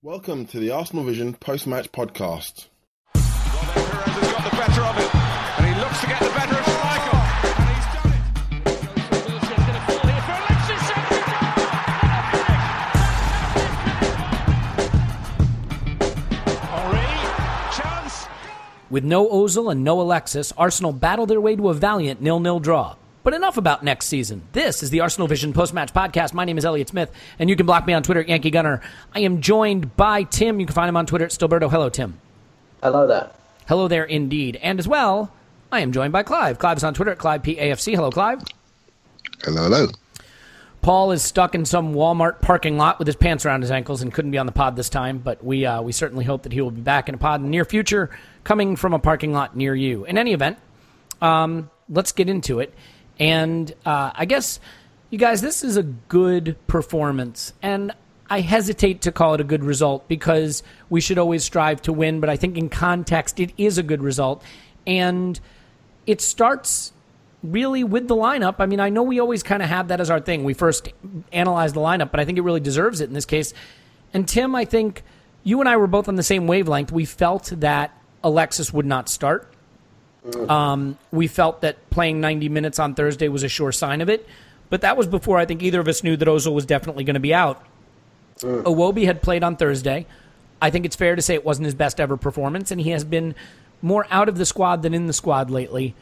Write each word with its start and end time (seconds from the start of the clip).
Welcome 0.00 0.46
to 0.46 0.60
the 0.60 0.70
Arsenal 0.70 1.02
Vision 1.02 1.34
post-match 1.34 1.90
podcast. 1.90 2.68
With 18.88 19.02
no 19.02 19.28
Ozil 19.28 19.72
and 19.72 19.82
no 19.82 20.00
Alexis, 20.00 20.52
Arsenal 20.56 20.92
battled 20.92 21.28
their 21.28 21.40
way 21.40 21.56
to 21.56 21.70
a 21.70 21.74
valiant 21.74 22.22
nil-nil 22.22 22.60
draw. 22.60 22.94
But 23.24 23.34
enough 23.34 23.56
about 23.56 23.82
next 23.82 24.06
season. 24.06 24.42
This 24.52 24.82
is 24.82 24.90
the 24.90 25.00
Arsenal 25.00 25.28
Vision 25.28 25.52
post-match 25.52 25.92
podcast. 25.92 26.32
My 26.32 26.44
name 26.44 26.56
is 26.56 26.64
Elliot 26.64 26.88
Smith, 26.88 27.12
and 27.38 27.50
you 27.50 27.56
can 27.56 27.66
block 27.66 27.86
me 27.86 27.92
on 27.92 28.02
Twitter 28.02 28.20
at 28.20 28.28
Yankee 28.28 28.50
Gunner. 28.50 28.80
I 29.14 29.20
am 29.20 29.40
joined 29.40 29.96
by 29.96 30.22
Tim. 30.22 30.60
You 30.60 30.66
can 30.66 30.74
find 30.74 30.88
him 30.88 30.96
on 30.96 31.04
Twitter 31.04 31.24
at 31.24 31.32
Stillberto. 31.32 31.70
Hello, 31.70 31.88
Tim. 31.88 32.18
Hello 32.82 33.06
there. 33.06 33.30
Hello 33.66 33.88
there, 33.88 34.04
indeed. 34.04 34.56
And 34.62 34.78
as 34.78 34.88
well, 34.88 35.32
I 35.70 35.80
am 35.80 35.92
joined 35.92 36.12
by 36.12 36.22
Clive. 36.22 36.58
Clive 36.58 36.78
is 36.78 36.84
on 36.84 36.94
Twitter 36.94 37.10
at 37.10 37.18
ClivePAFC. 37.18 37.94
Hello, 37.94 38.10
Clive. 38.10 38.42
Hello, 39.42 39.64
hello. 39.64 39.88
Paul 40.80 41.10
is 41.10 41.22
stuck 41.22 41.54
in 41.54 41.64
some 41.64 41.94
Walmart 41.94 42.40
parking 42.40 42.78
lot 42.78 42.98
with 42.98 43.06
his 43.06 43.16
pants 43.16 43.44
around 43.44 43.62
his 43.62 43.70
ankles 43.70 44.00
and 44.00 44.14
couldn't 44.14 44.30
be 44.30 44.38
on 44.38 44.46
the 44.46 44.52
pod 44.52 44.76
this 44.76 44.88
time, 44.88 45.18
but 45.18 45.44
we 45.44 45.66
uh, 45.66 45.82
we 45.82 45.92
certainly 45.92 46.24
hope 46.24 46.44
that 46.44 46.52
he 46.52 46.60
will 46.60 46.70
be 46.70 46.80
back 46.80 47.08
in 47.08 47.14
a 47.14 47.18
pod 47.18 47.40
in 47.40 47.46
the 47.46 47.50
near 47.50 47.64
future, 47.64 48.10
coming 48.44 48.76
from 48.76 48.94
a 48.94 48.98
parking 48.98 49.32
lot 49.32 49.56
near 49.56 49.74
you. 49.74 50.04
In 50.04 50.16
any 50.16 50.32
event, 50.32 50.56
um, 51.20 51.68
let's 51.88 52.12
get 52.12 52.28
into 52.28 52.60
it. 52.60 52.72
And 53.18 53.72
uh, 53.84 54.12
I 54.14 54.24
guess, 54.24 54.60
you 55.10 55.18
guys, 55.18 55.40
this 55.40 55.64
is 55.64 55.76
a 55.76 55.82
good 55.82 56.56
performance, 56.66 57.52
and 57.62 57.92
I 58.30 58.40
hesitate 58.40 59.02
to 59.02 59.12
call 59.12 59.34
it 59.34 59.40
a 59.40 59.44
good 59.44 59.64
result 59.64 60.06
because 60.06 60.62
we 60.90 61.00
should 61.00 61.18
always 61.18 61.44
strive 61.44 61.82
to 61.82 61.92
win. 61.92 62.20
But 62.20 62.30
I 62.30 62.36
think 62.36 62.56
in 62.56 62.68
context, 62.68 63.40
it 63.40 63.52
is 63.56 63.78
a 63.78 63.82
good 63.82 64.02
result, 64.02 64.42
and 64.86 65.38
it 66.06 66.20
starts 66.20 66.92
really 67.42 67.84
with 67.84 68.08
the 68.08 68.16
lineup. 68.16 68.56
I 68.58 68.66
mean, 68.66 68.80
I 68.80 68.90
know 68.90 69.02
we 69.02 69.20
always 69.20 69.42
kind 69.42 69.62
of 69.62 69.68
have 69.68 69.88
that 69.88 70.00
as 70.00 70.10
our 70.10 70.20
thing. 70.20 70.44
We 70.44 70.54
first 70.54 70.88
analyze 71.32 71.72
the 71.72 71.80
lineup, 71.80 72.10
but 72.10 72.20
I 72.20 72.24
think 72.24 72.38
it 72.38 72.42
really 72.42 72.60
deserves 72.60 73.00
it 73.00 73.08
in 73.08 73.14
this 73.14 73.24
case. 73.24 73.54
And 74.12 74.26
Tim, 74.26 74.54
I 74.54 74.64
think 74.64 75.02
you 75.44 75.60
and 75.60 75.68
I 75.68 75.76
were 75.76 75.86
both 75.86 76.08
on 76.08 76.16
the 76.16 76.22
same 76.22 76.46
wavelength. 76.46 76.92
We 76.92 77.04
felt 77.04 77.52
that 77.56 77.96
Alexis 78.24 78.72
would 78.72 78.86
not 78.86 79.08
start. 79.08 79.52
Um, 80.48 80.98
we 81.10 81.26
felt 81.26 81.60
that 81.62 81.90
playing 81.90 82.20
90 82.20 82.48
minutes 82.48 82.78
on 82.78 82.94
Thursday 82.94 83.28
was 83.28 83.42
a 83.42 83.48
sure 83.48 83.72
sign 83.72 84.00
of 84.00 84.08
it, 84.08 84.26
but 84.68 84.80
that 84.82 84.96
was 84.96 85.06
before 85.06 85.38
I 85.38 85.46
think 85.46 85.62
either 85.62 85.80
of 85.80 85.88
us 85.88 86.02
knew 86.02 86.16
that 86.16 86.28
Ozil 86.28 86.52
was 86.52 86.66
definitely 86.66 87.04
going 87.04 87.14
to 87.14 87.20
be 87.20 87.32
out. 87.32 87.64
Iwobi 88.40 89.04
had 89.04 89.22
played 89.22 89.42
on 89.42 89.56
Thursday. 89.56 90.06
I 90.60 90.70
think 90.70 90.84
it's 90.84 90.96
fair 90.96 91.16
to 91.16 91.22
say 91.22 91.34
it 91.34 91.44
wasn't 91.44 91.66
his 91.66 91.74
best 91.74 92.00
ever 92.00 92.16
performance, 92.16 92.70
and 92.70 92.80
he 92.80 92.90
has 92.90 93.04
been 93.04 93.34
more 93.80 94.06
out 94.10 94.28
of 94.28 94.38
the 94.38 94.46
squad 94.46 94.82
than 94.82 94.94
in 94.94 95.06
the 95.06 95.12
squad 95.12 95.50
lately. 95.50 95.94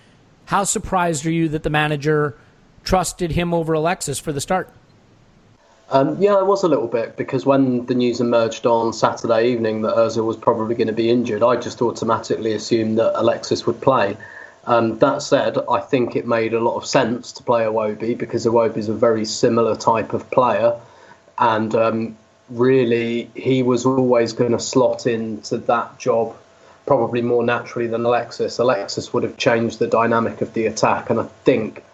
How 0.46 0.64
surprised 0.64 1.26
are 1.26 1.30
you 1.30 1.48
that 1.50 1.62
the 1.62 1.70
manager 1.70 2.36
trusted 2.84 3.32
him 3.32 3.52
over 3.52 3.72
Alexis 3.74 4.18
for 4.18 4.32
the 4.32 4.40
start? 4.40 4.70
Um, 5.90 6.20
yeah, 6.20 6.34
I 6.34 6.42
was 6.42 6.64
a 6.64 6.68
little 6.68 6.88
bit 6.88 7.16
because 7.16 7.46
when 7.46 7.86
the 7.86 7.94
news 7.94 8.20
emerged 8.20 8.66
on 8.66 8.92
Saturday 8.92 9.48
evening 9.50 9.82
that 9.82 9.94
Ozil 9.94 10.26
was 10.26 10.36
probably 10.36 10.74
going 10.74 10.88
to 10.88 10.92
be 10.92 11.10
injured, 11.10 11.44
I 11.44 11.56
just 11.56 11.80
automatically 11.80 12.52
assumed 12.54 12.98
that 12.98 13.12
Alexis 13.14 13.66
would 13.66 13.80
play. 13.80 14.16
Um, 14.66 14.98
that 14.98 15.22
said, 15.22 15.58
I 15.70 15.80
think 15.80 16.16
it 16.16 16.26
made 16.26 16.52
a 16.52 16.60
lot 16.60 16.74
of 16.74 16.84
sense 16.84 17.30
to 17.32 17.42
play 17.44 17.62
Iwobi 17.64 18.18
because 18.18 18.46
Iwobi 18.46 18.78
is 18.78 18.88
a 18.88 18.94
very 18.94 19.24
similar 19.24 19.76
type 19.76 20.12
of 20.12 20.28
player, 20.32 20.74
and 21.38 21.72
um, 21.76 22.16
really 22.50 23.30
he 23.36 23.62
was 23.62 23.86
always 23.86 24.32
going 24.32 24.52
to 24.52 24.58
slot 24.58 25.06
into 25.06 25.58
that 25.58 25.98
job 26.00 26.34
probably 26.84 27.22
more 27.22 27.44
naturally 27.44 27.86
than 27.86 28.04
Alexis. 28.04 28.58
Alexis 28.58 29.12
would 29.12 29.22
have 29.22 29.36
changed 29.36 29.78
the 29.78 29.86
dynamic 29.86 30.40
of 30.40 30.52
the 30.54 30.66
attack, 30.66 31.10
and 31.10 31.20
I 31.20 31.24
think 31.44 31.84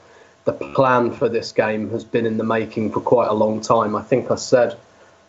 the 0.45 0.53
plan 0.53 1.13
for 1.13 1.29
this 1.29 1.53
game 1.53 1.91
has 1.91 2.05
been 2.05 2.27
in 2.27 2.37
the 2.37 2.45
making 2.45 2.93
for 2.93 3.01
quite 3.01 3.29
a 3.29 3.35
long 3.35 3.61
time. 3.61 3.95
I 3.95 4.03
think 4.03 4.31
I 4.31 4.35
said 4.35 4.77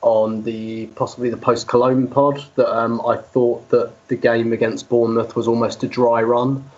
on 0.02 0.44
the 0.44 0.88
possibly 0.88 1.30
the 1.30 1.38
post 1.38 1.68
Cologne 1.68 2.08
pod 2.08 2.44
that 2.56 2.70
um, 2.78 3.02
I 3.06 3.18
thought 3.18 3.70
that 3.70 3.92
the 4.10 4.16
game 4.16 4.52
against 4.52 4.90
Bournemouth 4.90 5.36
was 5.36 5.48
almost 5.48 5.84
a 5.84 5.88
dry 5.88 6.22
run. 6.22 6.70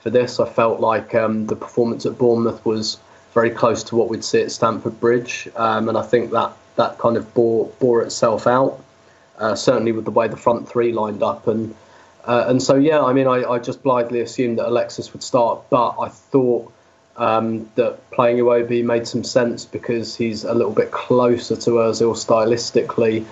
For 0.00 0.10
this, 0.10 0.38
I 0.38 0.46
felt 0.46 0.80
like 0.80 1.14
um, 1.14 1.46
the 1.46 1.56
performance 1.56 2.04
at 2.04 2.18
Bournemouth 2.18 2.64
was 2.66 2.98
very 3.32 3.50
close 3.50 3.82
to 3.84 3.96
what 3.96 4.10
we'd 4.10 4.22
see 4.22 4.42
at 4.42 4.50
Stamford 4.50 5.00
Bridge, 5.00 5.48
um, 5.56 5.88
and 5.88 5.96
I 5.96 6.02
think 6.02 6.30
that 6.32 6.52
that 6.76 6.98
kind 6.98 7.16
of 7.16 7.32
bore 7.32 7.68
bore 7.80 8.02
itself 8.02 8.46
out. 8.46 8.82
Uh, 9.38 9.54
certainly 9.54 9.90
with 9.90 10.04
the 10.04 10.10
way 10.10 10.28
the 10.28 10.36
front 10.36 10.68
three 10.68 10.92
lined 10.92 11.22
up, 11.22 11.46
and 11.46 11.74
uh, 12.24 12.44
and 12.48 12.62
so 12.62 12.74
yeah, 12.74 13.02
I 13.02 13.14
mean, 13.14 13.26
I, 13.26 13.44
I 13.44 13.58
just 13.58 13.82
blithely 13.82 14.20
assumed 14.20 14.58
that 14.58 14.68
Alexis 14.68 15.12
would 15.12 15.22
start, 15.22 15.70
but 15.70 15.96
I 15.98 16.08
thought 16.10 16.70
um, 17.16 17.70
that 17.76 18.10
playing 18.10 18.38
Iwobi 18.38 18.84
made 18.84 19.06
some 19.06 19.24
sense 19.24 19.64
because 19.64 20.16
he's 20.16 20.44
a 20.44 20.54
little 20.54 20.72
bit 20.72 20.90
closer 20.90 21.56
to 21.56 21.70
Ozil 21.70 22.14
stylistically. 22.14 23.24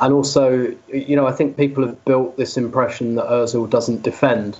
And 0.00 0.12
also, 0.12 0.74
you 0.92 1.16
know, 1.16 1.26
I 1.26 1.32
think 1.32 1.56
people 1.56 1.86
have 1.86 2.04
built 2.04 2.36
this 2.36 2.56
impression 2.56 3.16
that 3.16 3.26
Ozil 3.26 3.68
doesn't 3.68 4.02
defend. 4.02 4.58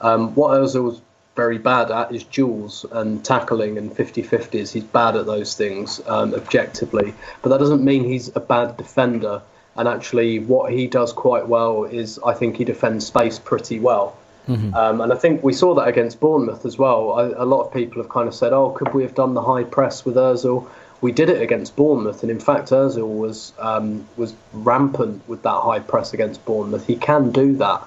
Um, 0.00 0.34
what 0.34 0.52
Ozil's 0.52 1.00
very 1.36 1.58
bad 1.58 1.90
at 1.92 2.12
is 2.12 2.24
duels 2.24 2.84
and 2.90 3.24
tackling 3.24 3.78
and 3.78 3.92
50-50s. 3.92 4.72
He's 4.72 4.82
bad 4.82 5.14
at 5.14 5.26
those 5.26 5.56
things 5.56 6.00
um, 6.06 6.34
objectively. 6.34 7.14
But 7.42 7.50
that 7.50 7.58
doesn't 7.58 7.84
mean 7.84 8.04
he's 8.04 8.34
a 8.34 8.40
bad 8.40 8.76
defender. 8.76 9.42
And 9.76 9.86
actually, 9.86 10.40
what 10.40 10.72
he 10.72 10.88
does 10.88 11.12
quite 11.12 11.46
well 11.46 11.84
is 11.84 12.18
I 12.26 12.34
think 12.34 12.56
he 12.56 12.64
defends 12.64 13.06
space 13.06 13.38
pretty 13.38 13.78
well. 13.78 14.16
Mm-hmm. 14.48 14.74
Um, 14.74 15.00
and 15.02 15.12
I 15.12 15.16
think 15.16 15.42
we 15.42 15.52
saw 15.52 15.74
that 15.74 15.88
against 15.88 16.20
Bournemouth 16.20 16.64
as 16.64 16.78
well. 16.78 17.12
I, 17.12 17.24
a 17.42 17.44
lot 17.44 17.66
of 17.66 17.72
people 17.72 18.02
have 18.02 18.10
kind 18.10 18.26
of 18.26 18.34
said, 18.34 18.52
"Oh, 18.52 18.70
could 18.70 18.94
we 18.94 19.02
have 19.02 19.14
done 19.14 19.34
the 19.34 19.42
high 19.42 19.64
press 19.64 20.04
with 20.04 20.16
Özil?" 20.16 20.66
We 21.00 21.12
did 21.12 21.28
it 21.28 21.40
against 21.40 21.76
Bournemouth, 21.76 22.22
and 22.22 22.30
in 22.30 22.40
fact, 22.40 22.70
Özil 22.70 23.06
was 23.06 23.52
um, 23.58 24.06
was 24.16 24.34
rampant 24.52 25.22
with 25.28 25.42
that 25.42 25.60
high 25.60 25.80
press 25.80 26.14
against 26.14 26.44
Bournemouth. 26.44 26.86
He 26.86 26.96
can 26.96 27.30
do 27.30 27.56
that. 27.56 27.86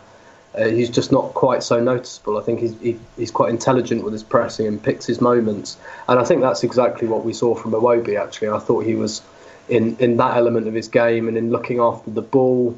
Uh, 0.54 0.66
he's 0.66 0.90
just 0.90 1.12
not 1.12 1.34
quite 1.34 1.64
so 1.64 1.80
noticeable. 1.80 2.38
I 2.38 2.44
think 2.44 2.60
he's 2.60 2.80
he, 2.80 3.00
he's 3.18 3.32
quite 3.32 3.50
intelligent 3.50 4.04
with 4.04 4.14
his 4.14 4.24
pressing 4.24 4.68
and 4.68 4.82
picks 4.82 5.08
his 5.08 5.20
moments. 5.20 5.78
And 6.08 6.20
I 6.20 6.24
think 6.24 6.42
that's 6.42 6.64
exactly 6.64 7.08
what 7.08 7.26
we 7.26 7.34
saw 7.34 7.56
from 7.56 7.72
Iwobi. 7.72 8.22
Actually, 8.22 8.50
I 8.50 8.60
thought 8.60 8.86
he 8.86 8.96
was 8.96 9.24
in 9.68 9.98
in 9.98 10.18
that 10.18 10.38
element 10.38 10.68
of 10.68 10.76
his 10.76 10.88
game 10.88 11.28
and 11.28 11.38
in 11.38 11.50
looking 11.50 11.80
after 11.80 12.12
the 12.12 12.22
ball 12.22 12.78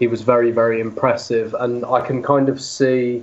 he 0.00 0.06
was 0.06 0.22
very, 0.22 0.50
very 0.50 0.80
impressive. 0.80 1.54
And 1.54 1.84
I 1.84 2.00
can 2.00 2.22
kind 2.22 2.48
of 2.48 2.60
see, 2.60 3.22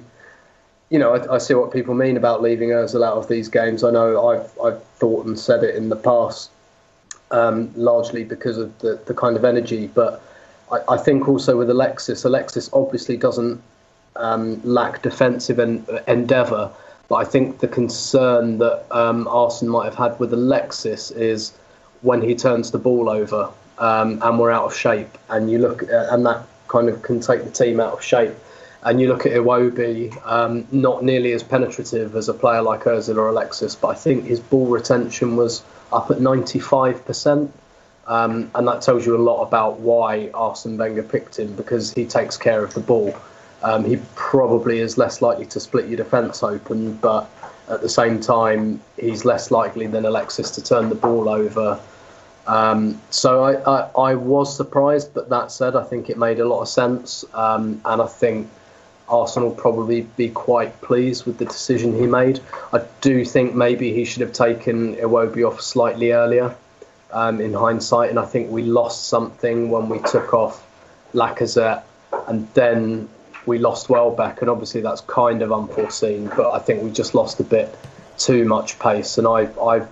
you 0.90 1.00
know, 1.00 1.16
I, 1.16 1.36
I, 1.36 1.38
see 1.40 1.56
what 1.56 1.74
people 1.74 1.96
mean 1.96 2.16
about 2.16 2.42
leaving 2.42 2.70
Ozil 2.70 3.04
out 3.04 3.18
of 3.18 3.28
these 3.28 3.50
games. 3.50 3.84
I 3.84 3.90
know 3.90 4.30
I've, 4.30 4.60
I've 4.64 4.84
thought 5.00 5.26
and 5.26 5.38
said 5.38 5.64
it 5.64 5.76
in 5.76 5.90
the 5.90 5.96
past, 5.96 6.52
um, 7.32 7.74
largely 7.76 8.24
because 8.24 8.60
of 8.60 8.78
the, 8.78 9.02
the 9.08 9.16
kind 9.16 9.36
of 9.36 9.44
energy. 9.44 9.88
But 9.88 10.22
I, 10.72 10.94
I 10.94 10.98
think 10.98 11.28
also 11.28 11.58
with 11.58 11.70
Alexis, 11.72 12.24
Alexis 12.24 12.70
obviously 12.72 13.18
doesn't 13.18 13.60
um, 14.16 14.62
lack 14.64 15.02
defensive 15.02 15.60
en- 15.60 15.86
endeavour. 16.08 16.72
But 17.10 17.16
I 17.16 17.26
think 17.26 17.60
the 17.60 17.68
concern 17.68 18.60
that 18.60 18.86
um, 18.92 19.28
Arsene 19.28 19.70
might 19.70 19.86
have 19.86 19.96
had 19.96 20.20
with 20.20 20.32
Alexis 20.32 21.10
is 21.10 21.54
when 22.02 22.22
he 22.22 22.36
turns 22.36 22.70
the 22.70 22.78
ball 22.78 23.10
over 23.10 23.50
um, 23.80 24.22
and 24.22 24.40
we're 24.40 24.52
out 24.52 24.66
of 24.66 24.76
shape, 24.76 25.18
and 25.30 25.50
you 25.50 25.58
look 25.60 25.84
at, 25.84 26.10
and 26.10 26.26
that 26.26 26.46
kind 26.68 26.90
of 26.90 27.02
can 27.02 27.20
take 27.20 27.44
the 27.44 27.52
team 27.52 27.80
out 27.80 27.94
of 27.94 28.04
shape. 28.04 28.34
And 28.84 29.02
you 29.02 29.08
look 29.08 29.26
at 29.26 29.34
Iwobi, 29.34 30.16
um, 30.26 30.68
not 30.72 31.04
nearly 31.04 31.34
as 31.34 31.44
penetrative 31.44 32.16
as 32.16 32.30
a 32.30 32.34
player 32.34 32.62
like 32.62 32.84
Ozil 32.84 33.18
or 33.18 33.30
Alexis, 33.30 33.76
but 33.76 33.90
I 33.90 33.96
think 33.96 34.26
his 34.26 34.40
ball 34.40 34.68
retention 34.68 35.36
was 35.36 35.64
up 35.92 36.12
at 36.12 36.18
95%. 36.18 37.50
Um, 38.06 38.50
and 38.56 38.68
that 38.68 38.82
tells 38.82 39.06
you 39.06 39.18
a 39.18 39.20
lot 39.20 39.44
about 39.44 39.80
why 39.80 40.30
Arsene 40.34 40.78
Wenger 40.78 41.04
picked 41.04 41.40
him 41.40 41.54
because 41.56 41.92
he 41.94 42.06
takes 42.06 42.38
care 42.38 42.64
of 42.64 42.74
the 42.74 42.80
ball. 42.80 43.14
Um, 43.64 43.84
he 43.84 44.00
probably 44.16 44.80
is 44.80 44.98
less 44.98 45.22
likely 45.22 45.46
to 45.48 45.60
split 45.60 45.88
your 45.88 45.98
defence 45.98 46.42
open, 46.44 46.94
but 46.94 47.30
at 47.70 47.82
the 47.82 47.90
same 47.90 48.22
time, 48.22 48.80
he's 48.98 49.26
less 49.26 49.52
likely 49.52 49.88
than 49.88 50.06
Alexis 50.06 50.52
to 50.52 50.64
turn 50.64 50.88
the 50.88 50.96
ball 50.96 51.28
over 51.28 51.80
um, 52.48 53.02
so 53.10 53.44
I, 53.44 53.56
I, 53.62 53.90
I, 54.12 54.16
was 54.16 54.56
surprised, 54.56 55.14
but 55.14 55.30
that 55.30 55.52
said, 55.52 55.76
I 55.76 55.84
think 55.84 56.10
it 56.10 56.18
made 56.18 56.40
a 56.40 56.46
lot 56.46 56.62
of 56.62 56.70
sense, 56.70 57.26
um, 57.34 57.82
and 57.84 58.02
I 58.02 58.08
think 58.08 58.50
Arsenal 59.10 59.52
probably 59.52 60.02
be 60.02 60.30
quite 60.30 60.80
pleased 60.82 61.26
with 61.26 61.38
the 61.40 61.46
decision 61.46 61.94
he 61.94 62.08
made. 62.08 62.40
I 62.72 62.86
do 63.02 63.26
think 63.26 63.54
maybe 63.54 63.94
he 63.94 64.06
should 64.06 64.22
have 64.22 64.32
taken 64.32 64.96
Iwobi 64.96 65.46
off 65.46 65.60
slightly 65.60 66.14
earlier, 66.14 66.56
um, 67.12 67.42
in 67.42 67.54
hindsight, 67.54 68.10
and 68.10 68.18
I 68.18 68.26
think 68.26 68.50
we 68.50 68.64
lost 68.64 69.08
something 69.08 69.70
when 69.70 69.90
we 69.90 70.00
took 70.00 70.34
off 70.34 70.66
Lacazette, 71.14 71.84
and 72.28 72.48
then 72.54 73.10
we 73.46 73.58
lost 73.58 73.90
Welbeck, 73.90 74.40
and 74.42 74.50
obviously 74.50 74.80
that's 74.80 75.02
kind 75.02 75.42
of 75.42 75.52
unforeseen, 75.52 76.32
but 76.36 76.52
I 76.52 76.60
think 76.60 76.82
we 76.82 76.92
just 76.92 77.14
lost 77.14 77.42
a 77.42 77.44
bit 77.44 77.78
too 78.18 78.46
much 78.46 78.80
pace, 78.80 79.18
and 79.18 79.28
I, 79.28 79.50
I 79.62 79.86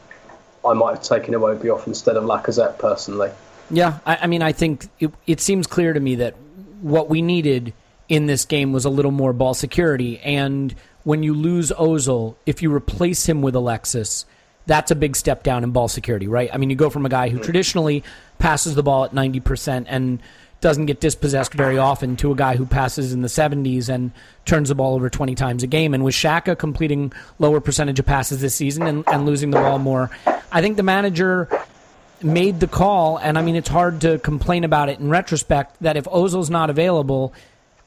I 0.67 0.73
might 0.73 0.91
have 0.91 1.03
taken 1.03 1.33
Iwobi 1.33 1.73
off 1.73 1.87
instead 1.87 2.17
of 2.17 2.23
Lacazette 2.23 2.77
personally. 2.79 3.31
Yeah, 3.69 3.99
I, 4.05 4.17
I 4.21 4.27
mean, 4.27 4.41
I 4.41 4.51
think 4.51 4.87
it, 4.99 5.11
it 5.25 5.41
seems 5.41 5.67
clear 5.67 5.93
to 5.93 5.99
me 5.99 6.15
that 6.15 6.35
what 6.81 7.09
we 7.09 7.21
needed 7.21 7.73
in 8.07 8.27
this 8.27 8.45
game 8.45 8.71
was 8.73 8.85
a 8.85 8.89
little 8.89 9.11
more 9.11 9.33
ball 9.33 9.53
security. 9.53 10.19
And 10.19 10.75
when 11.03 11.23
you 11.23 11.33
lose 11.33 11.71
Ozil, 11.71 12.35
if 12.45 12.61
you 12.61 12.73
replace 12.73 13.27
him 13.27 13.41
with 13.41 13.55
Alexis, 13.55 14.25
that's 14.67 14.91
a 14.91 14.95
big 14.95 15.15
step 15.15 15.43
down 15.43 15.63
in 15.63 15.71
ball 15.71 15.87
security, 15.87 16.27
right? 16.27 16.49
I 16.53 16.57
mean, 16.57 16.69
you 16.69 16.75
go 16.75 16.89
from 16.89 17.05
a 17.05 17.09
guy 17.09 17.29
who 17.29 17.39
mm. 17.39 17.43
traditionally 17.43 18.03
passes 18.39 18.75
the 18.75 18.83
ball 18.83 19.05
at 19.05 19.11
90% 19.11 19.85
and 19.87 20.21
doesn't 20.65 20.87
get 20.87 20.99
dispossessed 20.99 21.53
very 21.53 21.77
often 21.77 22.15
to 22.15 22.31
a 22.31 22.35
guy 22.35 22.55
who 22.55 22.65
passes 22.65 23.13
in 23.13 23.21
the 23.21 23.27
70s 23.27 23.87
and 23.87 24.11
turns 24.45 24.69
the 24.69 24.73
ball 24.73 24.95
over 24.95 25.11
20 25.11 25.35
times 25.35 25.61
a 25.61 25.67
game. 25.67 25.93
And 25.93 26.03
with 26.03 26.15
Xhaka 26.15 26.57
completing 26.57 27.13
lower 27.37 27.61
percentage 27.61 27.99
of 27.99 28.07
passes 28.07 28.41
this 28.41 28.55
season 28.55 28.87
and, 28.87 29.03
and 29.05 29.27
losing 29.27 29.51
the 29.51 29.59
ball 29.59 29.77
more, 29.77 30.09
I 30.51 30.63
think 30.63 30.77
the 30.77 30.81
manager 30.81 31.47
made 32.23 32.61
the 32.61 32.67
call. 32.67 33.17
And 33.17 33.37
I 33.37 33.43
mean, 33.43 33.55
it's 33.55 33.69
hard 33.69 34.01
to 34.01 34.17
complain 34.17 34.63
about 34.63 34.89
it 34.89 34.99
in 34.99 35.07
retrospect 35.07 35.77
that 35.81 35.97
if 35.97 36.05
Ozil's 36.05 36.49
not 36.49 36.71
available, 36.71 37.31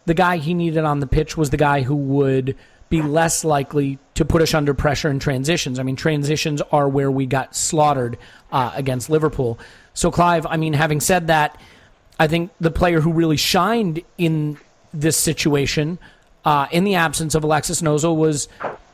the 0.07 0.15
guy 0.15 0.37
he 0.37 0.55
needed 0.55 0.85
on 0.85 1.01
the 1.01 1.09
pitch 1.09 1.37
was 1.37 1.51
the 1.51 1.57
guy 1.57 1.83
who 1.83 1.97
would 1.97 2.55
be 2.91 3.03
less 3.03 3.45
likely 3.45 3.99
to 4.15 4.25
put 4.25 4.41
us 4.41 4.55
under 4.55 4.73
pressure 4.73 5.11
in 5.11 5.19
transitions. 5.19 5.81
I 5.81 5.83
mean, 5.83 5.97
transitions 5.97 6.63
are 6.71 6.89
where 6.89 7.11
we 7.11 7.27
got 7.27 7.57
slaughtered 7.57 8.19
uh, 8.53 8.71
against 8.77 9.11
Liverpool. 9.11 9.59
So, 9.95 10.13
Clive, 10.13 10.47
I 10.47 10.59
mean, 10.59 10.75
having 10.75 11.01
said 11.01 11.27
that, 11.27 11.61
I 12.19 12.27
think 12.27 12.51
the 12.61 12.71
player 12.71 13.01
who 13.01 13.13
really 13.13 13.37
shined 13.37 14.03
in 14.17 14.59
this 14.93 15.17
situation, 15.17 15.99
uh, 16.45 16.67
in 16.73 16.85
the 16.85 16.97
absence 16.97 17.35
of 17.35 17.45
Alexis 17.45 17.81
Ozil, 17.83 18.17
was 18.17 18.49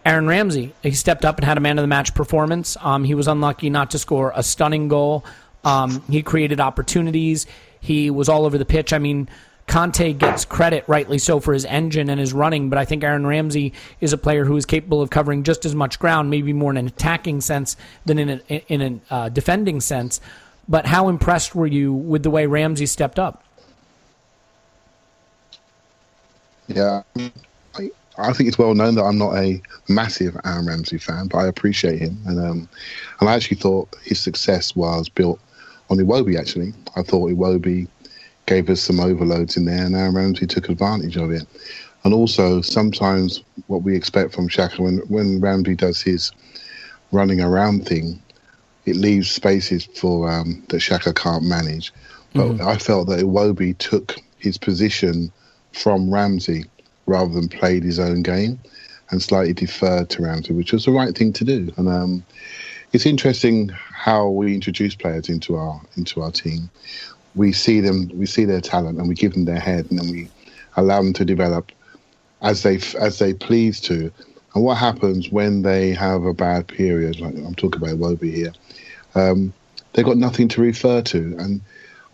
Aaron 0.04 0.26
Ramsey. 0.26 0.74
He 0.82 0.92
stepped 0.92 1.24
up 1.24 1.38
and 1.38 1.44
had 1.44 1.56
a 1.56 1.60
man 1.60 1.78
of 1.78 1.82
the 1.82 1.88
match 1.88 2.14
performance. 2.14 2.76
Um, 2.80 3.04
he 3.04 3.14
was 3.14 3.26
unlucky 3.26 3.70
not 3.70 3.90
to 3.92 3.98
score 3.98 4.32
a 4.34 4.42
stunning 4.42 4.88
goal. 4.88 5.24
Um, 5.64 6.02
he 6.10 6.22
created 6.22 6.60
opportunities. 6.60 7.46
He 7.80 8.10
was 8.10 8.28
all 8.28 8.44
over 8.44 8.58
the 8.58 8.66
pitch. 8.66 8.92
I 8.92 8.98
mean, 8.98 9.28
Kante 9.66 10.16
gets 10.16 10.44
credit, 10.44 10.84
rightly 10.86 11.18
so, 11.18 11.40
for 11.40 11.54
his 11.54 11.64
engine 11.64 12.10
and 12.10 12.20
his 12.20 12.34
running, 12.34 12.68
but 12.68 12.78
I 12.78 12.84
think 12.84 13.02
Aaron 13.02 13.26
Ramsey 13.26 13.72
is 14.00 14.12
a 14.12 14.18
player 14.18 14.44
who 14.44 14.56
is 14.56 14.66
capable 14.66 15.00
of 15.00 15.08
covering 15.08 15.42
just 15.42 15.64
as 15.64 15.74
much 15.74 15.98
ground, 15.98 16.28
maybe 16.28 16.52
more 16.52 16.70
in 16.70 16.76
an 16.76 16.86
attacking 16.86 17.40
sense 17.40 17.76
than 18.04 18.18
in 18.18 18.42
a, 18.48 18.72
in 18.72 19.02
a 19.10 19.14
uh, 19.14 19.28
defending 19.30 19.80
sense. 19.80 20.20
But 20.68 20.86
how 20.86 21.08
impressed 21.08 21.54
were 21.54 21.66
you 21.66 21.92
with 21.92 22.22
the 22.22 22.30
way 22.30 22.46
Ramsey 22.46 22.86
stepped 22.86 23.18
up? 23.18 23.44
Yeah, 26.66 27.02
I, 27.74 27.90
I 28.16 28.32
think 28.32 28.48
it's 28.48 28.58
well 28.58 28.74
known 28.74 28.94
that 28.94 29.02
I'm 29.02 29.18
not 29.18 29.36
a 29.36 29.60
massive 29.88 30.36
Aaron 30.44 30.66
Ramsey 30.66 30.98
fan, 30.98 31.28
but 31.28 31.38
I 31.38 31.46
appreciate 31.46 31.98
him, 31.98 32.16
and 32.26 32.38
um, 32.38 32.68
and 33.20 33.28
I 33.28 33.34
actually 33.34 33.58
thought 33.58 33.94
his 34.02 34.18
success 34.18 34.74
was 34.74 35.08
built 35.08 35.38
on 35.90 35.98
Iwobi. 35.98 36.38
Actually, 36.38 36.72
I 36.96 37.02
thought 37.02 37.30
Iwobi 37.30 37.86
gave 38.46 38.70
us 38.70 38.80
some 38.80 39.00
overloads 39.00 39.56
in 39.56 39.66
there, 39.66 39.84
and 39.84 39.94
Aaron 39.94 40.14
Ramsey 40.14 40.46
took 40.46 40.68
advantage 40.68 41.16
of 41.16 41.30
it. 41.30 41.46
And 42.04 42.12
also, 42.12 42.60
sometimes 42.60 43.42
what 43.66 43.82
we 43.82 43.96
expect 43.96 44.34
from 44.34 44.48
Xhaka 44.48 44.78
when 44.78 44.98
when 45.08 45.40
Ramsey 45.40 45.74
does 45.74 46.00
his 46.00 46.32
running 47.12 47.40
around 47.40 47.86
thing, 47.86 48.22
it 48.86 48.96
leaves 48.96 49.30
spaces 49.30 49.86
for 49.86 50.30
um, 50.30 50.62
that 50.68 50.78
Xhaka 50.78 51.14
can't 51.14 51.44
manage. 51.44 51.92
But 52.34 52.48
mm-hmm. 52.48 52.68
I 52.68 52.76
felt 52.76 53.08
that 53.08 53.20
Iwobi 53.20 53.78
took 53.78 54.16
his 54.38 54.58
position 54.58 55.32
from 55.72 56.12
Ramsey 56.12 56.64
rather 57.06 57.32
than 57.32 57.48
played 57.48 57.82
his 57.82 57.98
own 57.98 58.22
game 58.22 58.58
and 59.10 59.22
slightly 59.22 59.52
deferred 59.52 60.10
to 60.10 60.22
Ramsey, 60.22 60.52
which 60.52 60.72
was 60.72 60.84
the 60.84 60.90
right 60.90 61.16
thing 61.16 61.32
to 61.34 61.44
do. 61.44 61.72
And 61.76 61.88
um, 61.88 62.24
it's 62.92 63.06
interesting 63.06 63.68
how 63.68 64.28
we 64.28 64.54
introduce 64.54 64.94
players 64.94 65.28
into 65.28 65.56
our 65.56 65.80
into 65.96 66.22
our 66.22 66.30
team. 66.30 66.70
We 67.34 67.52
see 67.52 67.80
them, 67.80 68.10
we 68.14 68.26
see 68.26 68.44
their 68.44 68.60
talent, 68.60 68.98
and 68.98 69.08
we 69.08 69.14
give 69.14 69.32
them 69.32 69.44
their 69.44 69.58
head, 69.60 69.86
and 69.90 69.98
then 69.98 70.10
we 70.10 70.28
allow 70.76 71.02
them 71.02 71.12
to 71.14 71.24
develop 71.24 71.72
as 72.42 72.62
they 72.62 72.78
as 73.00 73.18
they 73.18 73.34
please 73.34 73.80
to. 73.82 74.12
And 74.54 74.62
what 74.62 74.76
happens 74.76 75.30
when 75.30 75.62
they 75.62 75.92
have 75.92 76.24
a 76.24 76.34
bad 76.34 76.68
period? 76.68 77.18
Like 77.18 77.34
I'm 77.34 77.54
talking 77.54 77.82
about 77.82 77.96
Iwobi 77.98 78.32
here 78.32 78.52
um, 79.14 79.52
they've 79.92 80.04
got 80.04 80.16
nothing 80.16 80.48
to 80.48 80.60
refer 80.60 81.02
to. 81.02 81.36
And 81.38 81.60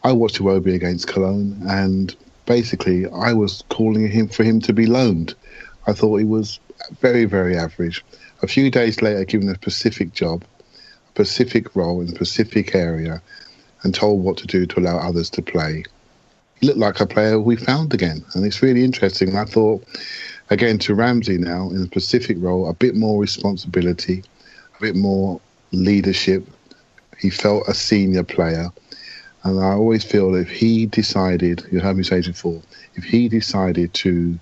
I 0.05 0.13
watched 0.13 0.39
Iwobi 0.39 0.75
against 0.75 1.09
Cologne, 1.09 1.61
and 1.69 2.15
basically 2.47 3.07
I 3.09 3.33
was 3.33 3.65
calling 3.69 4.09
him 4.09 4.29
for 4.29 4.45
him 4.45 4.61
to 4.63 4.73
be 4.73 4.87
loaned. 4.87 5.35
I 5.87 5.93
thought 5.93 6.17
he 6.17 6.25
was 6.25 6.61
very, 7.01 7.25
very 7.25 7.57
average. 7.57 8.05
A 8.43 8.47
few 8.47 8.71
days 8.71 9.03
later, 9.03 9.25
given 9.25 9.49
a 9.49 9.55
specific 9.55 10.13
job, 10.13 10.45
a 11.17 11.25
specific 11.25 11.77
role 11.77 12.01
in 12.01 12.09
a 12.09 12.15
specific 12.15 12.75
area, 12.75 13.21
and 13.83 13.95
told 13.95 14.23
what 14.23 14.37
to 14.39 14.47
do 14.47 14.67
to 14.67 14.81
allow 14.81 14.99
others 14.99 15.31
to 15.31 15.43
play. 15.43 15.85
He 16.61 16.67
looked 16.67 16.79
like 16.79 17.01
a 17.01 17.07
player 17.07 17.41
we 17.41 17.57
found 17.57 17.95
again, 17.95 18.25
and 18.35 18.45
it's 18.45 18.63
really 18.63 18.85
interesting. 18.85 19.37
I 19.37 19.45
thought, 19.45 19.83
again, 20.51 20.79
to 20.81 20.95
Ramsey 20.95 21.39
now 21.39 21.71
in 21.71 21.77
a 21.77 21.87
specific 21.87 22.37
role, 22.41 22.69
a 22.69 22.75
bit 22.75 22.95
more 22.95 23.21
responsibility, 23.21 24.23
a 24.79 24.81
bit 24.81 24.97
more 24.97 25.41
leadership, 25.73 26.47
he 27.21 27.31
felt 27.31 27.69
a 27.69 27.75
senior 27.75 28.25
player. 28.25 28.71
And 29.43 29.61
I 29.61 29.73
always 29.73 30.05
feel 30.05 30.35
if 30.35 30.51
he 30.51 30.87
decided, 30.87 31.65
you 31.71 31.81
have 31.81 31.97
me 31.97 32.03
say 32.03 32.19
it 32.19 32.27
before, 32.27 32.61
if 32.95 33.05
he 33.05 33.29
decided 33.29 33.95
to 33.95 34.39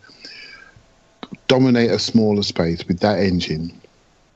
dominate 1.46 1.90
a 1.90 1.98
smaller 1.98 2.42
space 2.42 2.86
with 2.86 3.00
that 3.00 3.18
engine, 3.20 3.80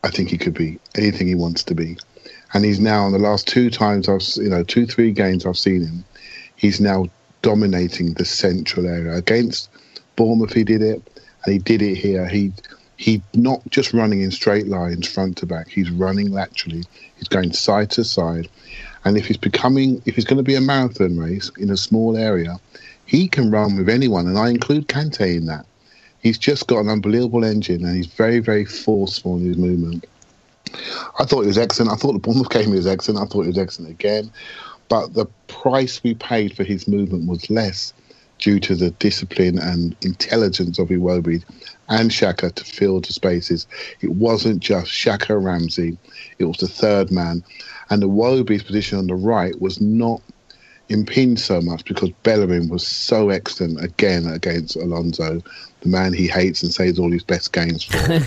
I 0.04 0.10
think 0.10 0.28
he 0.28 0.38
could 0.38 0.54
be 0.54 0.78
anything 0.96 1.26
he 1.26 1.34
wants 1.34 1.64
to 1.64 1.74
be. 1.74 1.96
And 2.54 2.64
he's 2.64 2.80
now, 2.80 3.06
in 3.06 3.12
the 3.12 3.18
last 3.18 3.48
two 3.48 3.70
times 3.70 4.08
I've, 4.08 4.22
you 4.36 4.50
know, 4.50 4.62
two, 4.62 4.86
three 4.86 5.12
games 5.12 5.46
I've 5.46 5.58
seen 5.58 5.82
him, 5.82 6.04
he's 6.56 6.80
now 6.80 7.06
dominating 7.40 8.14
the 8.14 8.24
central 8.24 8.86
area. 8.86 9.14
Against 9.14 9.70
Bournemouth, 10.16 10.52
he 10.52 10.64
did 10.64 10.82
it. 10.82 11.02
and 11.44 11.52
he 11.52 11.58
did 11.58 11.82
it 11.82 11.96
here. 11.96 12.28
He 12.28 12.52
he 13.02 13.20
not 13.34 13.60
just 13.68 13.92
running 13.92 14.20
in 14.20 14.30
straight 14.30 14.68
lines 14.68 15.08
front 15.08 15.36
to 15.36 15.44
back. 15.44 15.66
He's 15.66 15.90
running 15.90 16.30
laterally. 16.30 16.84
He's 17.16 17.26
going 17.26 17.52
side 17.52 17.90
to 17.90 18.04
side, 18.04 18.48
and 19.04 19.18
if 19.18 19.26
he's 19.26 19.36
becoming 19.36 20.00
if 20.06 20.16
it's 20.16 20.24
going 20.24 20.36
to 20.36 20.44
be 20.44 20.54
a 20.54 20.60
marathon 20.60 21.18
race 21.18 21.50
in 21.58 21.70
a 21.70 21.76
small 21.76 22.16
area, 22.16 22.60
he 23.04 23.26
can 23.26 23.50
run 23.50 23.76
with 23.76 23.88
anyone, 23.88 24.28
and 24.28 24.38
I 24.38 24.50
include 24.50 24.86
Kante 24.86 25.36
in 25.36 25.46
that. 25.46 25.66
He's 26.20 26.38
just 26.38 26.68
got 26.68 26.78
an 26.78 26.88
unbelievable 26.88 27.44
engine, 27.44 27.84
and 27.84 27.96
he's 27.96 28.06
very 28.06 28.38
very 28.38 28.64
forceful 28.64 29.36
in 29.36 29.46
his 29.46 29.58
movement. 29.58 30.06
I 31.18 31.24
thought 31.24 31.42
it 31.42 31.48
was 31.48 31.58
excellent. 31.58 31.90
I 31.90 31.96
thought 31.96 32.12
the 32.12 32.20
Bournemouth 32.20 32.50
game 32.50 32.70
was 32.70 32.86
excellent. 32.86 33.20
I 33.20 33.26
thought 33.26 33.46
it 33.46 33.48
was 33.48 33.58
excellent 33.58 33.90
again. 33.90 34.30
But 34.88 35.14
the 35.14 35.26
price 35.48 36.00
we 36.04 36.14
paid 36.14 36.56
for 36.56 36.62
his 36.62 36.86
movement 36.86 37.28
was 37.28 37.50
less 37.50 37.92
due 38.38 38.58
to 38.60 38.74
the 38.74 38.90
discipline 38.92 39.58
and 39.58 39.96
intelligence 40.02 40.78
of 40.78 40.88
Iwobi 40.88 41.44
and 41.92 42.10
Xhaka 42.10 42.54
to 42.54 42.64
fill 42.64 43.00
the 43.00 43.12
spaces. 43.12 43.66
It 44.00 44.12
wasn't 44.12 44.60
just 44.60 44.90
Xhaka 44.90 45.42
Ramsey, 45.42 45.98
it 46.38 46.46
was 46.46 46.56
the 46.56 46.66
third 46.66 47.10
man. 47.10 47.44
And 47.90 48.02
Iwobi's 48.02 48.62
position 48.62 48.98
on 48.98 49.06
the 49.06 49.14
right 49.14 49.60
was 49.60 49.80
not 49.80 50.22
impinged 50.88 51.42
so 51.42 51.60
much 51.60 51.84
because 51.84 52.10
Bellerin 52.22 52.68
was 52.68 52.86
so 52.86 53.28
excellent 53.28 53.84
again 53.84 54.26
against 54.26 54.76
Alonso, 54.76 55.42
the 55.80 55.88
man 55.88 56.14
he 56.14 56.26
hates 56.26 56.62
and 56.62 56.72
saves 56.72 56.98
all 56.98 57.12
his 57.12 57.22
best 57.22 57.52
games 57.52 57.84
for. 57.84 58.18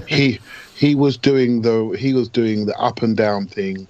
he 0.06 0.38
he 0.76 0.94
was 0.94 1.16
doing 1.16 1.62
the 1.62 1.96
he 1.98 2.12
was 2.12 2.28
doing 2.28 2.66
the 2.66 2.76
up 2.78 3.02
and 3.02 3.16
down 3.16 3.46
thing, 3.46 3.88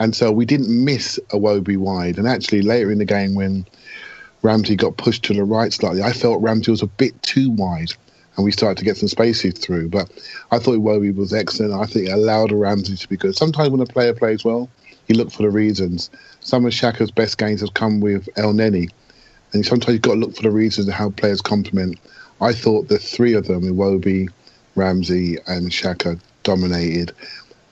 and 0.00 0.16
so 0.16 0.32
we 0.32 0.44
didn't 0.44 0.84
miss 0.84 1.20
Iwobi 1.30 1.76
wide. 1.76 2.18
And 2.18 2.26
actually 2.26 2.62
later 2.62 2.90
in 2.90 2.98
the 2.98 3.04
game 3.04 3.36
when 3.36 3.64
Ramsey 4.42 4.74
got 4.74 4.96
pushed 4.96 5.22
to 5.24 5.34
the 5.34 5.44
right 5.44 5.72
slightly. 5.72 6.02
I 6.02 6.12
felt 6.12 6.42
Ramsey 6.42 6.72
was 6.72 6.82
a 6.82 6.88
bit 6.88 7.20
too 7.22 7.50
wide, 7.50 7.92
and 8.36 8.44
we 8.44 8.52
started 8.52 8.78
to 8.78 8.84
get 8.84 8.96
some 8.96 9.08
spaces 9.08 9.54
through. 9.54 9.88
But 9.88 10.10
I 10.50 10.58
thought 10.58 10.78
Iwobi 10.78 11.14
was 11.14 11.32
excellent. 11.32 11.74
I 11.74 11.86
think 11.86 12.08
it 12.08 12.12
allowed 12.12 12.52
Ramsey 12.52 12.96
to 12.96 13.08
be 13.08 13.16
good. 13.16 13.36
Sometimes 13.36 13.70
when 13.70 13.80
a 13.80 13.86
player 13.86 14.14
plays 14.14 14.44
well, 14.44 14.68
you 15.08 15.16
look 15.16 15.30
for 15.30 15.42
the 15.42 15.50
reasons. 15.50 16.10
Some 16.40 16.64
of 16.64 16.72
Xhaka's 16.72 17.10
best 17.10 17.38
games 17.38 17.60
have 17.60 17.74
come 17.74 18.00
with 18.00 18.28
Elneny, 18.36 18.90
and 19.52 19.64
sometimes 19.66 19.94
you've 19.94 20.02
got 20.02 20.14
to 20.14 20.20
look 20.20 20.36
for 20.36 20.42
the 20.42 20.50
reasons 20.50 20.90
how 20.90 21.10
players 21.10 21.40
complement. 21.40 21.98
I 22.40 22.52
thought 22.52 22.88
the 22.88 22.98
three 22.98 23.34
of 23.34 23.46
them, 23.46 23.62
Iwobi, 23.62 24.28
Ramsey, 24.74 25.38
and 25.46 25.70
Xhaka, 25.70 26.18
dominated. 26.42 27.12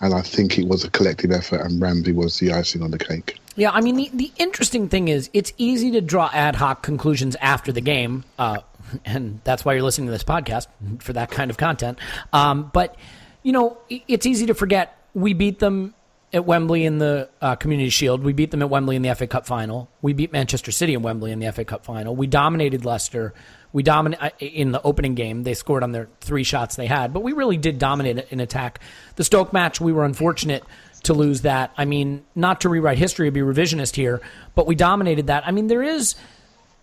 and 0.00 0.14
I 0.14 0.22
think 0.22 0.58
it 0.58 0.66
was 0.66 0.84
a 0.84 0.90
collective 0.90 1.30
effort, 1.30 1.60
and 1.60 1.80
Ramsey 1.80 2.12
was 2.12 2.38
the 2.38 2.52
icing 2.52 2.82
on 2.82 2.90
the 2.90 2.98
cake. 2.98 3.38
Yeah, 3.56 3.70
I 3.72 3.80
mean, 3.80 3.96
the, 3.96 4.10
the 4.14 4.32
interesting 4.38 4.88
thing 4.88 5.08
is 5.08 5.28
it's 5.34 5.52
easy 5.58 5.90
to 5.92 6.00
draw 6.00 6.30
ad 6.32 6.56
hoc 6.56 6.82
conclusions 6.82 7.36
after 7.36 7.72
the 7.72 7.80
game, 7.80 8.24
uh, 8.38 8.58
and 9.04 9.40
that's 9.44 9.64
why 9.64 9.74
you're 9.74 9.82
listening 9.82 10.06
to 10.06 10.12
this 10.12 10.24
podcast 10.24 10.66
for 11.00 11.12
that 11.12 11.30
kind 11.30 11.50
of 11.50 11.56
content. 11.56 11.98
Um, 12.32 12.70
but, 12.72 12.96
you 13.42 13.52
know, 13.52 13.78
it's 13.88 14.26
easy 14.26 14.46
to 14.46 14.54
forget 14.54 14.96
we 15.14 15.32
beat 15.32 15.58
them 15.58 15.94
at 16.32 16.44
Wembley 16.44 16.84
in 16.84 16.98
the 16.98 17.28
uh, 17.40 17.56
Community 17.56 17.90
Shield. 17.90 18.22
We 18.22 18.32
beat 18.32 18.50
them 18.50 18.62
at 18.62 18.70
Wembley 18.70 18.96
in 18.96 19.02
the 19.02 19.14
FA 19.14 19.26
Cup 19.26 19.46
final. 19.46 19.88
We 20.00 20.12
beat 20.12 20.32
Manchester 20.32 20.70
City 20.70 20.94
in 20.94 21.02
Wembley 21.02 21.32
in 21.32 21.40
the 21.40 21.50
FA 21.52 21.64
Cup 21.64 21.84
final. 21.84 22.14
We 22.14 22.26
dominated 22.26 22.84
Leicester. 22.84 23.34
We 23.72 23.82
dominated 23.82 24.24
uh, 24.24 24.30
in 24.38 24.72
the 24.72 24.82
opening 24.82 25.14
game. 25.14 25.42
They 25.42 25.54
scored 25.54 25.82
on 25.82 25.92
their 25.92 26.08
three 26.20 26.44
shots 26.44 26.76
they 26.76 26.86
had, 26.86 27.12
but 27.12 27.22
we 27.22 27.32
really 27.32 27.56
did 27.56 27.78
dominate 27.78 28.26
in 28.30 28.40
attack. 28.40 28.80
The 29.16 29.24
Stoke 29.24 29.52
match, 29.52 29.80
we 29.80 29.92
were 29.92 30.04
unfortunate 30.04 30.64
to 31.04 31.14
lose 31.14 31.42
that. 31.42 31.72
I 31.76 31.84
mean, 31.84 32.24
not 32.34 32.60
to 32.62 32.68
rewrite 32.68 32.98
history 32.98 33.28
or 33.28 33.30
be 33.30 33.40
revisionist 33.40 33.96
here, 33.96 34.20
but 34.54 34.66
we 34.66 34.74
dominated 34.74 35.28
that. 35.28 35.46
I 35.46 35.50
mean, 35.50 35.66
there 35.66 35.82
is 35.82 36.14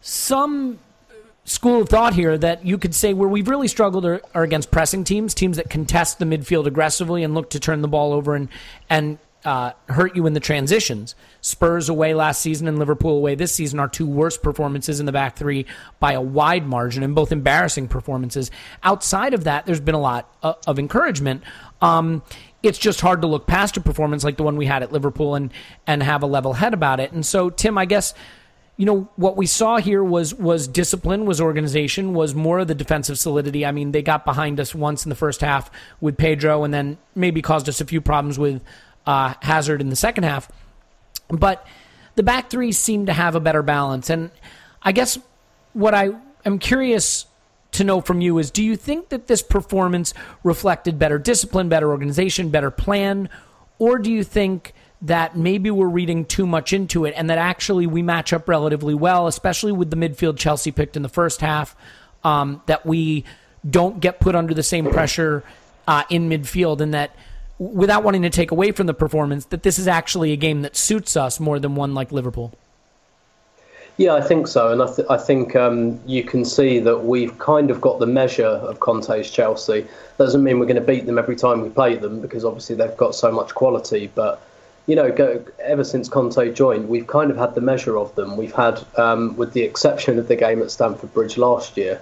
some 0.02 0.80
school 1.48 1.82
of 1.82 1.90
thought 1.90 2.14
here 2.14 2.38
that 2.38 2.66
you 2.66 2.78
could 2.78 2.94
say 2.94 3.14
where 3.14 3.30
we've 3.30 3.48
really 3.48 3.70
struggled 3.70 4.06
are, 4.06 4.22
are, 4.36 4.44
against 4.44 4.70
pressing 4.70 5.04
teams, 5.04 5.34
teams 5.34 5.58
that 5.58 5.70
contest 5.70 6.20
the 6.20 6.26
midfield 6.26 6.66
aggressively 6.66 7.24
and 7.24 7.34
look 7.34 7.50
to 7.50 7.60
turn 7.60 7.82
the 7.82 7.88
ball 7.88 8.14
over 8.14 8.36
and 8.36 8.50
and 8.90 9.18
uh, 9.46 9.72
hurt 9.88 10.14
you 10.14 10.28
in 10.28 10.34
the 10.34 10.42
transitions. 10.42 11.16
Spurs 11.40 11.88
away 11.88 12.14
last 12.14 12.42
season 12.42 12.68
and 12.68 12.78
Liverpool 12.78 13.16
away 13.16 13.34
this 13.34 13.54
season 13.54 13.80
are 13.80 13.88
two 13.88 14.06
worst 14.06 14.44
performances 14.44 15.00
in 15.00 15.06
the 15.06 15.12
back 15.14 15.38
three 15.38 15.66
by 16.02 16.12
a 16.12 16.22
wide 16.22 16.68
margin 16.68 17.02
and 17.02 17.16
both 17.16 17.32
embarrassing 17.32 17.88
performances. 17.88 18.52
Outside 18.84 19.34
of 19.34 19.46
that, 19.46 19.66
there's 19.66 19.80
been 19.80 19.96
a 19.96 20.02
lot 20.02 20.30
of, 20.44 20.56
uh, 20.56 20.60
of 20.68 20.80
encouragement. 20.80 21.44
Um, 21.82 22.24
it's 22.62 22.78
just 22.78 23.00
hard 23.00 23.22
to 23.22 23.28
look 23.28 23.48
past 23.48 23.78
a 23.78 23.82
performance 23.82 24.26
like 24.26 24.36
the 24.36 24.44
one 24.44 24.58
we 24.58 24.66
had 24.66 24.84
at 24.84 24.92
Liverpool 24.92 25.36
and 25.36 25.54
and 25.86 26.04
have 26.04 26.24
a 26.24 26.26
level 26.26 26.54
head 26.54 26.74
about 26.74 27.00
it. 27.00 27.14
And 27.14 27.26
so, 27.26 27.50
Tim, 27.50 27.78
I 27.78 27.86
guess 27.86 28.14
you 28.78 28.86
know 28.86 29.10
what 29.16 29.36
we 29.36 29.48
saw 29.48 29.78
here 29.78 30.04
was 30.04 30.36
was 30.36 30.68
discipline, 30.68 31.26
was 31.26 31.42
organization, 31.42 32.14
was 32.14 32.36
more 32.36 32.60
of 32.60 32.68
the 32.68 32.76
defensive 32.76 33.18
solidity. 33.18 33.66
I 33.66 33.72
mean, 33.72 33.92
they 33.92 34.04
got 34.04 34.24
behind 34.24 34.60
us 34.60 34.76
once 34.76 35.04
in 35.04 35.10
the 35.10 35.16
first 35.16 35.42
half 35.42 35.72
with 36.00 36.16
Pedro, 36.16 36.64
and 36.64 36.72
then 36.72 37.00
maybe 37.16 37.42
caused 37.42 37.68
us 37.68 37.82
a 37.82 37.86
few 37.86 38.02
problems 38.02 38.38
with 38.38 38.64
uh, 39.08 39.34
Hazard 39.42 39.82
in 39.82 39.90
the 39.90 39.96
second 39.96 40.26
half. 40.26 40.50
But 41.28 41.66
the 42.16 42.24
back 42.24 42.52
three 42.52 42.72
seemed 42.72 43.08
to 43.08 43.14
have 43.14 43.34
a 43.34 43.40
better 43.40 43.64
balance, 43.64 44.12
and 44.12 44.30
I 44.84 44.92
guess 44.92 45.18
what 45.74 45.96
I 45.96 46.12
am 46.46 46.60
curious 46.60 47.26
to 47.74 47.84
know 47.84 48.00
from 48.00 48.22
you 48.22 48.38
is 48.38 48.52
do 48.52 48.64
you 48.64 48.76
think 48.76 49.10
that 49.10 49.28
this 49.28 49.42
performance 49.42 50.14
reflected 50.44 51.00
better 51.00 51.18
discipline, 51.18 51.68
better 51.68 51.90
organization, 51.90 52.50
better 52.50 52.72
plan, 52.72 53.28
or 53.80 53.98
do 53.98 54.12
you 54.12 54.24
think 54.24 54.74
that 55.02 55.38
maybe 55.38 55.70
we're 55.70 55.88
reading 55.88 56.26
too 56.26 56.48
much 56.48 56.74
into 56.74 57.06
it 57.06 57.14
and 57.16 57.30
that 57.30 57.38
actually 57.38 57.86
we 57.86 58.02
match 58.02 58.34
up 58.34 58.48
relatively 58.48 58.96
well, 58.96 59.28
especially 59.28 59.72
with 59.72 59.90
the 59.92 59.96
midfield 59.96 60.38
Chelsea 60.38 60.72
picked 60.72 60.96
in 60.96 61.04
the 61.04 61.10
first 61.10 61.42
half, 61.42 61.76
um, 62.24 62.62
that 62.66 62.86
we 62.86 63.24
don't 63.70 64.00
get 64.00 64.20
put 64.20 64.36
under 64.36 64.54
the 64.54 64.64
same 64.64 64.90
pressure 64.90 65.44
uh, 65.88 66.04
in 66.10 66.30
midfield 66.30 66.82
and 66.82 66.94
that 66.94 67.16
without 67.60 68.04
wanting 68.04 68.22
to 68.24 68.30
take 68.30 68.52
away 68.52 68.72
from 68.72 68.88
the 68.88 68.94
performance, 68.94 69.46
that 69.46 69.64
this 69.64 69.80
is 69.80 69.88
actually 69.88 70.32
a 70.32 70.36
game 70.36 70.62
that 70.62 70.76
suits 70.76 71.18
us 71.18 71.40
more 71.40 71.60
than 71.60 71.76
one 71.76 71.94
like 71.94 72.12
Liverpool? 72.12 72.54
Yeah, 73.98 74.14
I 74.14 74.22
think 74.22 74.48
so, 74.48 74.72
and 74.72 74.84
I, 74.84 74.94
th- 74.94 75.08
I 75.10 75.18
think 75.18 75.56
um, 75.56 76.00
you 76.06 76.24
can 76.24 76.46
see 76.46 76.78
that 76.80 77.04
we've 77.04 77.36
kind 77.40 77.72
of 77.72 77.82
got 77.82 77.98
the 77.98 78.06
measure 78.06 78.46
of 78.46 78.80
Conte's 78.80 79.32
Chelsea. 79.32 79.88
Doesn't 80.20 80.44
mean 80.44 80.60
we're 80.60 80.68
going 80.68 80.76
to 80.76 80.82
beat 80.82 81.08
them 81.08 81.18
every 81.18 81.36
time 81.36 81.62
we 81.62 81.70
play 81.70 81.96
them 81.96 82.22
because 82.22 82.46
obviously 82.46 82.76
they've 82.76 82.96
got 82.96 83.16
so 83.16 83.32
much 83.32 83.56
quality. 83.56 84.12
But 84.14 84.40
you 84.88 84.96
know, 84.96 85.12
go, 85.12 85.46
ever 85.60 85.84
since 85.84 86.08
Conte 86.08 86.54
joined, 86.54 86.88
we've 86.88 87.08
kind 87.08 87.30
of 87.30 87.38
had 87.38 87.56
the 87.56 87.62
measure 87.62 87.98
of 87.98 88.16
them. 88.16 88.38
We've 88.38 88.56
had, 88.56 88.84
um, 88.98 89.36
with 89.36 89.52
the 89.54 89.62
exception 89.62 90.18
of 90.18 90.30
the 90.30 90.36
game 90.36 90.62
at 90.62 90.72
Stamford 90.72 91.14
Bridge 91.14 91.38
last 91.38 91.78
year, 91.78 92.02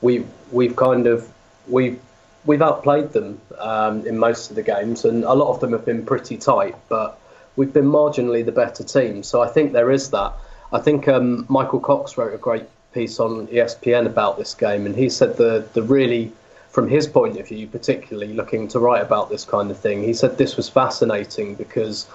we've 0.00 0.26
we've 0.50 0.74
kind 0.74 1.06
of 1.06 1.30
we've 1.68 2.00
we've 2.46 2.62
outplayed 2.62 3.12
them 3.12 3.40
um, 3.58 4.06
in 4.06 4.18
most 4.18 4.50
of 4.50 4.56
the 4.56 4.62
games, 4.62 5.04
and 5.04 5.22
a 5.24 5.34
lot 5.34 5.54
of 5.54 5.60
them 5.60 5.72
have 5.72 5.84
been 5.84 6.04
pretty 6.04 6.38
tight. 6.38 6.74
But 6.88 7.18
we've 7.56 7.72
been 7.72 7.86
marginally 7.86 8.44
the 8.44 8.52
better 8.52 8.84
team, 8.84 9.22
so 9.22 9.42
I 9.42 9.48
think 9.48 9.72
there 9.72 9.90
is 9.90 10.10
that. 10.10 10.32
I 10.72 10.80
think 10.80 11.06
um, 11.06 11.44
Michael 11.48 11.78
Cox 11.78 12.16
wrote 12.16 12.34
a 12.34 12.38
great 12.38 12.64
piece 12.92 13.20
on 13.20 13.48
ESPN 13.48 14.06
about 14.06 14.38
this 14.38 14.54
game, 14.54 14.86
and 14.86 14.96
he 14.96 15.10
said 15.10 15.36
the 15.36 15.68
the 15.74 15.82
really, 15.82 16.32
from 16.74 16.88
his 16.88 17.06
point 17.06 17.38
of 17.38 17.46
view, 17.46 17.68
particularly 17.68 18.34
looking 18.34 18.66
to 18.66 18.80
write 18.80 19.00
about 19.00 19.30
this 19.30 19.44
kind 19.44 19.70
of 19.70 19.78
thing, 19.78 20.02
he 20.02 20.12
said 20.12 20.36
this 20.36 20.56
was 20.56 20.68
fascinating 20.68 21.54
because 21.54 22.08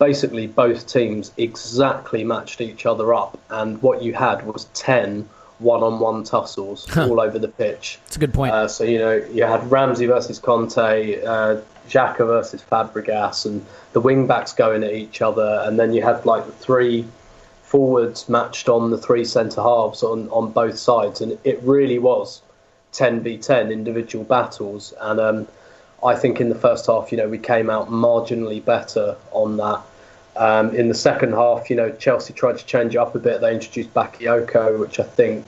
basically 0.00 0.48
both 0.48 0.88
teams 0.88 1.30
exactly 1.36 2.24
matched 2.24 2.60
each 2.60 2.86
other 2.86 3.14
up, 3.14 3.38
and 3.50 3.80
what 3.82 4.02
you 4.02 4.12
had 4.12 4.44
was 4.44 4.64
ten 4.74 5.28
one-on-one 5.60 6.24
tussles 6.24 6.88
huh. 6.90 7.06
all 7.08 7.20
over 7.20 7.38
the 7.38 7.46
pitch. 7.46 8.00
That's 8.02 8.16
a 8.16 8.18
good 8.18 8.34
point. 8.34 8.52
Uh, 8.52 8.66
so 8.66 8.82
you 8.82 8.98
know 8.98 9.14
you 9.32 9.44
had 9.44 9.70
Ramsey 9.70 10.06
versus 10.06 10.40
Kante, 10.40 11.24
uh, 11.24 11.60
Xhaka 11.88 12.26
versus 12.26 12.64
Fabregas, 12.68 13.46
and 13.46 13.64
the 13.92 14.00
wing 14.00 14.26
backs 14.26 14.52
going 14.52 14.82
at 14.82 14.92
each 14.92 15.22
other, 15.22 15.62
and 15.64 15.78
then 15.78 15.92
you 15.92 16.02
had 16.02 16.26
like 16.26 16.44
the 16.46 16.52
three 16.52 17.06
forwards 17.62 18.28
matched 18.28 18.68
on 18.68 18.90
the 18.90 18.98
three 18.98 19.24
centre 19.24 19.62
halves 19.62 20.02
on, 20.02 20.28
on 20.30 20.50
both 20.50 20.78
sides, 20.78 21.20
and 21.20 21.38
it 21.44 21.62
really 21.62 22.00
was 22.00 22.42
10 22.94 23.20
v 23.20 23.36
10 23.36 23.70
individual 23.70 24.24
battles. 24.24 24.94
And 25.00 25.20
um, 25.20 25.48
I 26.02 26.14
think 26.14 26.40
in 26.40 26.48
the 26.48 26.54
first 26.54 26.86
half, 26.86 27.12
you 27.12 27.18
know, 27.18 27.28
we 27.28 27.38
came 27.38 27.68
out 27.68 27.90
marginally 27.90 28.64
better 28.64 29.16
on 29.32 29.56
that. 29.58 29.82
Um, 30.36 30.74
in 30.74 30.88
the 30.88 30.94
second 30.94 31.32
half, 31.32 31.70
you 31.70 31.76
know, 31.76 31.90
Chelsea 31.90 32.32
tried 32.32 32.58
to 32.58 32.64
change 32.64 32.94
it 32.94 32.98
up 32.98 33.14
a 33.14 33.18
bit. 33.18 33.40
They 33.40 33.54
introduced 33.54 33.92
Bakayoko, 33.94 34.80
which 34.80 34.98
I 34.98 35.04
think 35.04 35.46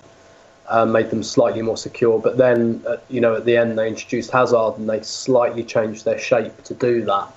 uh, 0.69 0.85
made 0.85 1.11
them 1.11 1.23
slightly 1.23 1.63
more 1.63 1.77
secure. 1.77 2.21
But 2.21 2.37
then, 2.37 2.83
uh, 2.87 2.99
you 3.09 3.21
know, 3.21 3.35
at 3.35 3.45
the 3.45 3.57
end, 3.57 3.79
they 3.79 3.89
introduced 3.89 4.31
Hazard 4.31 4.79
and 4.79 4.89
they 4.89 5.03
slightly 5.03 5.65
changed 5.65 6.05
their 6.05 6.19
shape 6.19 6.63
to 6.65 6.75
do 6.75 7.05
that. 7.05 7.29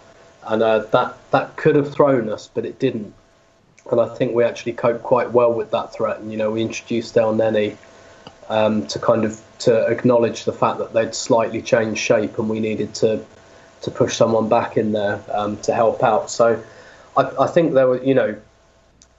And 0.44 0.62
uh, 0.62 0.80
that 0.92 1.18
that 1.32 1.56
could 1.58 1.76
have 1.76 1.94
thrown 1.94 2.30
us, 2.30 2.50
but 2.54 2.66
it 2.66 2.80
didn't 2.80 3.14
and 3.92 4.00
I 4.00 4.08
think 4.16 4.36
we 4.36 4.44
actually 4.44 4.74
coped 4.74 5.04
quite 5.04 5.32
well 5.32 5.54
with 5.54 5.72
that 5.72 5.94
threat. 5.94 6.20
And 6.20 6.32
you 6.32 6.38
know, 6.38 6.52
we 6.52 6.62
introduced 6.62 7.16
Elneny 7.16 7.76
um, 8.50 8.86
to 8.88 9.00
kind 9.00 9.26
of 9.26 9.42
to 9.60 9.88
acknowledge 9.88 10.46
the 10.46 10.54
fact 10.54 10.80
that 10.80 10.94
they'd 10.94 11.16
slightly 11.16 11.62
changed 11.62 12.00
shape, 12.00 12.38
and 12.40 12.50
we 12.50 12.60
needed 12.60 12.96
to 12.96 13.26
to 13.82 13.92
push 13.92 14.18
someone 14.18 14.50
back 14.50 14.76
in 14.76 14.92
there 14.92 15.22
um, 15.32 15.56
to 15.58 15.74
help 15.74 16.04
out. 16.04 16.30
So 16.30 16.62
I, 17.16 17.32
I, 17.40 17.48
think 17.48 17.74
there 17.74 17.88
were, 17.88 18.04
you 18.04 18.14
know, 18.14 18.36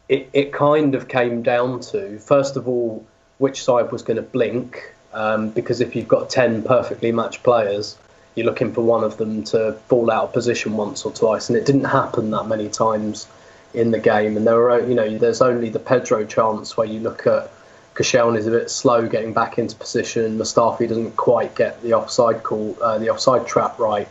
it, 0.07 0.29
it 0.35 0.53
kind 0.53 0.95
of 0.95 1.09
came 1.09 1.43
down 1.43 1.81
to 1.81 2.19
first 2.19 2.57
of 2.57 2.69
all 2.69 3.07
which 3.39 3.65
side 3.65 3.91
was 3.91 4.03
going 4.03 4.19
to 4.19 4.23
blink 4.23 4.93
Um, 5.13 5.51
because 5.51 5.81
if 5.81 5.97
you've 5.97 6.09
got 6.09 6.31
10 6.31 6.63
perfectly 6.63 7.11
matched 7.11 7.43
players, 7.43 7.99
you're 8.35 8.47
looking 8.47 8.73
for 8.73 8.83
one 8.83 9.03
of 9.03 9.17
them 9.17 9.43
to 9.45 9.73
fall 9.89 10.11
out 10.11 10.25
of 10.25 10.33
position 10.33 10.77
once 10.77 11.05
or 11.05 11.13
twice. 11.13 11.49
And 11.49 11.59
it 11.59 11.67
didn't 11.67 11.85
happen 11.85 12.31
that 12.31 12.47
many 12.47 12.69
times 12.69 13.27
in 13.75 13.91
the 13.91 13.99
game. 13.99 14.37
And 14.37 14.47
there 14.47 14.57
were, 14.57 14.87
you 14.87 14.95
know, 14.95 15.19
there's 15.19 15.43
only 15.43 15.69
the 15.69 15.81
Pedro 15.81 16.25
chance 16.25 16.77
where 16.77 16.87
you 16.87 17.01
look 17.01 17.27
at 17.27 17.51
Koscielny 17.95 18.39
is 18.39 18.47
a 18.47 18.51
bit 18.51 18.71
slow 18.71 19.07
getting 19.09 19.33
back 19.33 19.59
into 19.59 19.77
position. 19.77 20.39
Mustafi 20.39 20.89
doesn't 20.89 21.17
quite 21.17 21.55
get 21.55 21.83
the 21.83 21.95
offside 21.95 22.43
call, 22.43 22.77
uh, 22.83 22.99
the 22.99 23.11
offside 23.11 23.47
trap 23.47 23.79
right. 23.79 24.09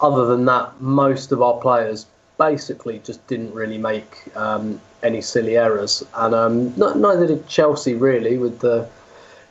Other 0.00 0.26
than 0.26 0.44
that, 0.44 0.80
most 0.80 1.32
of 1.32 1.42
our 1.42 1.58
players 1.60 2.06
basically 2.38 3.00
just 3.00 3.26
didn't 3.26 3.52
really 3.52 3.78
make 3.78 4.34
um, 4.36 4.80
any 5.02 5.20
silly 5.20 5.56
errors, 5.56 6.04
and 6.14 6.34
um, 6.34 6.76
neither 6.76 7.26
did 7.26 7.48
Chelsea 7.48 7.94
really, 7.94 8.38
with 8.38 8.60
the 8.60 8.88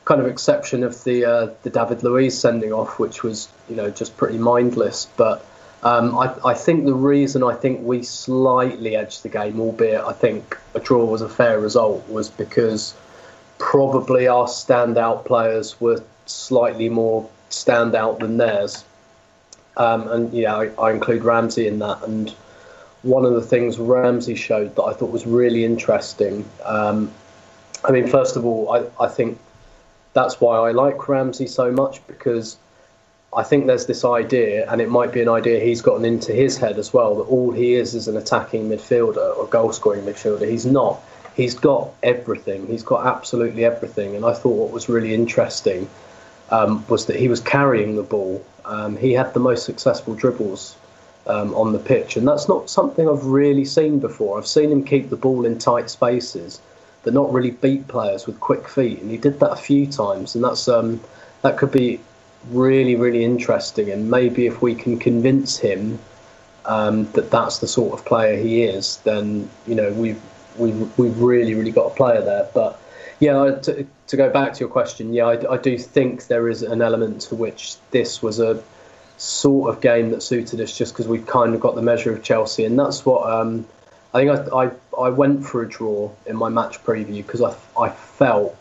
kind 0.06 0.22
of 0.22 0.26
exception 0.26 0.82
of 0.82 1.04
the 1.04 1.24
uh, 1.24 1.50
the 1.62 1.70
David 1.70 2.02
Luiz 2.02 2.38
sending 2.38 2.72
off, 2.72 2.98
which 2.98 3.22
was 3.22 3.48
you 3.68 3.76
know 3.76 3.90
just 3.90 4.16
pretty 4.16 4.38
mindless. 4.38 5.06
But 5.18 5.44
um, 5.82 6.18
I, 6.18 6.34
I, 6.44 6.54
think 6.54 6.86
the 6.86 6.94
reason 6.94 7.44
I 7.44 7.54
think 7.54 7.82
we 7.82 8.02
slightly 8.02 8.96
edged 8.96 9.22
the 9.22 9.28
game, 9.28 9.60
albeit 9.60 10.00
I 10.00 10.14
think 10.14 10.56
a 10.74 10.80
draw 10.80 11.04
was 11.04 11.20
a 11.20 11.28
fair 11.28 11.60
result, 11.60 12.08
was 12.08 12.30
because 12.30 12.94
probably 13.58 14.28
our 14.28 14.46
standout 14.46 15.24
players 15.24 15.80
were 15.80 16.02
slightly 16.26 16.88
more 16.88 17.28
standout 17.50 18.20
than 18.20 18.36
theirs. 18.36 18.84
Um, 19.76 20.08
and 20.08 20.32
yeah, 20.32 20.56
I, 20.56 20.70
I, 20.80 20.92
include 20.92 21.22
Ramsey 21.22 21.68
in 21.68 21.78
that. 21.78 22.02
And 22.02 22.30
one 23.02 23.24
of 23.24 23.34
the 23.34 23.42
things 23.42 23.78
Ramsey 23.78 24.34
showed 24.34 24.74
that 24.76 24.82
I 24.82 24.92
thought 24.92 25.10
was 25.10 25.26
really 25.26 25.64
interesting. 25.64 26.44
Um, 26.64 27.12
I 27.84 27.92
mean, 27.92 28.08
first 28.08 28.36
of 28.36 28.44
all, 28.44 28.72
I, 28.72 29.04
I 29.04 29.08
think 29.08 29.38
that's 30.14 30.40
why 30.40 30.56
I 30.56 30.72
like 30.72 31.08
Ramsey 31.08 31.46
so 31.46 31.70
much 31.70 32.04
because 32.08 32.56
I 33.32 33.42
think 33.44 33.66
there's 33.66 33.86
this 33.86 34.04
idea, 34.04 34.70
and 34.70 34.80
it 34.80 34.88
might 34.88 35.12
be 35.12 35.20
an 35.20 35.28
idea 35.28 35.60
he's 35.60 35.82
gotten 35.82 36.04
into 36.04 36.32
his 36.32 36.56
head 36.56 36.78
as 36.78 36.92
well, 36.92 37.16
that 37.16 37.24
all 37.24 37.52
he 37.52 37.74
is 37.74 37.94
is 37.94 38.08
an 38.08 38.16
attacking 38.16 38.68
midfielder 38.68 39.36
or 39.36 39.46
goal 39.46 39.72
scoring 39.72 40.04
midfielder. 40.04 40.48
He's 40.48 40.66
not 40.66 41.00
he's 41.38 41.54
got 41.54 41.90
everything. 42.02 42.66
He's 42.66 42.82
got 42.82 43.06
absolutely 43.06 43.64
everything. 43.64 44.16
And 44.16 44.26
I 44.26 44.34
thought 44.34 44.56
what 44.56 44.72
was 44.72 44.88
really 44.88 45.14
interesting 45.14 45.88
um, 46.50 46.84
was 46.88 47.06
that 47.06 47.16
he 47.16 47.28
was 47.28 47.40
carrying 47.40 47.94
the 47.94 48.02
ball. 48.02 48.44
Um, 48.64 48.96
he 48.96 49.12
had 49.12 49.32
the 49.32 49.40
most 49.40 49.64
successful 49.64 50.14
dribbles 50.14 50.76
um, 51.28 51.54
on 51.54 51.72
the 51.72 51.78
pitch, 51.78 52.16
and 52.16 52.26
that's 52.26 52.48
not 52.48 52.68
something 52.68 53.08
I've 53.08 53.24
really 53.24 53.64
seen 53.64 54.00
before. 54.00 54.36
I've 54.36 54.48
seen 54.48 54.72
him 54.72 54.82
keep 54.84 55.10
the 55.10 55.16
ball 55.16 55.46
in 55.46 55.58
tight 55.58 55.90
spaces, 55.90 56.60
but 57.04 57.14
not 57.14 57.32
really 57.32 57.52
beat 57.52 57.86
players 57.86 58.26
with 58.26 58.40
quick 58.40 58.68
feet, 58.68 59.00
and 59.00 59.10
he 59.10 59.16
did 59.16 59.38
that 59.38 59.52
a 59.52 59.56
few 59.56 59.86
times. 59.86 60.34
And 60.34 60.42
that's 60.42 60.66
um, 60.66 61.00
that 61.42 61.56
could 61.56 61.70
be 61.70 62.00
really, 62.50 62.96
really 62.96 63.24
interesting. 63.24 63.90
And 63.90 64.10
maybe 64.10 64.46
if 64.46 64.60
we 64.60 64.74
can 64.74 64.98
convince 64.98 65.56
him 65.56 66.00
um, 66.64 67.10
that 67.12 67.30
that's 67.30 67.58
the 67.58 67.68
sort 67.68 67.96
of 67.96 68.04
player 68.04 68.36
he 68.36 68.64
is, 68.64 68.96
then 69.04 69.48
you 69.68 69.76
know 69.76 69.92
we've 69.92 70.20
we've, 70.58 70.98
we've 70.98 71.18
really, 71.18 71.54
really 71.54 71.72
got 71.72 71.92
a 71.92 71.94
player 71.94 72.22
there. 72.22 72.48
But 72.52 72.80
yeah, 73.20 73.56
to, 73.62 73.86
to 74.08 74.16
go 74.16 74.30
back 74.30 74.54
to 74.54 74.60
your 74.60 74.68
question, 74.68 75.12
yeah, 75.12 75.26
I, 75.26 75.54
I, 75.54 75.56
do 75.56 75.76
think 75.78 76.26
there 76.26 76.48
is 76.48 76.62
an 76.62 76.82
element 76.82 77.22
to 77.22 77.34
which 77.34 77.76
this 77.90 78.22
was 78.22 78.38
a 78.38 78.62
sort 79.16 79.74
of 79.74 79.80
game 79.80 80.10
that 80.10 80.22
suited 80.22 80.60
us 80.60 80.76
just 80.76 80.92
because 80.92 81.08
we've 81.08 81.26
kind 81.26 81.54
of 81.54 81.60
got 81.60 81.74
the 81.74 81.82
measure 81.82 82.12
of 82.12 82.22
Chelsea. 82.22 82.64
And 82.64 82.78
that's 82.78 83.04
what 83.04 83.28
um, 83.28 83.66
I 84.14 84.20
think 84.20 84.52
I, 84.52 84.64
I, 84.64 84.70
I, 84.98 85.08
went 85.10 85.44
for 85.44 85.62
a 85.62 85.68
draw 85.68 86.12
in 86.26 86.36
my 86.36 86.48
match 86.48 86.82
preview 86.84 87.26
because 87.26 87.42
I, 87.42 87.54
I 87.78 87.90
felt 87.90 88.56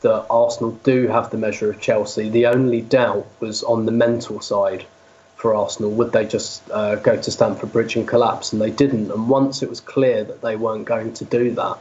that 0.00 0.26
Arsenal 0.30 0.72
do 0.82 1.06
have 1.08 1.30
the 1.30 1.36
measure 1.36 1.70
of 1.70 1.80
Chelsea. 1.80 2.28
The 2.28 2.46
only 2.46 2.80
doubt 2.80 3.26
was 3.40 3.62
on 3.62 3.86
the 3.86 3.92
mental 3.92 4.40
side 4.40 4.86
for 5.42 5.56
Arsenal. 5.56 5.90
Would 5.90 6.12
they 6.12 6.24
just 6.24 6.62
uh, 6.70 6.94
go 6.94 7.20
to 7.20 7.30
Stamford 7.32 7.72
Bridge 7.72 7.96
and 7.96 8.06
collapse? 8.06 8.52
And 8.52 8.62
they 8.62 8.70
didn't. 8.70 9.10
And 9.10 9.28
once 9.28 9.60
it 9.64 9.68
was 9.68 9.80
clear 9.80 10.22
that 10.22 10.40
they 10.40 10.54
weren't 10.54 10.84
going 10.84 11.14
to 11.14 11.24
do 11.24 11.50
that, 11.56 11.78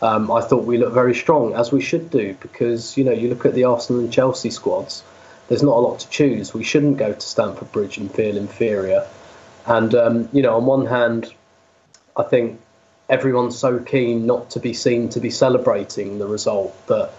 um, 0.00 0.30
I 0.30 0.40
thought 0.40 0.64
we 0.64 0.78
looked 0.78 0.94
very 0.94 1.16
strong, 1.16 1.54
as 1.54 1.72
we 1.72 1.80
should 1.80 2.08
do, 2.08 2.36
because 2.40 2.96
you 2.96 3.02
know 3.02 3.10
you 3.10 3.28
look 3.28 3.44
at 3.44 3.52
the 3.52 3.64
Arsenal 3.64 4.00
and 4.00 4.12
Chelsea 4.12 4.50
squads. 4.50 5.02
There's 5.48 5.64
not 5.64 5.76
a 5.76 5.80
lot 5.80 5.98
to 5.98 6.08
choose. 6.08 6.54
We 6.54 6.62
shouldn't 6.62 6.98
go 6.98 7.12
to 7.12 7.20
Stamford 7.20 7.72
Bridge 7.72 7.98
and 7.98 8.08
feel 8.14 8.36
inferior. 8.36 9.04
And 9.66 9.92
um, 9.96 10.28
you 10.32 10.42
know, 10.42 10.56
on 10.56 10.64
one 10.64 10.86
hand, 10.86 11.34
I 12.16 12.22
think 12.22 12.60
everyone's 13.08 13.58
so 13.58 13.80
keen 13.80 14.24
not 14.24 14.50
to 14.50 14.60
be 14.60 14.72
seen 14.72 15.08
to 15.10 15.20
be 15.20 15.30
celebrating 15.30 16.20
the 16.20 16.28
result 16.28 16.86
that 16.86 17.10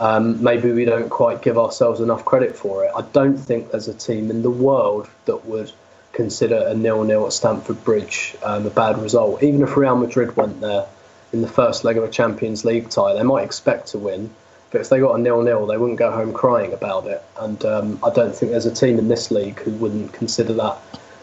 um, 0.00 0.42
maybe 0.42 0.72
we 0.72 0.86
don't 0.86 1.10
quite 1.10 1.42
give 1.42 1.58
ourselves 1.58 2.00
enough 2.00 2.24
credit 2.24 2.56
for 2.56 2.84
it. 2.84 2.90
I 2.96 3.02
don't 3.02 3.36
think 3.36 3.70
there's 3.70 3.86
a 3.86 3.94
team 3.94 4.30
in 4.30 4.42
the 4.42 4.50
world 4.50 5.08
that 5.26 5.44
would 5.44 5.70
consider 6.12 6.56
a 6.66 6.74
nil-nil 6.74 7.26
at 7.26 7.32
Stamford 7.34 7.84
Bridge 7.84 8.34
um, 8.42 8.66
a 8.66 8.70
bad 8.70 8.98
result. 8.98 9.42
Even 9.42 9.62
if 9.62 9.76
Real 9.76 9.96
Madrid 9.96 10.36
went 10.36 10.60
there 10.62 10.86
in 11.34 11.42
the 11.42 11.48
first 11.48 11.84
leg 11.84 11.98
of 11.98 12.04
a 12.04 12.10
Champions 12.10 12.64
League 12.64 12.88
tie, 12.88 13.12
they 13.12 13.22
might 13.22 13.44
expect 13.44 13.88
to 13.88 13.98
win. 13.98 14.30
But 14.70 14.80
if 14.80 14.88
they 14.88 15.00
got 15.00 15.18
a 15.18 15.22
nil-nil, 15.22 15.66
they 15.66 15.76
wouldn't 15.76 15.98
go 15.98 16.10
home 16.10 16.32
crying 16.32 16.72
about 16.72 17.06
it. 17.06 17.22
And 17.38 17.62
um, 17.66 17.98
I 18.02 18.10
don't 18.10 18.34
think 18.34 18.52
there's 18.52 18.66
a 18.66 18.74
team 18.74 18.98
in 18.98 19.08
this 19.08 19.30
league 19.30 19.60
who 19.60 19.72
wouldn't 19.72 20.14
consider 20.14 20.54
that 20.54 20.78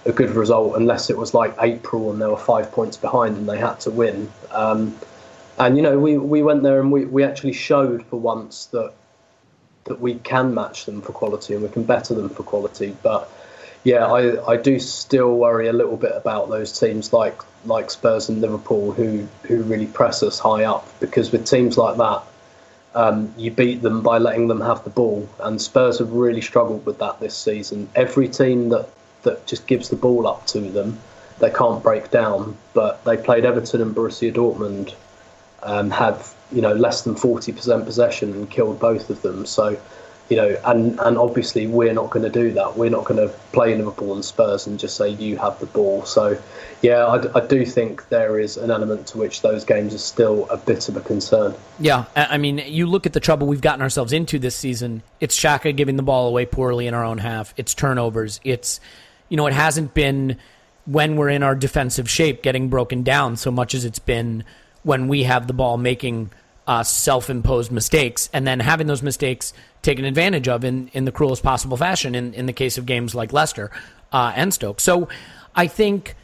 a 0.06 0.12
good 0.12 0.30
result 0.32 0.76
unless 0.76 1.10
it 1.10 1.18
was 1.18 1.34
like 1.34 1.56
April 1.60 2.12
and 2.12 2.22
they 2.22 2.28
were 2.28 2.38
five 2.38 2.72
points 2.72 2.96
behind 2.96 3.38
and 3.38 3.50
they 3.50 3.58
had 3.58 3.80
to 3.82 3.92
win. 3.92 4.32
Um, 4.52 4.96
and 5.58 5.76
you 5.76 5.84
know, 5.84 5.98
we, 5.98 6.18
we 6.18 6.44
went 6.44 6.64
there 6.64 6.80
and 6.80 6.92
we, 6.92 7.06
we 7.06 7.24
actually 7.24 7.54
showed 7.54 8.06
for 8.06 8.20
once 8.20 8.68
that 8.68 8.94
that 9.86 10.02
we 10.02 10.16
can 10.16 10.54
match 10.54 10.86
them 10.86 11.02
for 11.02 11.14
quality 11.14 11.54
and 11.54 11.64
we 11.64 11.70
can 11.70 11.84
better 11.84 12.14
them 12.14 12.30
for 12.30 12.44
quality. 12.44 12.96
But 13.02 13.32
yeah, 13.86 14.06
I, 14.06 14.52
I 14.52 14.58
do 14.58 14.80
still 14.80 15.38
worry 15.38 15.68
a 15.68 15.74
little 15.74 15.96
bit 15.96 16.12
about 16.14 16.50
those 16.50 16.78
teams 16.78 17.14
like 17.14 17.42
like 17.66 17.90
Spurs 17.90 18.30
and 18.30 18.42
Liverpool 18.42 18.92
who 18.92 19.28
who 19.44 19.64
really 19.64 19.88
press 19.88 20.22
us 20.24 20.40
high 20.40 20.66
up 20.66 20.88
because 21.00 21.32
with 21.32 21.46
teams 21.46 21.78
like 21.78 21.98
that, 21.98 22.22
um, 22.96 23.34
you 23.38 23.50
beat 23.50 23.82
them 23.82 24.02
by 24.02 24.18
letting 24.18 24.48
them 24.48 24.62
have 24.62 24.84
the 24.84 24.90
ball. 24.90 25.28
And 25.40 25.62
Spurs 25.62 26.00
have 26.00 26.12
really 26.12 26.42
struggled 26.42 26.86
with 26.86 27.00
that 27.00 27.20
this 27.20 27.36
season. 27.36 27.90
Every 27.96 28.28
team 28.28 28.70
that 28.70 28.90
that 29.24 29.48
just 29.48 29.66
gives 29.68 29.90
the 29.90 29.96
ball 29.96 30.28
up 30.28 30.46
to 30.48 30.60
them, 30.60 31.00
they 31.40 31.50
can't 31.50 31.82
break 31.82 32.12
down. 32.12 32.58
But 32.74 33.04
they 33.06 33.18
played 33.18 33.46
Everton 33.46 33.82
and 33.82 33.96
Borussia 33.96 34.34
Dortmund 34.34 34.94
um, 35.68 35.92
have 35.92 36.34
you 36.52 36.62
know 36.62 36.74
less 36.74 37.04
than 37.04 37.16
forty 37.16 37.52
percent 37.52 37.86
possession 37.86 38.32
and 38.34 38.50
killed 38.50 38.80
both 38.80 39.10
of 39.10 39.22
them. 39.22 39.46
So 39.46 39.78
you 40.30 40.36
know, 40.36 40.58
and 40.66 41.00
and 41.00 41.18
obviously 41.18 41.68
we're 41.68 41.94
not 41.94 42.10
going 42.10 42.24
to 42.24 42.30
do 42.30 42.52
that. 42.54 42.78
We're 42.78 42.90
not 42.90 43.06
going 43.06 43.28
to 43.28 43.34
play 43.52 43.76
Liverpool 43.76 44.14
and 44.14 44.26
Spurs 44.26 44.68
and 44.68 44.80
just 44.80 44.98
say 44.98 45.10
you 45.10 45.38
have 45.38 45.60
the 45.60 45.66
ball. 45.68 46.04
So 46.06 46.38
yeah, 46.82 47.06
I, 47.06 47.40
I, 47.40 47.48
do 47.48 47.66
think 47.66 48.10
there 48.10 48.38
is 48.38 48.58
an 48.58 48.70
element 48.70 49.08
to 49.08 49.18
which 49.18 49.42
those 49.42 49.64
games 49.64 49.96
are 49.96 50.00
still 50.00 50.48
a 50.50 50.58
bit 50.58 50.90
of 50.90 50.98
a 50.98 51.02
concern. 51.02 51.56
Yeah, 51.80 52.06
I 52.16 52.38
mean, 52.38 52.58
you 52.66 52.88
look 52.88 53.06
at 53.06 53.14
the 53.14 53.20
trouble 53.20 53.48
we've 53.48 53.62
gotten 53.62 53.82
ourselves 53.82 54.12
into 54.12 54.38
this 54.38 54.56
season. 54.56 55.02
It's 55.22 55.38
Xhaka 55.40 55.76
giving 55.76 55.96
the 55.96 56.04
ball 56.04 56.28
away 56.28 56.46
poorly 56.46 56.88
in 56.88 56.94
our 56.94 57.06
own 57.06 57.20
half. 57.20 57.54
It's 57.58 57.74
turnovers. 57.74 58.42
It's 58.44 58.80
you 59.30 59.38
know, 59.38 59.48
it 59.48 59.54
hasn't 59.54 59.94
been 59.94 60.38
when 60.86 61.16
we're 61.16 61.30
in 61.30 61.44
our 61.44 61.56
defensive 61.56 62.10
shape 62.10 62.42
getting 62.42 62.70
broken 62.70 63.04
down 63.04 63.36
so 63.36 63.52
much 63.52 63.74
as 63.76 63.86
it's 63.86 64.00
been 64.00 64.44
when 64.84 65.08
we 65.08 65.24
have 65.24 65.48
the 65.48 65.54
ball 65.54 65.78
making 65.78 66.30
uh, 66.68 66.84
self-imposed 66.84 67.72
mistakes 67.72 68.30
and 68.34 68.46
then 68.46 68.60
having 68.60 68.88
those 68.88 69.02
mistakes 69.02 69.54
taken 69.82 70.04
advantage 70.04 70.48
of 70.48 70.66
in, 70.66 70.90
in 70.90 71.06
the 71.06 71.12
cruelest 71.12 71.42
possible 71.42 71.78
fashion 71.78 72.14
in, 72.14 72.34
in 72.34 72.46
the 72.46 72.54
case 72.54 72.78
of 72.78 72.86
games 72.86 73.16
like 73.16 73.32
Leicester 73.32 73.72
uh, 74.12 74.34
and 74.36 74.54
Stoke. 74.54 74.82
So 74.82 75.08
I 75.56 75.68
think, 75.68 76.16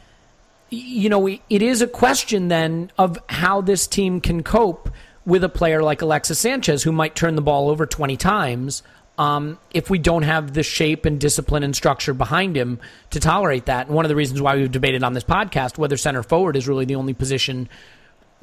you 0.70 1.08
know, 1.08 1.26
it 1.26 1.42
is 1.50 1.80
a 1.80 1.86
question 1.86 2.48
then 2.48 2.90
of 2.98 3.18
how 3.28 3.62
this 3.62 3.86
team 3.86 4.20
can 4.20 4.42
cope 4.42 4.90
with 5.24 5.42
a 5.42 5.48
player 5.48 5.82
like 5.82 6.02
Alexis 6.02 6.38
Sanchez 6.38 6.82
who 6.82 6.92
might 6.92 7.14
turn 7.14 7.34
the 7.34 7.42
ball 7.42 7.70
over 7.70 7.86
20 7.86 8.16
times 8.18 8.82
um, 9.16 9.58
if 9.72 9.88
we 9.88 9.98
don't 9.98 10.24
have 10.24 10.52
the 10.52 10.62
shape 10.62 11.04
and 11.04 11.20
discipline 11.20 11.62
and 11.62 11.74
structure 11.74 12.12
behind 12.12 12.56
him 12.56 12.80
to 13.10 13.20
tolerate 13.20 13.66
that. 13.66 13.86
And 13.86 13.94
one 13.94 14.04
of 14.04 14.08
the 14.08 14.16
reasons 14.16 14.42
why 14.42 14.56
we've 14.56 14.70
debated 14.70 15.02
on 15.02 15.14
this 15.14 15.24
podcast 15.24 15.78
whether 15.78 15.96
center 15.96 16.22
forward 16.22 16.56
is 16.56 16.68
really 16.68 16.84
the 16.84 16.96
only 16.96 17.14
position 17.14 17.68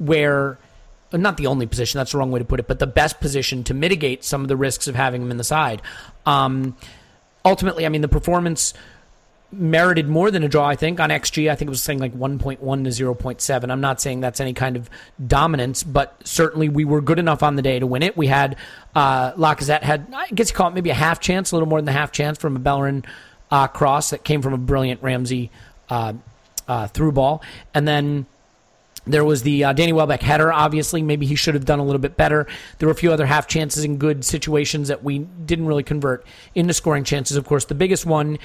where 0.06 0.58
not 1.12 1.36
the 1.36 1.46
only 1.46 1.66
position, 1.66 1.98
that's 1.98 2.12
the 2.12 2.18
wrong 2.18 2.30
way 2.30 2.38
to 2.38 2.44
put 2.44 2.60
it, 2.60 2.66
but 2.66 2.78
the 2.78 2.86
best 2.86 3.20
position 3.20 3.64
to 3.64 3.74
mitigate 3.74 4.24
some 4.24 4.42
of 4.42 4.48
the 4.48 4.56
risks 4.56 4.88
of 4.88 4.94
having 4.94 5.22
him 5.22 5.30
in 5.30 5.36
the 5.36 5.44
side. 5.44 5.82
Um, 6.24 6.76
ultimately, 7.44 7.84
I 7.84 7.88
mean, 7.88 8.00
the 8.00 8.08
performance 8.08 8.74
merited 9.52 10.08
more 10.08 10.30
than 10.30 10.42
a 10.42 10.48
draw, 10.48 10.66
I 10.66 10.76
think, 10.76 10.98
on 10.98 11.10
XG. 11.10 11.50
I 11.50 11.54
think 11.54 11.68
it 11.68 11.70
was 11.70 11.82
saying 11.82 11.98
like 11.98 12.14
1.1 12.14 12.58
to 12.58 12.64
0.7. 12.64 13.70
I'm 13.70 13.80
not 13.82 14.00
saying 14.00 14.20
that's 14.20 14.40
any 14.40 14.54
kind 14.54 14.76
of 14.76 14.88
dominance, 15.24 15.82
but 15.82 16.16
certainly 16.24 16.70
we 16.70 16.86
were 16.86 17.02
good 17.02 17.18
enough 17.18 17.42
on 17.42 17.56
the 17.56 17.62
day 17.62 17.78
to 17.78 17.86
win 17.86 18.02
it. 18.02 18.16
We 18.16 18.28
had, 18.28 18.56
uh, 18.94 19.32
Lacazette 19.32 19.82
had, 19.82 20.06
I 20.14 20.28
guess 20.28 20.48
you 20.48 20.56
call 20.56 20.68
it 20.68 20.74
maybe 20.74 20.90
a 20.90 20.94
half 20.94 21.20
chance, 21.20 21.52
a 21.52 21.56
little 21.56 21.68
more 21.68 21.80
than 21.80 21.88
a 21.88 21.92
half 21.92 22.12
chance 22.12 22.38
from 22.38 22.56
a 22.56 22.58
Bellerin 22.58 23.04
uh, 23.50 23.66
cross 23.66 24.10
that 24.10 24.24
came 24.24 24.40
from 24.40 24.54
a 24.54 24.58
brilliant 24.58 25.02
Ramsey 25.02 25.50
uh, 25.90 26.14
uh, 26.66 26.86
through 26.86 27.12
ball. 27.12 27.42
And 27.74 27.86
then 27.86 28.24
There 29.06 29.24
was 29.24 29.42
the 29.42 29.64
uh, 29.64 29.72
Danny 29.72 29.92
Welbeck 29.92 30.22
header. 30.22 30.52
Obviously, 30.52 31.02
maybe 31.02 31.26
he 31.26 31.34
should 31.34 31.54
have 31.54 31.64
done 31.64 31.80
a 31.80 31.84
little 31.84 32.00
bit 32.00 32.16
better. 32.16 32.46
There 32.78 32.86
were 32.86 32.92
a 32.92 32.96
few 32.96 33.12
other 33.12 33.26
half 33.26 33.48
chances 33.48 33.84
in 33.84 33.96
good 33.96 34.24
situations 34.24 34.88
that 34.88 35.02
we 35.02 35.18
didn't 35.18 35.66
really 35.66 35.82
convert 35.82 36.24
into 36.54 36.72
scoring 36.72 37.04
chances. 37.04 37.36
Of 37.36 37.44
course, 37.44 37.64
the 37.64 37.74
biggest 37.74 38.06
one 38.06 38.38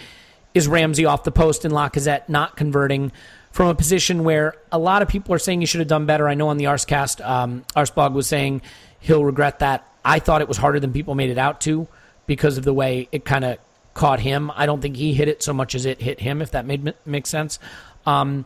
is 0.53 0.67
Ramsey 0.67 1.05
off 1.05 1.23
the 1.23 1.31
post 1.31 1.63
and 1.63 1.73
Lacazette 1.73 2.27
not 2.27 2.57
converting 2.57 3.11
from 3.51 3.67
a 3.67 3.75
position 3.75 4.23
where 4.23 4.55
a 4.71 4.79
lot 4.79 5.01
of 5.01 5.07
people 5.07 5.33
are 5.33 5.39
saying 5.39 5.61
he 5.61 5.67
should 5.67 5.79
have 5.79 5.87
done 5.87 6.05
better. 6.05 6.27
I 6.27 6.33
know 6.33 6.49
on 6.49 6.57
the 6.57 6.65
Arscast, 6.65 7.23
um, 7.25 7.63
Arsblog 7.75 8.13
was 8.13 8.27
saying 8.27 8.61
he'll 8.99 9.23
regret 9.23 9.59
that. 9.59 9.87
I 10.03 10.19
thought 10.19 10.41
it 10.41 10.47
was 10.47 10.57
harder 10.57 10.79
than 10.79 10.93
people 10.93 11.15
made 11.15 11.29
it 11.29 11.37
out 11.37 11.61
to 11.61 11.87
because 12.25 12.57
of 12.57 12.63
the 12.63 12.73
way 12.73 13.09
it 13.11 13.25
kind 13.25 13.45
of 13.45 13.57
caught 13.93 14.19
him. 14.19 14.51
I 14.55 14.65
don't 14.65 14.81
think 14.81 14.95
he 14.95 15.13
hit 15.13 15.27
it 15.27 15.43
so 15.43 15.53
much 15.53 15.75
as 15.75 15.85
it 15.85 16.01
hit 16.01 16.19
him, 16.19 16.41
if 16.41 16.51
that 16.51 16.65
made 16.65 16.93
makes 17.05 17.29
sense. 17.29 17.59
Um, 18.05 18.45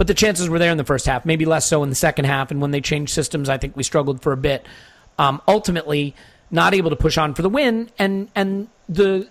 but 0.00 0.06
the 0.06 0.14
chances 0.14 0.48
were 0.48 0.58
there 0.58 0.72
in 0.72 0.78
the 0.78 0.84
first 0.84 1.04
half, 1.04 1.26
maybe 1.26 1.44
less 1.44 1.66
so 1.66 1.82
in 1.82 1.90
the 1.90 1.94
second 1.94 2.24
half. 2.24 2.50
And 2.50 2.58
when 2.58 2.70
they 2.70 2.80
changed 2.80 3.12
systems, 3.12 3.50
I 3.50 3.58
think 3.58 3.76
we 3.76 3.82
struggled 3.82 4.22
for 4.22 4.32
a 4.32 4.36
bit. 4.38 4.64
Um, 5.18 5.42
ultimately, 5.46 6.14
not 6.50 6.72
able 6.72 6.88
to 6.88 6.96
push 6.96 7.18
on 7.18 7.34
for 7.34 7.42
the 7.42 7.50
win, 7.50 7.90
and 7.98 8.30
and 8.34 8.68
the 8.88 9.28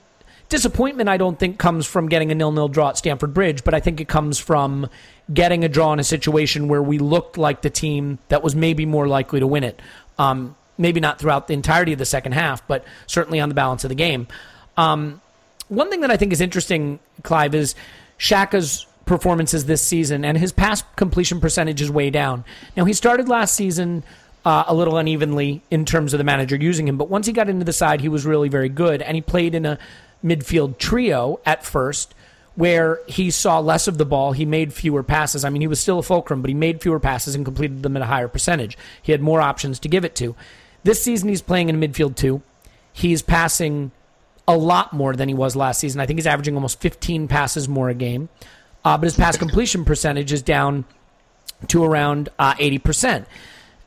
disappointment 0.47 1.09
I 1.09 1.17
don't 1.17 1.39
think 1.39 1.57
comes 1.57 1.87
from 1.87 2.07
getting 2.07 2.31
a 2.31 2.35
nil-nil 2.35 2.67
draw 2.67 2.89
at 2.89 2.99
Stamford 2.99 3.33
Bridge, 3.33 3.63
but 3.63 3.73
I 3.73 3.79
think 3.79 3.99
it 3.99 4.07
comes 4.07 4.37
from 4.37 4.87
getting 5.33 5.63
a 5.63 5.69
draw 5.69 5.91
in 5.91 5.97
a 5.97 6.03
situation 6.03 6.67
where 6.67 6.83
we 6.83 6.99
looked 6.99 7.39
like 7.39 7.63
the 7.63 7.71
team 7.71 8.19
that 8.27 8.43
was 8.43 8.55
maybe 8.55 8.85
more 8.85 9.07
likely 9.07 9.39
to 9.39 9.47
win 9.47 9.63
it. 9.63 9.81
Um, 10.19 10.55
maybe 10.77 10.99
not 10.99 11.17
throughout 11.17 11.47
the 11.47 11.55
entirety 11.55 11.93
of 11.93 11.97
the 11.97 12.05
second 12.05 12.33
half, 12.33 12.67
but 12.67 12.85
certainly 13.07 13.39
on 13.39 13.49
the 13.49 13.55
balance 13.55 13.85
of 13.85 13.89
the 13.89 13.95
game. 13.95 14.27
Um, 14.77 15.19
one 15.67 15.89
thing 15.89 16.01
that 16.01 16.11
I 16.11 16.17
think 16.17 16.31
is 16.31 16.41
interesting, 16.41 16.99
Clive, 17.23 17.55
is 17.55 17.73
Xhaka's 18.19 18.85
performances 19.09 19.65
this 19.65 19.81
season, 19.81 20.23
and 20.23 20.37
his 20.37 20.53
pass 20.53 20.83
completion 20.95 21.41
percentage 21.41 21.81
is 21.81 21.91
way 21.91 22.09
down. 22.09 22.45
Now, 22.77 22.85
he 22.85 22.93
started 22.93 23.27
last 23.27 23.55
season 23.55 24.03
uh, 24.45 24.63
a 24.67 24.73
little 24.73 24.97
unevenly 24.97 25.61
in 25.69 25.83
terms 25.83 26.13
of 26.13 26.19
the 26.19 26.23
manager 26.23 26.55
using 26.55 26.87
him, 26.87 26.97
but 26.97 27.09
once 27.09 27.27
he 27.27 27.33
got 27.33 27.49
into 27.49 27.65
the 27.65 27.73
side, 27.73 27.99
he 27.99 28.07
was 28.07 28.25
really 28.25 28.47
very 28.47 28.69
good, 28.69 29.01
and 29.01 29.15
he 29.15 29.21
played 29.21 29.55
in 29.55 29.65
a 29.65 29.77
midfield 30.23 30.77
trio 30.77 31.39
at 31.45 31.65
first 31.65 32.13
where 32.55 32.99
he 33.07 33.31
saw 33.31 33.59
less 33.59 33.87
of 33.87 33.97
the 33.97 34.05
ball. 34.05 34.33
He 34.33 34.45
made 34.45 34.73
fewer 34.73 35.01
passes. 35.01 35.43
I 35.43 35.49
mean, 35.49 35.61
he 35.61 35.67
was 35.67 35.79
still 35.79 35.99
a 35.99 36.03
fulcrum, 36.03 36.41
but 36.41 36.49
he 36.49 36.53
made 36.53 36.81
fewer 36.81 36.99
passes 36.99 37.33
and 37.33 37.45
completed 37.45 37.83
them 37.83 37.95
at 37.95 38.01
a 38.01 38.05
higher 38.05 38.27
percentage. 38.27 38.77
He 39.01 39.11
had 39.11 39.21
more 39.21 39.41
options 39.41 39.79
to 39.79 39.87
give 39.87 40.05
it 40.05 40.13
to. 40.15 40.35
This 40.83 41.01
season, 41.01 41.29
he's 41.29 41.41
playing 41.41 41.69
in 41.69 41.79
midfield 41.79 42.15
two. 42.15 42.41
He's 42.91 43.21
passing 43.21 43.91
a 44.47 44.57
lot 44.57 44.93
more 44.93 45.15
than 45.15 45.29
he 45.29 45.33
was 45.33 45.55
last 45.55 45.79
season. 45.79 46.01
I 46.01 46.05
think 46.05 46.19
he's 46.19 46.27
averaging 46.27 46.55
almost 46.55 46.81
15 46.81 47.27
passes 47.27 47.69
more 47.69 47.89
a 47.89 47.93
game 47.93 48.29
uh, 48.89 48.97
but 48.97 49.03
his 49.03 49.15
pass 49.15 49.37
completion 49.37 49.85
percentage 49.85 50.33
is 50.33 50.41
down 50.41 50.83
to 51.67 51.83
around 51.83 52.27
uh, 52.39 52.55
80%. 52.55 53.27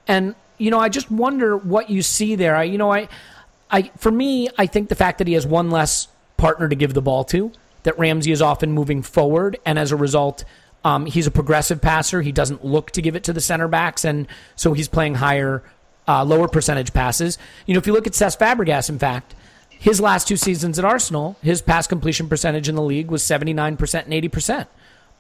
And, 0.07 0.37
you 0.59 0.71
know, 0.71 0.79
I 0.79 0.91
just 0.91 1.11
wonder 1.11 1.57
what 1.57 1.91
you 1.91 2.03
see 2.03 2.37
there. 2.37 2.55
I, 2.55 2.63
you 2.63 2.79
know, 2.79 2.93
I, 2.93 3.09
I, 3.69 3.91
for 3.97 4.13
me, 4.13 4.49
I 4.57 4.67
think 4.67 4.91
the 4.91 4.95
fact 4.95 5.19
that 5.19 5.27
he 5.27 5.35
has 5.35 5.45
one 5.45 5.73
less 5.73 6.07
partner 6.37 6.69
to 6.69 6.77
give 6.77 6.95
the 6.95 7.03
ball 7.03 7.25
to, 7.25 7.51
that 7.83 7.99
Ramsey 7.99 8.31
is 8.31 8.41
often 8.41 8.71
moving 8.71 9.03
forward, 9.03 9.59
and 9.67 9.77
as 9.77 9.91
a 9.91 9.97
result, 9.97 10.45
um, 10.85 11.07
he's 11.07 11.27
a 11.27 11.33
progressive 11.33 11.81
passer. 11.81 12.23
He 12.23 12.31
doesn't 12.31 12.65
look 12.65 12.93
to 12.93 13.03
give 13.03 13.17
it 13.17 13.25
to 13.25 13.33
the 13.33 13.41
center 13.41 13.67
backs, 13.67 14.05
and 14.05 14.29
so 14.55 14.73
he's 14.73 14.87
playing 14.87 15.17
higher, 15.17 15.65
uh, 16.07 16.23
lower 16.25 16.47
percentage 16.47 16.93
passes. 16.93 17.39
You 17.67 17.75
know, 17.75 17.79
if 17.79 17.89
you 17.89 17.93
look 17.93 18.07
at 18.07 18.13
Cesc 18.13 18.39
Fabregas, 18.39 18.89
in 18.89 19.01
fact, 19.01 19.35
his 19.71 20.01
last 20.01 20.29
two 20.29 20.37
seasons 20.37 20.79
at 20.79 20.85
Arsenal, 20.85 21.35
his 21.43 21.61
pass 21.61 21.89
completion 21.89 22.29
percentage 22.29 22.69
in 22.69 22.77
the 22.77 22.83
league 22.83 23.11
was 23.11 23.25
79% 23.25 24.05
and 24.05 24.13
80%. 24.13 24.69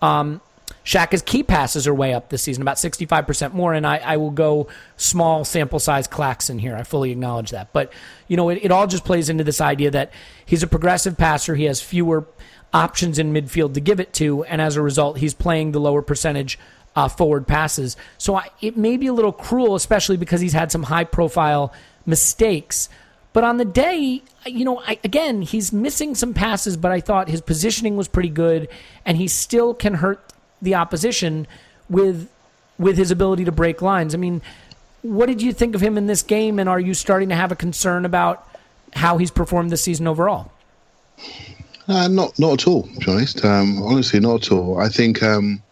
Um, 0.03 0.41
Xhaka's 0.85 1.23
key 1.23 1.43
passes 1.43 1.87
are 1.87 1.95
way 1.95 2.13
up 2.13 2.29
this 2.29 2.43
season, 2.43 2.63
about 2.63 2.77
65% 2.77 3.53
more, 3.53 3.73
and 3.73 3.87
I, 3.87 3.99
I 3.99 4.17
will 4.17 4.31
go 4.31 4.67
small 4.97 5.45
sample 5.45 5.79
size 5.79 6.09
Claxon 6.09 6.59
here. 6.59 6.77
I 6.77 6.83
fully 6.83 7.13
acknowledge 7.13 7.51
that. 7.51 7.73
But, 7.73 7.93
you 8.27 8.37
know, 8.37 8.49
it, 8.49 8.61
it 8.63 8.73
all 8.73 8.87
just 8.87 9.05
plays 9.05 9.29
into 9.29 9.45
this 9.45 9.61
idea 9.61 9.93
that 9.93 10.13
he's 10.45 10.63
a 10.63 10.67
progressive 10.67 11.17
passer. 11.17 11.55
He 11.55 11.65
has 11.65 11.81
fewer 11.81 12.27
options 12.75 13.19
in 13.19 13.33
midfield 13.33 13.75
to 13.75 13.81
give 13.81 14.01
it 14.01 14.13
to, 14.15 14.45
and 14.45 14.61
as 14.61 14.77
a 14.77 14.83
result, 14.83 15.19
he's 15.19 15.35
playing 15.35 15.73
the 15.73 15.81
lower 15.81 16.03
percentage 16.03 16.59
uh, 16.97 17.09
forward 17.09 17.47
passes. 17.47 17.97
So 18.19 18.35
I, 18.35 18.49
it 18.61 18.77
may 18.77 18.97
be 18.97 19.07
a 19.07 19.13
little 19.13 19.33
cruel, 19.33 19.75
especially 19.77 20.17
because 20.17 20.41
he's 20.41 20.53
had 20.53 20.73
some 20.73 20.85
high 20.85 21.05
profile 21.05 21.73
mistakes. 22.07 22.89
But 23.33 23.45
on 23.45 23.57
the 23.57 23.65
day, 23.65 24.23
you 24.45 24.65
know, 24.65 24.81
I, 24.81 24.99
again, 25.05 25.43
he's 25.43 25.73
missing 25.73 26.15
some 26.15 26.35
passes, 26.35 26.77
but 26.77 26.93
I 26.93 27.01
thought 27.01 27.29
his 27.29 27.41
positioning 27.41 27.97
was 27.97 28.09
pretty 28.09 28.29
good, 28.29 28.69
and 29.07 29.17
he 29.17 29.29
still 29.29 29.73
can 29.75 29.95
hurt 29.95 30.23
the 30.61 30.75
opposition 30.75 31.47
with 31.89 32.29
with 32.79 32.97
his 32.97 33.11
ability 33.11 33.45
to 33.45 33.53
break 33.53 33.81
lines. 33.81 34.15
I 34.15 34.19
mean, 34.19 34.43
what 35.03 35.27
did 35.27 35.41
you 35.41 35.53
think 35.53 35.75
of 35.75 35.81
him 35.81 35.97
in 35.97 36.07
this 36.07 36.23
game, 36.23 36.59
and 36.59 36.69
are 36.69 36.81
you 36.81 36.95
starting 36.95 37.29
to 37.31 37.35
have 37.35 37.53
a 37.53 37.57
concern 37.57 38.05
about 38.05 38.47
how 38.95 39.19
he's 39.19 39.31
performed 39.31 39.71
this 39.71 39.83
season 39.83 40.07
overall? 40.07 40.53
Uh, 41.89 42.09
not 42.09 42.39
not 42.39 42.61
at 42.61 42.67
all, 42.67 42.83
to 42.83 43.01
be 43.01 43.11
honest. 43.11 43.45
Um, 43.45 43.83
honestly, 43.83 44.21
not 44.21 44.47
at 44.47 44.53
all. 44.53 44.79
I 44.79 44.89
think 44.89 45.23
um, 45.23 45.63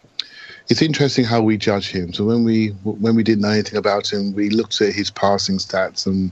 it's 0.67 0.81
interesting 0.81 1.25
how 1.25 1.41
we 1.41 1.57
judge 1.57 1.89
him. 1.91 2.13
So 2.13 2.25
when 2.25 2.43
we 2.43 2.69
when 2.83 3.15
we 3.15 3.23
didn't 3.23 3.41
know 3.41 3.49
anything 3.49 3.77
about 3.77 4.11
him, 4.11 4.33
we 4.33 4.49
looked 4.49 4.81
at 4.81 4.93
his 4.93 5.09
passing 5.09 5.57
stats 5.57 6.05
and 6.05 6.31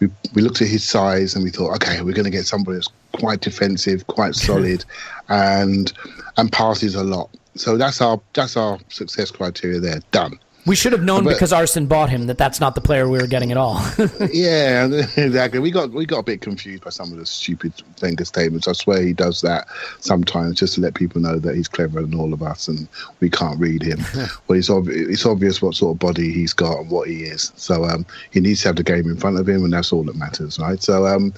we, 0.00 0.10
we 0.34 0.42
looked 0.42 0.60
at 0.60 0.68
his 0.68 0.82
size 0.82 1.34
and 1.34 1.44
we 1.44 1.50
thought, 1.50 1.74
okay, 1.76 2.00
we're 2.02 2.14
going 2.14 2.24
to 2.24 2.30
get 2.30 2.46
somebody 2.46 2.76
that's 2.76 2.88
quite 3.12 3.40
defensive, 3.40 4.06
quite 4.06 4.34
solid, 4.48 4.84
and 5.28 5.92
and 6.36 6.50
passes 6.50 6.94
a 6.94 7.04
lot. 7.04 7.30
So 7.54 7.76
that's 7.76 8.00
our 8.00 8.20
that's 8.32 8.56
our 8.56 8.78
success 8.88 9.30
criteria 9.30 9.80
there. 9.80 10.00
Done. 10.10 10.38
We 10.70 10.76
should 10.76 10.92
have 10.92 11.02
known 11.02 11.24
but, 11.24 11.30
because 11.30 11.52
Arsene 11.52 11.86
bought 11.86 12.10
him 12.10 12.28
that 12.28 12.38
that's 12.38 12.60
not 12.60 12.76
the 12.76 12.80
player 12.80 13.08
we 13.08 13.18
were 13.18 13.26
getting 13.26 13.50
at 13.50 13.56
all. 13.56 13.82
yeah, 14.32 14.84
exactly. 15.16 15.58
We 15.58 15.72
got 15.72 15.90
we 15.90 16.06
got 16.06 16.18
a 16.20 16.22
bit 16.22 16.42
confused 16.42 16.84
by 16.84 16.90
some 16.90 17.10
of 17.10 17.18
the 17.18 17.26
stupid 17.26 17.72
Wenger 18.00 18.24
statements. 18.24 18.68
I 18.68 18.74
swear 18.74 19.02
he 19.02 19.12
does 19.12 19.40
that 19.40 19.66
sometimes 19.98 20.60
just 20.60 20.76
to 20.76 20.80
let 20.80 20.94
people 20.94 21.20
know 21.20 21.40
that 21.40 21.56
he's 21.56 21.66
cleverer 21.66 22.02
than 22.02 22.14
all 22.14 22.32
of 22.32 22.40
us 22.40 22.68
and 22.68 22.86
we 23.18 23.28
can't 23.28 23.58
read 23.58 23.82
him. 23.82 23.98
well, 24.46 24.56
it's, 24.56 24.70
ob- 24.70 24.86
it's 24.88 25.26
obvious 25.26 25.60
what 25.60 25.74
sort 25.74 25.96
of 25.96 25.98
body 25.98 26.30
he's 26.30 26.52
got 26.52 26.78
and 26.78 26.88
what 26.88 27.08
he 27.08 27.24
is. 27.24 27.50
So 27.56 27.82
um, 27.86 28.06
he 28.30 28.38
needs 28.38 28.62
to 28.62 28.68
have 28.68 28.76
the 28.76 28.84
game 28.84 29.10
in 29.10 29.16
front 29.16 29.40
of 29.40 29.48
him, 29.48 29.64
and 29.64 29.72
that's 29.72 29.92
all 29.92 30.04
that 30.04 30.14
matters, 30.14 30.56
right? 30.60 30.80
So 30.80 31.04
um, 31.04 31.34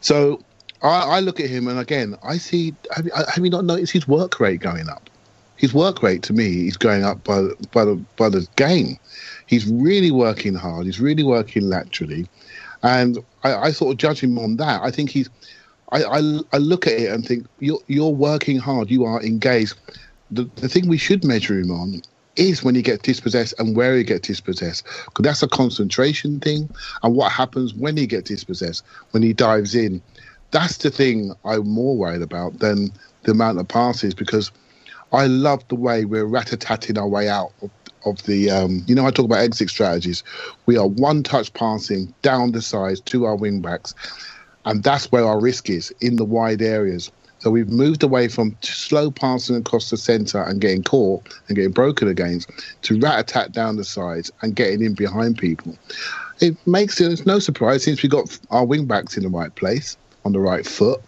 so 0.00 0.40
I, 0.84 1.16
I 1.16 1.18
look 1.18 1.40
at 1.40 1.50
him 1.50 1.66
and 1.66 1.80
again 1.80 2.16
I 2.22 2.36
see. 2.36 2.76
Have, 2.94 3.10
have 3.12 3.44
you 3.44 3.50
not 3.50 3.64
noticed 3.64 3.92
his 3.92 4.06
work 4.06 4.38
rate 4.38 4.60
going 4.60 4.88
up? 4.88 5.10
His 5.58 5.74
work 5.74 6.02
rate 6.02 6.22
to 6.22 6.32
me 6.32 6.68
is 6.68 6.76
going 6.76 7.04
up 7.04 7.22
by 7.24 7.42
by 7.72 7.84
the 7.84 7.96
by 8.16 8.28
the 8.30 8.46
game. 8.56 8.96
He's 9.46 9.66
really 9.66 10.10
working 10.10 10.54
hard. 10.54 10.86
He's 10.86 11.00
really 11.00 11.24
working 11.24 11.68
laterally, 11.68 12.26
and 12.82 13.18
I, 13.42 13.54
I 13.54 13.70
sort 13.72 13.92
of 13.92 13.98
judge 13.98 14.20
him 14.20 14.38
on 14.38 14.56
that. 14.56 14.80
I 14.82 14.90
think 14.90 15.10
he's. 15.10 15.28
I, 15.90 16.04
I, 16.04 16.40
I 16.52 16.58
look 16.58 16.86
at 16.86 16.92
it 16.92 17.10
and 17.10 17.26
think 17.26 17.46
you're 17.58 17.80
you're 17.88 18.10
working 18.10 18.58
hard. 18.58 18.90
You 18.90 19.04
are 19.04 19.20
engaged. 19.22 19.74
The 20.30 20.48
the 20.56 20.68
thing 20.68 20.88
we 20.88 20.98
should 20.98 21.24
measure 21.24 21.58
him 21.58 21.70
on 21.70 22.02
is 22.36 22.62
when 22.62 22.76
he 22.76 22.82
gets 22.82 23.02
dispossessed 23.02 23.52
and 23.58 23.74
where 23.74 23.96
he 23.96 24.04
gets 24.04 24.28
dispossessed 24.28 24.84
because 25.06 25.24
that's 25.24 25.42
a 25.42 25.48
concentration 25.48 26.38
thing 26.38 26.70
and 27.02 27.16
what 27.16 27.32
happens 27.32 27.74
when 27.74 27.96
he 27.96 28.06
gets 28.06 28.28
dispossessed 28.28 28.84
when 29.10 29.24
he 29.24 29.32
dives 29.32 29.74
in 29.74 30.00
that's 30.52 30.76
the 30.76 30.90
thing 30.90 31.34
i'm 31.44 31.68
more 31.68 31.96
worried 31.96 32.22
about 32.22 32.56
than 32.60 32.92
the 33.24 33.32
amount 33.32 33.58
of 33.58 33.66
passes 33.66 34.14
because 34.14 34.52
I 35.12 35.26
love 35.26 35.66
the 35.68 35.74
way 35.74 36.04
we're 36.04 36.26
rat-a-tatting 36.26 36.98
our 36.98 37.08
way 37.08 37.28
out 37.28 37.52
of, 37.62 37.70
of 38.04 38.22
the. 38.24 38.50
Um, 38.50 38.84
you 38.86 38.94
know, 38.94 39.06
I 39.06 39.10
talk 39.10 39.24
about 39.24 39.40
exit 39.40 39.70
strategies. 39.70 40.22
We 40.66 40.76
are 40.76 40.86
one-touch 40.86 41.52
passing 41.54 42.12
down 42.22 42.52
the 42.52 42.62
sides 42.62 43.00
to 43.02 43.24
our 43.24 43.36
wing 43.36 43.60
backs, 43.60 43.94
and 44.64 44.82
that's 44.82 45.10
where 45.10 45.24
our 45.24 45.40
risk 45.40 45.70
is 45.70 45.92
in 46.00 46.16
the 46.16 46.24
wide 46.24 46.62
areas. 46.62 47.10
So 47.40 47.50
we've 47.50 47.68
moved 47.68 48.02
away 48.02 48.26
from 48.28 48.56
slow 48.62 49.10
passing 49.12 49.56
across 49.56 49.90
the 49.90 49.96
centre 49.96 50.42
and 50.42 50.60
getting 50.60 50.82
caught 50.82 51.22
and 51.46 51.54
getting 51.54 51.70
broken 51.70 52.08
against 52.08 52.50
to 52.82 52.98
rat 52.98 53.20
attack 53.20 53.52
down 53.52 53.76
the 53.76 53.84
sides 53.84 54.30
and 54.42 54.56
getting 54.56 54.82
in 54.82 54.94
behind 54.94 55.38
people. 55.38 55.78
It 56.40 56.56
makes 56.66 57.00
it 57.00 57.12
it's 57.12 57.26
no 57.26 57.38
surprise 57.38 57.84
since 57.84 58.02
we 58.02 58.08
got 58.08 58.36
our 58.50 58.64
wing 58.64 58.86
backs 58.86 59.16
in 59.16 59.22
the 59.22 59.28
right 59.28 59.54
place 59.54 59.96
on 60.24 60.32
the 60.32 60.40
right 60.40 60.66
foot 60.66 61.00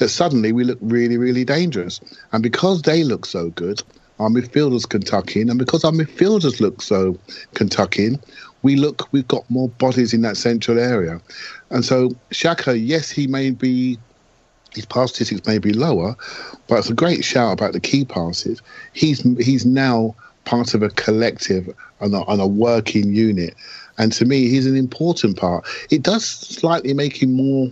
that 0.00 0.08
suddenly 0.08 0.50
we 0.50 0.64
look 0.64 0.78
really, 0.80 1.18
really 1.18 1.44
dangerous. 1.44 2.00
And 2.32 2.42
because 2.42 2.82
they 2.82 3.04
look 3.04 3.26
so 3.26 3.50
good, 3.50 3.82
our 4.18 4.30
midfielders 4.30 4.88
can 4.88 5.02
tuck 5.02 5.36
in, 5.36 5.48
and 5.48 5.58
because 5.58 5.84
our 5.84 5.92
midfielders 5.92 6.58
look 6.58 6.82
so 6.82 7.18
can 7.54 7.68
tuck 7.68 7.98
in, 7.98 8.18
we 8.62 8.76
look 8.76 9.10
we've 9.12 9.28
got 9.28 9.48
more 9.48 9.68
bodies 9.68 10.12
in 10.12 10.22
that 10.22 10.36
central 10.36 10.78
area. 10.78 11.20
And 11.70 11.84
so 11.84 12.10
Xhaka, 12.30 12.78
yes, 12.82 13.10
he 13.10 13.26
may 13.26 13.50
be 13.50 13.98
his 14.74 14.86
pass 14.86 15.10
statistics 15.10 15.46
may 15.46 15.58
be 15.58 15.72
lower, 15.72 16.16
but 16.66 16.78
it's 16.78 16.90
a 16.90 16.94
great 16.94 17.24
shout 17.24 17.52
about 17.52 17.72
the 17.72 17.80
key 17.80 18.04
passes. 18.04 18.62
He's 18.94 19.20
he's 19.38 19.66
now 19.66 20.14
part 20.44 20.74
of 20.74 20.82
a 20.82 20.90
collective 20.90 21.74
and 22.00 22.14
a, 22.14 22.24
and 22.30 22.40
a 22.40 22.46
working 22.46 23.14
unit. 23.14 23.54
And 23.98 24.12
to 24.12 24.24
me, 24.24 24.48
he's 24.48 24.66
an 24.66 24.76
important 24.76 25.36
part. 25.36 25.66
It 25.90 26.02
does 26.02 26.24
slightly 26.24 26.94
make 26.94 27.22
him 27.22 27.34
more 27.34 27.70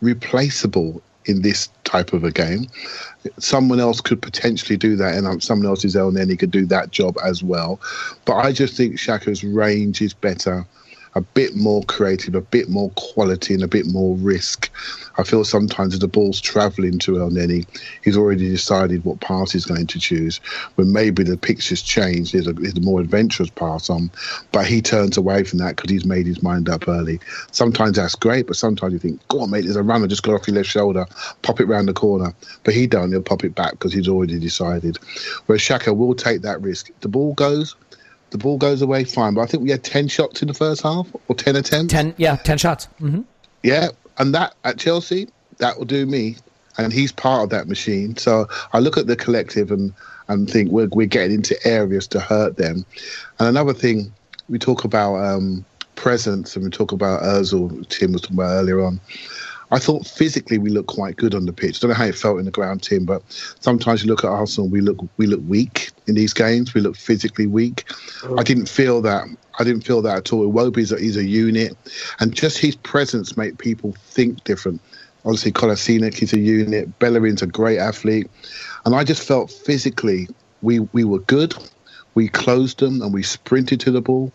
replaceable 0.00 1.02
in 1.26 1.42
this 1.42 1.68
type 1.84 2.12
of 2.12 2.24
a 2.24 2.30
game. 2.30 2.66
Someone 3.38 3.80
else 3.80 4.00
could 4.00 4.20
potentially 4.20 4.76
do 4.76 4.96
that, 4.96 5.14
and 5.14 5.42
someone 5.42 5.66
else's 5.66 5.94
Elneny 5.94 6.38
could 6.38 6.50
do 6.50 6.66
that 6.66 6.90
job 6.90 7.16
as 7.24 7.42
well. 7.42 7.80
But 8.24 8.36
I 8.36 8.52
just 8.52 8.76
think 8.76 8.96
Xhaka's 8.96 9.42
range 9.42 10.02
is 10.02 10.14
better 10.14 10.66
a 11.14 11.20
bit 11.20 11.54
more 11.54 11.82
creative, 11.84 12.34
a 12.34 12.40
bit 12.40 12.68
more 12.68 12.90
quality, 12.96 13.54
and 13.54 13.62
a 13.62 13.68
bit 13.68 13.86
more 13.86 14.16
risk. 14.16 14.70
I 15.16 15.22
feel 15.22 15.44
sometimes 15.44 15.98
the 15.98 16.08
ball's 16.08 16.40
travelling 16.40 16.98
to 17.00 17.12
Elneny, 17.12 17.66
he's 18.02 18.16
already 18.16 18.48
decided 18.48 19.04
what 19.04 19.20
pass 19.20 19.52
he's 19.52 19.64
going 19.64 19.86
to 19.86 20.00
choose. 20.00 20.38
When 20.74 20.92
maybe 20.92 21.22
the 21.22 21.36
picture's 21.36 21.82
changed, 21.82 22.32
there's 22.32 22.48
a, 22.48 22.52
there's 22.52 22.76
a 22.76 22.80
more 22.80 23.00
adventurous 23.00 23.50
pass 23.50 23.88
on, 23.88 24.10
but 24.50 24.66
he 24.66 24.82
turns 24.82 25.16
away 25.16 25.44
from 25.44 25.60
that 25.60 25.76
because 25.76 25.90
he's 25.90 26.04
made 26.04 26.26
his 26.26 26.42
mind 26.42 26.68
up 26.68 26.88
early. 26.88 27.20
Sometimes 27.52 27.96
that's 27.96 28.16
great, 28.16 28.46
but 28.46 28.56
sometimes 28.56 28.92
you 28.92 28.98
think, 28.98 29.26
go 29.28 29.42
on, 29.42 29.50
mate, 29.50 29.64
there's 29.64 29.76
a 29.76 29.82
runner 29.82 30.08
just 30.08 30.24
got 30.24 30.34
off 30.34 30.48
your 30.48 30.56
left 30.56 30.68
shoulder, 30.68 31.06
pop 31.42 31.60
it 31.60 31.66
round 31.66 31.86
the 31.86 31.92
corner. 31.92 32.34
But 32.64 32.74
he 32.74 32.86
don't, 32.86 33.12
he'll 33.12 33.22
pop 33.22 33.44
it 33.44 33.54
back 33.54 33.72
because 33.72 33.92
he's 33.92 34.08
already 34.08 34.40
decided. 34.40 34.98
Whereas 35.46 35.62
Xhaka 35.62 35.96
will 35.96 36.14
take 36.14 36.42
that 36.42 36.60
risk. 36.60 36.90
The 37.00 37.08
ball 37.08 37.34
goes, 37.34 37.76
the 38.34 38.38
ball 38.38 38.58
goes 38.58 38.82
away, 38.82 39.04
fine. 39.04 39.32
But 39.34 39.42
I 39.42 39.46
think 39.46 39.62
we 39.62 39.70
had 39.70 39.84
10 39.84 40.08
shots 40.08 40.42
in 40.42 40.48
the 40.48 40.54
first 40.54 40.82
half 40.82 41.06
or 41.28 41.36
10 41.36 41.54
attempts. 41.54 41.92
10, 41.92 42.14
yeah, 42.16 42.34
10 42.34 42.58
shots. 42.58 42.88
Mm-hmm. 43.00 43.20
Yeah. 43.62 43.90
And 44.18 44.34
that 44.34 44.54
at 44.64 44.76
Chelsea, 44.76 45.28
that 45.58 45.78
will 45.78 45.84
do 45.84 46.04
me. 46.04 46.34
And 46.76 46.92
he's 46.92 47.12
part 47.12 47.44
of 47.44 47.50
that 47.50 47.68
machine. 47.68 48.16
So 48.16 48.48
I 48.72 48.80
look 48.80 48.96
at 48.96 49.06
the 49.06 49.14
collective 49.14 49.70
and, 49.70 49.94
and 50.26 50.50
think 50.50 50.72
we're, 50.72 50.88
we're 50.88 51.06
getting 51.06 51.36
into 51.36 51.56
areas 51.64 52.08
to 52.08 52.18
hurt 52.18 52.56
them. 52.56 52.84
And 53.38 53.46
another 53.46 53.72
thing, 53.72 54.12
we 54.48 54.58
talk 54.58 54.82
about 54.82 55.14
um, 55.14 55.64
presence 55.94 56.56
and 56.56 56.64
we 56.64 56.72
talk 56.72 56.90
about 56.90 57.22
Ozil, 57.22 57.88
Tim 57.88 58.14
was 58.14 58.22
talking 58.22 58.36
about 58.36 58.50
earlier 58.50 58.84
on. 58.84 59.00
I 59.74 59.80
thought 59.80 60.06
physically 60.06 60.56
we 60.56 60.70
looked 60.70 60.90
quite 60.90 61.16
good 61.16 61.34
on 61.34 61.46
the 61.46 61.52
pitch. 61.52 61.80
Don't 61.80 61.88
know 61.88 61.96
how 61.96 62.04
it 62.04 62.14
felt 62.14 62.38
in 62.38 62.44
the 62.44 62.52
ground, 62.52 62.84
Tim, 62.84 63.04
but 63.04 63.24
sometimes 63.58 64.04
you 64.04 64.08
look 64.08 64.22
at 64.22 64.30
Arsenal, 64.30 64.68
we 64.68 64.80
look 64.80 64.98
we 65.16 65.26
look 65.26 65.40
weak 65.48 65.90
in 66.06 66.14
these 66.14 66.32
games. 66.32 66.74
We 66.74 66.80
look 66.80 66.94
physically 66.94 67.48
weak. 67.48 67.82
I 68.22 68.26
mm. 68.26 68.44
didn't 68.44 68.68
feel 68.68 69.02
that. 69.02 69.24
I 69.58 69.64
didn't 69.64 69.82
feel 69.82 70.00
that 70.02 70.16
at 70.16 70.32
all. 70.32 70.48
Iwobi's 70.52 70.92
a, 70.92 71.00
he's 71.00 71.16
a 71.16 71.24
unit, 71.24 71.76
and 72.20 72.32
just 72.32 72.58
his 72.58 72.76
presence 72.76 73.36
make 73.36 73.58
people 73.58 73.96
think 73.98 74.44
different. 74.44 74.80
Obviously, 75.24 75.50
Kolasinac 75.50 76.22
is 76.22 76.32
a 76.32 76.38
unit. 76.38 76.96
Bellerin's 77.00 77.42
a 77.42 77.46
great 77.48 77.78
athlete, 77.78 78.30
and 78.86 78.94
I 78.94 79.02
just 79.02 79.26
felt 79.26 79.50
physically 79.50 80.28
we 80.62 80.78
we 80.78 81.02
were 81.02 81.18
good. 81.18 81.52
We 82.14 82.28
closed 82.28 82.78
them 82.78 83.02
and 83.02 83.12
we 83.12 83.24
sprinted 83.24 83.80
to 83.80 83.90
the 83.90 84.00
ball. 84.00 84.32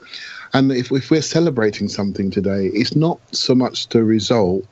And 0.52 0.70
if, 0.74 0.92
if 0.92 1.12
we're 1.12 1.22
celebrating 1.22 1.88
something 1.88 2.30
today, 2.30 2.66
it's 2.74 2.94
not 2.94 3.20
so 3.32 3.56
much 3.56 3.88
the 3.88 4.04
result 4.04 4.66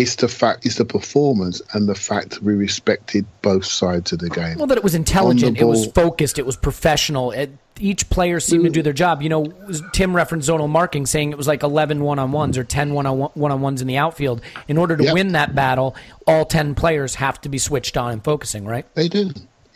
it's 0.00 0.14
the 0.14 0.28
fact, 0.28 0.64
it's 0.64 0.76
the 0.76 0.84
performance, 0.84 1.60
and 1.74 1.86
the 1.86 1.94
fact 1.94 2.40
we 2.40 2.54
respected 2.54 3.26
both 3.42 3.66
sides 3.66 4.12
of 4.12 4.20
the 4.20 4.30
game. 4.30 4.56
Well, 4.56 4.66
that 4.68 4.78
it 4.78 4.84
was 4.84 4.94
intelligent, 4.94 5.58
it 5.58 5.64
was 5.64 5.86
focused, 5.88 6.38
it 6.38 6.46
was 6.46 6.56
professional. 6.56 7.32
It, 7.32 7.50
each 7.78 8.08
player 8.10 8.40
seemed 8.40 8.64
to 8.64 8.70
do 8.70 8.82
their 8.82 8.92
job. 8.92 9.22
You 9.22 9.28
know, 9.28 9.46
Tim 9.92 10.14
referenced 10.14 10.48
zonal 10.48 10.68
marking, 10.68 11.06
saying 11.06 11.30
it 11.30 11.38
was 11.38 11.48
like 11.48 11.62
11 11.62 12.02
one 12.02 12.18
on 12.18 12.32
ones 12.32 12.58
or 12.58 12.64
10 12.64 12.92
one 12.94 13.06
on 13.06 13.60
ones 13.60 13.80
in 13.80 13.86
the 13.86 13.96
outfield. 13.96 14.42
In 14.68 14.76
order 14.76 14.96
to 14.96 15.04
yep. 15.04 15.14
win 15.14 15.32
that 15.32 15.54
battle, 15.54 15.96
all 16.26 16.44
10 16.44 16.74
players 16.74 17.14
have 17.16 17.40
to 17.42 17.48
be 17.48 17.58
switched 17.58 17.96
on 17.96 18.12
and 18.12 18.24
focusing, 18.24 18.64
right? 18.66 18.86
They 18.94 19.08
do 19.08 19.30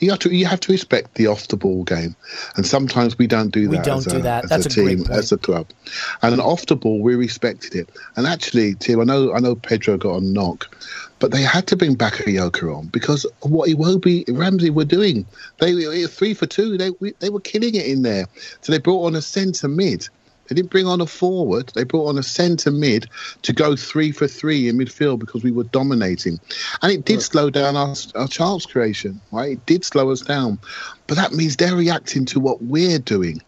you 0.04 0.10
have 0.10 0.20
to 0.20 0.34
you 0.34 0.46
have 0.46 0.60
to 0.60 0.72
respect 0.72 1.14
the 1.14 1.26
off 1.26 1.48
the 1.48 1.56
ball 1.56 1.84
game, 1.84 2.14
and 2.56 2.66
sometimes 2.66 3.18
we 3.18 3.26
don't 3.26 3.50
do 3.50 3.68
that. 3.68 3.70
We 3.70 3.78
don't 3.78 4.04
do 4.04 4.18
a, 4.18 4.20
that. 4.20 4.48
That's 4.48 4.66
a, 4.66 4.68
a 4.68 4.72
team, 4.72 5.06
as 5.10 5.32
a 5.32 5.38
club, 5.38 5.66
and 6.22 6.34
an 6.34 6.40
off 6.40 6.66
the 6.66 6.76
ball 6.76 7.00
we 7.00 7.14
respected 7.14 7.74
it. 7.74 7.88
And 8.16 8.26
actually, 8.26 8.74
Tim, 8.74 9.00
I 9.00 9.04
know 9.04 9.32
I 9.32 9.40
know 9.40 9.54
Pedro 9.54 9.96
got 9.96 10.16
a 10.16 10.24
knock, 10.24 10.76
but 11.18 11.30
they 11.30 11.42
had 11.42 11.66
to 11.68 11.76
bring 11.76 11.94
back 11.94 12.14
Bakayoko 12.14 12.76
on 12.76 12.86
because 12.88 13.26
what 13.40 13.68
Iwobi 13.68 14.24
Ramsey 14.28 14.70
were 14.70 14.84
doing. 14.84 15.26
They 15.58 15.74
were 15.74 16.06
three 16.06 16.34
for 16.34 16.46
two. 16.46 16.76
They 16.76 16.90
they 17.20 17.30
were 17.30 17.40
killing 17.40 17.74
it 17.74 17.86
in 17.86 18.02
there. 18.02 18.26
So 18.60 18.72
they 18.72 18.78
brought 18.78 19.06
on 19.06 19.16
a 19.16 19.22
centre 19.22 19.68
mid 19.68 20.08
they 20.46 20.54
didn't 20.54 20.70
bring 20.70 20.86
on 20.86 21.00
a 21.00 21.06
forward. 21.06 21.72
They 21.74 21.84
brought 21.84 22.08
on 22.08 22.18
a 22.18 22.22
centre 22.22 22.70
mid 22.70 23.08
to 23.42 23.52
go 23.52 23.76
three 23.76 24.12
for 24.12 24.26
three 24.26 24.68
in 24.68 24.76
midfield 24.76 25.18
because 25.18 25.42
we 25.42 25.50
were 25.50 25.64
dominating. 25.64 26.38
And 26.82 26.92
it 26.92 27.04
did 27.04 27.22
slow 27.22 27.50
down 27.50 27.76
our, 27.76 27.94
our 28.14 28.28
chance 28.28 28.66
creation, 28.66 29.20
right? 29.32 29.52
It 29.52 29.66
did 29.66 29.84
slow 29.84 30.10
us 30.10 30.20
down. 30.20 30.58
But 31.06 31.16
that 31.16 31.32
means 31.32 31.56
they're 31.56 31.76
reacting 31.76 32.24
to 32.26 32.40
what 32.40 32.62
we're 32.62 32.98
doing. 32.98 33.40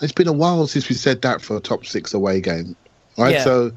It's 0.00 0.12
been 0.12 0.28
a 0.28 0.32
while 0.32 0.66
since 0.66 0.88
we 0.88 0.94
said 0.94 1.22
that 1.22 1.40
for 1.40 1.56
a 1.56 1.60
top 1.60 1.86
six 1.86 2.14
away 2.14 2.40
game. 2.40 2.76
Right, 3.16 3.34
yeah. 3.34 3.44
so 3.44 3.70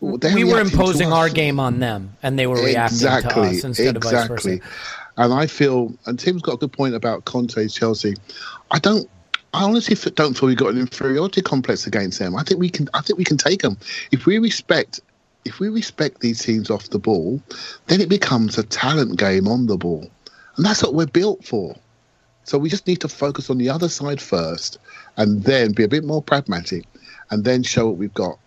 we 0.00 0.44
were 0.44 0.60
imposing 0.60 1.12
our 1.12 1.28
game 1.28 1.58
on 1.58 1.80
them, 1.80 2.16
and 2.22 2.38
they 2.38 2.46
were 2.46 2.62
reacting 2.62 2.94
exactly, 2.94 3.50
to 3.50 3.56
us 3.56 3.64
instead 3.64 3.96
exactly. 3.96 4.34
of 4.34 4.60
vice 4.60 4.60
versa. 4.60 4.70
And 5.16 5.34
I 5.34 5.48
feel, 5.48 5.92
and 6.06 6.16
Tim's 6.16 6.42
got 6.42 6.52
a 6.52 6.56
good 6.58 6.72
point 6.72 6.94
about 6.94 7.24
Conte's 7.24 7.74
Chelsea. 7.74 8.14
I 8.70 8.78
don't 8.78 9.10
I 9.54 9.64
honestly 9.64 9.96
don't 10.12 10.36
feel 10.36 10.48
we've 10.48 10.58
got 10.58 10.74
an 10.74 10.78
inferiority 10.78 11.40
complex 11.40 11.86
against 11.86 12.18
them. 12.18 12.36
I 12.36 12.42
think 12.42 12.60
we 12.60 12.68
can. 12.68 12.88
I 12.92 13.00
think 13.00 13.18
we 13.18 13.24
can 13.24 13.38
take 13.38 13.62
them 13.62 13.78
if 14.12 14.26
we 14.26 14.38
respect. 14.38 15.00
If 15.44 15.60
we 15.60 15.68
respect 15.68 16.20
these 16.20 16.40
teams 16.40 16.68
off 16.68 16.90
the 16.90 16.98
ball, 16.98 17.40
then 17.86 18.00
it 18.00 18.08
becomes 18.08 18.58
a 18.58 18.62
talent 18.64 19.18
game 19.18 19.48
on 19.48 19.66
the 19.66 19.78
ball, 19.78 20.10
and 20.56 20.66
that's 20.66 20.82
what 20.82 20.94
we're 20.94 21.06
built 21.06 21.44
for. 21.44 21.74
So 22.44 22.58
we 22.58 22.68
just 22.68 22.86
need 22.86 23.00
to 23.02 23.08
focus 23.08 23.48
on 23.48 23.58
the 23.58 23.70
other 23.70 23.88
side 23.88 24.20
first, 24.20 24.78
and 25.16 25.44
then 25.44 25.72
be 25.72 25.84
a 25.84 25.88
bit 25.88 26.04
more 26.04 26.22
pragmatic, 26.22 26.84
and 27.30 27.44
then 27.44 27.62
show 27.62 27.86
what 27.86 27.96
we've 27.96 28.12
got. 28.14 28.38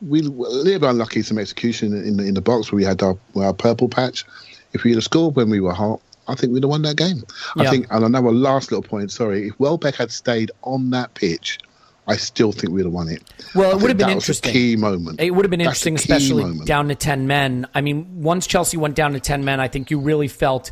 We 0.00 0.26
were 0.26 0.46
a 0.46 0.50
little 0.50 0.80
bit 0.80 0.88
unlucky 0.88 1.22
some 1.22 1.38
execution 1.38 1.92
in 1.92 2.16
the, 2.16 2.24
in 2.24 2.34
the 2.34 2.40
box 2.40 2.72
where 2.72 2.78
we 2.78 2.84
had 2.84 3.02
our, 3.02 3.18
our 3.36 3.52
purple 3.52 3.88
patch. 3.88 4.24
If 4.72 4.84
we 4.84 4.94
had 4.94 5.02
scored 5.02 5.36
when 5.36 5.50
we 5.50 5.60
were 5.60 5.74
hot, 5.74 6.00
I 6.28 6.34
think 6.34 6.52
we'd 6.52 6.62
have 6.62 6.70
won 6.70 6.82
that 6.82 6.96
game. 6.96 7.24
Yeah. 7.56 7.64
I 7.64 7.70
think, 7.70 7.86
and 7.90 8.04
I 8.04 8.08
know 8.08 8.28
a 8.28 8.30
last 8.30 8.70
little 8.70 8.82
point. 8.82 9.10
Sorry, 9.10 9.48
if 9.48 9.58
Welbeck 9.58 9.96
had 9.96 10.10
stayed 10.10 10.50
on 10.62 10.90
that 10.90 11.14
pitch, 11.14 11.58
I 12.06 12.16
still 12.16 12.52
think 12.52 12.72
we'd 12.72 12.84
have 12.84 12.92
won 12.92 13.08
it. 13.08 13.22
Well, 13.54 13.70
it 13.70 13.80
would 13.80 13.88
have 13.90 13.98
been 13.98 14.10
interesting. 14.10 14.52
key 14.52 14.76
moment. 14.76 15.20
It 15.20 15.30
would 15.30 15.44
have 15.44 15.50
been 15.50 15.60
That's 15.60 15.86
interesting, 15.86 15.94
especially 15.96 16.42
moment. 16.44 16.66
down 16.66 16.88
to 16.88 16.94
ten 16.94 17.26
men. 17.26 17.66
I 17.74 17.80
mean, 17.80 18.22
once 18.22 18.46
Chelsea 18.46 18.76
went 18.76 18.94
down 18.94 19.12
to 19.12 19.20
ten 19.20 19.44
men, 19.44 19.60
I 19.60 19.68
think 19.68 19.90
you 19.90 20.00
really 20.00 20.28
felt 20.28 20.70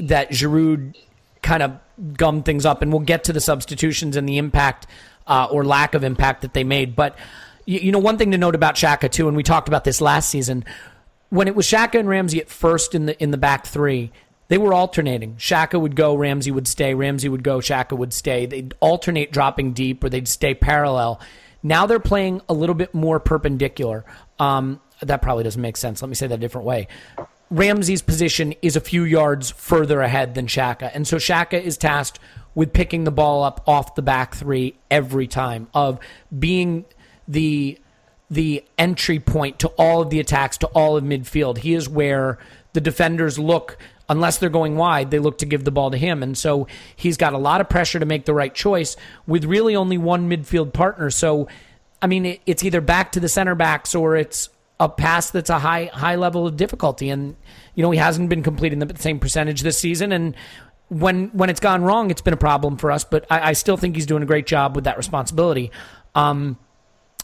that 0.00 0.30
Giroud 0.30 0.94
kind 1.42 1.62
of 1.62 1.78
gummed 2.16 2.44
things 2.44 2.66
up, 2.66 2.82
and 2.82 2.92
we'll 2.92 3.02
get 3.02 3.24
to 3.24 3.32
the 3.32 3.40
substitutions 3.40 4.16
and 4.16 4.28
the 4.28 4.38
impact 4.38 4.86
uh, 5.26 5.46
or 5.50 5.64
lack 5.64 5.94
of 5.94 6.02
impact 6.02 6.42
that 6.42 6.54
they 6.54 6.64
made. 6.64 6.96
But 6.96 7.16
you, 7.66 7.80
you 7.80 7.92
know, 7.92 7.98
one 7.98 8.18
thing 8.18 8.30
to 8.32 8.38
note 8.38 8.54
about 8.54 8.74
Xhaka 8.74 9.10
too, 9.10 9.28
and 9.28 9.36
we 9.36 9.42
talked 9.42 9.68
about 9.68 9.84
this 9.84 10.00
last 10.00 10.28
season 10.28 10.64
when 11.30 11.48
it 11.48 11.54
was 11.54 11.66
Xhaka 11.66 11.98
and 11.98 12.08
Ramsey 12.08 12.40
at 12.40 12.48
first 12.48 12.94
in 12.94 13.06
the 13.06 13.22
in 13.22 13.30
the 13.30 13.38
back 13.38 13.66
three, 13.66 14.12
they 14.48 14.58
were 14.58 14.74
alternating. 14.74 15.36
Xhaka 15.36 15.80
would 15.80 15.96
go, 15.96 16.14
Ramsey 16.14 16.50
would 16.50 16.68
stay, 16.68 16.94
Ramsey 16.94 17.28
would 17.28 17.42
go, 17.42 17.58
Xhaka 17.58 17.96
would 17.96 18.12
stay. 18.12 18.46
They'd 18.46 18.74
alternate 18.80 19.32
dropping 19.32 19.72
deep 19.72 20.04
or 20.04 20.08
they'd 20.08 20.28
stay 20.28 20.54
parallel. 20.54 21.20
Now 21.62 21.86
they're 21.86 21.98
playing 21.98 22.42
a 22.48 22.54
little 22.54 22.74
bit 22.74 22.94
more 22.94 23.18
perpendicular. 23.18 24.04
Um, 24.38 24.80
that 25.00 25.22
probably 25.22 25.44
doesn't 25.44 25.60
make 25.60 25.76
sense. 25.76 26.02
Let 26.02 26.08
me 26.08 26.14
say 26.14 26.26
that 26.26 26.34
a 26.34 26.38
different 26.38 26.66
way. 26.66 26.88
Ramsey's 27.50 28.02
position 28.02 28.54
is 28.62 28.76
a 28.76 28.80
few 28.80 29.04
yards 29.04 29.50
further 29.50 30.00
ahead 30.00 30.34
than 30.34 30.46
Xhaka. 30.46 30.90
And 30.92 31.06
so 31.06 31.16
Xhaka 31.16 31.60
is 31.60 31.76
tasked 31.76 32.18
with 32.54 32.72
picking 32.72 33.04
the 33.04 33.10
ball 33.10 33.42
up 33.42 33.62
off 33.66 33.94
the 33.94 34.02
back 34.02 34.34
three 34.34 34.76
every 34.90 35.26
time, 35.26 35.68
of 35.74 35.98
being 36.36 36.84
the 37.26 37.78
the 38.30 38.64
entry 38.78 39.20
point 39.20 39.58
to 39.60 39.68
all 39.68 40.02
of 40.02 40.10
the 40.10 40.18
attacks, 40.18 40.56
to 40.58 40.66
all 40.68 40.96
of 40.96 41.04
midfield. 41.04 41.58
He 41.58 41.74
is 41.74 41.88
where 41.88 42.38
the 42.72 42.80
defenders 42.80 43.38
look 43.38 43.76
unless 44.08 44.38
they're 44.38 44.50
going 44.50 44.76
wide, 44.76 45.10
they 45.10 45.18
look 45.18 45.38
to 45.38 45.46
give 45.46 45.64
the 45.64 45.70
ball 45.70 45.90
to 45.90 45.96
him. 45.96 46.22
And 46.22 46.36
so 46.36 46.66
he's 46.94 47.16
got 47.16 47.32
a 47.32 47.38
lot 47.38 47.60
of 47.60 47.68
pressure 47.68 47.98
to 47.98 48.06
make 48.06 48.24
the 48.24 48.34
right 48.34 48.54
choice 48.54 48.96
with 49.26 49.44
really 49.44 49.74
only 49.74 49.98
one 49.98 50.28
midfield 50.28 50.72
partner. 50.72 51.10
So, 51.10 51.48
I 52.02 52.06
mean, 52.06 52.38
it's 52.46 52.62
either 52.62 52.80
back 52.80 53.12
to 53.12 53.20
the 53.20 53.28
center 53.28 53.54
backs 53.54 53.94
or 53.94 54.16
it's 54.16 54.50
a 54.80 54.88
pass 54.88 55.30
that's 55.30 55.50
a 55.50 55.58
high 55.58 55.86
high 55.92 56.16
level 56.16 56.46
of 56.46 56.56
difficulty. 56.56 57.08
And 57.08 57.36
you 57.74 57.82
know, 57.82 57.90
he 57.90 57.98
hasn't 57.98 58.28
been 58.28 58.42
completing 58.42 58.78
the 58.80 58.94
same 58.98 59.18
percentage 59.18 59.62
this 59.62 59.78
season. 59.78 60.12
And 60.12 60.34
when 60.88 61.28
when 61.28 61.50
it's 61.50 61.60
gone 61.60 61.82
wrong, 61.82 62.10
it's 62.10 62.20
been 62.20 62.34
a 62.34 62.38
problem 62.38 62.76
for 62.76 62.90
us. 62.90 63.04
But 63.04 63.26
I, 63.30 63.50
I 63.50 63.52
still 63.52 63.76
think 63.76 63.94
he's 63.94 64.06
doing 64.06 64.22
a 64.22 64.26
great 64.26 64.46
job 64.46 64.74
with 64.74 64.84
that 64.84 64.96
responsibility. 64.96 65.70
Um, 66.14 66.58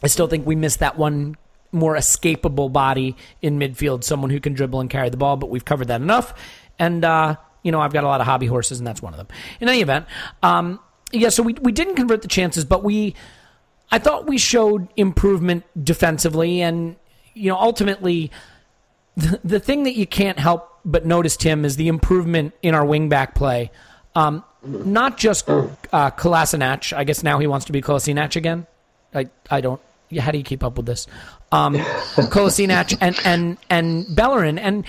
I 0.02 0.06
still 0.06 0.28
think 0.28 0.46
we 0.46 0.54
missed 0.54 0.78
that 0.78 0.96
one 0.96 1.36
more 1.72 1.94
escapable 1.94 2.72
body 2.72 3.16
in 3.42 3.58
midfield, 3.58 4.02
someone 4.02 4.30
who 4.30 4.40
can 4.40 4.54
dribble 4.54 4.80
and 4.80 4.90
carry 4.90 5.08
the 5.08 5.16
ball. 5.16 5.36
But 5.36 5.50
we've 5.50 5.64
covered 5.64 5.88
that 5.88 6.00
enough. 6.00 6.34
And, 6.80 7.04
uh, 7.04 7.36
you 7.62 7.70
know, 7.70 7.80
I've 7.80 7.92
got 7.92 8.02
a 8.02 8.08
lot 8.08 8.20
of 8.20 8.26
hobby 8.26 8.46
horses, 8.46 8.78
and 8.78 8.86
that's 8.86 9.00
one 9.00 9.12
of 9.12 9.18
them. 9.18 9.28
In 9.60 9.68
any 9.68 9.82
event, 9.82 10.06
um, 10.42 10.80
yeah, 11.12 11.28
so 11.28 11.42
we, 11.42 11.52
we 11.54 11.70
didn't 11.70 11.94
convert 11.94 12.22
the 12.22 12.28
chances, 12.28 12.64
but 12.64 12.82
we, 12.82 13.14
I 13.92 13.98
thought 13.98 14.26
we 14.26 14.38
showed 14.38 14.88
improvement 14.96 15.64
defensively. 15.84 16.62
And, 16.62 16.96
you 17.34 17.50
know, 17.50 17.56
ultimately, 17.56 18.32
the, 19.16 19.40
the 19.44 19.60
thing 19.60 19.84
that 19.84 19.94
you 19.94 20.06
can't 20.06 20.38
help 20.38 20.80
but 20.84 21.04
notice, 21.04 21.36
Tim, 21.36 21.64
is 21.64 21.76
the 21.76 21.88
improvement 21.88 22.54
in 22.62 22.74
our 22.74 22.84
wingback 22.84 23.34
play. 23.34 23.70
Um, 24.14 24.42
not 24.62 25.18
just 25.18 25.48
uh, 25.48 25.70
Kolasinac. 25.92 26.96
I 26.96 27.04
guess 27.04 27.22
now 27.22 27.38
he 27.38 27.46
wants 27.46 27.66
to 27.66 27.72
be 27.72 27.82
Kolasinac 27.82 28.36
again. 28.36 28.66
I, 29.14 29.28
I 29.50 29.60
don't. 29.60 29.80
How 30.18 30.32
do 30.32 30.38
you 30.38 30.44
keep 30.44 30.64
up 30.64 30.76
with 30.76 30.86
this? 30.86 31.06
Um, 31.52 31.74
Kolasinac 31.74 32.96
and 33.00 33.18
and 33.24 33.58
and 33.68 34.06
Bellerin 34.14 34.58
and 34.58 34.84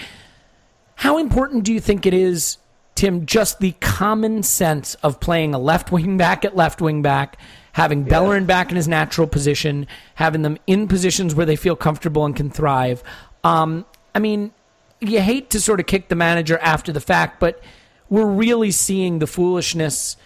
How 1.01 1.17
important 1.17 1.63
do 1.63 1.73
you 1.73 1.79
think 1.79 2.05
it 2.05 2.13
is, 2.13 2.59
Tim, 2.93 3.25
just 3.25 3.57
the 3.57 3.71
common 3.79 4.43
sense 4.43 4.93
of 5.01 5.19
playing 5.19 5.55
a 5.55 5.57
left 5.57 5.91
wing 5.91 6.15
back 6.15 6.45
at 6.45 6.55
left 6.55 6.79
wing 6.79 7.01
back, 7.01 7.39
having 7.71 8.03
Bellerin 8.03 8.45
back 8.45 8.69
in 8.69 8.75
his 8.75 8.87
natural 8.87 9.25
position, 9.25 9.87
having 10.13 10.43
them 10.43 10.59
in 10.67 10.87
positions 10.87 11.33
where 11.33 11.47
they 11.47 11.55
feel 11.55 11.75
comfortable 11.75 12.23
and 12.23 12.35
can 12.35 12.51
thrive? 12.51 13.01
Um, 13.43 13.83
I 14.13 14.19
mean, 14.19 14.51
you 14.99 15.21
hate 15.21 15.49
to 15.49 15.59
sort 15.59 15.79
of 15.79 15.87
kick 15.87 16.09
the 16.09 16.15
manager 16.15 16.59
after 16.59 16.91
the 16.91 17.01
fact, 17.01 17.39
but 17.39 17.63
we're 18.07 18.27
really 18.27 18.69
seeing 18.69 19.17
the 19.17 19.25
foolishness 19.25 20.17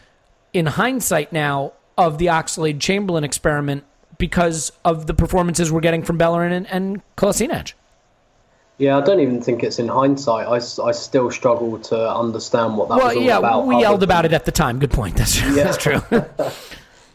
in 0.51 0.65
hindsight 0.65 1.31
now 1.31 1.71
of 1.97 2.17
the 2.17 2.25
Oxlade 2.25 2.81
Chamberlain 2.81 3.23
experiment 3.23 3.85
because 4.17 4.73
of 4.83 5.07
the 5.07 5.13
performances 5.13 5.71
we're 5.71 5.79
getting 5.79 6.03
from 6.03 6.17
Bellerin 6.17 6.51
and, 6.51 6.67
and 6.67 7.01
Kolasinac. 7.15 7.71
Yeah, 8.77 8.97
I 8.97 9.01
don't 9.01 9.21
even 9.21 9.41
think 9.41 9.63
it's 9.63 9.79
in 9.79 9.87
hindsight. 9.87 10.47
I, 10.47 10.55
I 10.55 10.91
still 10.91 11.31
struggle 11.31 11.79
to 11.79 12.09
understand 12.13 12.77
what 12.77 12.89
that 12.89 12.97
well, 12.97 13.07
was 13.07 13.15
all 13.15 13.23
yeah, 13.23 13.37
about. 13.37 13.67
we 13.67 13.79
yelled 13.79 14.01
than- 14.01 14.09
about 14.09 14.25
it 14.25 14.33
at 14.33 14.43
the 14.45 14.51
time. 14.51 14.79
Good 14.79 14.91
point. 14.91 15.15
That's, 15.15 15.39
that's 15.55 15.77
true. 15.77 16.01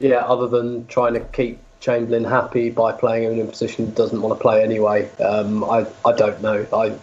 Yeah, 0.01 0.21
other 0.21 0.49
than 0.49 0.87
trying 0.87 1.13
to 1.15 1.21
keep 1.21 1.59
Chamberlain 1.81 2.25
happy 2.25 2.71
by 2.71 2.93
playing 2.93 3.25
him 3.25 3.33
in 3.39 3.41
a 3.41 3.51
position 3.51 3.87
he 3.87 3.93
doesn't 3.93 4.21
want 4.21 4.37
to 4.37 4.43
play 4.43 4.63
anyway. 4.65 5.11
Um, 5.19 5.63
I 5.63 5.87
I 6.05 6.13
don't 6.17 6.41
know. 6.41 6.67
I, 6.73 6.97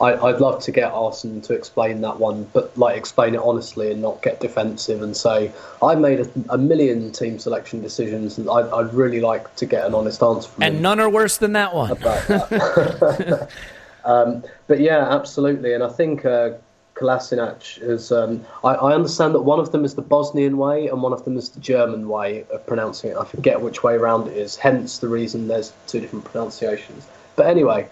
I 0.00 0.28
I'd 0.28 0.40
love 0.40 0.62
to 0.62 0.70
get 0.70 0.92
Arsenal 0.92 1.40
to 1.42 1.54
explain 1.54 2.00
that 2.02 2.20
one, 2.20 2.44
but 2.52 2.76
like 2.78 2.96
explain 2.96 3.34
it 3.34 3.40
honestly 3.40 3.90
and 3.90 4.00
not 4.00 4.22
get 4.22 4.38
defensive 4.38 5.02
and 5.02 5.16
say 5.16 5.50
I 5.82 5.96
made 5.96 6.20
a, 6.20 6.30
a 6.50 6.58
million 6.58 7.10
team 7.10 7.40
selection 7.40 7.82
decisions 7.82 8.38
and 8.38 8.48
I'd, 8.48 8.66
I'd 8.66 8.94
really 8.94 9.20
like 9.20 9.54
to 9.56 9.66
get 9.66 9.84
an 9.84 9.92
honest 9.94 10.22
answer 10.22 10.48
from 10.48 10.62
and 10.62 10.76
him. 10.76 10.82
none 10.82 11.00
are 11.00 11.10
worse 11.10 11.36
than 11.36 11.54
that 11.54 11.74
one. 11.74 11.88
that. 11.94 13.48
um, 14.04 14.44
but 14.66 14.80
yeah, 14.80 15.08
absolutely. 15.10 15.72
And 15.72 15.82
I 15.82 15.88
think 15.88 16.24
uh, 16.24 16.52
Kolasinac 16.94 17.82
is. 17.82 18.12
Um, 18.12 18.44
I, 18.62 18.74
I 18.74 18.94
understand 18.94 19.34
that 19.34 19.42
one 19.42 19.58
of 19.58 19.72
them 19.72 19.84
is 19.84 19.94
the 19.94 20.02
Bosnian 20.02 20.56
way 20.56 20.88
and 20.88 21.02
one 21.02 21.12
of 21.12 21.24
them 21.24 21.36
is 21.36 21.48
the 21.50 21.60
German 21.60 22.08
way 22.08 22.44
of 22.50 22.66
pronouncing 22.66 23.10
it. 23.10 23.16
I 23.16 23.24
forget 23.24 23.60
which 23.60 23.82
way 23.82 23.94
around 23.94 24.28
it 24.28 24.36
is. 24.36 24.56
Hence 24.56 24.98
the 24.98 25.08
reason 25.08 25.48
there's 25.48 25.72
two 25.86 26.00
different 26.00 26.24
pronunciations. 26.24 27.06
But 27.36 27.46
anyway, 27.46 27.88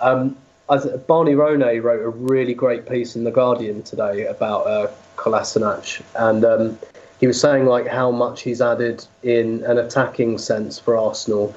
um, 0.00 0.36
Barney 0.68 1.32
Ronay 1.32 1.82
wrote 1.82 2.02
a 2.02 2.08
really 2.08 2.54
great 2.54 2.88
piece 2.88 3.16
in 3.16 3.24
the 3.24 3.30
Guardian 3.30 3.82
today 3.82 4.26
about 4.26 4.66
uh, 4.66 4.90
Kolasinac, 5.16 6.02
and 6.14 6.44
um, 6.44 6.78
he 7.20 7.26
was 7.26 7.40
saying 7.40 7.66
like 7.66 7.86
how 7.86 8.10
much 8.10 8.42
he's 8.42 8.60
added 8.60 9.04
in 9.22 9.64
an 9.64 9.78
attacking 9.78 10.38
sense 10.38 10.78
for 10.78 10.96
Arsenal 10.96 11.54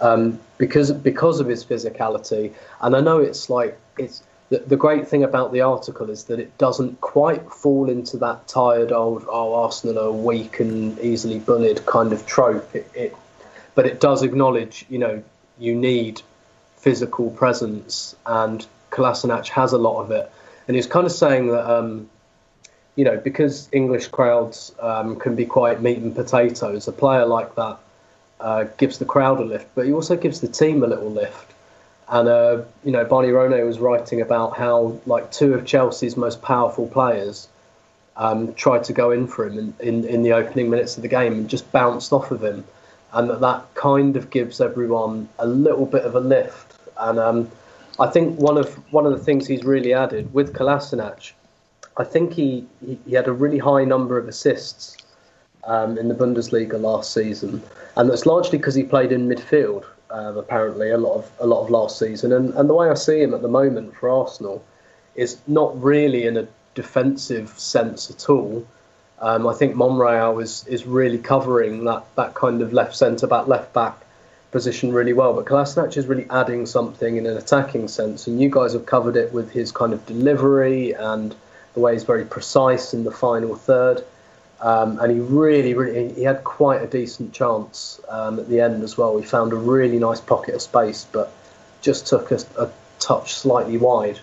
um, 0.00 0.40
because 0.58 0.90
because 0.92 1.40
of 1.40 1.46
his 1.46 1.64
physicality. 1.64 2.52
And 2.80 2.96
I 2.96 3.00
know 3.00 3.18
it's 3.18 3.50
like 3.50 3.78
it's 3.98 4.22
the, 4.48 4.58
the 4.58 4.76
great 4.76 5.08
thing 5.08 5.22
about 5.22 5.52
the 5.52 5.60
article 5.60 6.10
is 6.10 6.24
that 6.24 6.40
it 6.40 6.56
doesn't 6.58 7.00
quite 7.00 7.52
fall 7.52 7.88
into 7.88 8.16
that 8.18 8.48
tired 8.48 8.92
old 8.92 9.24
oh 9.28 9.54
Arsenal 9.54 9.98
are 9.98 10.12
weak 10.12 10.60
and 10.60 10.98
easily 11.00 11.38
bullied 11.38 11.84
kind 11.86 12.12
of 12.12 12.26
trope. 12.26 12.74
It, 12.74 12.90
it 12.94 13.16
but 13.74 13.86
it 13.86 14.00
does 14.00 14.22
acknowledge 14.22 14.84
you 14.88 14.98
know 14.98 15.22
you 15.58 15.74
need 15.74 16.22
physical 16.76 17.30
presence 17.30 18.16
and 18.26 18.66
Kolasinac 18.90 19.48
has 19.48 19.72
a 19.72 19.78
lot 19.78 20.02
of 20.02 20.10
it. 20.10 20.30
And 20.66 20.74
he's 20.74 20.86
kind 20.86 21.06
of 21.06 21.12
saying 21.12 21.48
that 21.48 21.70
um, 21.70 22.08
you 22.96 23.04
know 23.04 23.18
because 23.18 23.68
English 23.72 24.08
crowds 24.08 24.72
um, 24.80 25.16
can 25.16 25.36
be 25.36 25.44
quite 25.44 25.80
meat 25.82 25.98
and 25.98 26.14
potatoes. 26.14 26.88
A 26.88 26.92
player 26.92 27.26
like 27.26 27.54
that 27.56 27.78
uh, 28.40 28.64
gives 28.78 28.98
the 28.98 29.04
crowd 29.04 29.40
a 29.40 29.44
lift, 29.44 29.68
but 29.74 29.86
he 29.86 29.92
also 29.92 30.16
gives 30.16 30.40
the 30.40 30.48
team 30.48 30.82
a 30.82 30.86
little 30.86 31.10
lift. 31.10 31.52
And 32.08 32.28
uh, 32.28 32.62
you 32.84 32.90
know, 32.90 33.04
Barney 33.04 33.28
Ronay 33.28 33.64
was 33.64 33.78
writing 33.78 34.20
about 34.20 34.56
how 34.56 34.98
like 35.06 35.30
two 35.30 35.54
of 35.54 35.64
Chelsea's 35.64 36.16
most 36.16 36.42
powerful 36.42 36.88
players 36.88 37.48
um, 38.16 38.52
tried 38.54 38.84
to 38.84 38.92
go 38.92 39.12
in 39.12 39.26
for 39.26 39.46
him 39.46 39.58
in, 39.58 39.74
in, 39.80 40.04
in 40.04 40.22
the 40.22 40.32
opening 40.32 40.70
minutes 40.70 40.96
of 40.96 41.02
the 41.02 41.08
game 41.08 41.32
and 41.32 41.48
just 41.48 41.70
bounced 41.70 42.12
off 42.12 42.30
of 42.30 42.42
him, 42.42 42.64
and 43.12 43.30
that 43.30 43.40
that 43.40 43.74
kind 43.74 44.16
of 44.16 44.30
gives 44.30 44.60
everyone 44.60 45.28
a 45.38 45.46
little 45.46 45.86
bit 45.86 46.04
of 46.04 46.14
a 46.16 46.20
lift. 46.20 46.78
And 46.98 47.18
um, 47.18 47.50
I 48.00 48.08
think 48.08 48.38
one 48.40 48.58
of 48.58 48.74
one 48.92 49.06
of 49.06 49.12
the 49.12 49.24
things 49.24 49.46
he's 49.46 49.64
really 49.64 49.94
added 49.94 50.34
with 50.34 50.52
Kolasinac, 50.52 51.32
I 51.96 52.04
think 52.04 52.32
he, 52.32 52.66
he, 52.84 52.98
he 53.06 53.14
had 53.14 53.28
a 53.28 53.32
really 53.32 53.58
high 53.58 53.84
number 53.84 54.18
of 54.18 54.26
assists 54.26 54.96
um, 55.64 55.98
in 55.98 56.08
the 56.08 56.14
Bundesliga 56.14 56.80
last 56.80 57.12
season, 57.12 57.62
and 57.96 58.10
that's 58.10 58.26
largely 58.26 58.58
because 58.58 58.74
he 58.74 58.82
played 58.82 59.12
in 59.12 59.28
midfield. 59.28 59.84
Um, 60.10 60.36
apparently, 60.36 60.90
a 60.90 60.98
lot 60.98 61.16
of 61.16 61.30
a 61.40 61.46
lot 61.46 61.62
of 61.62 61.70
last 61.70 61.98
season, 61.98 62.32
and 62.32 62.52
and 62.54 62.68
the 62.68 62.74
way 62.74 62.88
I 62.88 62.94
see 62.94 63.20
him 63.20 63.34
at 63.34 63.42
the 63.42 63.48
moment 63.48 63.94
for 63.94 64.08
Arsenal 64.08 64.64
is 65.14 65.38
not 65.46 65.80
really 65.82 66.26
in 66.26 66.36
a 66.36 66.46
defensive 66.74 67.50
sense 67.58 68.10
at 68.10 68.28
all. 68.28 68.66
Um, 69.20 69.46
I 69.46 69.52
think 69.52 69.76
Monreal 69.76 70.38
is 70.40 70.66
is 70.66 70.86
really 70.86 71.18
covering 71.18 71.84
that 71.84 72.04
that 72.16 72.34
kind 72.34 72.62
of 72.62 72.72
left 72.72 72.96
centre 72.96 73.26
back, 73.26 73.46
left 73.46 73.72
back 73.72 73.96
position 74.50 74.92
really 74.92 75.12
well. 75.12 75.34
But 75.34 75.44
Kolasinac 75.44 75.96
is 75.96 76.06
really 76.06 76.26
adding 76.30 76.66
something 76.66 77.16
in 77.16 77.26
an 77.26 77.36
attacking 77.36 77.88
sense, 77.88 78.26
and 78.26 78.40
you 78.40 78.48
guys 78.48 78.72
have 78.72 78.86
covered 78.86 79.16
it 79.16 79.32
with 79.32 79.50
his 79.50 79.72
kind 79.72 79.92
of 79.92 80.04
delivery 80.06 80.92
and 80.92 81.34
the 81.74 81.80
way 81.80 81.92
he's 81.92 82.04
very 82.04 82.24
precise 82.24 82.94
in 82.94 83.04
the 83.04 83.12
final 83.12 83.54
third. 83.54 84.04
Um, 84.62 84.98
and 84.98 85.10
he 85.10 85.20
really, 85.20 85.72
really, 85.74 86.12
he 86.12 86.22
had 86.22 86.44
quite 86.44 86.82
a 86.82 86.86
decent 86.86 87.32
chance 87.32 88.00
um, 88.08 88.38
at 88.38 88.48
the 88.48 88.60
end 88.60 88.82
as 88.82 88.98
well. 88.98 89.16
He 89.16 89.24
found 89.24 89.52
a 89.52 89.56
really 89.56 89.98
nice 89.98 90.20
pocket 90.20 90.54
of 90.54 90.62
space, 90.62 91.06
but 91.10 91.32
just 91.80 92.06
took 92.06 92.30
a, 92.30 92.38
a 92.58 92.70
touch 92.98 93.34
slightly 93.34 93.78
wide. 93.78 94.20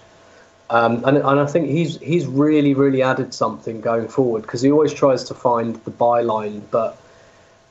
Um, 0.69 1.05
and, 1.05 1.17
and 1.17 1.39
I 1.39 1.45
think 1.45 1.69
he's 1.69 1.97
he's 1.99 2.25
really, 2.25 2.73
really 2.73 3.01
added 3.01 3.33
something 3.33 3.81
going 3.81 4.09
forward 4.09 4.41
because 4.41 4.61
he 4.61 4.71
always 4.71 4.93
tries 4.93 5.23
to 5.25 5.33
find 5.33 5.75
the 5.85 5.91
byline. 5.91 6.61
But 6.69 6.99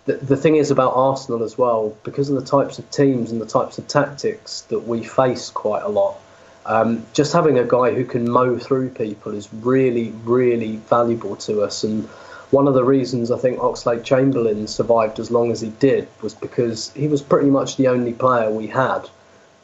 the, 0.07 0.15
the 0.15 0.37
thing 0.37 0.57
is 0.57 0.71
about 0.71 0.95
Arsenal 0.95 1.43
as 1.43 1.59
well, 1.59 1.97
because 2.05 2.31
of 2.31 2.37
the 2.37 2.45
types 2.45 2.79
of 2.79 2.91
teams 2.91 3.31
and 3.31 3.41
the 3.41 3.47
types 3.47 3.79
of 3.79 3.87
tactics 3.87 4.63
that 4.63 4.81
we 4.81 5.05
face 5.05 5.51
quite 5.51 5.83
a 5.83 5.89
lot. 5.89 6.19
Um, 6.65 7.07
just 7.13 7.33
having 7.33 7.59
a 7.59 7.65
guy 7.65 7.95
who 7.95 8.05
can 8.05 8.29
mow 8.29 8.59
through 8.59 8.91
people 8.91 9.35
is 9.35 9.53
really, 9.53 10.11
really 10.25 10.77
valuable 10.77 11.37
to 11.37 11.63
us. 11.63 11.85
And 11.85 12.09
one 12.51 12.69
of 12.69 12.75
the 12.75 12.85
reasons 12.85 13.31
I 13.31 13.39
think 13.39 13.59
Oxlade 13.59 14.05
Chamberlain 14.05 14.67
survived 14.69 15.19
as 15.19 15.31
long 15.31 15.51
as 15.51 15.61
he 15.61 15.71
did 15.71 16.09
was 16.23 16.35
because 16.35 16.93
he 16.93 17.09
was 17.09 17.21
pretty 17.21 17.51
much 17.51 17.77
the 17.77 17.89
only 17.89 18.13
player 18.13 18.51
we 18.51 18.69
had 18.69 19.09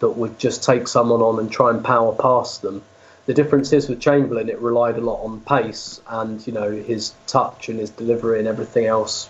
that 0.01 0.11
would 0.11 0.39
just 0.39 0.65
take 0.65 0.89
someone 0.89 1.23
on 1.23 1.39
and 1.39 1.51
try 1.51 1.71
and 1.71 1.85
power 1.85 2.13
past 2.13 2.63
them. 2.63 2.83
The 3.27 3.35
difference 3.35 3.73
is 3.73 3.89
with 3.89 4.01
Chamberlain, 4.01 4.49
it 4.49 4.61
relied 4.61 4.97
a 4.97 5.01
lot 5.01 5.23
on 5.23 5.41
pace 5.41 6.01
and 6.09 6.45
you 6.45 6.53
know 6.53 6.71
his 6.73 7.13
touch 7.29 7.69
and 7.69 7.79
his 7.79 7.91
delivery 7.91 8.41
and 8.41 8.49
everything 8.49 8.87
else 8.87 9.29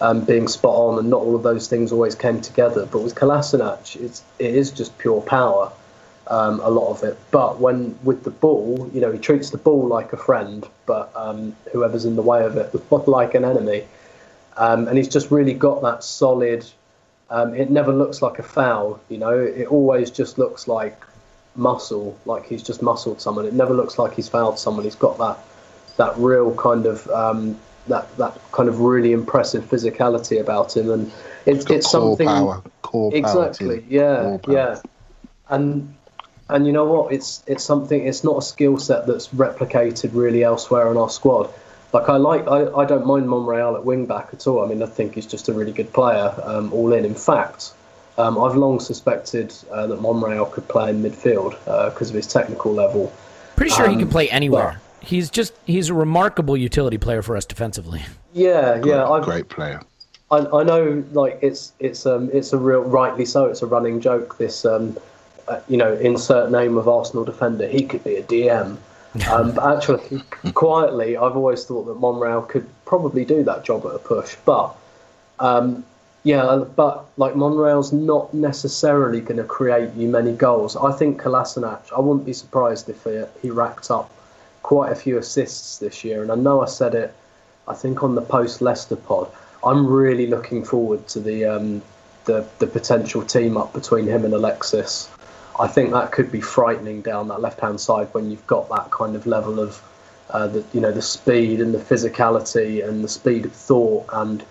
um, 0.00 0.24
being 0.24 0.48
spot 0.48 0.74
on, 0.74 0.98
and 0.98 1.10
not 1.10 1.20
all 1.20 1.36
of 1.36 1.42
those 1.42 1.68
things 1.68 1.92
always 1.92 2.14
came 2.14 2.40
together. 2.40 2.86
But 2.86 3.00
with 3.00 3.14
Kolasinac, 3.14 4.00
it's 4.00 4.22
it 4.38 4.54
is 4.54 4.70
just 4.70 4.96
pure 4.96 5.20
power 5.20 5.70
um, 6.28 6.60
a 6.60 6.70
lot 6.70 6.90
of 6.90 7.02
it. 7.02 7.18
But 7.30 7.60
when 7.60 7.98
with 8.02 8.24
the 8.24 8.30
ball, 8.30 8.90
you 8.92 9.00
know, 9.00 9.12
he 9.12 9.18
treats 9.18 9.50
the 9.50 9.58
ball 9.58 9.86
like 9.86 10.12
a 10.12 10.16
friend, 10.16 10.66
but 10.86 11.12
um, 11.14 11.54
whoever's 11.72 12.04
in 12.04 12.16
the 12.16 12.22
way 12.22 12.44
of 12.44 12.56
it 12.56 12.74
like 13.08 13.34
an 13.34 13.44
enemy. 13.44 13.84
Um, 14.56 14.88
and 14.88 14.96
he's 14.96 15.08
just 15.08 15.30
really 15.30 15.54
got 15.54 15.82
that 15.82 16.02
solid. 16.02 16.64
Um, 17.28 17.54
it 17.54 17.70
never 17.70 17.92
looks 17.92 18.22
like 18.22 18.38
a 18.38 18.42
foul, 18.42 19.00
you 19.08 19.18
know. 19.18 19.38
It 19.38 19.66
always 19.66 20.10
just 20.10 20.38
looks 20.38 20.66
like 20.66 21.02
muscle, 21.56 22.16
like 22.24 22.46
he's 22.46 22.62
just 22.62 22.82
muscled 22.82 23.20
someone. 23.20 23.46
It 23.46 23.52
never 23.52 23.74
looks 23.74 23.98
like 23.98 24.14
he's 24.14 24.28
fouled 24.28 24.58
someone. 24.58 24.84
He's 24.84 24.94
got 24.94 25.18
that 25.18 25.38
that 25.96 26.16
real 26.18 26.54
kind 26.54 26.86
of 26.86 27.08
um, 27.10 27.58
that 27.88 28.16
that 28.16 28.38
kind 28.52 28.68
of 28.68 28.80
really 28.80 29.12
impressive 29.12 29.64
physicality 29.64 30.40
about 30.40 30.76
him, 30.76 30.90
and 30.90 31.12
it's 31.44 31.64
got 31.64 31.78
it's 31.78 31.90
something 31.90 32.26
power, 32.26 32.62
core 32.82 33.10
power 33.10 33.18
exactly, 33.18 33.84
yeah, 33.88 34.38
yeah, 34.48 34.80
and 35.48 35.94
and 36.48 36.66
you 36.66 36.72
know 36.72 36.84
what? 36.84 37.12
It's 37.12 37.42
it's 37.46 37.64
something. 37.64 38.06
It's 38.06 38.22
not 38.24 38.38
a 38.38 38.42
skill 38.42 38.78
set 38.78 39.06
that's 39.06 39.28
replicated 39.28 40.10
really 40.12 40.42
elsewhere 40.42 40.90
in 40.90 40.96
our 40.96 41.10
squad. 41.10 41.50
Like 41.92 42.08
I 42.08 42.16
like, 42.16 42.46
I, 42.48 42.66
I 42.74 42.84
don't 42.84 43.06
mind 43.06 43.28
Monreal 43.28 43.76
at 43.76 43.84
wing 43.84 44.06
back 44.06 44.28
at 44.32 44.46
all. 44.46 44.64
I 44.64 44.68
mean, 44.68 44.82
I 44.82 44.86
think 44.86 45.14
he's 45.14 45.26
just 45.26 45.48
a 45.48 45.52
really 45.52 45.72
good 45.72 45.92
player, 45.92 46.34
um, 46.42 46.72
all 46.72 46.92
in. 46.92 47.04
In 47.04 47.14
fact, 47.14 47.72
um, 48.18 48.38
I've 48.38 48.56
long 48.56 48.80
suspected 48.80 49.54
uh, 49.70 49.86
that 49.86 50.00
Monreal 50.00 50.46
could 50.46 50.66
play 50.68 50.90
in 50.90 51.02
midfield 51.02 51.52
because 51.92 52.10
of 52.10 52.16
his 52.16 52.26
technical 52.26 52.72
level. 52.74 53.12
Pretty 53.54 53.70
sure 53.70 53.86
he 53.88 53.94
Um, 53.94 54.00
can 54.00 54.08
play 54.08 54.28
anywhere. 54.30 54.64
well- 54.64 54.76
he's 55.00 55.30
just 55.30 55.54
he's 55.64 55.88
a 55.88 55.94
remarkable 55.94 56.56
utility 56.56 56.98
player 56.98 57.22
for 57.22 57.36
us 57.36 57.44
defensively. 57.46 58.02
Yeah, 58.34 58.80
yeah, 58.84 59.08
I've, 59.08 59.22
Great 59.22 59.48
player. 59.48 59.80
I, 60.30 60.38
I 60.38 60.62
know, 60.64 61.04
like 61.12 61.38
it's 61.40 61.72
it's 61.78 62.04
um 62.04 62.28
it's 62.32 62.52
a 62.52 62.58
real 62.58 62.80
rightly 62.82 63.24
so. 63.24 63.46
It's 63.46 63.62
a 63.62 63.66
running 63.66 64.00
joke. 64.00 64.36
This 64.38 64.64
um, 64.64 64.98
uh, 65.48 65.60
you 65.68 65.76
know, 65.76 65.94
insert 65.94 66.50
name 66.50 66.76
of 66.76 66.88
Arsenal 66.88 67.24
defender. 67.24 67.66
He 67.66 67.84
could 67.84 68.04
be 68.04 68.16
a 68.16 68.22
DM. 68.22 68.78
Um, 69.30 69.52
but 69.52 69.76
actually, 69.76 70.22
quietly, 70.54 71.16
I've 71.16 71.36
always 71.36 71.64
thought 71.64 71.84
that 71.84 71.98
Monreal 71.98 72.42
could 72.42 72.66
probably 72.84 73.24
do 73.24 73.42
that 73.44 73.64
job 73.64 73.86
at 73.86 73.94
a 73.94 73.98
push. 73.98 74.36
But 74.44 74.76
um, 75.38 75.84
Yeah, 76.26 76.64
but 76.74 77.04
like 77.16 77.36
Monreal's 77.36 77.92
not 77.92 78.34
necessarily 78.34 79.20
going 79.20 79.36
to 79.36 79.44
create 79.44 79.94
you 79.94 80.08
many 80.08 80.32
goals. 80.32 80.74
I 80.74 80.90
think 80.90 81.22
Kolasinac, 81.22 81.92
I 81.96 82.00
wouldn't 82.00 82.26
be 82.26 82.32
surprised 82.32 82.88
if 82.88 83.04
he, 83.04 83.22
he 83.40 83.50
racked 83.50 83.92
up 83.92 84.10
quite 84.64 84.90
a 84.90 84.96
few 84.96 85.18
assists 85.18 85.78
this 85.78 86.02
year. 86.02 86.22
And 86.22 86.32
I 86.32 86.34
know 86.34 86.62
I 86.62 86.66
said 86.66 86.96
it, 86.96 87.14
I 87.68 87.74
think 87.74 88.02
on 88.02 88.16
the 88.16 88.22
post 88.22 88.60
Leicester 88.60 88.96
pod. 88.96 89.30
I'm 89.64 89.86
really 89.86 90.26
looking 90.26 90.64
forward 90.64 91.06
to 91.08 91.20
the 91.20 91.44
um, 91.44 91.80
the 92.24 92.44
the 92.58 92.66
potential 92.66 93.22
team 93.22 93.56
up 93.56 93.72
between 93.72 94.06
him 94.06 94.24
and 94.24 94.34
Alexis. 94.34 95.08
I 95.58 95.68
think 95.68 95.92
that 95.92 96.12
could 96.12 96.30
be 96.30 96.40
frightening 96.40 97.02
down 97.02 97.28
that 97.28 97.40
left 97.40 97.60
hand 97.60 97.80
side 97.80 98.08
when 98.12 98.30
you've 98.30 98.46
got 98.46 98.68
that 98.68 98.90
kind 98.90 99.16
of 99.16 99.26
level 99.26 99.58
of 99.60 99.82
uh, 100.30 100.48
the 100.48 100.64
you 100.72 100.80
know 100.80 100.92
the 100.92 101.02
speed 101.02 101.60
and 101.60 101.72
the 101.72 101.78
physicality 101.78 102.86
and 102.86 103.02
the 103.02 103.08
speed 103.08 103.46
of 103.46 103.52
thought 103.52 104.06
and 104.12 104.44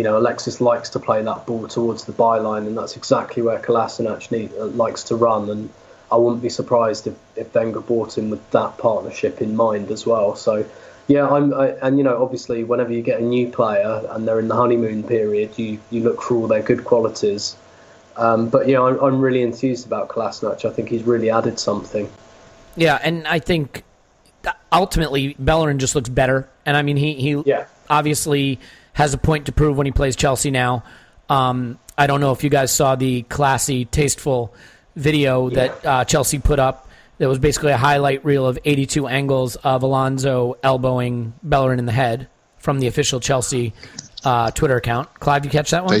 you 0.00 0.04
know, 0.04 0.16
Alexis 0.16 0.62
likes 0.62 0.88
to 0.88 0.98
play 0.98 1.22
that 1.22 1.44
ball 1.44 1.68
towards 1.68 2.04
the 2.04 2.12
byline, 2.12 2.66
and 2.66 2.74
that's 2.74 2.96
exactly 2.96 3.42
where 3.42 3.58
Kolasinac 3.58 4.30
need, 4.30 4.50
uh, 4.58 4.64
likes 4.68 5.02
to 5.04 5.14
run. 5.14 5.50
And 5.50 5.68
I 6.10 6.16
wouldn't 6.16 6.40
be 6.40 6.48
surprised 6.48 7.06
if, 7.06 7.14
if 7.36 7.54
Wenger 7.54 7.80
bought 7.80 8.16
him 8.16 8.30
with 8.30 8.50
that 8.52 8.78
partnership 8.78 9.42
in 9.42 9.56
mind 9.56 9.90
as 9.90 10.06
well. 10.06 10.36
So, 10.36 10.64
yeah, 11.06 11.28
I'm, 11.28 11.52
I, 11.52 11.72
and 11.82 11.98
you 11.98 12.04
know, 12.04 12.22
obviously, 12.22 12.64
whenever 12.64 12.92
you 12.94 13.02
get 13.02 13.20
a 13.20 13.22
new 13.22 13.50
player 13.50 14.02
and 14.08 14.26
they're 14.26 14.38
in 14.38 14.48
the 14.48 14.54
honeymoon 14.54 15.02
period, 15.02 15.58
you, 15.58 15.78
you 15.90 16.02
look 16.02 16.22
for 16.22 16.36
all 16.36 16.46
their 16.46 16.62
good 16.62 16.84
qualities. 16.84 17.56
Um, 18.20 18.50
but 18.50 18.68
yeah, 18.68 18.82
I'm, 18.82 18.98
I'm 19.00 19.20
really 19.20 19.42
enthused 19.42 19.86
about 19.86 20.08
Kolasinac. 20.08 20.64
I 20.64 20.70
think 20.70 20.90
he's 20.90 21.02
really 21.02 21.30
added 21.30 21.58
something. 21.58 22.08
Yeah, 22.76 22.98
and 23.02 23.26
I 23.26 23.38
think 23.38 23.82
ultimately 24.70 25.34
Bellerin 25.38 25.78
just 25.78 25.94
looks 25.94 26.08
better. 26.08 26.48
And 26.66 26.76
I 26.76 26.82
mean, 26.82 26.96
he 26.96 27.14
he 27.14 27.42
yeah. 27.46 27.66
obviously 27.88 28.60
has 28.92 29.14
a 29.14 29.18
point 29.18 29.46
to 29.46 29.52
prove 29.52 29.76
when 29.76 29.86
he 29.86 29.92
plays 29.92 30.16
Chelsea 30.16 30.50
now. 30.50 30.84
Um, 31.30 31.78
I 31.96 32.06
don't 32.06 32.20
know 32.20 32.32
if 32.32 32.44
you 32.44 32.50
guys 32.50 32.72
saw 32.72 32.94
the 32.94 33.22
classy, 33.22 33.86
tasteful 33.86 34.54
video 34.96 35.48
yeah. 35.48 35.54
that 35.54 35.86
uh, 35.86 36.04
Chelsea 36.04 36.38
put 36.38 36.58
up. 36.58 36.88
That 37.18 37.28
was 37.28 37.38
basically 37.38 37.72
a 37.72 37.76
highlight 37.76 38.24
reel 38.24 38.46
of 38.46 38.58
82 38.64 39.06
angles 39.06 39.56
of 39.56 39.82
Alonso 39.82 40.56
elbowing 40.62 41.34
Bellerin 41.42 41.78
in 41.78 41.84
the 41.84 41.92
head 41.92 42.28
from 42.58 42.80
the 42.80 42.86
official 42.86 43.20
Chelsea 43.20 43.74
uh, 44.24 44.50
Twitter 44.50 44.76
account. 44.76 45.12
Clive, 45.20 45.44
you 45.44 45.50
catch 45.50 45.70
that 45.70 45.84
one? 45.84 46.00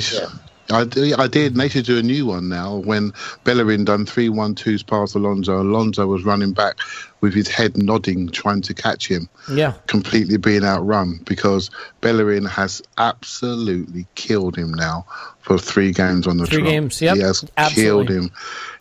I, 0.70 0.80
I 1.18 1.26
did. 1.26 1.52
And 1.52 1.60
they 1.60 1.68
should 1.68 1.84
do 1.84 1.98
a 1.98 2.02
new 2.02 2.26
one 2.26 2.48
now. 2.48 2.76
When 2.76 3.12
Bellerin 3.44 3.84
done 3.84 4.06
three 4.06 4.28
one 4.28 4.54
twos 4.54 4.82
past 4.82 5.14
Alonso, 5.14 5.60
Alonso 5.60 6.06
was 6.06 6.24
running 6.24 6.52
back 6.52 6.78
with 7.20 7.34
his 7.34 7.48
head 7.48 7.76
nodding, 7.76 8.28
trying 8.28 8.62
to 8.62 8.74
catch 8.74 9.08
him. 9.08 9.28
Yeah, 9.50 9.74
completely 9.86 10.36
being 10.36 10.64
outrun 10.64 11.20
because 11.24 11.70
Bellerin 12.00 12.44
has 12.46 12.82
absolutely 12.98 14.06
killed 14.14 14.56
him 14.56 14.72
now 14.72 15.06
for 15.40 15.58
three 15.58 15.92
games 15.92 16.26
on 16.26 16.36
the 16.36 16.46
three 16.46 16.58
trot. 16.58 16.70
games. 16.70 17.02
Yep, 17.02 17.16
he 17.16 17.22
has 17.22 17.44
absolutely. 17.56 17.82
killed 17.82 18.24
him. 18.24 18.30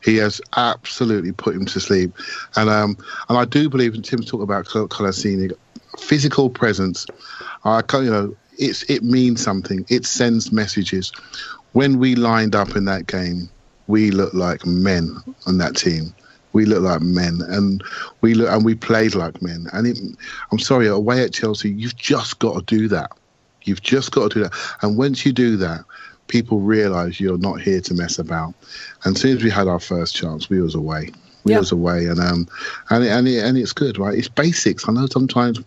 He 0.03 0.17
has 0.17 0.41
absolutely 0.55 1.31
put 1.31 1.55
him 1.55 1.65
to 1.65 1.79
sleep. 1.79 2.13
And 2.55 2.69
um, 2.69 2.97
and 3.27 3.37
I 3.37 3.45
do 3.45 3.69
believe, 3.69 3.93
and 3.93 4.05
Tim 4.05 4.21
talked 4.21 4.43
about 4.43 4.65
Kolasinac, 4.65 5.53
physical 5.97 6.49
presence. 6.49 7.05
I 7.63 7.81
you 7.93 8.11
know 8.11 8.35
it's 8.59 8.83
it 8.83 9.03
means 9.03 9.41
something. 9.41 9.85
It 9.89 10.05
sends 10.05 10.51
messages 10.51 11.11
when 11.73 11.99
we 11.99 12.15
lined 12.15 12.55
up 12.55 12.75
in 12.75 12.85
that 12.85 13.07
game, 13.07 13.49
we 13.87 14.11
looked 14.11 14.35
like 14.35 14.65
men 14.65 15.17
on 15.47 15.57
that 15.57 15.75
team. 15.75 16.13
We 16.53 16.65
looked 16.65 16.81
like 16.83 17.01
men, 17.01 17.41
and 17.47 17.83
we 18.21 18.33
look 18.33 18.49
and 18.49 18.65
we 18.65 18.73
played 18.73 19.13
like 19.13 19.41
men. 19.41 19.67
And 19.71 19.85
it, 19.85 19.99
I'm 20.51 20.59
sorry, 20.59 20.87
away 20.87 21.23
at 21.23 21.33
Chelsea, 21.33 21.69
you've 21.69 21.95
just 21.95 22.39
got 22.39 22.67
to 22.67 22.77
do 22.77 22.87
that. 22.87 23.11
You've 23.63 23.83
just 23.83 24.11
got 24.11 24.31
to 24.31 24.39
do 24.39 24.43
that. 24.43 24.53
And 24.81 24.97
once 24.97 25.25
you 25.25 25.31
do 25.31 25.57
that, 25.57 25.85
people 26.27 26.59
realise 26.59 27.19
you're 27.19 27.37
not 27.37 27.61
here 27.61 27.81
to 27.81 27.93
mess 27.93 28.17
about. 28.17 28.53
And 29.03 29.15
as 29.15 29.21
soon 29.21 29.37
as 29.37 29.43
we 29.43 29.49
had 29.49 29.67
our 29.67 29.79
first 29.79 30.15
chance, 30.15 30.49
we 30.49 30.61
was 30.61 30.73
away. 30.73 31.11
We 31.43 31.53
yeah. 31.53 31.59
was 31.59 31.71
away, 31.71 32.07
and 32.07 32.19
um, 32.19 32.47
and 32.89 33.03
and 33.03 33.27
it, 33.27 33.43
and 33.43 33.57
it's 33.57 33.73
good, 33.73 33.97
right? 33.97 34.17
It's 34.17 34.27
basics. 34.27 34.89
I 34.89 34.91
know 34.91 35.05
sometimes 35.05 35.59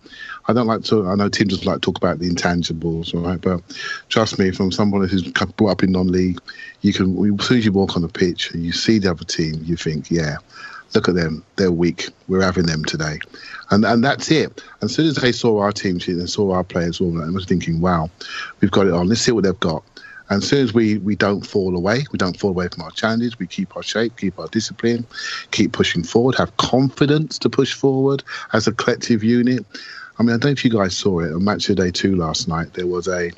I 0.46 0.52
don't 0.52 0.66
like 0.66 0.82
to. 0.84 1.06
I 1.06 1.14
know 1.14 1.28
Tim 1.28 1.48
doesn't 1.48 1.66
like 1.66 1.76
to 1.76 1.80
talk 1.80 1.96
about 1.96 2.18
the 2.18 2.28
intangibles, 2.28 3.14
right? 3.14 3.40
But 3.40 3.60
trust 4.08 4.38
me, 4.38 4.50
from 4.50 4.72
someone 4.72 5.06
who's 5.08 5.22
brought 5.22 5.70
up 5.70 5.82
in 5.82 5.92
non-league, 5.92 6.40
you 6.80 6.92
can. 6.92 7.12
As 7.38 7.46
soon 7.46 7.58
as 7.58 7.64
you 7.64 7.72
walk 7.72 7.96
on 7.96 8.02
the 8.02 8.08
pitch 8.08 8.52
and 8.52 8.64
you 8.64 8.72
see 8.72 8.98
the 8.98 9.10
other 9.10 9.24
team, 9.24 9.60
you 9.64 9.76
think, 9.76 10.10
yeah, 10.10 10.36
look 10.94 11.08
at 11.08 11.14
them, 11.14 11.44
they're 11.56 11.72
weak. 11.72 12.08
We're 12.28 12.42
having 12.42 12.66
them 12.66 12.84
today, 12.84 13.18
and 13.70 13.84
and 13.84 14.02
that's 14.02 14.30
it. 14.30 14.62
As 14.82 14.94
soon 14.94 15.06
as 15.06 15.16
they 15.16 15.32
saw 15.32 15.60
our 15.60 15.72
team 15.72 15.98
sheet 15.98 16.16
and 16.16 16.28
saw 16.28 16.52
our 16.52 16.64
players, 16.64 17.00
all 17.00 17.12
that, 17.12 17.24
I 17.24 17.30
was 17.30 17.46
thinking, 17.46 17.80
wow, 17.80 18.10
we've 18.60 18.70
got 18.70 18.86
it 18.86 18.92
on. 18.92 19.08
Let's 19.08 19.20
see 19.20 19.32
what 19.32 19.44
they've 19.44 19.60
got. 19.60 19.84
And 20.32 20.42
as 20.42 20.48
soon 20.48 20.64
as 20.64 20.72
we, 20.72 20.96
we 20.98 21.14
don't 21.14 21.46
fall 21.46 21.76
away, 21.76 22.06
we 22.10 22.16
don't 22.16 22.38
fall 22.38 22.50
away 22.50 22.68
from 22.68 22.84
our 22.84 22.90
challenges, 22.92 23.38
we 23.38 23.46
keep 23.46 23.76
our 23.76 23.82
shape, 23.82 24.16
keep 24.16 24.38
our 24.38 24.48
discipline, 24.48 25.04
keep 25.50 25.72
pushing 25.72 26.02
forward, 26.02 26.36
have 26.36 26.56
confidence 26.56 27.38
to 27.40 27.50
push 27.50 27.74
forward 27.74 28.22
as 28.54 28.66
a 28.66 28.72
collective 28.72 29.22
unit. 29.22 29.66
I 30.18 30.22
mean, 30.22 30.30
I 30.30 30.38
don't 30.38 30.44
know 30.44 30.50
if 30.50 30.64
you 30.64 30.70
guys 30.70 30.96
saw 30.96 31.20
it 31.20 31.32
on 31.32 31.44
Match 31.44 31.68
of 31.68 31.76
Day 31.76 31.90
2 31.90 32.16
last 32.16 32.48
night. 32.48 32.74
There 32.74 32.86
was 32.86 33.08
a 33.08 33.30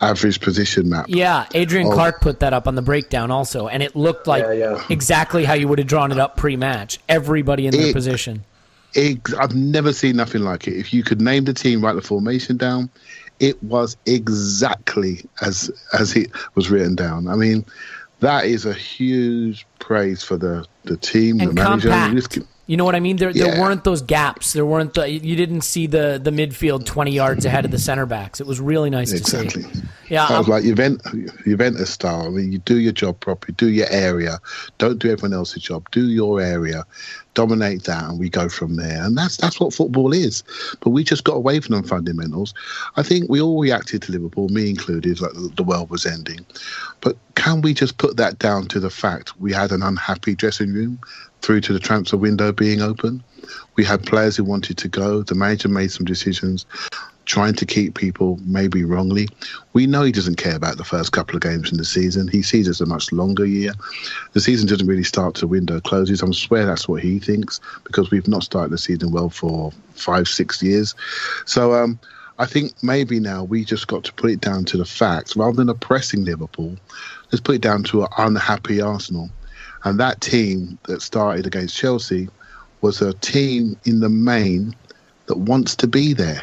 average 0.00 0.40
position 0.40 0.88
map. 0.88 1.06
Yeah, 1.08 1.46
Adrian 1.54 1.88
of, 1.88 1.94
Clark 1.94 2.20
put 2.20 2.40
that 2.40 2.52
up 2.52 2.68
on 2.68 2.74
the 2.74 2.82
breakdown 2.82 3.30
also, 3.30 3.68
and 3.68 3.82
it 3.82 3.96
looked 3.96 4.26
like 4.26 4.44
yeah, 4.44 4.52
yeah. 4.52 4.84
exactly 4.88 5.44
how 5.44 5.54
you 5.54 5.68
would 5.68 5.78
have 5.78 5.88
drawn 5.88 6.12
it 6.12 6.18
up 6.18 6.36
pre-match. 6.36 6.98
Everybody 7.08 7.66
in 7.66 7.72
their 7.72 7.88
it, 7.88 7.92
position. 7.92 8.44
It, 8.94 9.20
I've 9.38 9.54
never 9.54 9.92
seen 9.92 10.16
nothing 10.16 10.42
like 10.42 10.66
it. 10.68 10.74
If 10.74 10.92
you 10.92 11.02
could 11.02 11.20
name 11.20 11.44
the 11.44 11.54
team, 11.54 11.84
write 11.84 11.94
the 11.94 12.02
formation 12.02 12.56
down, 12.56 12.90
it 13.40 13.62
was 13.62 13.96
exactly 14.06 15.24
as 15.40 15.70
as 15.92 16.16
it 16.16 16.30
was 16.54 16.70
written 16.70 16.94
down. 16.94 17.28
I 17.28 17.36
mean, 17.36 17.64
that 18.20 18.46
is 18.46 18.64
a 18.64 18.72
huge 18.72 19.66
praise 19.78 20.22
for 20.22 20.36
the 20.36 20.66
the 20.84 20.96
team, 20.96 21.40
and 21.40 21.50
the 21.50 21.54
manager. 21.54 21.90
Compact. 21.90 22.38
You 22.68 22.76
know 22.76 22.84
what 22.84 22.94
I 22.94 23.00
mean? 23.00 23.16
There, 23.16 23.30
yeah. 23.30 23.44
there 23.44 23.60
weren't 23.62 23.82
those 23.84 24.02
gaps. 24.02 24.52
There 24.52 24.66
weren't 24.66 24.92
the. 24.92 25.10
You 25.10 25.36
didn't 25.36 25.62
see 25.62 25.86
the 25.86 26.20
the 26.22 26.30
midfield 26.30 26.84
twenty 26.84 27.12
yards 27.12 27.46
ahead 27.46 27.64
of 27.64 27.70
the 27.70 27.78
center 27.78 28.04
backs. 28.04 28.42
It 28.42 28.46
was 28.46 28.60
really 28.60 28.90
nice 28.90 29.10
exactly. 29.10 29.62
to 29.62 29.74
see. 29.74 29.82
Yeah, 30.10 30.26
I 30.26 30.38
was 30.38 30.48
um, 30.48 30.52
like 30.52 30.64
Juventus, 30.64 31.32
Juventus 31.44 31.88
style. 31.88 32.26
I 32.26 32.28
mean, 32.28 32.52
you 32.52 32.58
do 32.58 32.78
your 32.78 32.92
job 32.92 33.20
properly, 33.20 33.54
do 33.56 33.70
your 33.70 33.86
area. 33.88 34.38
Don't 34.76 34.98
do 34.98 35.10
everyone 35.10 35.32
else's 35.32 35.62
job. 35.62 35.90
Do 35.92 36.08
your 36.08 36.42
area, 36.42 36.84
dominate 37.32 37.84
that, 37.84 38.04
and 38.04 38.18
we 38.18 38.28
go 38.28 38.50
from 38.50 38.76
there. 38.76 39.02
And 39.02 39.16
that's 39.16 39.38
that's 39.38 39.58
what 39.58 39.72
football 39.72 40.12
is. 40.12 40.44
But 40.80 40.90
we 40.90 41.04
just 41.04 41.24
got 41.24 41.36
away 41.36 41.60
from 41.60 41.74
them 41.74 41.84
fundamentals. 41.84 42.52
I 42.96 43.02
think 43.02 43.30
we 43.30 43.40
all 43.40 43.58
reacted 43.58 44.02
to 44.02 44.12
Liverpool, 44.12 44.50
me 44.50 44.68
included, 44.68 45.22
like 45.22 45.32
the 45.56 45.64
world 45.64 45.88
was 45.88 46.04
ending. 46.04 46.44
But 47.00 47.16
can 47.48 47.62
we 47.62 47.72
just 47.72 47.96
put 47.96 48.18
that 48.18 48.38
down 48.38 48.66
to 48.66 48.78
the 48.78 48.90
fact 48.90 49.40
we 49.40 49.54
had 49.54 49.72
an 49.72 49.82
unhappy 49.82 50.34
dressing 50.34 50.70
room? 50.72 51.00
through 51.40 51.60
to 51.60 51.72
the 51.72 51.78
transfer 51.78 52.16
window 52.16 52.52
being 52.52 52.82
open. 52.82 53.22
We 53.76 53.84
had 53.84 54.04
players 54.04 54.36
who 54.36 54.44
wanted 54.44 54.76
to 54.78 54.88
go. 54.88 55.22
The 55.22 55.34
manager 55.34 55.68
made 55.68 55.92
some 55.92 56.04
decisions, 56.04 56.66
trying 57.26 57.54
to 57.54 57.64
keep 57.64 57.94
people 57.94 58.40
maybe 58.44 58.84
wrongly. 58.84 59.28
We 59.72 59.86
know 59.86 60.02
he 60.02 60.12
doesn't 60.12 60.36
care 60.36 60.56
about 60.56 60.78
the 60.78 60.84
first 60.84 61.12
couple 61.12 61.36
of 61.36 61.42
games 61.42 61.70
in 61.70 61.78
the 61.78 61.84
season. 61.84 62.26
He 62.26 62.42
sees 62.42 62.66
it 62.66 62.70
as 62.70 62.80
a 62.80 62.86
much 62.86 63.12
longer 63.12 63.46
year. 63.46 63.72
The 64.32 64.40
season 64.40 64.66
doesn't 64.66 64.86
really 64.86 65.04
start 65.04 65.36
to 65.36 65.46
window 65.46 65.80
closes. 65.80 66.22
I 66.22 66.30
swear 66.32 66.66
that's 66.66 66.88
what 66.88 67.02
he 67.02 67.20
thinks 67.20 67.60
because 67.84 68.10
we've 68.10 68.28
not 68.28 68.42
started 68.42 68.72
the 68.72 68.78
season 68.78 69.12
well 69.12 69.30
for 69.30 69.70
five, 69.92 70.26
six 70.26 70.62
years. 70.62 70.94
So 71.46 71.72
um, 71.72 72.00
I 72.38 72.46
think 72.46 72.72
maybe 72.82 73.18
now 73.18 73.44
we 73.44 73.64
just 73.64 73.88
got 73.88 74.04
to 74.04 74.12
put 74.12 74.30
it 74.30 74.40
down 74.40 74.64
to 74.66 74.76
the 74.76 74.84
facts 74.84 75.36
rather 75.36 75.56
than 75.56 75.68
oppressing 75.68 76.24
Liverpool. 76.24 76.76
Let's 77.32 77.40
put 77.40 77.56
it 77.56 77.62
down 77.62 77.82
to 77.84 78.02
an 78.02 78.08
unhappy 78.16 78.80
Arsenal 78.80 79.30
and 79.84 79.98
that 80.00 80.20
team 80.20 80.78
that 80.84 81.02
started 81.02 81.46
against 81.46 81.76
Chelsea 81.76 82.28
was 82.80 83.00
a 83.00 83.12
team 83.14 83.76
in 83.84 84.00
the 84.00 84.08
main 84.08 84.74
that 85.26 85.38
wants 85.38 85.76
to 85.76 85.86
be 85.86 86.12
there. 86.12 86.42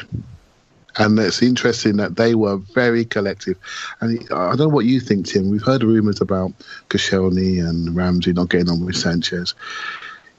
And 0.98 1.18
it's 1.18 1.42
interesting 1.42 1.96
that 1.98 2.16
they 2.16 2.34
were 2.34 2.56
very 2.56 3.04
collective. 3.04 3.58
And 4.00 4.20
I 4.32 4.48
don't 4.48 4.58
know 4.58 4.68
what 4.68 4.86
you 4.86 5.00
think, 5.00 5.26
Tim. 5.26 5.50
We've 5.50 5.62
heard 5.62 5.82
rumours 5.82 6.22
about 6.22 6.52
Koscielny 6.88 7.66
and 7.66 7.94
Ramsey 7.94 8.32
not 8.32 8.48
getting 8.48 8.70
on 8.70 8.84
with 8.84 8.96
Sanchez. 8.96 9.54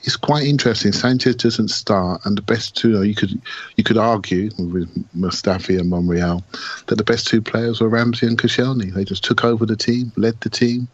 It's 0.08 0.16
quite 0.16 0.45
interesting. 0.45 0.93
Sanchez 0.93 1.36
doesn't 1.36 1.68
start, 1.68 2.26
and 2.26 2.38
the 2.38 2.41
best 2.41 2.78
two, 2.78 3.03
you, 3.03 3.14
could 3.14 3.41
you 3.76 3.84
could 3.84 3.97
argue 3.97 4.49
with 4.58 4.88
Mustafi 5.14 5.78
and 5.78 5.89
Monreal 5.89 6.45
that 6.86 6.95
the 6.95 7.03
best 7.03 7.28
two 7.28 7.41
players 7.41 7.82
were 7.82 7.89
Ramsey 7.89 8.26
and 8.26 8.39
Koscielny. 8.39 8.93
They 8.93 9.03
just 9.03 9.26
took 9.26 9.43
over 9.43 9.66
the 9.66 9.76
team, 9.76 10.14
led 10.16 10.39
the 10.39 10.49
team, 10.49 10.88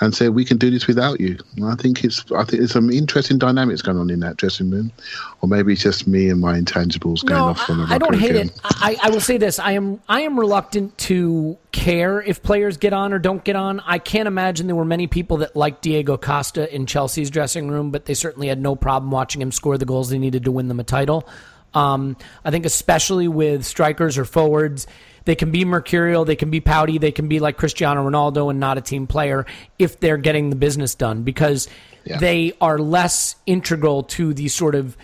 and 0.00 0.14
said, 0.14 0.30
"We 0.30 0.44
can 0.44 0.58
do 0.58 0.70
this 0.70 0.86
without 0.86 1.20
you." 1.20 1.38
And 1.56 1.66
I 1.66 1.74
think 1.74 2.04
it's 2.04 2.24
I 2.32 2.44
think 2.44 2.58
there's 2.58 2.72
some 2.72 2.90
interesting 2.90 3.38
dynamics 3.38 3.82
going 3.82 3.98
on 3.98 4.10
in 4.10 4.20
that 4.20 4.36
dressing 4.36 4.70
room, 4.70 4.92
or 5.40 5.48
maybe 5.48 5.72
it's 5.72 5.82
just 5.82 6.06
me 6.06 6.28
and 6.30 6.40
my 6.40 6.58
intangibles 6.58 7.24
going 7.24 7.40
no, 7.40 7.48
off 7.48 7.60
from 7.60 7.80
I, 7.82 7.94
I 7.94 7.98
don't 7.98 8.18
hate 8.18 8.30
again. 8.30 8.48
it. 8.48 8.60
I, 8.64 8.96
I 9.02 9.10
will 9.10 9.20
say 9.20 9.38
this: 9.38 9.58
I 9.58 9.72
am 9.72 10.00
I 10.08 10.22
am 10.22 10.38
reluctant 10.38 10.96
to 10.98 11.58
care 11.72 12.20
if 12.20 12.42
players 12.42 12.76
get 12.76 12.92
on 12.92 13.12
or 13.12 13.18
don't 13.18 13.42
get 13.44 13.56
on. 13.56 13.80
I 13.80 13.98
can't 13.98 14.28
imagine 14.28 14.66
there 14.66 14.76
were 14.76 14.84
many 14.84 15.06
people 15.06 15.38
that 15.38 15.56
liked 15.56 15.82
Diego 15.82 16.16
Costa 16.16 16.72
in 16.74 16.86
Chelsea's 16.86 17.30
dressing 17.30 17.68
room, 17.68 17.90
but 17.90 18.04
they 18.04 18.14
certainly 18.14 18.48
had 18.48 18.60
no 18.60 18.76
problem 18.76 19.10
watching 19.10 19.42
him 19.42 19.52
score 19.52 19.78
the 19.78 19.84
goals 19.84 20.10
they 20.10 20.18
needed 20.18 20.44
to 20.44 20.52
win 20.52 20.68
them 20.68 20.80
a 20.80 20.84
title. 20.84 21.28
Um, 21.74 22.16
I 22.44 22.50
think 22.50 22.64
especially 22.64 23.28
with 23.28 23.64
strikers 23.66 24.16
or 24.16 24.24
forwards 24.24 24.86
They 25.28 25.34
can 25.34 25.50
be 25.50 25.66
mercurial, 25.66 26.24
they 26.24 26.36
can 26.36 26.48
be 26.48 26.60
pouty, 26.60 26.96
they 26.96 27.12
can 27.12 27.28
be 27.28 27.38
like 27.38 27.58
Cristiano 27.58 28.02
Ronaldo 28.08 28.48
and 28.48 28.58
not 28.58 28.78
a 28.78 28.80
team 28.80 29.06
player 29.06 29.44
if 29.78 30.00
they're 30.00 30.16
getting 30.16 30.48
the 30.48 30.56
business 30.56 30.94
done 30.94 31.22
because 31.22 31.68
Yeah. 32.04 32.16
they 32.16 32.54
are 32.62 32.78
less 32.78 33.36
integral 33.44 34.04
to 34.04 34.32
the 34.32 34.48
sort 34.48 34.74
of 34.74 34.96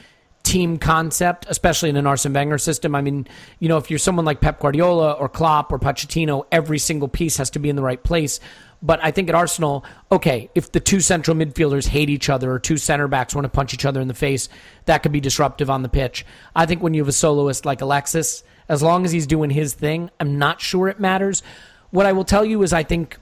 team 0.42 0.78
concept, 0.78 1.44
especially 1.50 1.90
in 1.90 1.98
an 1.98 2.06
Arsene 2.06 2.32
Wenger 2.32 2.56
system. 2.56 2.94
I 2.94 3.02
mean, 3.02 3.26
you 3.58 3.68
know, 3.68 3.76
if 3.76 3.90
you're 3.90 3.98
someone 3.98 4.24
like 4.24 4.40
Pep 4.40 4.60
Guardiola 4.60 5.12
or 5.12 5.28
Klopp 5.28 5.70
or 5.70 5.78
Pochettino, 5.78 6.46
every 6.50 6.78
single 6.78 7.08
piece 7.08 7.36
has 7.36 7.50
to 7.50 7.58
be 7.58 7.68
in 7.68 7.76
the 7.76 7.82
right 7.82 8.02
place. 8.02 8.40
But 8.80 9.00
I 9.02 9.10
think 9.10 9.28
at 9.28 9.34
Arsenal, 9.34 9.84
okay, 10.10 10.48
if 10.54 10.72
the 10.72 10.80
two 10.80 11.00
central 11.00 11.36
midfielders 11.36 11.88
hate 11.88 12.08
each 12.08 12.30
other 12.30 12.50
or 12.50 12.58
two 12.58 12.78
center 12.78 13.08
backs 13.08 13.34
want 13.34 13.44
to 13.44 13.50
punch 13.50 13.74
each 13.74 13.84
other 13.84 14.00
in 14.00 14.08
the 14.08 14.14
face, 14.14 14.48
that 14.86 15.02
could 15.02 15.12
be 15.12 15.20
disruptive 15.20 15.68
on 15.68 15.82
the 15.82 15.90
pitch. 15.90 16.24
I 16.56 16.64
think 16.64 16.82
when 16.82 16.94
you 16.94 17.02
have 17.02 17.08
a 17.08 17.12
soloist 17.12 17.66
like 17.66 17.82
Alexis, 17.82 18.42
as 18.68 18.82
long 18.82 19.04
as 19.04 19.12
he's 19.12 19.26
doing 19.26 19.50
his 19.50 19.74
thing, 19.74 20.10
I'm 20.20 20.38
not 20.38 20.60
sure 20.60 20.88
it 20.88 21.00
matters. 21.00 21.42
What 21.90 22.06
I 22.06 22.12
will 22.12 22.24
tell 22.24 22.44
you 22.44 22.62
is 22.62 22.72
I 22.72 22.82
think 22.82 23.18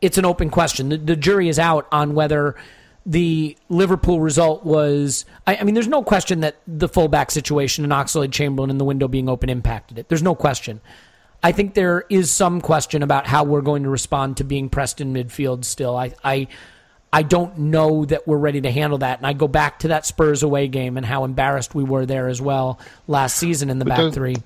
it's 0.00 0.18
an 0.18 0.24
open 0.24 0.50
question. 0.50 0.88
The, 0.88 0.96
the 0.96 1.16
jury 1.16 1.48
is 1.48 1.58
out 1.58 1.86
on 1.92 2.14
whether 2.14 2.56
the 3.06 3.56
Liverpool 3.68 4.20
result 4.20 4.64
was. 4.64 5.24
I, 5.46 5.56
I 5.56 5.64
mean, 5.64 5.74
there's 5.74 5.88
no 5.88 6.02
question 6.02 6.40
that 6.40 6.56
the 6.66 6.88
fullback 6.88 7.30
situation 7.30 7.84
and 7.84 7.92
Oxlade 7.92 8.32
Chamberlain 8.32 8.70
and 8.70 8.80
the 8.80 8.84
window 8.84 9.08
being 9.08 9.28
open 9.28 9.48
impacted 9.48 9.98
it. 9.98 10.08
There's 10.08 10.22
no 10.22 10.34
question. 10.34 10.80
I 11.42 11.52
think 11.52 11.74
there 11.74 12.04
is 12.10 12.30
some 12.30 12.60
question 12.60 13.02
about 13.02 13.26
how 13.26 13.44
we're 13.44 13.62
going 13.62 13.84
to 13.84 13.88
respond 13.88 14.38
to 14.38 14.44
being 14.44 14.68
pressed 14.68 15.00
in 15.00 15.14
midfield. 15.14 15.64
Still, 15.64 15.96
I, 15.96 16.12
I, 16.24 16.48
I 17.12 17.22
don't 17.22 17.56
know 17.58 18.04
that 18.04 18.26
we're 18.26 18.38
ready 18.38 18.60
to 18.62 18.70
handle 18.70 18.98
that. 18.98 19.18
And 19.18 19.26
I 19.26 19.32
go 19.32 19.48
back 19.48 19.78
to 19.80 19.88
that 19.88 20.04
Spurs 20.04 20.42
away 20.42 20.68
game 20.68 20.96
and 20.96 21.06
how 21.06 21.24
embarrassed 21.24 21.74
we 21.74 21.84
were 21.84 22.06
there 22.06 22.28
as 22.28 22.40
well 22.40 22.80
last 23.06 23.36
season 23.36 23.70
in 23.70 23.78
the 23.78 23.84
back 23.84 24.12
three. 24.12 24.36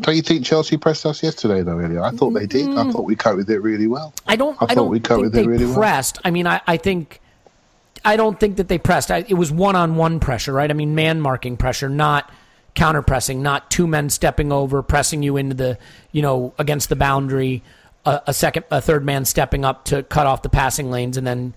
Don't 0.00 0.16
you 0.16 0.22
think 0.22 0.44
Chelsea 0.44 0.76
pressed 0.76 1.04
us 1.04 1.22
yesterday, 1.22 1.62
though, 1.62 1.78
Elliot? 1.78 2.02
I 2.02 2.10
thought 2.10 2.30
they 2.30 2.46
did. 2.46 2.68
I 2.76 2.90
thought 2.90 3.04
we 3.04 3.16
coped 3.16 3.36
with 3.36 3.50
it 3.50 3.60
really 3.60 3.86
well. 3.86 4.14
I 4.26 4.36
don't. 4.36 4.60
I 4.60 4.64
I, 4.64 4.68
thought 4.68 4.74
don't 4.74 4.90
we 4.90 5.00
covered 5.00 5.32
think 5.32 5.34
it 5.34 5.36
they 5.36 5.46
really 5.46 5.66
well. 5.66 5.74
pressed. 5.74 6.18
I 6.24 6.30
mean, 6.30 6.46
I, 6.46 6.60
I 6.66 6.76
think. 6.76 7.20
I 8.04 8.16
don't 8.16 8.38
think 8.38 8.56
that 8.56 8.68
they 8.68 8.78
pressed. 8.78 9.10
I, 9.10 9.24
it 9.28 9.34
was 9.34 9.50
one-on-one 9.50 10.20
pressure, 10.20 10.52
right? 10.52 10.70
I 10.70 10.74
mean, 10.74 10.94
man 10.94 11.20
marking 11.20 11.56
pressure, 11.56 11.88
not 11.88 12.30
counter 12.74 13.02
pressing, 13.02 13.42
not 13.42 13.70
two 13.70 13.86
men 13.86 14.10
stepping 14.10 14.52
over, 14.52 14.82
pressing 14.82 15.22
you 15.22 15.36
into 15.36 15.54
the, 15.56 15.78
you 16.12 16.22
know, 16.22 16.54
against 16.58 16.88
the 16.88 16.94
boundary, 16.94 17.62
a, 18.04 18.22
a 18.28 18.34
second, 18.34 18.64
a 18.70 18.80
third 18.80 19.04
man 19.04 19.24
stepping 19.24 19.64
up 19.64 19.86
to 19.86 20.02
cut 20.04 20.26
off 20.26 20.42
the 20.42 20.48
passing 20.48 20.90
lanes, 20.90 21.16
and 21.16 21.26
then 21.26 21.52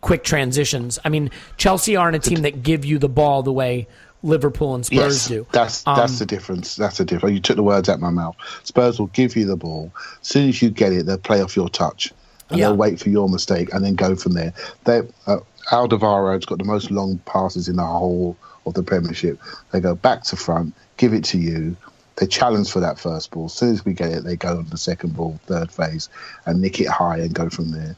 quick 0.00 0.24
transitions. 0.24 0.98
I 1.04 1.10
mean, 1.10 1.30
Chelsea 1.58 1.94
aren't 1.96 2.16
a 2.16 2.20
team 2.20 2.42
that 2.42 2.62
give 2.62 2.84
you 2.86 2.98
the 2.98 3.08
ball 3.10 3.42
the 3.42 3.52
way 3.52 3.86
Liverpool 4.22 4.74
and 4.74 4.86
Spurs 4.86 4.96
Yes, 4.98 5.28
do. 5.28 5.46
that's 5.52 5.82
Um, 5.86 5.96
that's 5.96 6.18
the 6.18 6.26
difference. 6.26 6.76
That's 6.76 6.98
the 6.98 7.04
difference. 7.04 7.34
You 7.34 7.40
took 7.40 7.56
the 7.56 7.62
words 7.62 7.88
out 7.88 7.96
of 7.96 8.00
my 8.00 8.10
mouth. 8.10 8.36
Spurs 8.62 8.98
will 8.98 9.08
give 9.08 9.36
you 9.36 9.44
the 9.46 9.56
ball. 9.56 9.90
As 10.20 10.28
soon 10.28 10.48
as 10.48 10.62
you 10.62 10.70
get 10.70 10.92
it, 10.92 11.06
they'll 11.06 11.18
play 11.18 11.42
off 11.42 11.56
your 11.56 11.68
touch, 11.68 12.12
and 12.50 12.58
Yeah. 12.58 12.68
they'll 12.68 12.76
wait 12.76 13.00
for 13.00 13.08
your 13.08 13.28
mistake 13.28 13.72
and 13.74 13.84
then 13.84 13.94
go 13.94 14.14
from 14.14 14.32
there. 14.32 14.52
They 14.84 15.02
uh, 15.26 15.38
Alderweireld's 15.70 16.46
got 16.46 16.58
the 16.58 16.64
most 16.64 16.90
long 16.90 17.18
passes 17.24 17.68
in 17.68 17.76
the 17.76 17.84
whole 17.86 18.36
of 18.66 18.74
the 18.74 18.82
Premiership. 18.82 19.38
They 19.72 19.80
go 19.80 19.94
back 19.94 20.24
to 20.24 20.36
front, 20.36 20.74
give 20.96 21.12
it 21.14 21.24
to 21.26 21.38
you. 21.38 21.76
They 22.16 22.26
challenge 22.26 22.70
for 22.70 22.80
that 22.80 22.98
first 22.98 23.30
ball. 23.30 23.46
As 23.46 23.54
soon 23.54 23.72
as 23.72 23.84
we 23.84 23.94
get 23.94 24.12
it, 24.12 24.22
they 24.24 24.36
go 24.36 24.58
on 24.58 24.66
the 24.68 24.76
second 24.76 25.16
ball, 25.16 25.40
third 25.46 25.72
phase, 25.72 26.08
and 26.46 26.60
nick 26.60 26.78
it 26.80 26.86
high 26.88 27.18
and 27.18 27.32
go 27.34 27.48
from 27.48 27.70
there. 27.70 27.96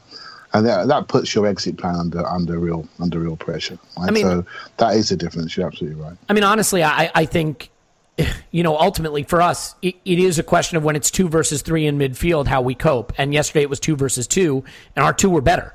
And 0.55 0.65
that, 0.65 0.87
that 0.87 1.09
puts 1.09 1.35
your 1.35 1.45
exit 1.45 1.77
plan 1.77 1.95
under 1.95 2.25
under 2.25 2.57
real 2.57 2.87
under 3.01 3.19
real 3.19 3.35
pressure. 3.35 3.77
right? 3.97 4.07
I 4.07 4.11
mean- 4.11 4.23
so 4.23 4.45
that 4.77 4.95
is 4.95 5.09
the 5.09 5.17
difference. 5.17 5.57
You're 5.57 5.67
absolutely 5.67 6.01
right. 6.01 6.17
I 6.29 6.33
mean, 6.33 6.45
honestly, 6.45 6.81
I, 6.81 7.11
I 7.13 7.25
think, 7.25 7.69
you 8.51 8.63
know, 8.63 8.77
ultimately 8.77 9.23
for 9.23 9.41
us, 9.41 9.75
it, 9.81 9.95
it 10.05 10.17
is 10.17 10.39
a 10.39 10.43
question 10.43 10.77
of 10.77 10.83
when 10.85 10.95
it's 10.95 11.11
two 11.11 11.27
versus 11.27 11.61
three 11.61 11.85
in 11.85 11.97
midfield, 11.97 12.47
how 12.47 12.61
we 12.61 12.73
cope. 12.73 13.11
And 13.17 13.33
yesterday 13.33 13.63
it 13.63 13.69
was 13.69 13.81
two 13.81 13.97
versus 13.97 14.27
two, 14.27 14.63
and 14.95 15.03
our 15.03 15.13
two 15.13 15.29
were 15.29 15.41
better. 15.41 15.73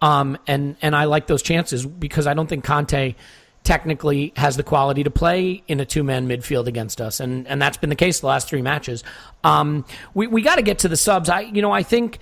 Um, 0.00 0.38
and, 0.46 0.76
and 0.80 0.96
I 0.96 1.04
like 1.04 1.26
those 1.26 1.42
chances 1.42 1.84
because 1.84 2.26
I 2.26 2.32
don't 2.34 2.48
think 2.48 2.64
Conte 2.64 3.14
technically 3.64 4.32
has 4.36 4.56
the 4.56 4.62
quality 4.62 5.04
to 5.04 5.10
play 5.10 5.62
in 5.68 5.78
a 5.78 5.84
two 5.84 6.02
man 6.02 6.26
midfield 6.26 6.66
against 6.66 7.00
us. 7.00 7.20
And, 7.20 7.46
and 7.46 7.60
that's 7.60 7.76
been 7.76 7.90
the 7.90 7.96
case 7.96 8.20
the 8.20 8.26
last 8.26 8.48
three 8.48 8.62
matches. 8.62 9.04
Um, 9.44 9.84
we, 10.14 10.26
we 10.26 10.42
got 10.42 10.56
to 10.56 10.62
get 10.62 10.80
to 10.80 10.88
the 10.88 10.96
subs. 10.96 11.28
I, 11.28 11.40
you 11.40 11.62
know, 11.62 11.70
I 11.70 11.82
think 11.82 12.18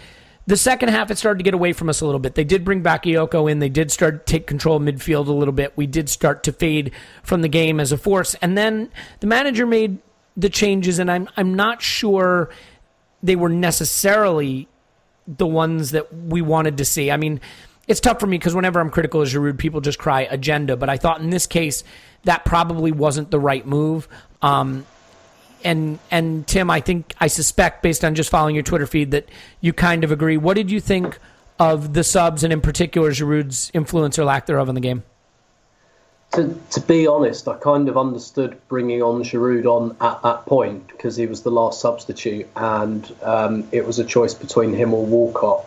the 0.51 0.57
second 0.57 0.88
half 0.88 1.12
it 1.12 1.16
started 1.16 1.38
to 1.38 1.44
get 1.44 1.55
away 1.55 1.72
from 1.72 1.88
us 1.88 2.01
a 2.01 2.05
little 2.05 2.18
bit. 2.18 2.34
They 2.34 2.42
did 2.42 2.64
bring 2.64 2.82
Bakayoko 2.82 3.48
in. 3.48 3.61
They 3.61 3.68
did 3.68 3.92
start 3.92 4.26
to 4.26 4.32
take 4.32 4.48
control 4.48 4.78
of 4.78 4.82
midfield 4.82 5.28
a 5.28 5.32
little 5.32 5.53
bit. 5.53 5.72
We 5.76 5.86
did 5.86 6.09
start 6.09 6.42
to 6.42 6.53
fade 6.53 6.90
from 7.22 7.42
the 7.42 7.48
game 7.48 7.78
as 7.78 7.92
a 7.92 7.96
force. 7.96 8.34
And 8.42 8.59
then 8.59 8.90
the 9.20 9.28
manager 9.28 9.64
made 9.64 9.98
the 10.36 10.48
changes, 10.48 10.98
and 10.98 11.09
I'm 11.09 11.28
I'm 11.36 11.55
not 11.55 11.82
sure 11.82 12.51
they 13.22 13.36
were 13.36 13.48
necessarily 13.48 14.66
the 15.28 15.46
ones 15.46 15.92
that 15.92 16.12
we 16.12 16.42
wanted 16.42 16.78
to 16.78 16.84
see. 16.84 17.12
I 17.12 17.16
mean, 17.16 17.40
it's 17.86 18.01
tough 18.01 18.18
for 18.18 18.26
me 18.26 18.36
because 18.36 18.53
whenever 18.53 18.80
I'm 18.80 18.90
critical 18.90 19.22
of 19.22 19.28
Giroud, 19.28 19.57
people 19.57 19.80
just 19.80 20.01
cry 20.01 20.22
agenda. 20.22 20.76
But 20.76 20.88
I 20.88 20.96
thought 20.96 21.20
in 21.20 21.30
this 21.30 21.46
case 21.46 21.84
that 22.24 22.44
probably 22.44 22.90
wasn't 22.90 23.30
the 23.30 23.38
right 23.38 23.64
move. 23.64 24.09
Um, 24.42 24.84
and 25.64 25.98
and 26.11 26.46
Tim, 26.46 26.70
I 26.70 26.80
think 26.80 27.14
I 27.20 27.26
suspect 27.26 27.82
based 27.82 28.04
on 28.04 28.14
just 28.14 28.30
following 28.30 28.54
your 28.54 28.64
Twitter 28.64 28.86
feed 28.86 29.11
that 29.11 29.28
you 29.61 29.72
kind 29.72 30.04
of 30.04 30.12
agree. 30.12 30.36
What 30.36 30.54
did 30.54 30.70
you 30.70 30.80
think 30.80 31.18
of 31.58 31.92
the 31.92 32.02
subs 32.02 32.42
and 32.42 32.52
in 32.52 32.61
particular 32.61 33.11
Giroud's 33.11 33.70
influence 33.74 34.18
or 34.18 34.24
lack 34.24 34.46
thereof 34.46 34.68
in 34.68 34.74
the 34.74 34.80
game? 34.80 35.02
To, 36.32 36.56
to 36.70 36.80
be 36.80 37.08
honest, 37.08 37.48
I 37.48 37.56
kind 37.56 37.88
of 37.88 37.98
understood 37.98 38.56
bringing 38.68 39.02
on 39.02 39.24
Giroud 39.24 39.66
on 39.66 39.96
at 40.00 40.22
that 40.22 40.46
point 40.46 40.86
because 40.86 41.16
he 41.16 41.26
was 41.26 41.42
the 41.42 41.50
last 41.50 41.80
substitute, 41.80 42.46
and 42.54 43.12
um, 43.22 43.68
it 43.72 43.84
was 43.84 43.98
a 43.98 44.04
choice 44.04 44.32
between 44.32 44.72
him 44.72 44.94
or 44.94 45.04
Walcott. 45.04 45.66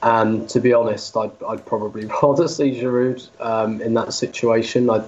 And 0.00 0.48
to 0.50 0.60
be 0.60 0.72
honest, 0.72 1.16
I'd, 1.16 1.32
I'd 1.42 1.66
probably 1.66 2.06
rather 2.22 2.46
see 2.46 2.80
Giroud 2.80 3.28
um, 3.40 3.80
in 3.82 3.94
that 3.94 4.12
situation. 4.12 4.88
I, 4.88 5.02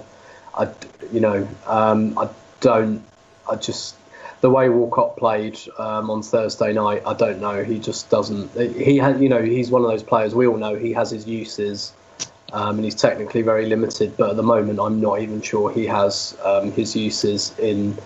I, 0.53 0.69
you 1.13 1.21
know, 1.21 1.47
um, 1.65 2.17
I 2.19 2.29
don't. 2.59 3.01
I 3.49 3.55
just 3.55 3.95
the 4.41 4.49
way 4.49 4.69
Walcott 4.69 5.17
played 5.17 5.57
um, 5.77 6.09
on 6.09 6.23
Thursday 6.23 6.73
night. 6.73 7.03
I 7.05 7.13
don't 7.13 7.39
know. 7.39 7.63
He 7.63 7.79
just 7.79 8.09
doesn't. 8.09 8.51
He 8.59 8.97
had, 8.97 9.21
you 9.21 9.29
know, 9.29 9.41
he's 9.41 9.69
one 9.69 9.83
of 9.83 9.89
those 9.89 10.03
players. 10.03 10.35
We 10.35 10.47
all 10.47 10.57
know 10.57 10.75
he 10.75 10.93
has 10.93 11.11
his 11.11 11.27
uses 11.27 11.93
um, 12.53 12.77
and 12.77 12.85
he's 12.85 12.95
technically 12.95 13.41
very 13.41 13.65
limited. 13.65 14.17
But 14.17 14.31
at 14.31 14.35
the 14.35 14.43
moment, 14.43 14.79
I'm 14.79 14.99
not 14.99 15.21
even 15.21 15.41
sure 15.41 15.71
he 15.71 15.85
has 15.87 16.37
um, 16.43 16.71
his 16.71 16.95
uses 16.95 17.57
in 17.59 17.97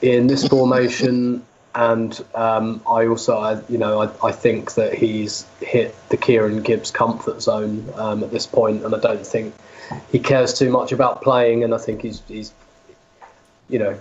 in 0.00 0.26
this 0.26 0.46
formation. 0.46 1.44
And 1.74 2.22
um, 2.34 2.82
I 2.86 3.06
also, 3.06 3.38
I, 3.38 3.62
you 3.70 3.78
know, 3.78 4.02
I, 4.02 4.28
I 4.28 4.32
think 4.32 4.74
that 4.74 4.92
he's 4.92 5.46
hit 5.60 5.94
the 6.10 6.18
Kieran 6.18 6.62
Gibbs 6.62 6.90
comfort 6.90 7.40
zone 7.40 7.88
um, 7.94 8.22
at 8.22 8.30
this 8.30 8.46
point, 8.46 8.84
and 8.84 8.94
I 8.94 8.98
don't 8.98 9.26
think 9.26 9.54
he 10.10 10.18
cares 10.18 10.52
too 10.52 10.70
much 10.70 10.92
about 10.92 11.22
playing. 11.22 11.64
And 11.64 11.74
I 11.74 11.78
think 11.78 12.02
he's, 12.02 12.20
he's 12.28 12.52
you 13.70 13.78
know, 13.78 13.98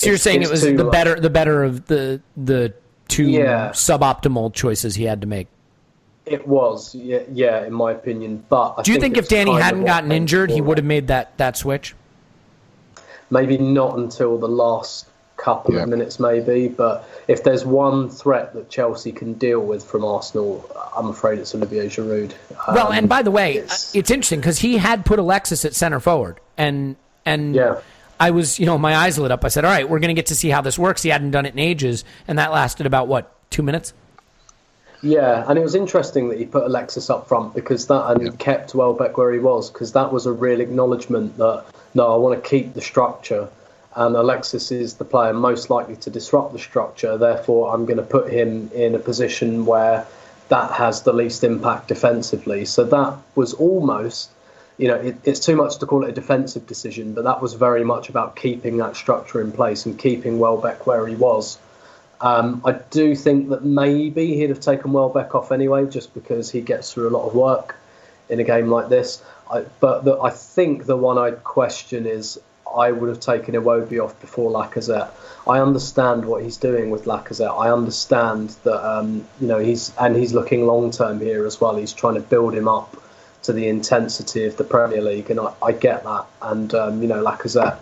So 0.00 0.06
you're 0.06 0.14
It's- 0.14 0.22
saying 0.22 0.42
it 0.42 0.50
was 0.50 0.62
too, 0.62 0.78
the 0.78 0.86
uh, 0.86 0.90
better 0.90 1.20
the 1.20 1.28
better 1.28 1.62
of 1.62 1.86
the 1.86 2.22
the 2.36 2.72
two 3.06 3.24
Yeah. 3.24 3.68
suboptimal 3.70 4.54
choices 4.54 4.94
he 4.94 5.04
had 5.04 5.20
to 5.20 5.26
make. 5.26 5.46
it 6.24 6.46
was, 6.46 6.94
yeah, 6.94 7.18
yeah, 7.32 7.64
in 7.66 7.72
my 7.72 7.90
opinion. 7.90 8.42
But 8.48 8.74
I 8.78 8.82
Do 8.82 8.92
you 8.92 9.00
think, 9.00 9.16
if 9.16 9.28
Danny 9.28 9.52
hadn't 9.52 9.84
gotten 9.84 10.12
injured, 10.12 10.50
he 10.50 10.60
would 10.60 10.78
have 10.78 10.84
made 10.86 11.08
that 11.08 11.36
that 11.38 11.56
switch? 11.56 11.94
maybe 13.30 13.58
not 13.58 13.96
until 13.98 14.38
the 14.38 14.48
last 14.48 15.06
couple 15.36 15.74
Yeah. 15.74 15.82
of 15.82 15.88
minutes, 15.88 16.18
maybe. 16.18 16.68
But 16.68 17.04
if 17.28 17.44
there's 17.44 17.64
one 17.64 18.08
threat 18.08 18.54
that 18.54 18.68
Chelsea 18.70 19.12
can 19.12 19.34
deal 19.34 19.60
with 19.60 19.84
from 19.84 20.04
Arsenal, 20.04 20.64
I'm 20.96 21.08
afraid 21.10 21.38
it's 21.38 21.54
Olivier 21.54 21.86
Giroud. 21.88 22.32
Well, 22.68 22.88
Um, 22.88 22.92
and 22.92 23.08
by 23.08 23.22
the 23.22 23.30
way, 23.30 23.56
it's- 23.56 23.90
it's, 23.94 24.10
interesting 24.10 24.40
because 24.40 24.58
he 24.60 24.78
had 24.78 25.04
put 25.04 25.18
Alexis 25.18 25.64
at 25.64 25.74
center 25.74 26.00
forward, 26.00 26.38
and 26.58 26.96
and 27.26 27.54
Yeah. 27.54 27.76
I 28.20 28.30
was, 28.30 28.60
you 28.60 28.66
know, 28.66 28.78
my 28.78 28.94
eyes 28.94 29.18
lit 29.18 29.32
up. 29.32 29.44
I 29.44 29.48
said, 29.48 29.64
"All 29.64 29.70
right, 29.70 29.88
we're 29.88 29.98
going 29.98 30.14
to 30.14 30.14
get 30.14 30.26
to 30.26 30.34
see 30.34 30.50
how 30.50 30.60
this 30.60 30.78
works." 30.78 31.02
He 31.02 31.08
hadn't 31.08 31.32
done 31.32 31.46
it 31.46 31.54
in 31.54 31.58
ages, 31.58 32.04
and 32.28 32.38
that 32.38 32.52
lasted 32.52 32.86
about 32.86 33.08
what 33.08 33.32
two 33.50 33.62
minutes. 33.62 33.94
Yeah, 35.02 35.44
and 35.48 35.58
it 35.58 35.62
was 35.62 35.74
interesting 35.74 36.28
that 36.28 36.38
he 36.38 36.44
put 36.44 36.64
Alexis 36.64 37.08
up 37.08 37.26
front 37.26 37.54
because 37.54 37.86
that 37.86 38.10
and 38.10 38.38
kept 38.38 38.74
Welbeck 38.74 39.16
where 39.16 39.32
he 39.32 39.38
was 39.38 39.70
because 39.70 39.92
that 39.92 40.12
was 40.12 40.26
a 40.26 40.32
real 40.32 40.60
acknowledgement 40.60 41.38
that 41.38 41.64
no, 41.94 42.12
I 42.12 42.16
want 42.16 42.42
to 42.42 42.48
keep 42.48 42.74
the 42.74 42.82
structure, 42.82 43.48
and 43.96 44.14
Alexis 44.14 44.70
is 44.70 44.94
the 44.94 45.06
player 45.06 45.32
most 45.32 45.70
likely 45.70 45.96
to 45.96 46.10
disrupt 46.10 46.52
the 46.52 46.58
structure. 46.58 47.16
Therefore, 47.16 47.74
I'm 47.74 47.86
going 47.86 47.96
to 47.96 48.02
put 48.02 48.30
him 48.30 48.70
in 48.74 48.94
a 48.94 48.98
position 48.98 49.64
where 49.64 50.06
that 50.48 50.72
has 50.72 51.02
the 51.02 51.12
least 51.12 51.44
impact 51.44 51.88
defensively. 51.88 52.64
So 52.66 52.84
that 52.84 53.16
was 53.34 53.54
almost, 53.54 54.30
you 54.80 54.88
know, 54.88 54.94
it, 54.94 55.16
it's 55.24 55.40
too 55.40 55.56
much 55.56 55.76
to 55.76 55.86
call 55.86 56.04
it 56.04 56.08
a 56.08 56.12
defensive 56.12 56.66
decision, 56.66 57.12
but 57.12 57.24
that 57.24 57.42
was 57.42 57.52
very 57.52 57.84
much 57.84 58.08
about 58.08 58.34
keeping 58.34 58.78
that 58.78 58.96
structure 58.96 59.42
in 59.42 59.52
place 59.52 59.84
and 59.84 59.98
keeping 59.98 60.38
Welbeck 60.38 60.86
where 60.86 61.06
he 61.06 61.14
was. 61.14 61.58
Um, 62.22 62.62
I 62.64 62.72
do 62.72 63.14
think 63.14 63.50
that 63.50 63.62
maybe 63.62 64.36
he'd 64.36 64.48
have 64.48 64.60
taken 64.60 64.92
Welbeck 64.94 65.34
off 65.34 65.52
anyway, 65.52 65.86
just 65.86 66.14
because 66.14 66.50
he 66.50 66.62
gets 66.62 66.94
through 66.94 67.10
a 67.10 67.14
lot 67.16 67.26
of 67.26 67.34
work 67.34 67.76
in 68.30 68.40
a 68.40 68.44
game 68.44 68.68
like 68.68 68.88
this. 68.88 69.22
I, 69.50 69.66
but 69.80 70.04
the, 70.04 70.18
I 70.18 70.30
think 70.30 70.86
the 70.86 70.96
one 70.96 71.18
I'd 71.18 71.44
question 71.44 72.06
is 72.06 72.40
I 72.74 72.90
would 72.90 73.10
have 73.10 73.20
taken 73.20 73.54
Iwobi 73.54 74.02
off 74.02 74.18
before 74.22 74.50
Lacazette. 74.50 75.10
I 75.46 75.60
understand 75.60 76.24
what 76.24 76.42
he's 76.42 76.56
doing 76.56 76.88
with 76.88 77.04
Lacazette. 77.04 77.54
I 77.54 77.70
understand 77.70 78.56
that 78.64 78.82
um, 78.82 79.26
you 79.42 79.48
know 79.48 79.58
he's 79.58 79.92
and 79.98 80.16
he's 80.16 80.32
looking 80.32 80.66
long 80.66 80.90
term 80.90 81.20
here 81.20 81.44
as 81.44 81.60
well. 81.60 81.76
He's 81.76 81.92
trying 81.92 82.14
to 82.14 82.20
build 82.20 82.54
him 82.54 82.66
up 82.66 82.96
to 83.42 83.52
the 83.52 83.68
intensity 83.68 84.44
of 84.44 84.56
the 84.56 84.64
Premier 84.64 85.00
League, 85.00 85.30
and 85.30 85.40
I, 85.40 85.52
I 85.62 85.72
get 85.72 86.04
that. 86.04 86.26
And 86.42 86.74
um, 86.74 87.02
you 87.02 87.08
know 87.08 87.22
Lacazette, 87.22 87.78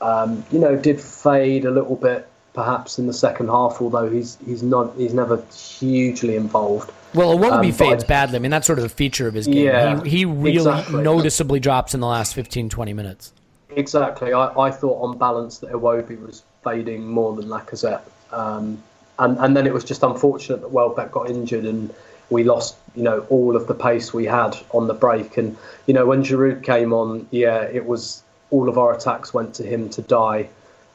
um, 0.00 0.44
you 0.50 0.58
know, 0.58 0.76
did 0.76 1.00
fade 1.00 1.64
a 1.64 1.70
little 1.70 1.96
bit 1.96 2.28
perhaps 2.54 2.98
in 2.98 3.06
the 3.06 3.14
second 3.14 3.48
half, 3.48 3.80
although 3.80 4.10
he's 4.10 4.38
he's 4.44 4.62
not 4.62 4.94
he's 4.96 5.14
never 5.14 5.44
hugely 5.78 6.36
involved. 6.36 6.92
Well, 7.14 7.36
Iwobi 7.38 7.66
um, 7.66 7.72
fades 7.72 8.04
badly. 8.04 8.36
I 8.36 8.38
mean, 8.38 8.50
that's 8.50 8.66
sort 8.66 8.78
of 8.78 8.86
a 8.86 8.88
feature 8.88 9.28
of 9.28 9.34
his 9.34 9.46
game. 9.46 9.66
Yeah, 9.66 10.02
he, 10.02 10.10
he 10.10 10.24
really 10.24 10.56
exactly. 10.56 11.02
noticeably 11.02 11.60
drops 11.60 11.92
in 11.92 12.00
the 12.00 12.06
last 12.06 12.34
15, 12.34 12.70
20 12.70 12.92
minutes. 12.94 13.32
Exactly. 13.76 14.32
I, 14.32 14.46
I 14.58 14.70
thought 14.70 15.02
on 15.02 15.18
balance 15.18 15.58
that 15.58 15.72
Iwobi 15.72 16.20
was 16.24 16.42
fading 16.64 17.06
more 17.06 17.34
than 17.36 17.46
Lacazette. 17.46 18.02
Um, 18.30 18.82
and, 19.18 19.36
and 19.38 19.56
then 19.56 19.66
it 19.66 19.74
was 19.74 19.84
just 19.84 20.02
unfortunate 20.02 20.62
that 20.62 20.70
Welbeck 20.70 21.12
got 21.12 21.28
injured 21.28 21.64
and 21.64 21.94
we 22.30 22.44
lost, 22.44 22.76
you 22.94 23.02
know, 23.02 23.26
all 23.30 23.56
of 23.56 23.66
the 23.66 23.74
pace 23.74 24.12
we 24.12 24.26
had 24.26 24.56
on 24.70 24.86
the 24.86 24.94
break. 24.94 25.36
And, 25.36 25.56
you 25.86 25.94
know, 25.94 26.06
when 26.06 26.22
Giroud 26.22 26.62
came 26.62 26.92
on, 26.92 27.26
yeah, 27.30 27.62
it 27.62 27.86
was 27.86 28.22
all 28.50 28.68
of 28.68 28.78
our 28.78 28.94
attacks 28.94 29.32
went 29.32 29.54
to 29.54 29.62
him 29.62 29.88
to 29.90 30.02
die 30.02 30.48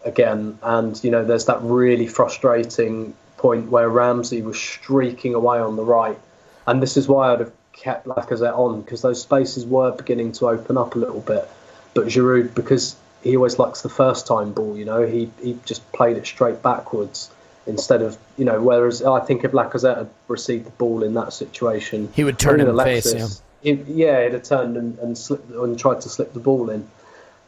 again. 0.05 0.59
And, 0.61 1.01
you 1.03 1.11
know, 1.11 1.25
there's 1.25 1.45
that 1.45 1.61
really 1.61 2.07
frustrating 2.07 3.15
point 3.37 3.69
where 3.69 3.89
Ramsey 3.89 4.41
was 4.41 4.59
streaking 4.59 5.33
away 5.33 5.59
on 5.59 5.75
the 5.75 5.83
right. 5.83 6.17
And 6.65 6.81
this 6.81 6.97
is 6.97 7.07
why 7.07 7.33
I'd 7.33 7.39
have 7.39 7.51
kept 7.73 8.07
Lacazette 8.07 8.57
on 8.57 8.81
because 8.81 9.01
those 9.01 9.21
spaces 9.21 9.65
were 9.65 9.91
beginning 9.91 10.31
to 10.33 10.49
open 10.49 10.77
up 10.77 10.95
a 10.95 10.99
little 10.99 11.21
bit. 11.21 11.47
But 11.93 12.07
Giroud, 12.07 12.53
because 12.53 12.95
he 13.23 13.35
always 13.35 13.57
likes 13.57 13.81
the 13.81 13.89
first 13.89 14.27
time 14.27 14.53
ball, 14.53 14.77
you 14.77 14.85
know, 14.85 15.05
he, 15.05 15.31
he 15.41 15.57
just 15.65 15.89
played 15.91 16.17
it 16.17 16.25
straight 16.25 16.61
backwards 16.61 17.31
instead 17.67 18.01
of, 18.01 18.17
you 18.37 18.45
know, 18.45 18.61
whereas 18.61 19.03
I 19.03 19.19
think 19.19 19.43
if 19.43 19.51
Lacazette 19.51 19.97
had 19.97 20.09
received 20.27 20.65
the 20.65 20.71
ball 20.71 21.03
in 21.03 21.13
that 21.15 21.33
situation, 21.33 22.09
he 22.13 22.23
would 22.23 22.39
turn 22.39 22.59
in 22.59 22.73
the 22.73 22.83
face, 22.83 23.13
yeah. 23.13 23.27
He, 23.61 23.71
yeah, 23.87 24.23
he'd 24.23 24.33
have 24.33 24.43
turned 24.43 24.77
and, 24.77 24.97
and, 24.99 25.17
slipped, 25.17 25.49
and 25.51 25.77
tried 25.77 26.01
to 26.01 26.09
slip 26.09 26.33
the 26.33 26.39
ball 26.39 26.69
in. 26.69 26.87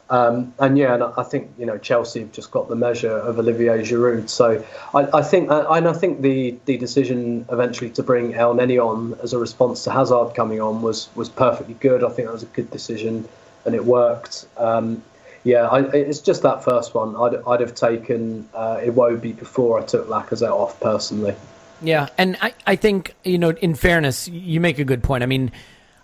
Um, 0.10 0.54
and 0.58 0.76
yeah, 0.78 0.96
and 0.96 1.04
I 1.04 1.24
think 1.24 1.52
you 1.60 1.68
know 1.68 1.78
Chelsea 1.78 2.22
have 2.22 2.32
just 2.32 2.50
got 2.50 2.68
the 2.68 2.76
measure 2.76 3.12
of 3.12 3.38
Olivier 3.38 3.84
Giroud. 3.84 4.28
So 4.28 4.66
I, 4.94 5.20
I 5.20 5.22
think, 5.22 5.52
and 5.52 5.88
I 5.88 5.94
think 5.94 6.22
the 6.22 6.58
the 6.66 6.78
decision 6.78 7.46
eventually 7.52 7.92
to 7.92 8.02
bring 8.02 8.34
Elneny 8.34 8.84
on 8.84 9.20
as 9.22 9.34
a 9.34 9.38
response 9.38 9.84
to 9.84 9.92
Hazard 9.92 10.34
coming 10.34 10.62
on 10.62 10.82
was 10.82 11.10
was 11.14 11.30
perfectly 11.30 11.76
good. 11.76 12.04
I 12.04 12.10
think 12.10 12.28
that 12.28 12.34
was 12.34 12.42
a 12.42 12.48
good 12.48 12.72
decision, 12.72 13.28
and 13.66 13.76
it 13.76 13.86
worked. 13.86 14.48
Um, 14.58 15.04
yeah, 15.44 15.68
I, 15.68 15.82
it's 15.92 16.20
just 16.20 16.44
that 16.44 16.64
first 16.64 16.94
one. 16.94 17.16
I'd, 17.16 17.36
I'd 17.48 17.60
have 17.62 17.76
taken 17.76 18.48
uh, 18.54 18.78
Iwobi 18.78 19.38
before 19.38 19.80
I 19.80 19.86
took 19.86 20.08
Lacazette 20.08 20.52
off 20.52 20.80
personally. 20.80 21.36
Yeah, 21.82 22.10
and 22.18 22.38
I, 22.42 22.54
I 22.68 22.76
think 22.76 23.16
you 23.24 23.38
know, 23.38 23.52
in 23.52 23.76
fairness, 23.76 24.28
you 24.28 24.60
make 24.60 24.80
a 24.80 24.84
good 24.84 25.02
point. 25.02 25.24
I 25.24 25.28
mean, 25.28 25.52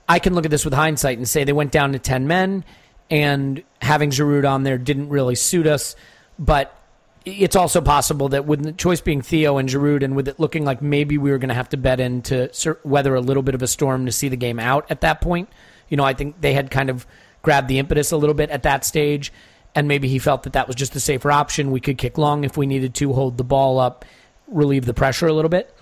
I 0.08 0.20
can 0.20 0.34
look 0.34 0.46
at 0.46 0.52
this 0.52 0.64
with 0.64 0.74
hindsight 0.74 1.18
and 1.18 1.28
say 1.28 1.44
they 1.44 1.54
went 1.54 1.72
down 1.72 1.92
to 1.94 2.00
ten 2.00 2.28
men 2.28 2.64
and 3.10 3.62
having 3.82 4.10
Giroud 4.10 4.50
on 4.50 4.64
there 4.64 4.78
didn't 4.78 5.10
really 5.10 5.36
suit 5.36 5.68
us. 5.68 5.96
But 6.40 6.76
it's 7.26 7.56
also 7.56 7.82
possible 7.82 8.30
that 8.30 8.46
with 8.46 8.64
the 8.64 8.72
choice 8.72 9.02
being 9.02 9.22
Theo 9.22 9.58
and 9.58 9.68
Giroud, 9.68 10.04
and 10.04 10.16
with 10.16 10.28
it 10.28 10.40
looking 10.40 10.64
like 10.64 10.82
maybe 10.82 11.18
we 11.18 11.32
were 11.32 11.38
going 11.38 11.50
to 11.50 11.56
have 11.56 11.70
to 11.70 11.78
bet 11.78 12.00
into 12.00 12.50
weather 12.84 13.16
a 13.16 13.22
little 13.22 13.44
bit 13.44 13.56
of 13.56 13.62
a 13.62 13.68
storm 13.68 14.06
to 14.06 14.12
see 14.12 14.30
the 14.30 14.38
game 14.38 14.60
out 14.60 14.90
at 14.90 15.02
that 15.02 15.22
point. 15.22 15.50
You 15.90 15.98
know, 15.98 16.04
I 16.04 16.14
think 16.14 16.40
they 16.42 16.54
had 16.54 16.72
kind 16.72 16.90
of 16.90 17.06
grabbed 17.46 17.70
the 17.70 17.80
impetus 17.80 18.12
a 18.12 18.18
little 18.18 18.34
bit 18.34 18.50
at 18.50 18.64
that 18.64 18.84
stage, 18.84 19.32
and 19.74 19.88
maybe 19.88 20.10
he 20.10 20.20
felt 20.20 20.44
that 20.44 20.54
that 20.54 20.68
was 20.68 20.76
just 20.76 20.96
a 20.96 21.00
safer 21.00 21.32
option. 21.32 21.72
We 21.72 21.80
could 21.80 21.98
kick 21.98 22.18
long 22.18 22.44
if 22.44 22.58
we 22.58 22.66
needed 22.66 22.94
to, 22.96 23.14
hold 23.14 23.38
the 23.38 23.44
ball 23.44 23.80
up, 23.80 24.04
relieve 24.48 24.86
the 24.86 24.94
pressure 24.94 25.28
a 25.28 25.34
little 25.34 25.50
bit. 25.50 25.74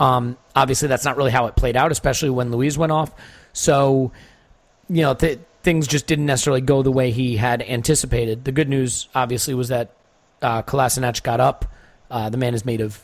Um, 0.00 0.38
obviously, 0.56 0.88
that's 0.88 1.04
not 1.04 1.16
really 1.16 1.30
how 1.30 1.46
it 1.46 1.54
played 1.54 1.76
out, 1.76 1.92
especially 1.92 2.30
when 2.30 2.50
Luiz 2.50 2.78
went 2.78 2.90
off. 2.90 3.12
So, 3.52 4.12
you 4.88 5.02
know, 5.02 5.14
th- 5.14 5.38
things 5.62 5.86
just 5.86 6.06
didn't 6.06 6.26
necessarily 6.26 6.62
go 6.62 6.82
the 6.82 6.90
way 6.90 7.10
he 7.10 7.36
had 7.36 7.62
anticipated. 7.62 8.44
The 8.44 8.52
good 8.52 8.68
news, 8.68 9.08
obviously, 9.14 9.54
was 9.54 9.68
that 9.68 9.90
uh, 10.40 10.62
got 10.62 11.40
up. 11.40 11.66
Uh, 12.10 12.30
the 12.30 12.38
man 12.38 12.54
is 12.54 12.64
made 12.64 12.80
of, 12.80 12.98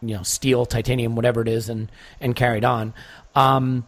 you 0.00 0.16
know, 0.16 0.22
steel, 0.22 0.64
titanium, 0.64 1.14
whatever 1.14 1.42
it 1.42 1.48
is, 1.48 1.68
and 1.68 1.92
and 2.20 2.34
carried 2.34 2.64
on. 2.64 2.94
Um, 3.34 3.86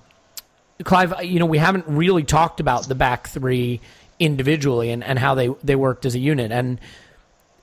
Clive, 0.84 1.14
you 1.24 1.38
know, 1.38 1.46
we 1.46 1.58
haven't 1.58 1.84
really 1.86 2.24
talked 2.24 2.60
about 2.60 2.88
the 2.88 2.94
back 2.94 3.28
three 3.28 3.80
individually 4.18 4.90
and, 4.90 5.02
and 5.02 5.18
how 5.18 5.34
they, 5.34 5.48
they 5.62 5.76
worked 5.76 6.06
as 6.06 6.14
a 6.14 6.18
unit. 6.18 6.52
And 6.52 6.80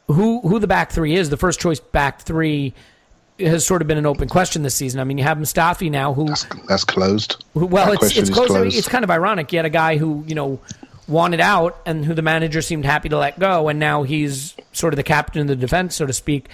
who 0.08 0.42
who 0.42 0.60
the 0.60 0.68
back 0.68 0.92
three 0.92 1.16
is, 1.16 1.30
the 1.30 1.38
first 1.38 1.60
choice 1.60 1.80
back 1.80 2.22
three 2.22 2.74
has 3.40 3.66
sort 3.66 3.82
of 3.82 3.88
been 3.88 3.98
an 3.98 4.06
open 4.06 4.28
question 4.28 4.64
this 4.64 4.76
season. 4.76 5.00
I 5.00 5.04
mean, 5.04 5.18
you 5.18 5.24
have 5.24 5.38
Mustafi 5.38 5.90
now, 5.90 6.14
who 6.14 6.28
that's, 6.28 6.46
that's 6.68 6.84
closed. 6.84 7.44
Who, 7.54 7.68
well, 7.68 7.92
that 7.92 8.04
it's 8.04 8.18
it's 8.18 8.30
closed. 8.30 8.50
closed. 8.50 8.78
it's 8.78 8.88
kind 8.88 9.04
of 9.04 9.12
ironic. 9.12 9.52
You 9.54 9.60
had 9.60 9.66
a 9.66 9.70
guy 9.70 9.98
who 9.98 10.24
you 10.28 10.36
know 10.36 10.60
wanted 11.08 11.40
out 11.40 11.80
and 11.86 12.06
who 12.06 12.14
the 12.14 12.22
manager 12.22 12.62
seemed 12.62 12.86
happy 12.86 13.10
to 13.10 13.18
let 13.18 13.40
go, 13.40 13.70
and 13.70 13.80
now 13.80 14.04
he's 14.04 14.56
sort 14.74 14.94
of 14.94 14.98
the 14.98 15.04
captain 15.04 15.42
of 15.42 15.48
the 15.48 15.56
defense, 15.56 15.96
so 15.96 16.06
to 16.06 16.14
speak. 16.14 16.50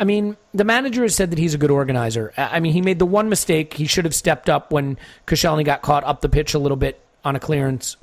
I 0.00 0.04
mean, 0.04 0.38
the 0.54 0.64
manager 0.64 1.02
has 1.02 1.14
said 1.14 1.30
that 1.30 1.38
he's 1.38 1.52
a 1.52 1.58
good 1.58 1.70
organizer. 1.70 2.32
I 2.36 2.58
mean, 2.58 2.72
he 2.72 2.80
made 2.80 2.98
the 2.98 3.06
one 3.06 3.28
mistake. 3.28 3.74
He 3.74 3.84
should 3.84 4.06
have 4.06 4.14
stepped 4.14 4.48
up 4.48 4.72
when 4.72 4.96
Koscielny 5.26 5.62
got 5.62 5.82
caught 5.82 6.04
up 6.04 6.22
the 6.22 6.28
pitch 6.30 6.54
a 6.54 6.58
little 6.58 6.78
bit 6.78 6.98
on 7.22 7.36
a 7.36 7.40
clearance 7.40 7.98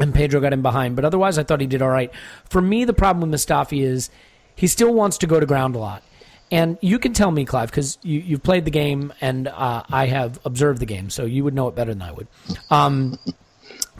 and 0.00 0.12
Pedro 0.12 0.40
got 0.40 0.52
him 0.52 0.62
behind. 0.62 0.96
But 0.96 1.04
otherwise, 1.04 1.38
I 1.38 1.44
thought 1.44 1.60
he 1.60 1.68
did 1.68 1.82
all 1.82 1.88
right. 1.88 2.10
For 2.48 2.60
me, 2.60 2.84
the 2.84 2.92
problem 2.92 3.30
with 3.30 3.40
Mustafi 3.40 3.84
is 3.84 4.10
he 4.56 4.66
still 4.66 4.92
wants 4.92 5.18
to 5.18 5.28
go 5.28 5.38
to 5.38 5.46
ground 5.46 5.76
a 5.76 5.78
lot. 5.78 6.02
And 6.50 6.78
you 6.80 6.98
can 6.98 7.12
tell 7.12 7.30
me, 7.30 7.44
Clive, 7.44 7.70
because 7.70 7.96
you, 8.02 8.18
you've 8.18 8.42
played 8.42 8.64
the 8.64 8.72
game 8.72 9.12
and 9.20 9.46
uh, 9.46 9.84
I 9.88 10.06
have 10.06 10.40
observed 10.44 10.80
the 10.80 10.86
game, 10.86 11.10
so 11.10 11.24
you 11.24 11.44
would 11.44 11.54
know 11.54 11.68
it 11.68 11.76
better 11.76 11.94
than 11.94 12.02
I 12.02 12.10
would. 12.10 12.26
Um, 12.70 13.20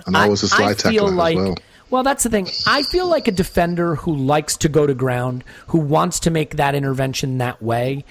and 0.05 0.17
I 0.17 0.29
was 0.29 0.43
a 0.43 0.49
slide 0.49 0.79
tackler 0.79 1.13
like, 1.13 1.37
as 1.37 1.45
well. 1.45 1.57
Well, 1.91 2.03
that's 2.03 2.23
the 2.23 2.31
thing. 2.31 2.49
I 2.67 2.83
feel 2.85 3.09
like 3.09 3.29
a 3.29 3.33
defender 3.33 3.97
who 3.97 4.15
likes 4.15 4.57
to 4.59 4.69
go 4.69 4.87
to 4.87 4.95
ground, 4.95 5.45
who 5.69 5.79
wants 5.79 6.21
to 6.21 6.31
make 6.31 6.57
that 6.57 6.75
intervention 6.75 7.39
that 7.39 7.63
way, 7.63 8.05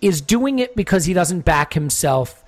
is 0.00 0.20
doing 0.20 0.58
it 0.58 0.76
because 0.76 1.06
he 1.06 1.14
doesn't 1.14 1.40
back 1.40 1.72
himself 1.72 2.44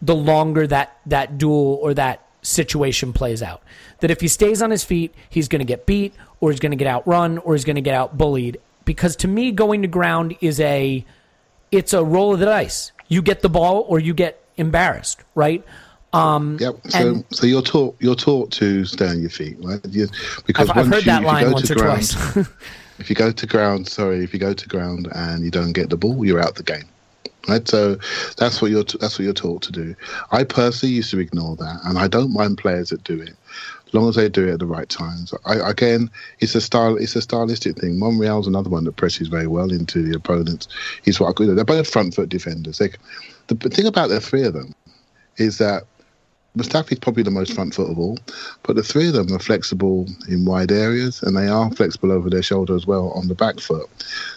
the 0.00 0.14
longer 0.14 0.66
that, 0.66 0.98
that 1.06 1.38
duel 1.38 1.78
or 1.82 1.94
that 1.94 2.26
situation 2.42 3.12
plays 3.12 3.42
out. 3.42 3.62
That 4.00 4.10
if 4.10 4.20
he 4.20 4.28
stays 4.28 4.62
on 4.62 4.70
his 4.70 4.84
feet, 4.84 5.14
he's 5.28 5.48
going 5.48 5.60
to 5.60 5.64
get 5.64 5.86
beat, 5.86 6.14
or 6.40 6.50
he's 6.50 6.60
going 6.60 6.72
to 6.72 6.76
get 6.76 6.86
outrun, 6.86 7.38
or 7.38 7.54
he's 7.54 7.64
going 7.64 7.76
to 7.76 7.82
get 7.82 7.94
out 7.94 8.16
bullied 8.16 8.58
because 8.84 9.16
to 9.16 9.28
me 9.28 9.50
going 9.50 9.82
to 9.82 9.88
ground 9.88 10.36
is 10.40 10.60
a 10.60 11.04
it's 11.70 11.92
a 11.92 12.04
roll 12.04 12.34
of 12.34 12.40
the 12.40 12.46
dice. 12.46 12.92
You 13.08 13.22
get 13.22 13.40
the 13.40 13.48
ball 13.48 13.84
or 13.88 13.98
you 13.98 14.14
get 14.14 14.42
embarrassed, 14.56 15.20
right? 15.34 15.64
Um, 16.14 16.58
yep. 16.60 16.76
So, 16.88 16.98
and, 16.98 17.24
so 17.30 17.46
you're 17.46 17.62
taught 17.62 17.96
you're 17.98 18.14
taught 18.14 18.52
to 18.52 18.84
stay 18.84 19.08
on 19.08 19.20
your 19.20 19.30
feet, 19.30 19.56
right? 19.60 19.80
You, 19.88 20.06
because 20.46 20.70
I've, 20.70 20.78
I've 20.78 20.86
heard 20.86 21.04
you, 21.04 21.12
that 21.12 21.24
line 21.24 21.50
once 21.50 21.70
or 21.70 21.74
ground, 21.74 22.08
twice. 22.08 22.48
if 23.00 23.10
you 23.10 23.16
go 23.16 23.32
to 23.32 23.46
ground, 23.46 23.88
sorry, 23.88 24.22
if 24.22 24.32
you 24.32 24.38
go 24.38 24.52
to 24.52 24.68
ground 24.68 25.08
and 25.12 25.44
you 25.44 25.50
don't 25.50 25.72
get 25.72 25.90
the 25.90 25.96
ball, 25.96 26.24
you're 26.24 26.40
out 26.40 26.54
the 26.54 26.62
game. 26.62 26.84
Right, 27.48 27.66
so 27.68 27.96
that's 28.38 28.62
what 28.62 28.70
you're 28.70 28.84
that's 28.84 29.18
what 29.18 29.24
you're 29.24 29.34
taught 29.34 29.62
to 29.62 29.72
do. 29.72 29.94
I 30.30 30.44
personally 30.44 30.94
used 30.94 31.10
to 31.10 31.18
ignore 31.18 31.56
that, 31.56 31.80
and 31.84 31.98
I 31.98 32.06
don't 32.06 32.32
mind 32.32 32.58
players 32.58 32.90
that 32.90 33.02
do 33.04 33.20
it 33.20 33.34
as 33.86 33.92
long 33.92 34.08
as 34.08 34.14
they 34.14 34.28
do 34.28 34.48
it 34.48 34.52
at 34.52 34.58
the 34.60 34.66
right 34.66 34.88
times. 34.88 35.34
I, 35.44 35.56
again, 35.68 36.10
it's 36.38 36.54
a 36.54 36.60
style. 36.60 36.96
It's 36.96 37.16
a 37.16 37.22
stylistic 37.22 37.76
thing. 37.76 37.98
Monreal's 37.98 38.46
another 38.46 38.70
one 38.70 38.84
that 38.84 38.96
presses 38.96 39.28
very 39.28 39.48
well 39.48 39.72
into 39.72 40.02
the 40.02 40.16
opponents. 40.16 40.68
He's 41.04 41.18
what 41.18 41.28
I 41.28 41.32
call. 41.32 41.54
They're 41.54 41.64
both 41.64 41.90
front 41.90 42.14
foot 42.14 42.28
defenders. 42.28 42.78
They, 42.78 42.90
the 43.48 43.56
thing 43.68 43.86
about 43.86 44.08
the 44.08 44.20
three 44.20 44.44
of 44.44 44.54
them 44.54 44.74
is 45.36 45.58
that 45.58 45.84
Mustafi's 46.56 46.98
probably 46.98 47.22
the 47.22 47.30
most 47.30 47.52
front 47.52 47.74
foot 47.74 47.90
of 47.90 47.98
all, 47.98 48.18
but 48.62 48.76
the 48.76 48.82
three 48.82 49.08
of 49.08 49.14
them 49.14 49.32
are 49.32 49.40
flexible 49.40 50.06
in 50.28 50.44
wide 50.44 50.70
areas 50.70 51.22
and 51.22 51.36
they 51.36 51.48
are 51.48 51.70
flexible 51.72 52.12
over 52.12 52.30
their 52.30 52.42
shoulder 52.42 52.74
as 52.76 52.86
well 52.86 53.10
on 53.10 53.28
the 53.28 53.34
back 53.34 53.58
foot. 53.58 53.88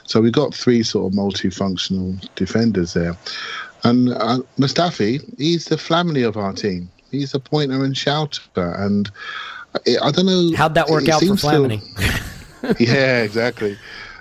So 0.03 0.19
we've 0.19 0.31
got 0.31 0.53
three 0.53 0.81
sort 0.83 1.11
of 1.11 1.17
multifunctional 1.17 2.27
defenders 2.35 2.93
there. 2.93 3.15
And 3.83 4.09
uh, 4.09 4.39
Mustafi, 4.57 5.23
he's 5.37 5.65
the 5.65 5.75
Flamini 5.75 6.27
of 6.27 6.37
our 6.37 6.53
team 6.53 6.89
he's 7.11 7.33
a 7.33 7.39
pointer 7.39 7.83
and 7.83 7.97
shouter, 7.97 8.41
and 8.55 9.09
I 9.75 10.11
don't 10.11 10.25
know 10.25 10.51
how'd 10.55 10.75
that 10.75 10.89
work 10.89 11.07
out 11.09 11.21
for 11.21 11.35
Flamini. 11.35 11.81
yeah, 12.79 13.21
exactly. 13.21 13.77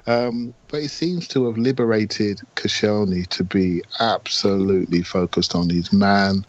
Um, 0.07 0.55
but 0.69 0.83
he 0.83 0.89
seems 0.89 1.27
to 1.29 1.47
have 1.47 1.59
liberated 1.59 2.41
Koscielny 2.55 3.27
to 3.29 3.43
be 3.43 3.83
absolutely 3.99 5.03
focused 5.03 5.55
on 5.55 5.69
his 5.69 5.93
man 5.93 6.47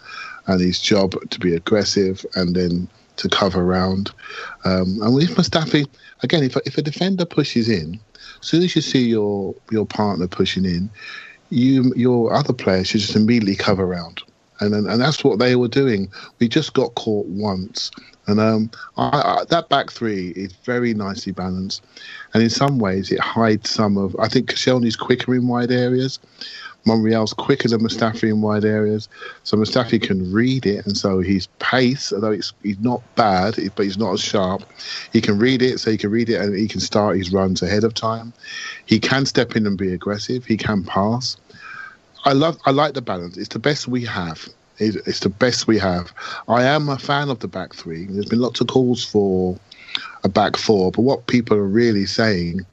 and 0.47 0.61
his 0.61 0.79
job 0.79 1.15
to 1.29 1.39
be 1.39 1.55
aggressive 1.55 2.25
and 2.35 2.55
then 2.55 2.87
to 3.17 3.29
cover 3.29 3.61
around. 3.61 4.11
Um, 4.65 4.99
and 5.01 5.13
with 5.13 5.35
Mustafi, 5.35 5.87
again, 6.23 6.43
if, 6.43 6.55
if 6.65 6.77
a 6.77 6.81
defender 6.81 7.25
pushes 7.25 7.69
in, 7.69 7.99
as 8.41 8.47
soon 8.47 8.63
as 8.63 8.75
you 8.75 8.81
see 8.81 9.07
your 9.07 9.55
your 9.71 9.85
partner 9.85 10.27
pushing 10.27 10.65
in, 10.65 10.89
you 11.49 11.93
your 11.95 12.33
other 12.33 12.53
player 12.53 12.83
should 12.83 13.01
just 13.01 13.15
immediately 13.15 13.55
cover 13.55 13.83
around 13.83 14.21
and 14.59 14.73
and, 14.73 14.87
and 14.87 15.01
that's 15.01 15.23
what 15.23 15.39
they 15.39 15.55
were 15.55 15.67
doing. 15.67 16.11
We 16.39 16.47
just 16.47 16.73
got 16.73 16.95
caught 16.95 17.27
once, 17.27 17.91
and 18.27 18.39
um, 18.39 18.71
I, 18.97 19.39
I, 19.39 19.45
that 19.49 19.69
back 19.69 19.91
three 19.91 20.29
is 20.29 20.53
very 20.63 20.93
nicely 20.93 21.31
balanced, 21.31 21.83
and 22.33 22.43
in 22.43 22.49
some 22.49 22.79
ways 22.79 23.11
it 23.11 23.19
hides 23.19 23.69
some 23.69 23.97
of. 23.97 24.15
I 24.19 24.27
think 24.27 24.51
Koscielny's 24.51 24.95
quicker 24.95 25.35
in 25.35 25.47
wide 25.47 25.71
areas. 25.71 26.19
Monreal's 26.87 27.33
quicker 27.33 27.67
than 27.67 27.81
Mustafi 27.81 28.29
in 28.29 28.41
wide 28.41 28.65
areas, 28.65 29.09
so 29.43 29.57
Mustafi 29.57 30.01
can 30.01 30.31
read 30.31 30.65
it, 30.65 30.85
and 30.85 30.97
so 30.97 31.19
his 31.19 31.47
pace, 31.59 32.13
although 32.13 32.31
he's 32.31 32.53
not 32.79 33.03
bad, 33.15 33.55
but 33.75 33.83
he's 33.83 33.97
not 33.97 34.13
as 34.13 34.21
sharp. 34.21 34.63
He 35.11 35.21
can 35.21 35.37
read 35.37 35.61
it, 35.61 35.79
so 35.79 35.91
he 35.91 35.97
can 35.97 36.09
read 36.09 36.29
it, 36.29 36.41
and 36.41 36.57
he 36.57 36.67
can 36.67 36.79
start 36.79 37.17
his 37.17 37.31
runs 37.31 37.61
ahead 37.61 37.83
of 37.83 37.93
time. 37.93 38.33
He 38.85 38.99
can 38.99 39.25
step 39.25 39.55
in 39.55 39.67
and 39.67 39.77
be 39.77 39.93
aggressive. 39.93 40.45
He 40.45 40.57
can 40.57 40.83
pass. 40.83 41.37
I 42.25 42.33
love, 42.33 42.57
I 42.65 42.71
like 42.71 42.93
the 42.93 43.01
balance. 43.01 43.37
It's 43.37 43.49
the 43.49 43.59
best 43.59 43.87
we 43.87 44.03
have. 44.05 44.47
It's 44.79 45.19
the 45.21 45.29
best 45.29 45.67
we 45.67 45.79
have. 45.79 46.13
I 46.47 46.63
am 46.63 46.87
a 46.87 46.97
fan 46.97 47.29
of 47.29 47.39
the 47.39 47.47
back 47.47 47.73
three. 47.73 48.05
There's 48.05 48.27
been 48.27 48.39
lots 48.39 48.61
of 48.61 48.67
calls 48.67 49.03
for 49.03 49.57
a 50.23 50.29
back 50.29 50.55
four, 50.55 50.91
but 50.91 51.01
what 51.01 51.27
people 51.27 51.57
are 51.57 51.63
really 51.63 52.05
saying 52.05 52.65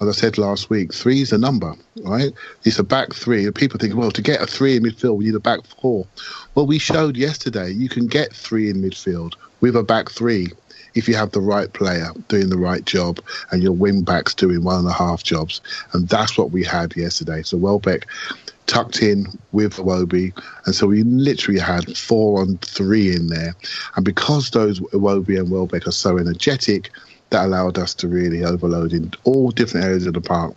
as 0.00 0.08
I 0.08 0.12
said 0.12 0.38
last 0.38 0.70
week, 0.70 0.92
three 0.92 1.20
is 1.20 1.32
a 1.32 1.38
number, 1.38 1.74
right? 2.02 2.32
It's 2.64 2.78
a 2.78 2.84
back 2.84 3.14
three. 3.14 3.50
People 3.52 3.78
think, 3.78 3.94
well, 3.94 4.10
to 4.10 4.22
get 4.22 4.42
a 4.42 4.46
three 4.46 4.76
in 4.76 4.82
midfield, 4.82 5.16
we 5.16 5.26
need 5.26 5.34
a 5.34 5.40
back 5.40 5.64
four. 5.64 6.06
Well, 6.54 6.66
we 6.66 6.78
showed 6.78 7.16
yesterday 7.16 7.70
you 7.70 7.88
can 7.88 8.06
get 8.06 8.32
three 8.32 8.70
in 8.70 8.82
midfield 8.82 9.34
with 9.60 9.76
a 9.76 9.82
back 9.82 10.10
three 10.10 10.48
if 10.94 11.08
you 11.08 11.14
have 11.14 11.32
the 11.32 11.40
right 11.40 11.72
player 11.72 12.10
doing 12.28 12.50
the 12.50 12.58
right 12.58 12.84
job 12.84 13.20
and 13.50 13.62
your 13.62 13.72
wing 13.72 14.02
backs 14.02 14.34
doing 14.34 14.62
one 14.62 14.78
and 14.78 14.88
a 14.88 14.92
half 14.92 15.22
jobs. 15.22 15.60
And 15.92 16.08
that's 16.08 16.38
what 16.38 16.50
we 16.50 16.64
had 16.64 16.96
yesterday. 16.96 17.42
So 17.42 17.56
Welbeck 17.56 18.06
tucked 18.66 19.02
in 19.02 19.26
with 19.52 19.74
Iwobi, 19.74 20.32
and 20.64 20.74
so 20.74 20.86
we 20.86 21.02
literally 21.02 21.60
had 21.60 21.96
four 21.96 22.40
on 22.40 22.58
three 22.58 23.14
in 23.14 23.28
there. 23.28 23.54
And 23.96 24.04
because 24.04 24.50
those 24.50 24.80
Iwobi 24.80 25.38
and 25.38 25.50
Welbeck 25.50 25.86
are 25.86 25.92
so 25.92 26.18
energetic, 26.18 26.90
that 27.30 27.46
allowed 27.46 27.78
us 27.78 27.94
to 27.94 28.08
really 28.08 28.44
overload 28.44 28.92
in 28.92 29.12
all 29.24 29.50
different 29.50 29.86
areas 29.86 30.06
of 30.06 30.14
the 30.14 30.20
park. 30.20 30.54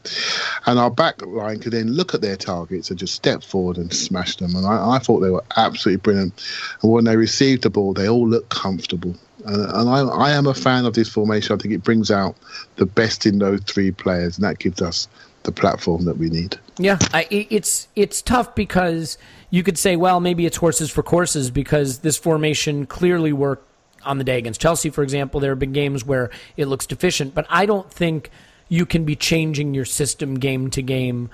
And 0.65 0.77
our 0.77 0.91
back 0.91 1.21
line 1.25 1.59
could 1.59 1.73
then 1.73 1.93
look 1.93 2.13
at 2.13 2.21
their 2.21 2.35
targets 2.35 2.89
and 2.89 2.99
just 2.99 3.15
step 3.15 3.43
forward 3.43 3.77
and 3.77 3.93
smash 3.93 4.35
them. 4.37 4.55
And 4.55 4.65
I, 4.65 4.95
I 4.95 4.99
thought 4.99 5.21
they 5.21 5.29
were 5.29 5.43
absolutely 5.55 6.01
brilliant. 6.01 6.43
And 6.81 6.91
when 6.91 7.05
they 7.05 7.17
received 7.17 7.63
the 7.63 7.69
ball, 7.69 7.93
they 7.93 8.07
all 8.07 8.27
looked 8.27 8.49
comfortable. 8.49 9.15
And, 9.45 9.61
and 9.61 9.89
I, 9.89 10.01
I 10.01 10.31
am 10.31 10.45
a 10.45 10.53
fan 10.53 10.85
of 10.85 10.93
this 10.93 11.09
formation. 11.09 11.55
I 11.55 11.59
think 11.59 11.73
it 11.73 11.83
brings 11.83 12.11
out 12.11 12.35
the 12.75 12.85
best 12.85 13.25
in 13.25 13.39
those 13.39 13.61
three 13.61 13.91
players, 13.91 14.37
and 14.37 14.45
that 14.45 14.59
gives 14.59 14.81
us 14.81 15.07
the 15.43 15.51
platform 15.51 16.05
that 16.05 16.17
we 16.17 16.29
need. 16.29 16.57
Yeah, 16.77 16.97
I, 17.13 17.25
it's 17.29 17.87
it's 17.95 18.21
tough 18.21 18.53
because 18.53 19.17
you 19.49 19.63
could 19.63 19.77
say, 19.77 19.95
well, 19.95 20.19
maybe 20.19 20.45
it's 20.45 20.57
horses 20.57 20.91
for 20.91 21.01
courses 21.01 21.49
because 21.49 21.99
this 21.99 22.17
formation 22.17 22.85
clearly 22.85 23.31
worked 23.31 23.65
on 24.03 24.17
the 24.17 24.23
day 24.23 24.37
against 24.37 24.61
Chelsea, 24.61 24.89
for 24.89 25.03
example. 25.03 25.39
There 25.39 25.51
have 25.51 25.59
been 25.59 25.73
games 25.73 26.05
where 26.05 26.29
it 26.55 26.65
looks 26.65 26.85
deficient, 26.85 27.33
but 27.33 27.45
I 27.49 27.65
don't 27.65 27.91
think 27.91 28.29
you 28.69 28.85
can 28.85 29.05
be 29.05 29.15
changing 29.15 29.73
your 29.73 29.85
system 29.85 30.35
game 30.35 30.69
to 30.71 30.81
game 30.81 31.29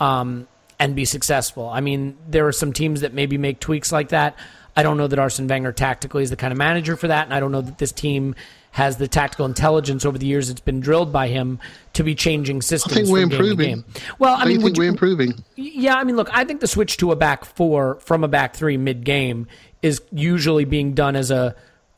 um, 0.00 0.46
and 0.78 0.94
be 0.94 1.04
successful. 1.04 1.68
I 1.68 1.80
mean, 1.80 2.16
there 2.28 2.46
are 2.46 2.52
some 2.52 2.72
teams 2.72 3.00
that 3.00 3.14
maybe 3.14 3.38
make 3.38 3.60
tweaks 3.60 3.92
like 3.92 4.10
that. 4.10 4.36
I 4.76 4.82
don't 4.82 4.96
know 4.96 5.06
that 5.06 5.18
Arsene 5.18 5.46
Wenger 5.46 5.72
tactically 5.72 6.24
is 6.24 6.30
the 6.30 6.36
kind 6.36 6.52
of 6.52 6.58
manager 6.58 6.96
for 6.96 7.08
that, 7.08 7.26
and 7.26 7.34
I 7.34 7.40
don't 7.40 7.52
know 7.52 7.60
that 7.60 7.78
this 7.78 7.92
team 7.92 8.34
has 8.72 8.96
the 8.96 9.06
tactical 9.06 9.46
intelligence 9.46 10.04
over 10.04 10.18
the 10.18 10.26
years 10.26 10.50
it's 10.50 10.60
been 10.60 10.80
drilled 10.80 11.12
by 11.12 11.28
him 11.28 11.60
to 11.92 12.02
be 12.02 12.12
changing 12.12 12.60
systems. 12.60 12.92
I 12.92 12.96
think 12.96 13.08
we're 13.08 13.22
improving. 13.22 13.84
Well, 14.18 14.34
I 14.34 14.40
Don't 14.40 14.48
mean, 14.48 14.62
think 14.62 14.76
you, 14.76 14.82
we're 14.82 14.88
improving. 14.88 15.44
Yeah, 15.54 15.94
I 15.94 16.02
mean, 16.02 16.16
look, 16.16 16.28
I 16.32 16.44
think 16.44 16.60
the 16.60 16.66
switch 16.66 16.96
to 16.96 17.12
a 17.12 17.16
back 17.16 17.44
four 17.44 18.00
from 18.00 18.24
a 18.24 18.28
back 18.28 18.56
three 18.56 18.76
mid 18.76 19.04
game 19.04 19.46
is 19.80 20.02
usually 20.10 20.64
being 20.64 20.92
done 20.92 21.14
as 21.14 21.30
a 21.30 21.54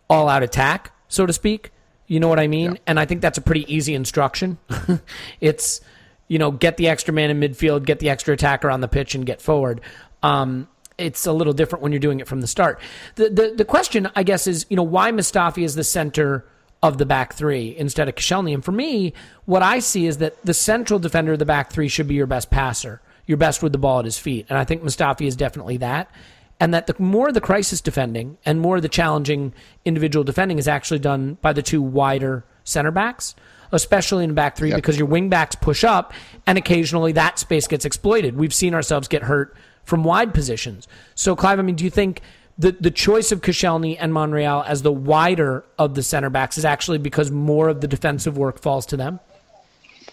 all 0.09 0.29
out 0.29 0.43
attack, 0.43 0.93
so 1.09 1.27
to 1.27 1.33
speak. 1.33 1.73
You 2.07 2.21
know 2.21 2.29
what 2.29 2.39
I 2.39 2.47
mean? 2.47 2.73
Yeah. 2.73 2.81
And 2.87 3.01
I 3.01 3.05
think 3.05 3.21
that's 3.21 3.39
a 3.39 3.43
pretty 3.43 3.73
easy 3.73 3.95
instruction. 3.95 4.59
it's 5.41 5.81
you 6.29 6.39
know 6.39 6.51
get 6.51 6.77
the 6.77 6.89
extra 6.89 7.13
man 7.13 7.31
in 7.31 7.41
midfield, 7.41 7.85
get 7.85 7.99
the 7.99 8.11
extra 8.11 8.35
attacker 8.35 8.71
on 8.71 8.81
the 8.81 8.89
pitch, 8.89 9.15
and 9.15 9.27
get 9.27 9.41
forward. 9.41 9.81
Um, 10.23 10.69
it's 10.99 11.27
a 11.27 11.33
little 11.33 11.53
different 11.53 11.83
when 11.83 11.93
you're 11.93 11.99
doing 11.99 12.21
it 12.21 12.29
from 12.29 12.41
the 12.41 12.47
start. 12.47 12.81
The, 13.17 13.29
the 13.29 13.55
the 13.57 13.65
question, 13.65 14.09
I 14.15 14.23
guess, 14.23 14.47
is 14.47 14.67
you 14.69 14.77
know 14.77 14.83
why 14.83 15.11
Mustafi 15.11 15.65
is 15.65 15.75
the 15.75 15.85
center 15.85 16.47
of 16.83 16.99
the 16.99 17.07
back 17.07 17.33
three 17.33 17.75
instead 17.77 18.09
of 18.09 18.15
Koscielny. 18.15 18.55
And 18.55 18.65
for 18.65 18.73
me, 18.73 19.13
what 19.45 19.63
I 19.63 19.79
see 19.79 20.07
is 20.07 20.19
that 20.19 20.41
the 20.45 20.55
central 20.55 21.01
defender 21.01 21.33
of 21.33 21.39
the 21.39 21.45
back 21.45 21.73
three 21.73 21.89
should 21.89 22.07
be 22.07 22.15
your 22.15 22.27
best 22.27 22.51
passer, 22.51 23.01
your 23.27 23.39
best 23.39 23.63
with 23.63 23.73
the 23.73 23.79
ball 23.79 24.01
at 24.01 24.05
his 24.05 24.19
feet. 24.19 24.47
And 24.49 24.59
I 24.59 24.65
think 24.65 24.83
Mustafi 24.83 25.27
is 25.27 25.37
definitely 25.37 25.79
that. 25.79 26.11
And 26.59 26.73
that 26.73 26.87
the 26.87 26.95
more 26.99 27.33
the 27.33 27.41
crisis 27.41 27.81
defending 27.81 28.39
and 28.47 28.61
more 28.61 28.81
the 28.81 28.89
challenging 28.89 29.53
individual 29.85 30.25
defending 30.25 30.59
is 30.59 30.67
actually 30.67 31.01
done 31.01 31.37
by 31.43 31.53
the 31.53 31.63
two 31.63 31.83
wider 31.83 32.45
center 32.65 32.91
backs, 32.91 33.35
especially 33.73 34.25
in 34.25 34.33
back 34.35 34.57
three, 34.57 34.71
Yep. 34.71 34.77
because 34.77 34.97
your 34.97 35.07
wing 35.07 35.29
backs 35.29 35.55
push 35.55 35.85
up 35.85 36.15
and 36.47 36.57
occasionally 36.57 37.13
that 37.13 37.39
space 37.39 37.67
gets 37.67 37.85
exploited. 37.85 38.37
We've 38.37 38.55
seen 38.55 38.73
ourselves 38.75 39.07
get 39.07 39.25
hurt 39.25 39.55
from 39.85 40.03
wide 40.03 40.33
positions. 40.33 40.89
So, 41.15 41.37
Clive, 41.37 41.59
I 41.59 41.63
mean, 41.63 41.77
do 41.77 41.85
you 41.85 41.91
think 41.91 42.23
the, 42.59 42.73
the 42.73 42.91
choice 42.91 43.33
of 43.33 43.43
Koscielny 43.43 43.97
and 44.01 44.15
Monreal 44.15 44.65
as 44.67 44.81
the 44.81 44.93
wider 44.93 45.63
of 45.79 45.95
the 45.95 46.03
center 46.03 46.31
backs 46.31 46.57
is 46.57 46.65
actually 46.65 46.99
because 46.99 47.31
more 47.31 47.69
of 47.69 47.83
the 47.83 47.87
defensive 47.89 48.39
work 48.39 48.59
falls 48.61 48.87
to 48.87 48.97
them? 48.97 49.21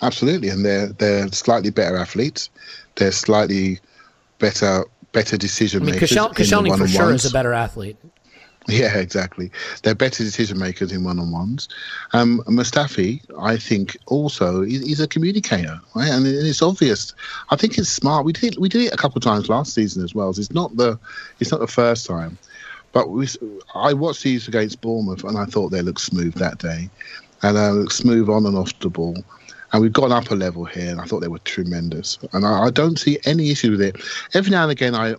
Absolutely, 0.01 0.49
and 0.49 0.65
they're 0.65 0.87
they're 0.87 1.27
slightly 1.31 1.69
better 1.69 1.95
athletes. 1.95 2.49
They're 2.95 3.11
slightly 3.13 3.79
better 4.39 4.83
better 5.13 5.37
decision 5.37 5.83
I 5.83 5.85
mean, 5.85 5.95
makers. 5.95 6.11
Kosciel- 6.11 6.27
in 6.27 6.33
Koscielny 6.33 6.77
for 6.77 6.87
sure 6.87 6.99
one-on-ones. 6.99 7.25
is 7.25 7.31
a 7.31 7.33
better 7.33 7.53
athlete. 7.53 7.97
Yeah, 8.67 8.97
exactly. 8.97 9.51
They're 9.81 9.95
better 9.95 10.23
decision 10.23 10.57
makers 10.57 10.91
in 10.91 11.03
one 11.03 11.19
on 11.19 11.31
ones. 11.31 11.67
Um, 12.13 12.41
Mustafi, 12.47 13.21
I 13.37 13.57
think, 13.57 13.97
also 14.05 14.61
he's 14.63 15.01
a 15.01 15.07
communicator, 15.07 15.81
right? 15.95 16.09
And 16.09 16.25
it's 16.25 16.61
obvious. 16.61 17.13
I 17.49 17.57
think 17.57 17.77
it's 17.77 17.89
smart. 17.89 18.25
We 18.25 18.31
did 18.31 18.57
we 18.57 18.69
did 18.69 18.83
it 18.83 18.93
a 18.93 18.97
couple 18.97 19.17
of 19.17 19.23
times 19.23 19.49
last 19.49 19.73
season 19.73 20.03
as 20.03 20.15
well. 20.15 20.31
So 20.33 20.39
it's 20.39 20.51
not 20.51 20.75
the 20.77 20.97
it's 21.39 21.51
not 21.51 21.59
the 21.59 21.67
first 21.67 22.05
time, 22.05 22.37
but 22.93 23.09
we, 23.09 23.27
I 23.75 23.91
watched 23.91 24.23
these 24.23 24.47
against 24.47 24.79
Bournemouth 24.79 25.25
and 25.25 25.37
I 25.37 25.45
thought 25.45 25.69
they 25.69 25.81
looked 25.81 26.01
smooth 26.01 26.35
that 26.35 26.59
day, 26.59 26.89
and 27.41 27.57
uh, 27.57 27.71
looked 27.71 27.93
smooth 27.93 28.29
on 28.29 28.45
and 28.45 28.55
off 28.55 28.77
the 28.79 28.89
ball. 28.89 29.17
And 29.73 29.81
we've 29.81 29.91
gone 29.91 30.11
up 30.11 30.29
a 30.29 30.35
level 30.35 30.65
here, 30.65 30.89
and 30.91 31.01
I 31.01 31.05
thought 31.05 31.21
they 31.21 31.27
were 31.27 31.39
tremendous. 31.39 32.19
And 32.31 32.45
I, 32.45 32.65
I 32.65 32.69
don't 32.69 32.97
see 32.97 33.17
any 33.25 33.49
issue 33.49 33.71
with 33.71 33.81
it. 33.81 33.97
Every 34.33 34.51
now 34.51 34.63
and 34.63 34.71
again, 34.71 34.95
I 34.95 35.15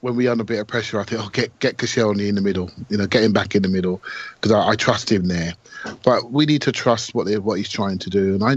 when 0.00 0.14
we're 0.14 0.30
under 0.30 0.42
a 0.42 0.44
bit 0.44 0.60
of 0.60 0.66
pressure, 0.66 1.00
I 1.00 1.04
think, 1.04 1.20
oh, 1.22 1.28
get 1.30 1.58
get 1.58 1.78
Koscielny 1.78 2.28
in 2.28 2.34
the 2.34 2.40
middle, 2.40 2.70
you 2.90 2.96
know, 2.96 3.06
get 3.06 3.24
him 3.24 3.32
back 3.32 3.54
in 3.54 3.62
the 3.62 3.68
middle 3.68 4.02
because 4.34 4.52
I, 4.52 4.68
I 4.68 4.76
trust 4.76 5.10
him 5.10 5.26
there. 5.26 5.54
But 6.02 6.32
we 6.32 6.46
need 6.46 6.62
to 6.62 6.72
trust 6.72 7.14
what 7.14 7.26
they, 7.26 7.38
what 7.38 7.58
he's 7.58 7.68
trying 7.68 7.98
to 7.98 8.10
do, 8.10 8.34
and 8.34 8.42
I, 8.42 8.56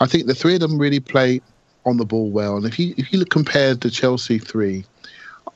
I 0.00 0.06
think 0.06 0.26
the 0.26 0.34
three 0.34 0.54
of 0.54 0.60
them 0.60 0.78
really 0.78 1.00
play 1.00 1.40
on 1.84 1.96
the 1.96 2.04
ball 2.04 2.30
well. 2.30 2.56
And 2.56 2.64
if 2.64 2.78
you 2.78 2.94
if 2.96 3.12
you 3.12 3.18
look 3.18 3.30
compared 3.30 3.82
to 3.82 3.90
Chelsea 3.90 4.38
three, 4.38 4.84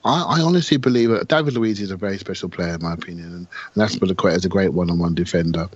I, 0.05 0.39
I 0.39 0.41
honestly 0.41 0.77
believe 0.77 1.11
that 1.11 1.29
David 1.29 1.55
Luiz 1.55 1.81
is 1.81 1.91
a 1.91 1.97
very 1.97 2.19
special 2.19 2.49
player 2.49 2.75
in 2.75 2.83
my 2.83 2.93
opinion, 2.95 3.27
and, 3.27 3.47
and 3.75 3.89
Azpilicueta 3.89 4.37
is 4.37 4.45
a 4.45 4.49
great 4.49 4.73
one-on-one 4.73 5.15
defender. 5.15 5.69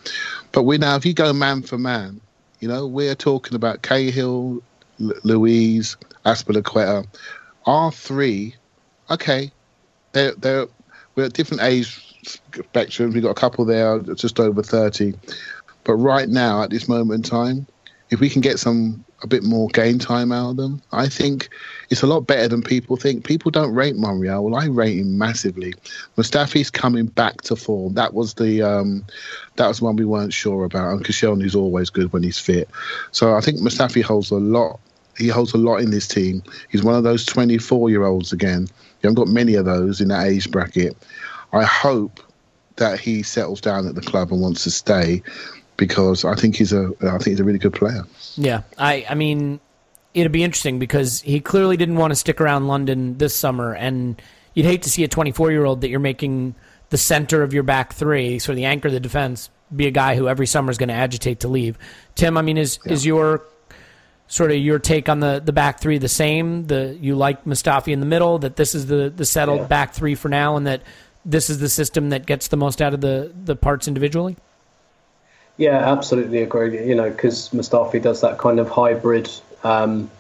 But 0.53 0.65
we 0.65 0.79
now, 0.79 0.97
if 0.97 1.07
you 1.07 1.15
go 1.15 1.33
man 1.33 1.63
for 1.63 1.79
man, 1.79 2.21
you 2.63 2.69
know, 2.69 2.87
we're 2.87 3.17
talking 3.17 3.57
about 3.57 3.83
Cahill, 3.83 4.63
L- 5.01 5.13
Luiz, 5.25 5.97
Azpilicueta. 6.25 7.05
Our 7.67 7.91
three, 7.91 8.55
okay, 9.11 9.51
they're 10.13 10.33
they're 10.37 10.67
we're 11.15 11.25
at 11.25 11.33
different 11.33 11.65
age 11.65 12.23
spectrums. 12.23 13.15
We've 13.15 13.23
got 13.23 13.31
a 13.31 13.35
couple 13.35 13.65
there 13.65 13.99
just 13.99 14.39
over 14.39 14.63
thirty, 14.63 15.15
but 15.83 15.95
right 15.95 16.29
now 16.29 16.63
at 16.63 16.71
this 16.71 16.89
moment 16.89 17.25
in 17.27 17.31
time, 17.31 17.67
if 18.13 18.21
we 18.21 18.29
can 18.29 18.43
get 18.43 18.59
some 18.59 19.03
a 19.23 19.27
bit 19.27 19.43
more 19.43 19.69
game 19.69 19.99
time 19.99 20.33
out 20.33 20.51
of 20.51 20.57
them, 20.59 20.83
I 20.93 21.09
think 21.09 21.49
it's 21.89 22.03
a 22.03 22.07
lot 22.07 22.27
better 22.27 22.47
than 22.47 22.63
people 22.63 22.97
think. 22.97 23.25
People 23.25 23.51
don't 23.51 23.75
rate 23.75 23.97
Monreal. 23.97 24.45
Well, 24.45 24.55
I 24.55 24.67
rate 24.67 24.99
him 24.99 25.17
massively. 25.17 25.73
Mustafi's 26.19 26.71
coming 26.71 27.07
back 27.07 27.41
to 27.43 27.57
form. 27.57 27.95
That 27.95 28.13
was 28.13 28.35
the 28.35 28.61
um, 28.61 29.07
that 29.57 29.67
was 29.67 29.81
one 29.81 29.97
we 29.97 30.05
weren't 30.05 30.35
sure 30.35 30.65
about. 30.65 30.93
And 30.93 31.05
Koscielny's 31.05 31.55
always 31.55 31.89
good 31.89 32.13
when 32.13 32.23
he's 32.23 32.39
fit. 32.39 32.69
So 33.13 33.35
I 33.35 33.41
think 33.41 33.61
Mustafi 33.61 34.03
holds 34.03 34.31
a 34.31 34.37
lot. 34.37 34.79
He 35.17 35.29
holds 35.29 35.55
a 35.55 35.59
lot 35.59 35.79
in 35.79 35.91
this 35.91 36.07
team. 36.07 36.43
He's 36.69 36.83
one 36.83 36.95
of 36.95 37.05
those 37.05 37.25
24 37.25 37.89
year 37.89 38.05
olds 38.05 38.31
again. 38.31 38.63
You 38.69 39.09
haven't 39.09 39.15
got 39.15 39.29
many 39.29 39.55
of 39.55 39.65
those 39.65 40.03
in 40.03 40.09
that 40.09 40.27
age 40.27 40.51
bracket. 40.51 40.97
I 41.55 41.65
hope 41.65 42.21
that 42.77 43.01
he 43.01 43.23
settles 43.23 43.61
down 43.61 43.87
at 43.87 43.95
the 43.95 44.01
club 44.03 44.33
and 44.33 44.41
wants 44.43 44.65
to 44.65 44.71
stay 44.71 45.23
because 45.87 46.25
I 46.25 46.37
think 46.37 46.55
he's 46.55 46.73
a 46.73 46.93
I 47.03 47.19
think 47.19 47.25
he's 47.35 47.41
a 47.41 47.45
really 47.45 47.59
good 47.59 47.73
player. 47.73 48.05
Yeah, 48.37 48.63
I 48.79 49.05
I 49.11 49.15
mean, 49.17 49.59
it'd 50.15 50.31
be 50.31 50.45
interesting 50.45 50.79
because 50.79 51.21
he 51.23 51.41
clearly 51.41 51.77
didn't 51.77 51.97
want 51.97 52.13
to 52.13 52.15
stick 52.17 52.41
around 52.41 52.69
London 52.69 53.19
this 53.19 53.35
summer, 53.35 53.75
and 53.75 54.23
you'd 54.55 54.67
hate 54.67 54.83
to 54.83 54.91
see 54.91 55.03
a 55.03 55.09
24 55.09 55.51
year 55.51 55.65
old 55.65 55.81
that 55.81 55.89
you're 55.89 55.99
making 55.99 56.55
the 56.91 56.99
center 56.99 57.43
of 57.43 57.53
your 57.53 57.65
back 57.65 57.95
three, 57.95 58.39
so 58.39 58.55
the 58.55 58.65
anchor 58.67 58.87
of 58.89 58.95
the 58.95 59.01
defense, 59.01 59.51
be 59.75 59.87
a 59.89 59.91
guy 59.91 60.15
who 60.15 60.29
every 60.29 60.47
summer 60.47 60.71
is 60.71 60.79
going 60.79 60.91
to 60.91 60.95
agitate 60.95 61.41
to 61.41 61.49
leave. 61.49 61.77
Tim, 62.15 62.37
I 62.37 62.43
mean, 62.43 62.59
is 62.59 62.79
is 62.85 63.05
your 63.05 63.43
sort 64.29 64.53
of 64.53 64.59
your 64.59 64.79
take 64.79 65.09
on 65.09 65.19
the, 65.19 65.43
the 65.45 65.53
back 65.53 65.81
three 65.81 65.99
the 65.99 66.09
same? 66.09 66.67
The 66.69 66.97
you 67.01 67.17
like 67.17 67.45
Mustafi 67.45 67.93
in 67.93 67.99
the 67.99 68.07
middle, 68.07 68.39
that 68.39 68.55
this 68.55 68.75
is 68.77 68.87
the, 68.87 69.11
the 69.11 69.25
settled 69.25 69.63
Yeah. 69.63 69.67
back 69.67 69.95
three 69.95 70.15
for 70.15 70.29
now, 70.29 70.57
and 70.57 70.67
that 70.69 70.83
this 71.25 71.51
is 71.51 71.59
the 71.59 71.69
system 71.69 72.11
that 72.11 72.25
gets 72.27 72.49
the 72.49 72.57
most 72.57 72.81
out 72.81 72.95
of 72.95 73.01
the, 73.01 73.33
the 73.45 73.57
parts 73.57 73.89
individually? 73.89 74.37
Yeah, 75.57 75.79
absolutely 75.93 76.43
agree. 76.43 76.87
You 76.87 76.95
know, 76.95 77.11
because 77.11 77.51
Mustafi 77.51 78.01
does 78.03 78.21
that 78.23 78.39
kind 78.39 78.59
of 78.59 78.69
hybrid 78.69 79.31
um, 79.65 80.11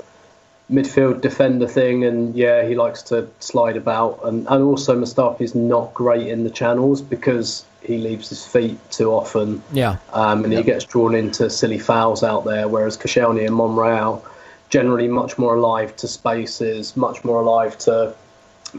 midfield 0.70 1.20
defender 1.20 1.66
thing, 1.66 2.04
and 2.04 2.34
yeah, 2.34 2.66
he 2.66 2.74
likes 2.74 3.02
to 3.04 3.28
slide 3.40 3.76
about, 3.76 4.20
and, 4.24 4.46
and 4.48 4.62
also 4.62 4.98
Mustafi's 4.98 5.54
not 5.54 5.92
great 5.94 6.26
in 6.28 6.44
the 6.44 6.50
channels 6.50 7.02
because 7.02 7.64
he 7.82 7.98
leaves 7.98 8.28
his 8.28 8.46
feet 8.46 8.78
too 8.90 9.10
often, 9.10 9.62
Yeah. 9.72 9.96
um, 10.12 10.44
and 10.44 10.52
he 10.52 10.62
gets 10.62 10.84
drawn 10.84 11.14
into 11.14 11.50
silly 11.50 11.78
fouls 11.80 12.22
out 12.22 12.44
there. 12.44 12.68
Whereas 12.68 12.96
Koscielny 12.96 13.44
and 13.44 13.56
Monreal 13.56 14.24
generally 14.68 15.08
much 15.08 15.36
more 15.36 15.56
alive 15.56 15.94
to 15.96 16.08
spaces, 16.08 16.96
much 16.96 17.24
more 17.24 17.40
alive 17.42 17.76
to 17.78 18.14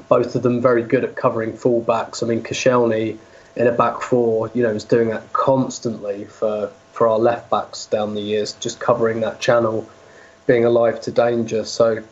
both 0.07 0.35
of 0.35 0.41
them 0.41 0.61
very 0.61 0.81
good 0.81 1.03
at 1.03 1.15
covering 1.15 1.51
fullbacks. 1.53 2.23
I 2.23 2.27
mean, 2.27 2.41
Koscielny 2.41 3.17
in 3.55 3.67
a 3.67 3.71
back 3.71 4.01
four, 4.01 4.49
you 4.53 4.63
know, 4.63 4.73
was 4.73 4.83
doing 4.83 5.09
that 5.09 5.31
constantly 5.33 6.25
for, 6.25 6.71
for 6.91 7.07
our 7.07 7.19
left 7.19 7.49
backs 7.49 7.85
down 7.85 8.15
the 8.15 8.21
years, 8.21 8.53
just 8.53 8.79
covering 8.79 9.21
that 9.21 9.39
channel, 9.39 9.87
being 10.47 10.65
alive 10.65 11.01
to 11.01 11.11
danger. 11.11 11.63
So 11.63 12.03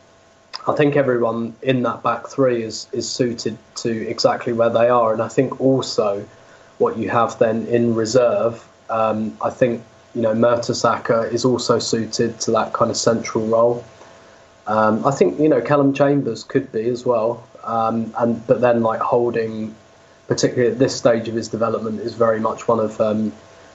I 0.67 0.75
think 0.75 0.95
everyone 0.95 1.55
in 1.61 1.83
that 1.83 2.03
back 2.03 2.27
three 2.27 2.63
is, 2.63 2.87
is 2.91 3.09
suited 3.09 3.57
to 3.77 4.07
exactly 4.07 4.53
where 4.53 4.69
they 4.69 4.89
are. 4.89 5.13
And 5.13 5.21
I 5.21 5.27
think 5.27 5.59
also 5.59 6.25
what 6.77 6.97
you 6.97 7.09
have 7.09 7.39
then 7.39 7.65
in 7.67 7.95
reserve, 7.95 8.67
um, 8.89 9.35
I 9.41 9.49
think, 9.49 9.83
you 10.13 10.21
know, 10.21 10.33
Mertesacker 10.33 11.31
is 11.31 11.45
also 11.45 11.79
suited 11.79 12.39
to 12.41 12.51
that 12.51 12.73
kind 12.73 12.91
of 12.91 12.97
central 12.97 13.47
role. 13.47 13.83
Um, 14.67 15.05
I 15.05 15.11
think 15.11 15.39
you 15.39 15.49
know 15.49 15.61
Callum 15.61 15.93
Chambers 15.93 16.43
could 16.43 16.71
be 16.71 16.87
as 16.89 17.05
well, 17.05 17.45
um, 17.63 18.13
and 18.17 18.45
but 18.45 18.61
then 18.61 18.81
like 18.81 19.01
holding, 19.01 19.75
particularly 20.31 20.71
at 20.71 20.79
this 20.79 20.95
stage 20.95 21.27
of 21.27 21.35
his 21.35 21.49
development, 21.49 21.99
is 21.99 22.13
very 22.13 22.39
much 22.39 22.65
one 22.65 22.79
of 22.79 23.01
um, 23.01 23.33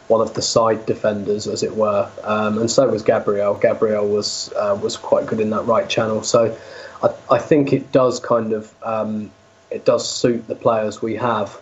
one 0.08 0.22
of 0.22 0.32
the 0.32 0.40
side 0.40 0.86
defenders, 0.86 1.46
as 1.46 1.62
it 1.62 1.76
were, 1.76 2.10
um, 2.22 2.56
and 2.56 2.70
so 2.70 2.88
was 2.88 3.02
Gabriel. 3.02 3.52
Gabriel 3.56 4.08
was 4.08 4.50
uh, 4.54 4.78
was 4.82 4.96
quite 4.96 5.26
good 5.26 5.38
in 5.38 5.50
that 5.50 5.66
right 5.66 5.86
channel, 5.86 6.22
so 6.22 6.56
I, 7.02 7.14
I 7.30 7.38
think 7.38 7.74
it 7.74 7.92
does 7.92 8.20
kind 8.20 8.54
of 8.54 8.74
um, 8.82 9.30
it 9.70 9.84
does 9.84 10.10
suit 10.10 10.48
the 10.48 10.54
players 10.54 11.02
we 11.02 11.16
have. 11.16 11.60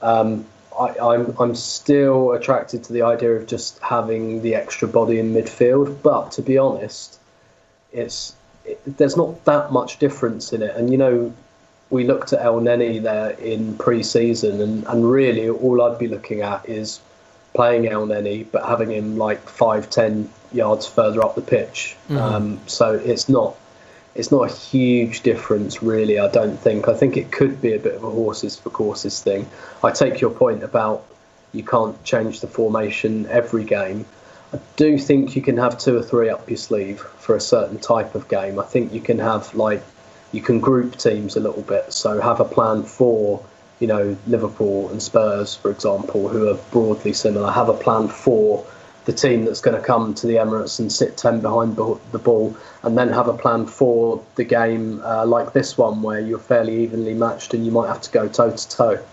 Um, 0.00 0.46
I, 0.78 0.94
I'm 1.00 1.34
I'm 1.40 1.56
still 1.56 2.30
attracted 2.30 2.84
to 2.84 2.92
the 2.92 3.02
idea 3.02 3.32
of 3.32 3.48
just 3.48 3.80
having 3.80 4.42
the 4.42 4.54
extra 4.54 4.86
body 4.86 5.18
in 5.18 5.34
midfield, 5.34 6.00
but 6.00 6.30
to 6.32 6.42
be 6.42 6.58
honest, 6.58 7.18
it's 7.90 8.36
it, 8.64 8.80
there's 8.86 9.16
not 9.16 9.44
that 9.46 9.72
much 9.72 9.98
difference 9.98 10.52
in 10.52 10.62
it. 10.62 10.76
And 10.76 10.92
you 10.92 10.98
know, 10.98 11.34
we 11.92 12.04
looked 12.04 12.32
at 12.32 12.40
Elneny 12.40 13.02
there 13.02 13.30
in 13.30 13.76
pre-season, 13.76 14.62
and, 14.62 14.86
and 14.86 15.08
really 15.08 15.50
all 15.50 15.82
I'd 15.82 15.98
be 15.98 16.08
looking 16.08 16.40
at 16.40 16.66
is 16.66 17.00
playing 17.52 17.82
Elneny, 17.82 18.46
but 18.50 18.64
having 18.64 18.90
him 18.90 19.18
like 19.18 19.46
five, 19.46 19.90
ten 19.90 20.30
yards 20.52 20.86
further 20.86 21.22
up 21.22 21.34
the 21.34 21.42
pitch. 21.42 21.94
Um, 22.08 22.60
so 22.66 22.94
it's 22.94 23.28
not 23.28 23.56
it's 24.14 24.30
not 24.30 24.50
a 24.50 24.52
huge 24.52 25.22
difference, 25.22 25.82
really. 25.82 26.18
I 26.18 26.28
don't 26.28 26.56
think. 26.56 26.88
I 26.88 26.94
think 26.94 27.16
it 27.16 27.30
could 27.30 27.60
be 27.60 27.74
a 27.74 27.78
bit 27.78 27.94
of 27.94 28.04
a 28.04 28.10
horses 28.10 28.56
for 28.56 28.70
courses 28.70 29.22
thing. 29.22 29.46
I 29.84 29.90
take 29.90 30.20
your 30.20 30.30
point 30.30 30.62
about 30.62 31.04
you 31.52 31.62
can't 31.62 32.02
change 32.04 32.40
the 32.40 32.46
formation 32.46 33.26
every 33.26 33.64
game. 33.64 34.06
I 34.54 34.58
do 34.76 34.98
think 34.98 35.36
you 35.36 35.42
can 35.42 35.58
have 35.58 35.78
two 35.78 35.96
or 35.96 36.02
three 36.02 36.30
up 36.30 36.48
your 36.48 36.58
sleeve 36.58 37.00
for 37.00 37.36
a 37.36 37.40
certain 37.40 37.78
type 37.78 38.14
of 38.14 38.28
game. 38.28 38.58
I 38.58 38.64
think 38.64 38.94
you 38.94 39.00
can 39.00 39.18
have 39.18 39.54
like 39.54 39.82
you 40.32 40.40
can 40.40 40.60
group 40.60 40.96
teams 40.96 41.36
a 41.36 41.40
little 41.40 41.62
bit. 41.62 41.92
So 41.92 42.20
have 42.20 42.40
a 42.40 42.44
plan 42.44 42.82
for 42.82 43.44
you 43.78 43.86
know 43.86 44.16
Liverpool 44.26 44.88
and 44.90 45.02
Spurs, 45.02 45.54
for 45.54 45.70
example, 45.70 46.28
who 46.28 46.48
are 46.48 46.56
broadly 46.70 47.12
similar. 47.12 47.50
Have 47.50 47.68
a 47.68 47.74
plan 47.74 48.08
for 48.08 48.66
the 49.04 49.12
team 49.12 49.44
that's 49.44 49.60
going 49.60 49.76
to 49.76 49.82
come 49.82 50.14
to 50.14 50.26
the 50.26 50.34
Emirates 50.34 50.78
and 50.78 50.90
sit 50.92 51.16
ten 51.16 51.40
behind 51.40 51.76
the 51.76 52.18
ball, 52.18 52.56
and 52.82 52.96
then 52.96 53.08
have 53.08 53.28
a 53.28 53.36
plan 53.36 53.66
for 53.66 54.24
the 54.36 54.44
game 54.44 55.00
uh, 55.04 55.26
like 55.26 55.52
this 55.52 55.76
one 55.76 56.02
where 56.02 56.20
you're 56.20 56.38
fairly 56.38 56.82
evenly 56.84 57.14
matched 57.14 57.54
and 57.54 57.64
you 57.66 57.72
might 57.72 57.88
have 57.88 58.00
to 58.00 58.10
go 58.10 58.28
toe 58.28 58.50
to 58.50 58.68
toe. 58.68 59.04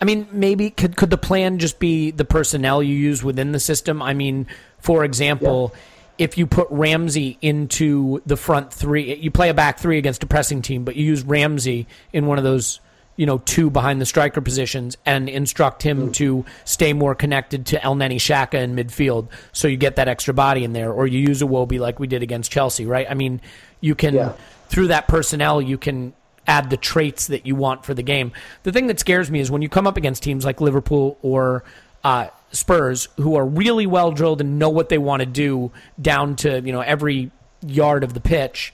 I 0.00 0.04
mean, 0.04 0.26
maybe 0.32 0.70
could 0.70 0.96
could 0.96 1.10
the 1.10 1.18
plan 1.18 1.58
just 1.58 1.78
be 1.78 2.10
the 2.10 2.24
personnel 2.24 2.82
you 2.82 2.96
use 2.96 3.22
within 3.22 3.52
the 3.52 3.60
system? 3.60 4.02
I 4.02 4.14
mean, 4.14 4.46
for 4.78 5.04
example, 5.04 5.72
if 6.18 6.38
you 6.38 6.46
put 6.46 6.68
Ramsey 6.70 7.38
into 7.42 8.22
the 8.26 8.36
front 8.36 8.72
three, 8.72 9.16
you 9.16 9.30
play 9.30 9.48
a 9.48 9.54
back 9.54 9.78
three 9.78 9.98
against 9.98 10.22
a 10.22 10.26
pressing 10.26 10.62
team, 10.62 10.84
but 10.84 10.96
you 10.96 11.04
use 11.04 11.22
Ramsey 11.24 11.86
in 12.12 12.26
one 12.26 12.38
of 12.38 12.44
those, 12.44 12.80
you 13.16 13.26
know, 13.26 13.38
two 13.38 13.68
behind 13.70 14.00
the 14.00 14.06
striker 14.06 14.40
positions 14.40 14.96
and 15.04 15.28
instruct 15.28 15.82
him 15.82 16.12
to 16.12 16.44
stay 16.64 16.92
more 16.92 17.14
connected 17.14 17.66
to 17.66 17.82
El 17.82 17.96
Neni 17.96 18.16
Xhaka 18.16 18.54
in 18.54 18.76
midfield, 18.76 19.28
so 19.52 19.66
you 19.66 19.76
get 19.76 19.96
that 19.96 20.08
extra 20.08 20.34
body 20.34 20.62
in 20.64 20.72
there, 20.72 20.92
or 20.92 21.06
you 21.06 21.18
use 21.18 21.42
Iwobi 21.42 21.80
like 21.80 21.98
we 21.98 22.06
did 22.06 22.22
against 22.22 22.52
Chelsea, 22.52 22.86
right? 22.86 23.06
I 23.10 23.14
mean, 23.14 23.40
you 23.80 23.94
can 23.94 24.14
Yeah. 24.14 24.32
through 24.68 24.88
that 24.88 25.08
personnel, 25.08 25.60
you 25.60 25.78
can 25.78 26.12
add 26.46 26.70
the 26.70 26.76
traits 26.76 27.28
that 27.28 27.46
you 27.46 27.56
want 27.56 27.84
for 27.84 27.94
the 27.94 28.02
game. 28.02 28.30
The 28.64 28.72
thing 28.72 28.86
that 28.88 29.00
scares 29.00 29.30
me 29.30 29.40
is 29.40 29.50
when 29.50 29.62
you 29.62 29.68
come 29.68 29.86
up 29.86 29.96
against 29.96 30.22
teams 30.22 30.44
like 30.44 30.60
Liverpool 30.60 31.18
or 31.22 31.64
uh, 32.04 32.26
Spurs, 32.54 33.08
who 33.16 33.34
are 33.36 33.44
really 33.44 33.86
well 33.86 34.12
drilled 34.12 34.40
and 34.40 34.58
know 34.58 34.70
what 34.70 34.88
they 34.88 34.98
want 34.98 35.20
to 35.20 35.26
do 35.26 35.72
down 36.00 36.36
to 36.36 36.60
you 36.60 36.72
know 36.72 36.80
every 36.80 37.30
yard 37.66 38.04
of 38.04 38.14
the 38.14 38.20
pitch. 38.20 38.72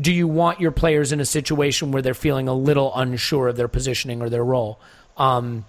Do 0.00 0.12
you 0.12 0.26
want 0.26 0.60
your 0.60 0.72
players 0.72 1.12
in 1.12 1.20
a 1.20 1.24
situation 1.24 1.92
where 1.92 2.02
they're 2.02 2.14
feeling 2.14 2.48
a 2.48 2.54
little 2.54 2.92
unsure 2.94 3.48
of 3.48 3.56
their 3.56 3.68
positioning 3.68 4.22
or 4.22 4.28
their 4.28 4.44
role? 4.44 4.78
Um, 5.16 5.64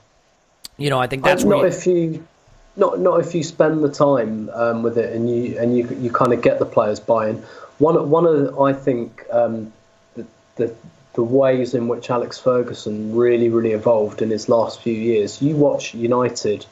you 0.77 0.89
know, 0.89 0.99
I 0.99 1.07
think 1.07 1.23
that's 1.23 1.43
not 1.43 1.59
you- 1.59 1.65
if 1.65 1.85
you 1.87 2.27
not 2.75 2.99
not 2.99 3.19
if 3.21 3.33
you 3.33 3.43
spend 3.43 3.83
the 3.83 3.89
time 3.89 4.49
um, 4.53 4.83
with 4.83 4.97
it 4.97 5.15
and 5.15 5.29
you 5.29 5.57
and 5.59 5.77
you 5.77 5.87
you 5.99 6.11
kind 6.11 6.33
of 6.33 6.41
get 6.41 6.59
the 6.59 6.65
players 6.65 6.99
buy-in. 6.99 7.37
One 7.77 8.09
one 8.09 8.25
of 8.25 8.59
I 8.59 8.73
think 8.73 9.23
um, 9.31 9.71
the, 10.15 10.25
the 10.55 10.73
the 11.13 11.23
ways 11.23 11.73
in 11.73 11.87
which 11.87 12.09
Alex 12.09 12.37
Ferguson 12.39 13.15
really 13.15 13.49
really 13.49 13.71
evolved 13.71 14.21
in 14.21 14.29
his 14.29 14.49
last 14.49 14.81
few 14.81 14.93
years. 14.93 15.41
You 15.41 15.55
watch 15.55 15.93
United 15.93 16.65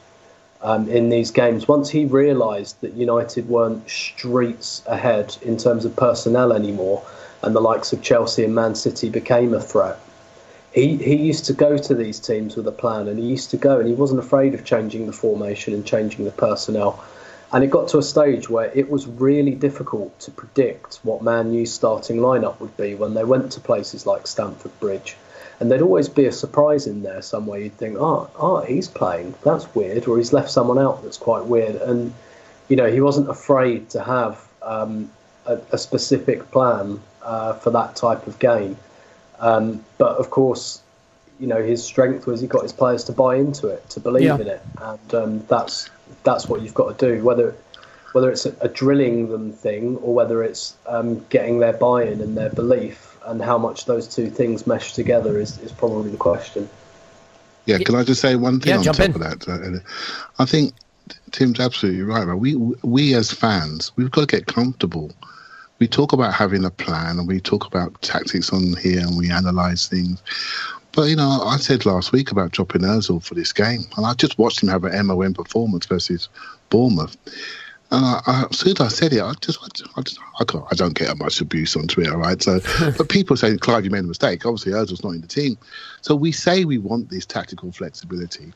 um, 0.64 0.88
in 0.88 1.10
these 1.10 1.30
games. 1.30 1.68
Once 1.68 1.88
he 1.90 2.04
realised 2.06 2.80
that 2.80 2.94
United 2.94 3.48
weren't 3.48 3.88
streets 3.88 4.82
ahead 4.86 5.36
in 5.42 5.56
terms 5.56 5.84
of 5.84 5.94
personnel 5.94 6.52
anymore, 6.52 7.04
and 7.42 7.54
the 7.54 7.60
likes 7.60 7.92
of 7.92 8.02
Chelsea 8.02 8.42
and 8.44 8.54
Man 8.54 8.74
City 8.74 9.08
became 9.08 9.54
a 9.54 9.60
threat 9.60 10.00
he 10.74 10.96
he 10.96 11.14
used 11.14 11.44
to 11.46 11.52
go 11.52 11.78
to 11.78 11.94
these 11.94 12.18
teams 12.18 12.56
with 12.56 12.66
a 12.66 12.72
plan, 12.72 13.06
and 13.06 13.18
he 13.18 13.24
used 13.24 13.50
to 13.50 13.56
go, 13.56 13.78
and 13.78 13.88
he 13.88 13.94
wasn't 13.94 14.18
afraid 14.18 14.54
of 14.54 14.64
changing 14.64 15.06
the 15.06 15.12
formation 15.12 15.72
and 15.72 15.86
changing 15.86 16.24
the 16.24 16.32
personnel. 16.32 17.02
And 17.52 17.62
it 17.62 17.68
got 17.68 17.88
to 17.90 17.98
a 17.98 18.02
stage 18.02 18.50
where 18.50 18.72
it 18.74 18.90
was 18.90 19.06
really 19.06 19.54
difficult 19.54 20.18
to 20.20 20.32
predict 20.32 20.96
what 21.04 21.22
Man 21.22 21.52
U's 21.52 21.72
starting 21.72 22.16
lineup 22.16 22.58
would 22.58 22.76
be 22.76 22.96
when 22.96 23.14
they 23.14 23.22
went 23.22 23.52
to 23.52 23.60
places 23.60 24.06
like 24.06 24.26
Stamford 24.26 24.78
Bridge. 24.80 25.16
And 25.60 25.70
there'd 25.70 25.82
always 25.82 26.08
be 26.08 26.26
a 26.26 26.32
surprise 26.32 26.86
in 26.86 27.02
there 27.02 27.22
somewhere. 27.22 27.60
You'd 27.60 27.76
think, 27.76 27.96
oh, 27.98 28.28
oh, 28.36 28.60
he's 28.62 28.88
playing. 28.88 29.34
That's 29.44 29.72
weird. 29.74 30.06
Or 30.08 30.18
he's 30.18 30.32
left 30.32 30.50
someone 30.50 30.78
out 30.78 31.02
that's 31.02 31.16
quite 31.18 31.44
weird. 31.46 31.76
And, 31.76 32.12
you 32.68 32.76
know, 32.76 32.90
he 32.90 33.00
wasn't 33.00 33.30
afraid 33.30 33.90
to 33.90 34.02
have 34.02 34.44
um, 34.62 35.10
a, 35.46 35.58
a 35.72 35.78
specific 35.78 36.50
plan 36.50 37.00
uh, 37.22 37.54
for 37.54 37.70
that 37.70 37.96
type 37.96 38.26
of 38.26 38.38
game. 38.38 38.76
Um, 39.38 39.84
but 39.98 40.16
of 40.16 40.30
course, 40.30 40.80
you 41.40 41.46
know 41.48 41.62
his 41.62 41.82
strength 41.82 42.26
was 42.26 42.40
he 42.40 42.46
got 42.46 42.62
his 42.62 42.72
players 42.72 43.04
to 43.04 43.12
buy 43.12 43.36
into 43.36 43.66
it, 43.68 43.88
to 43.90 44.00
believe 44.00 44.22
Yeah. 44.24 44.38
in 44.38 44.46
it, 44.48 44.62
and 44.80 45.14
um, 45.14 45.46
that's 45.48 45.90
that's 46.22 46.48
what 46.48 46.62
you've 46.62 46.74
got 46.74 46.96
to 46.96 47.06
do. 47.16 47.24
Whether 47.24 47.56
whether 48.14 48.30
it's 48.30 48.46
a, 48.46 48.54
a 48.60 48.68
drilling 48.68 49.28
them 49.28 49.52
thing 49.52 49.96
or 49.96 50.14
whether 50.14 50.44
it's 50.44 50.76
um, 50.86 51.24
getting 51.30 51.58
their 51.58 51.72
buy-in 51.72 52.20
and 52.20 52.36
their 52.36 52.50
belief, 52.50 53.18
and 53.26 53.42
how 53.42 53.58
much 53.58 53.86
those 53.86 54.06
two 54.06 54.30
things 54.30 54.68
mesh 54.68 54.92
together 54.92 55.38
is, 55.38 55.58
is 55.58 55.72
probably 55.72 56.10
the 56.12 56.16
question. 56.16 56.68
Yeah, 57.66 57.78
can 57.78 57.96
I 57.96 58.04
just 58.04 58.20
say 58.20 58.36
one 58.36 58.60
thing 58.60 58.70
Yeah, 58.70 58.78
on 58.78 58.84
top 58.84 59.00
in. 59.00 59.14
of 59.14 59.20
that? 59.20 59.48
Uh, 59.48 59.80
I 60.38 60.44
think 60.44 60.74
Tim's 61.32 61.58
absolutely 61.58 62.02
right. 62.02 62.24
We 62.34 62.54
we 62.82 63.14
as 63.14 63.32
fans, 63.32 63.90
we've 63.96 64.12
got 64.12 64.28
to 64.28 64.36
get 64.36 64.46
comfortable. 64.46 65.10
We 65.80 65.88
talk 65.88 66.12
about 66.12 66.32
having 66.32 66.64
a 66.64 66.70
plan, 66.70 67.18
and 67.18 67.26
we 67.26 67.40
talk 67.40 67.66
about 67.66 68.00
tactics 68.00 68.52
on 68.52 68.76
here, 68.76 69.00
and 69.00 69.18
we 69.18 69.28
analyse 69.28 69.88
things. 69.88 70.22
But 70.92 71.08
you 71.08 71.16
know, 71.16 71.42
I 71.42 71.56
said 71.56 71.84
last 71.84 72.12
week 72.12 72.30
about 72.30 72.52
dropping 72.52 72.82
Özil 72.82 73.24
for 73.24 73.34
this 73.34 73.52
game, 73.52 73.82
and 73.96 74.06
I 74.06 74.14
just 74.14 74.38
watched 74.38 74.62
him 74.62 74.68
have 74.68 74.84
an 74.84 75.06
MON 75.06 75.34
performance 75.34 75.86
versus 75.86 76.28
Bournemouth. 76.70 77.16
And 77.90 78.04
I, 78.04 78.20
I, 78.26 78.44
as 78.50 78.58
soon 78.58 78.72
as 78.72 78.80
I 78.80 78.88
said 78.88 79.12
it, 79.12 79.22
I 79.22 79.32
just, 79.40 79.62
I, 79.62 79.68
just, 79.74 79.90
I, 79.96 80.02
just, 80.02 80.18
I, 80.40 80.44
can't, 80.44 80.64
I 80.70 80.74
don't 80.74 80.94
get 80.94 81.16
much 81.18 81.40
abuse 81.40 81.76
on 81.76 81.86
Twitter, 81.86 82.16
right? 82.16 82.42
So, 82.42 82.60
but 82.98 83.08
people 83.08 83.36
say, 83.36 83.56
Clive, 83.56 83.84
you 83.84 83.90
made 83.90 84.00
a 84.00 84.08
mistake. 84.08 84.44
Obviously, 84.46 84.72
Özil's 84.72 85.04
not 85.04 85.10
in 85.10 85.20
the 85.20 85.26
team. 85.26 85.56
So 86.00 86.14
we 86.14 86.32
say 86.32 86.64
we 86.64 86.78
want 86.78 87.10
this 87.10 87.26
tactical 87.26 87.72
flexibility, 87.72 88.52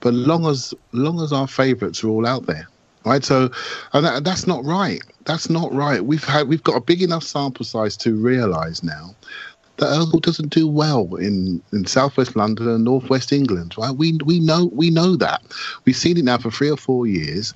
but 0.00 0.14
long 0.14 0.46
as 0.46 0.74
long 0.92 1.20
as 1.20 1.32
our 1.32 1.46
favourites 1.46 2.02
are 2.02 2.08
all 2.08 2.26
out 2.26 2.46
there, 2.46 2.66
right? 3.04 3.22
So, 3.22 3.50
and 3.92 4.04
that, 4.04 4.24
that's 4.24 4.46
not 4.46 4.64
right. 4.64 5.02
That's 5.24 5.50
not 5.50 5.72
right. 5.72 6.04
We've 6.04 6.24
had 6.24 6.48
we've 6.48 6.62
got 6.62 6.76
a 6.76 6.80
big 6.80 7.02
enough 7.02 7.22
sample 7.22 7.64
size 7.64 7.96
to 7.98 8.14
realise 8.16 8.82
now 8.82 9.14
that 9.80 9.86
Ozil 9.86 10.20
doesn't 10.20 10.50
do 10.50 10.68
well 10.68 11.16
in, 11.16 11.62
in 11.72 11.86
southwest 11.86 12.36
London 12.36 12.68
and 12.68 12.84
northwest 12.84 13.32
England, 13.32 13.74
right? 13.76 13.96
We 13.96 14.18
we 14.24 14.38
know 14.38 14.70
we 14.72 14.90
know 14.90 15.16
that. 15.16 15.42
We've 15.84 15.96
seen 15.96 16.16
it 16.18 16.24
now 16.24 16.38
for 16.38 16.50
three 16.50 16.70
or 16.70 16.76
four 16.76 17.06
years. 17.06 17.54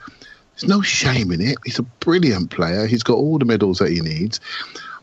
There's 0.55 0.69
no 0.69 0.83
shame 0.83 1.33
in 1.33 1.41
it. 1.41 1.59
He's 1.65 1.79
a 1.79 1.83
brilliant 1.83 2.51
player. 2.51 2.87
He's 2.87 3.03
got 3.03 3.15
all 3.15 3.39
the 3.39 3.45
medals 3.45 3.79
that 3.79 3.91
he 3.91 4.01
needs. 4.01 4.41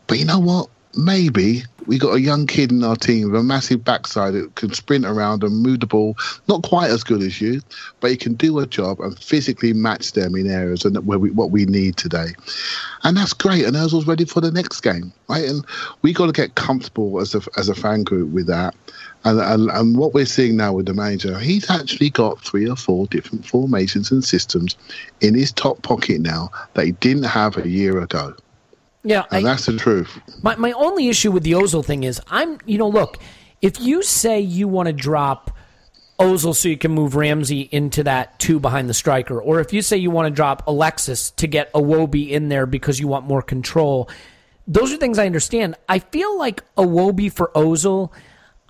But 0.06 0.18
you 0.18 0.24
know 0.24 0.38
what? 0.38 0.68
maybe 0.96 1.62
we 1.86 1.98
got 1.98 2.14
a 2.14 2.20
young 2.20 2.46
kid 2.46 2.70
in 2.70 2.84
our 2.84 2.94
team 2.94 3.30
with 3.30 3.40
a 3.40 3.42
massive 3.42 3.84
backside 3.84 4.34
that 4.34 4.54
can 4.54 4.72
sprint 4.72 5.04
around 5.04 5.42
and 5.42 5.62
move 5.62 5.80
the 5.80 5.86
ball, 5.86 6.16
not 6.48 6.62
quite 6.62 6.90
as 6.90 7.02
good 7.02 7.22
as 7.22 7.40
you, 7.40 7.60
but 8.00 8.10
he 8.10 8.16
can 8.16 8.34
do 8.34 8.58
a 8.60 8.66
job 8.66 9.00
and 9.00 9.18
physically 9.18 9.72
match 9.72 10.12
them 10.12 10.36
in 10.36 10.48
areas 10.48 10.84
and 10.84 11.04
where 11.06 11.18
we, 11.18 11.30
what 11.30 11.50
we 11.50 11.64
need 11.64 11.96
today. 11.96 12.28
And 13.02 13.16
that's 13.16 13.32
great. 13.32 13.64
And 13.64 13.74
Ozil's 13.74 14.06
ready 14.06 14.24
for 14.24 14.40
the 14.40 14.52
next 14.52 14.80
game, 14.80 15.12
right? 15.28 15.44
And 15.44 15.66
we 16.02 16.12
got 16.12 16.26
to 16.26 16.32
get 16.32 16.54
comfortable 16.54 17.20
as 17.20 17.34
a, 17.34 17.40
as 17.56 17.68
a 17.68 17.74
fan 17.74 18.04
group 18.04 18.30
with 18.30 18.46
that. 18.46 18.74
And, 19.24 19.40
and, 19.40 19.70
and 19.70 19.96
what 19.96 20.14
we're 20.14 20.26
seeing 20.26 20.56
now 20.56 20.72
with 20.72 20.86
the 20.86 20.94
manager, 20.94 21.38
he's 21.38 21.70
actually 21.70 22.10
got 22.10 22.40
three 22.40 22.68
or 22.68 22.76
four 22.76 23.06
different 23.06 23.46
formations 23.46 24.10
and 24.10 24.24
systems 24.24 24.76
in 25.20 25.34
his 25.34 25.52
top 25.52 25.80
pocket 25.82 26.20
now 26.20 26.50
that 26.74 26.86
he 26.86 26.92
didn't 26.92 27.24
have 27.24 27.56
a 27.56 27.68
year 27.68 28.00
ago. 28.00 28.34
Yeah, 29.04 29.24
and 29.30 29.46
I, 29.46 29.50
that's 29.50 29.66
the 29.66 29.76
truth. 29.76 30.20
My 30.42 30.54
my 30.56 30.72
only 30.72 31.08
issue 31.08 31.32
with 31.32 31.42
the 31.42 31.52
Ozil 31.52 31.84
thing 31.84 32.04
is 32.04 32.20
I'm 32.28 32.58
you 32.66 32.78
know 32.78 32.88
look 32.88 33.18
if 33.60 33.80
you 33.80 34.02
say 34.02 34.40
you 34.40 34.68
want 34.68 34.86
to 34.86 34.92
drop 34.92 35.50
Ozil 36.20 36.54
so 36.54 36.68
you 36.68 36.76
can 36.78 36.92
move 36.92 37.16
Ramsey 37.16 37.68
into 37.72 38.04
that 38.04 38.38
two 38.38 38.60
behind 38.60 38.88
the 38.88 38.94
striker, 38.94 39.40
or 39.40 39.60
if 39.60 39.72
you 39.72 39.82
say 39.82 39.96
you 39.96 40.10
want 40.10 40.26
to 40.26 40.30
drop 40.30 40.62
Alexis 40.68 41.32
to 41.32 41.46
get 41.48 41.72
Iwobi 41.72 42.30
in 42.30 42.48
there 42.48 42.66
because 42.66 43.00
you 43.00 43.08
want 43.08 43.26
more 43.26 43.42
control, 43.42 44.08
those 44.68 44.92
are 44.92 44.96
things 44.96 45.18
I 45.18 45.26
understand. 45.26 45.74
I 45.88 45.98
feel 45.98 46.38
like 46.38 46.62
Iwobi 46.76 47.32
for 47.32 47.50
Ozil, 47.56 48.12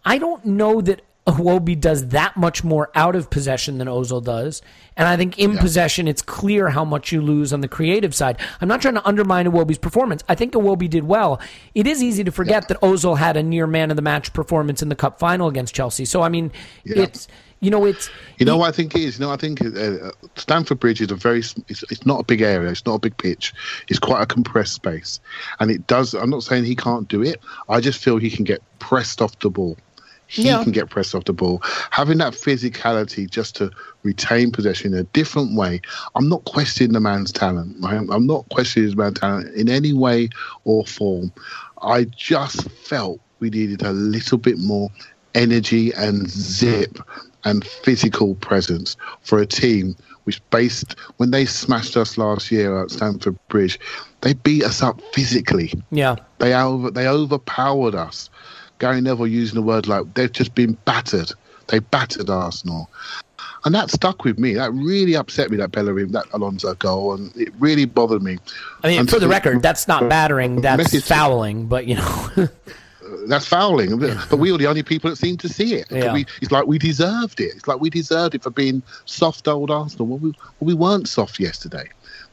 I 0.04 0.18
don't 0.18 0.44
know 0.44 0.80
that 0.80 1.02
Iwobi 1.26 1.80
does 1.80 2.08
that 2.08 2.36
much 2.36 2.64
more 2.64 2.90
out 2.96 3.14
of 3.14 3.30
possession 3.30 3.78
than 3.78 3.86
Ozil 3.86 4.24
does. 4.24 4.60
And 4.96 5.06
I 5.06 5.16
think 5.16 5.38
in 5.38 5.52
yeah. 5.52 5.60
possession, 5.60 6.08
it's 6.08 6.20
clear 6.20 6.70
how 6.70 6.84
much 6.84 7.12
you 7.12 7.20
lose 7.20 7.52
on 7.52 7.60
the 7.60 7.68
creative 7.68 8.12
side. 8.12 8.38
I'm 8.60 8.66
not 8.66 8.82
trying 8.82 8.94
to 8.94 9.06
undermine 9.06 9.46
Iwobi's 9.46 9.78
performance. 9.78 10.24
I 10.28 10.34
think 10.34 10.52
Iwobi 10.54 10.90
did 10.90 11.04
well. 11.04 11.40
It 11.76 11.86
is 11.86 12.02
easy 12.02 12.24
to 12.24 12.32
forget 12.32 12.64
yeah. 12.64 12.74
that 12.74 12.80
Ozil 12.80 13.18
had 13.18 13.36
a 13.36 13.42
near 13.42 13.68
man 13.68 13.90
of 13.90 13.96
the 13.96 14.02
match 14.02 14.32
performance 14.32 14.82
in 14.82 14.88
the 14.88 14.96
cup 14.96 15.20
final 15.20 15.46
against 15.46 15.74
Chelsea. 15.74 16.04
So, 16.04 16.22
I 16.22 16.28
mean, 16.28 16.50
yeah. 16.84 17.02
it's. 17.02 17.28
You 17.60 17.70
know, 17.70 17.84
it's. 17.84 18.10
You 18.38 18.44
know 18.44 18.56
what 18.56 18.70
I 18.70 18.72
think 18.72 18.96
it 18.96 19.02
is? 19.02 19.20
You 19.20 19.24
know, 19.24 19.30
I 19.30 19.36
think 19.36 19.64
uh, 19.64 20.10
Stamford 20.34 20.80
Bridge 20.80 21.00
is 21.00 21.12
a 21.12 21.14
very. 21.14 21.38
It's, 21.38 21.84
it's 21.84 22.04
not 22.04 22.18
a 22.18 22.24
big 22.24 22.42
area. 22.42 22.68
It's 22.68 22.84
not 22.84 22.94
a 22.94 22.98
big 22.98 23.16
pitch. 23.18 23.54
It's 23.86 24.00
quite 24.00 24.20
a 24.20 24.26
compressed 24.26 24.72
space, 24.72 25.20
and 25.60 25.70
it 25.70 25.86
does. 25.86 26.12
I'm 26.12 26.28
not 26.28 26.42
saying 26.42 26.64
he 26.64 26.74
can't 26.74 27.06
do 27.06 27.22
it. 27.22 27.40
I 27.68 27.80
just 27.80 28.02
feel 28.02 28.16
he 28.16 28.30
can 28.30 28.42
get 28.42 28.60
pressed 28.80 29.22
off 29.22 29.38
the 29.38 29.48
ball 29.48 29.76
he 30.32 30.44
yeah. 30.44 30.62
can 30.62 30.72
get 30.72 30.88
pressed 30.88 31.14
off 31.14 31.24
the 31.24 31.34
ball. 31.34 31.60
Having 31.90 32.18
that 32.18 32.32
physicality 32.32 33.28
just 33.28 33.54
to 33.56 33.70
retain 34.02 34.50
possession 34.50 34.94
in 34.94 35.00
a 35.00 35.04
different 35.04 35.54
way. 35.54 35.82
I'm 36.14 36.26
not 36.26 36.44
questioning 36.46 36.94
the 36.94 37.00
man's 37.00 37.32
talent. 37.32 37.76
Right? 37.80 38.00
I'm 38.10 38.26
not 38.26 38.48
questioning 38.48 38.86
his 38.86 38.96
man's 38.96 39.20
talent 39.20 39.54
in 39.54 39.68
any 39.68 39.92
way 39.92 40.30
or 40.64 40.86
form. 40.86 41.32
I 41.82 42.04
just 42.04 42.70
felt 42.70 43.20
we 43.40 43.50
needed 43.50 43.82
a 43.82 43.92
little 43.92 44.38
bit 44.38 44.58
more 44.58 44.88
energy 45.34 45.92
and 45.92 46.30
zip 46.30 46.98
and 47.44 47.62
physical 47.66 48.34
presence 48.36 48.96
for 49.20 49.38
a 49.38 49.46
team 49.46 49.96
which 50.24 50.40
based 50.50 50.98
when 51.16 51.30
they 51.30 51.44
smashed 51.44 51.96
us 51.96 52.16
last 52.16 52.50
year 52.50 52.80
at 52.80 52.90
Stamford 52.90 53.36
Bridge, 53.48 53.78
they 54.20 54.34
beat 54.34 54.64
us 54.64 54.82
up 54.82 55.00
physically. 55.12 55.72
Yeah. 55.90 56.16
They 56.38 56.54
over 56.54 56.90
they 56.90 57.06
overpowered 57.06 57.94
us. 57.94 58.30
Gary 58.82 59.00
Neville 59.00 59.28
using 59.28 59.54
the 59.54 59.62
word 59.62 59.86
like 59.86 60.12
they've 60.14 60.32
just 60.32 60.56
been 60.56 60.72
battered. 60.84 61.30
They 61.68 61.78
battered 61.78 62.28
Arsenal. 62.28 62.90
And 63.64 63.72
that 63.76 63.92
stuck 63.92 64.24
with 64.24 64.40
me. 64.40 64.54
That 64.54 64.72
really 64.72 65.14
upset 65.14 65.52
me, 65.52 65.56
that 65.58 65.70
Bellerin, 65.70 66.10
that 66.10 66.26
Alonso 66.32 66.74
goal, 66.74 67.14
and 67.14 67.32
it 67.36 67.52
really 67.60 67.84
bothered 67.84 68.24
me. 68.24 68.38
I 68.82 68.88
mean, 68.88 68.98
and 68.98 69.08
for 69.08 69.20
the 69.20 69.28
record, 69.28 69.62
that's 69.62 69.86
not 69.86 70.08
battering, 70.08 70.62
that's 70.62 71.00
fouling, 71.06 71.66
but, 71.66 71.86
you 71.86 71.94
know. 71.94 72.28
that's 73.28 73.46
fouling. 73.46 74.00
But 74.00 74.40
we 74.40 74.50
were 74.50 74.58
the 74.58 74.66
only 74.66 74.82
people 74.82 75.10
that 75.10 75.16
seemed 75.16 75.38
to 75.40 75.48
see 75.48 75.74
it. 75.74 75.86
Yeah. 75.88 76.12
We, 76.12 76.26
it's 76.40 76.50
like 76.50 76.66
we 76.66 76.76
deserved 76.76 77.38
it. 77.38 77.54
It's 77.54 77.68
like 77.68 77.80
we 77.80 77.88
deserved 77.88 78.34
it 78.34 78.42
for 78.42 78.50
being 78.50 78.82
soft 79.04 79.46
old 79.46 79.70
Arsenal. 79.70 80.08
Well, 80.08 80.18
we, 80.18 80.30
well, 80.30 80.66
we 80.66 80.74
weren't 80.74 81.06
soft 81.06 81.38
yesterday. 81.38 81.88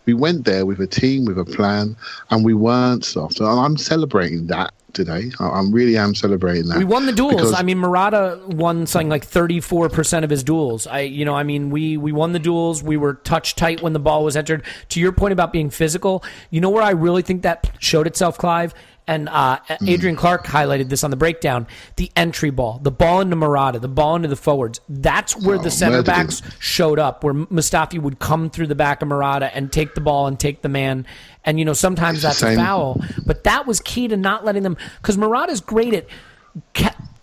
We 0.08 0.16
went 0.16 0.46
there 0.46 0.66
with 0.66 0.80
a 0.80 0.88
team, 0.88 1.26
with 1.26 1.38
a 1.38 1.46
plan, 1.46 1.96
and 2.32 2.44
we 2.44 2.56
weren't 2.56 3.06
soft. 3.06 3.40
And 3.40 3.48
I'm 3.48 3.78
celebrating 3.78 4.48
that 4.48 4.74
today. 4.94 5.32
I, 5.40 5.48
I 5.48 5.62
really 5.70 5.98
am 5.98 6.16
celebrating 6.16 6.68
that. 6.68 6.78
We 6.78 6.86
won 6.86 7.06
the 7.06 7.12
duels. 7.12 7.54
I 7.54 7.64
mean, 7.64 7.78
Morata 7.78 8.42
won 8.48 8.86
something 8.86 9.10
like 9.10 9.26
34% 9.26 10.24
of 10.24 10.30
his 10.30 10.44
duels. 10.44 10.88
I, 10.88 11.02
you 11.02 11.26
know, 11.26 11.36
I 11.36 11.44
mean, 11.44 11.70
we, 11.70 11.98
we 11.98 12.12
won 12.12 12.34
the 12.34 12.40
duels. 12.40 12.84
We 12.84 12.98
were 12.98 13.16
touch 13.16 13.56
tight 13.56 13.82
when 13.82 13.94
the 13.94 14.00
ball 14.00 14.24
was 14.24 14.36
entered. 14.36 14.64
To 14.90 15.00
your 15.00 15.12
point 15.12 15.34
about 15.34 15.52
being 15.52 15.70
physical, 15.70 16.24
you 16.50 16.62
know 16.62 16.70
where 16.70 16.84
I 16.84 16.92
really 16.92 17.22
think 17.22 17.44
that 17.44 17.72
showed 17.80 18.08
itself, 18.08 18.38
Clive? 18.38 18.74
And 19.10 19.28
uh, 19.28 19.58
mm. 19.58 19.90
Adrian 19.90 20.16
Clarke 20.16 20.46
highlighted 20.46 20.90
this 20.90 21.04
on 21.04 21.10
the 21.10 21.18
breakdown. 21.18 21.66
The 21.96 22.12
entry 22.16 22.52
ball, 22.52 22.80
the 22.84 22.92
ball 22.92 23.22
into 23.22 23.36
Morata, 23.36 23.80
the 23.80 23.88
ball 23.88 24.16
into 24.16 24.28
the 24.28 24.36
forwards. 24.36 24.82
That's 24.88 25.36
where 25.36 25.56
oh, 25.56 25.64
the 25.64 25.72
center 25.72 26.04
backs 26.04 26.44
showed 26.60 27.00
up, 27.00 27.24
where 27.24 27.34
Mustafi 27.34 28.00
would 28.00 28.20
come 28.20 28.52
through 28.52 28.68
the 28.68 28.76
back 28.76 29.02
of 29.02 29.08
Morata 29.08 29.50
and 29.56 29.72
take 29.72 29.96
the 29.96 30.02
ball 30.02 30.28
and 30.28 30.40
take 30.40 30.62
the 30.62 30.70
man. 30.70 31.08
And 31.44 31.58
you 31.58 31.66
know 31.66 31.74
sometimes 31.74 32.24
it's 32.24 32.40
that's 32.40 32.54
a 32.54 32.56
foul, 32.56 33.02
but 33.26 33.46
that 33.46 33.66
was 33.66 33.80
key 33.80 34.08
to 34.10 34.16
not 34.16 34.46
letting 34.46 34.62
them 34.62 34.78
because 35.02 35.18
Morata's 35.18 35.60
great 35.60 35.96
at. 35.96 36.06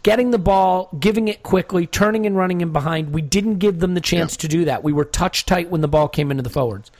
getting 0.03 0.33
the 0.33 0.39
ball, 0.39 0.89
giving 0.99 1.29
it 1.29 1.45
quickly, 1.45 1.87
turning 1.87 2.27
and 2.27 2.37
running 2.37 2.63
in 2.63 2.73
behind. 2.73 3.13
We 3.13 3.23
didn't 3.23 3.59
give 3.59 3.79
them 3.79 3.95
the 3.95 4.01
chance 4.01 4.35
yeah. 4.35 4.41
to 4.43 4.49
do 4.49 4.65
that. 4.65 4.83
We 4.83 4.93
were 4.93 5.05
touch 5.05 5.47
tight 5.47 5.71
when 5.71 5.83
the 5.83 5.89
ball 5.89 6.09
came 6.09 6.33
into 6.33 6.43
the 6.43 6.51
forwards. 6.51 6.91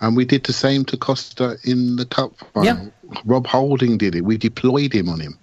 And 0.00 0.16
we 0.16 0.24
did 0.24 0.44
the 0.44 0.52
same 0.52 0.84
to 0.86 0.96
Costa 0.96 1.58
in 1.64 1.96
the 1.96 2.06
cup 2.06 2.32
final. 2.54 2.64
Yeah. 2.64 2.86
Rob 3.24 3.46
Holding 3.46 3.98
did 3.98 4.14
it. 4.14 4.24
We 4.24 4.36
deployed 4.36 4.92
him 4.92 5.08
on 5.08 5.20
him. 5.20 5.38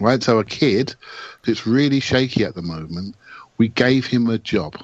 Right? 0.00 0.22
So 0.22 0.38
a 0.38 0.44
kid 0.44 0.94
that's 1.44 1.66
really 1.66 2.00
shaky 2.00 2.44
at 2.44 2.54
the 2.54 2.62
moment, 2.62 3.16
we 3.58 3.68
gave 3.68 4.06
him 4.06 4.28
a 4.28 4.38
job. 4.38 4.76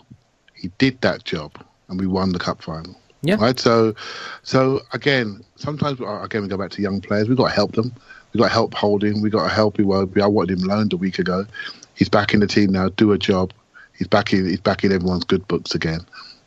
He 0.55 0.68
did 0.79 1.01
that 1.03 1.25
job 1.25 1.53
and 1.89 2.01
we 2.01 2.07
won 2.07 2.33
the 2.33 2.39
cup 2.39 2.62
final. 2.62 2.97
Yeah. 3.23 3.37
Right. 3.37 3.59
So, 3.59 3.95
so 4.43 4.81
again, 4.93 5.45
sometimes 5.57 6.01
again 6.01 6.43
we 6.43 6.49
go 6.49 6.57
back 6.57 6.70
to 6.73 6.83
young 6.83 7.01
players. 7.01 7.29
We've 7.29 7.37
got 7.37 7.49
to 7.49 7.55
help 7.55 7.73
them. 7.73 7.93
We've 8.33 8.41
got 8.41 8.49
to 8.49 8.53
help 8.53 8.75
Holding. 8.75 9.20
We've 9.23 9.33
got 9.33 9.45
to 9.45 9.55
help 9.55 9.77
Iwobi. 9.77 10.20
I 10.20 10.27
wanted 10.27 10.59
him 10.59 10.66
loaned 10.66 10.93
a 10.93 10.97
week 10.97 11.18
ago. 11.18 11.47
He's 11.95 12.09
back 12.09 12.35
in 12.35 12.41
the 12.41 12.47
team 12.47 12.73
now. 12.73 12.89
Do 12.89 13.12
a 13.12 13.18
job. 13.18 13.53
He's 13.97 14.09
back 14.09 14.33
in. 14.33 14.49
He's 14.49 14.61
back 14.61 14.83
in 14.83 14.93
everyone's 14.93 15.25
good 15.25 15.47
books 15.47 15.75
again. 15.75 16.01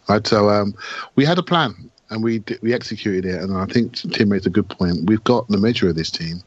Right. 0.09 0.25
So 0.25 0.49
um, 0.49 0.75
we 1.15 1.23
had 1.23 1.37
a 1.37 1.43
plan 1.43 1.89
and 2.09 2.23
we 2.23 2.43
we 2.61 2.73
executed 2.73 3.25
it. 3.25 3.41
And 3.41 3.57
I 3.57 3.65
think 3.65 3.95
Tim 3.95 4.29
made 4.29 4.45
a 4.45 4.49
good 4.49 4.69
point. 4.69 5.05
We've 5.05 5.23
got 5.23 5.47
the 5.47 5.57
measure 5.57 5.89
of 5.89 5.95
this 5.95 6.11
team. 6.11 6.41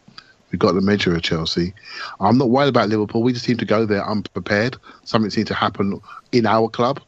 We've 0.50 0.58
got 0.58 0.72
the 0.72 0.80
measure 0.80 1.14
of 1.14 1.22
Chelsea. 1.22 1.74
I'm 2.20 2.38
not 2.38 2.50
worried 2.50 2.68
about 2.68 2.88
Liverpool. 2.88 3.22
We 3.22 3.32
just 3.32 3.44
seem 3.44 3.58
to 3.58 3.66
go 3.66 3.84
there 3.84 4.08
unprepared. 4.08 4.76
Something 5.04 5.30
seems 5.30 5.48
to 5.48 5.54
happen 5.54 6.00
in 6.32 6.46
our 6.46 6.68
club. 6.68 7.00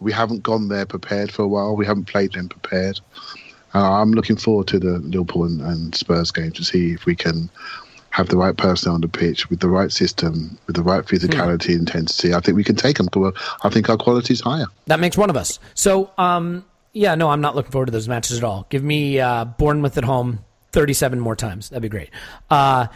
We 0.00 0.12
haven't 0.12 0.42
gone 0.42 0.68
there 0.68 0.84
prepared 0.84 1.32
for 1.32 1.42
a 1.42 1.48
while. 1.48 1.76
We 1.76 1.86
haven't 1.86 2.06
played 2.06 2.34
them 2.34 2.48
prepared. 2.48 3.00
Uh, 3.74 4.00
I'm 4.00 4.12
looking 4.12 4.36
forward 4.36 4.68
to 4.68 4.78
the 4.78 4.98
Liverpool 4.98 5.44
and, 5.44 5.60
and 5.62 5.94
Spurs 5.94 6.30
game 6.30 6.52
to 6.52 6.64
see 6.64 6.92
if 6.92 7.06
we 7.06 7.16
can 7.16 7.48
have 8.10 8.28
the 8.28 8.36
right 8.36 8.56
person 8.56 8.92
on 8.92 9.00
the 9.00 9.08
pitch 9.08 9.50
with 9.50 9.58
the 9.58 9.68
right 9.68 9.90
system, 9.90 10.56
with 10.66 10.76
the 10.76 10.82
right 10.82 11.04
physicality, 11.04 11.72
hmm. 11.72 11.80
intensity. 11.80 12.32
I 12.32 12.40
think 12.40 12.56
we 12.56 12.62
can 12.62 12.76
take 12.76 12.98
them. 12.98 13.08
I 13.62 13.70
think 13.70 13.88
our 13.88 13.96
quality 13.96 14.34
is 14.34 14.40
higher. 14.40 14.66
That 14.86 15.00
makes 15.00 15.16
one 15.16 15.30
of 15.30 15.36
us. 15.36 15.58
So, 15.74 16.10
um, 16.16 16.64
yeah, 16.94 17.16
no, 17.16 17.28
I'm 17.28 17.40
not 17.40 17.54
looking 17.56 17.72
forward 17.72 17.86
to 17.86 17.92
those 17.92 18.08
matches 18.08 18.38
at 18.38 18.44
all. 18.44 18.66
Give 18.70 18.82
me 18.82 19.20
uh, 19.20 19.44
Bournemouth 19.44 19.98
at 19.98 20.04
home 20.04 20.44
37 20.72 21.20
more 21.20 21.36
times. 21.36 21.68
That'd 21.68 21.82
be 21.82 21.88
great. 21.88 22.10
Uh, 22.48 22.86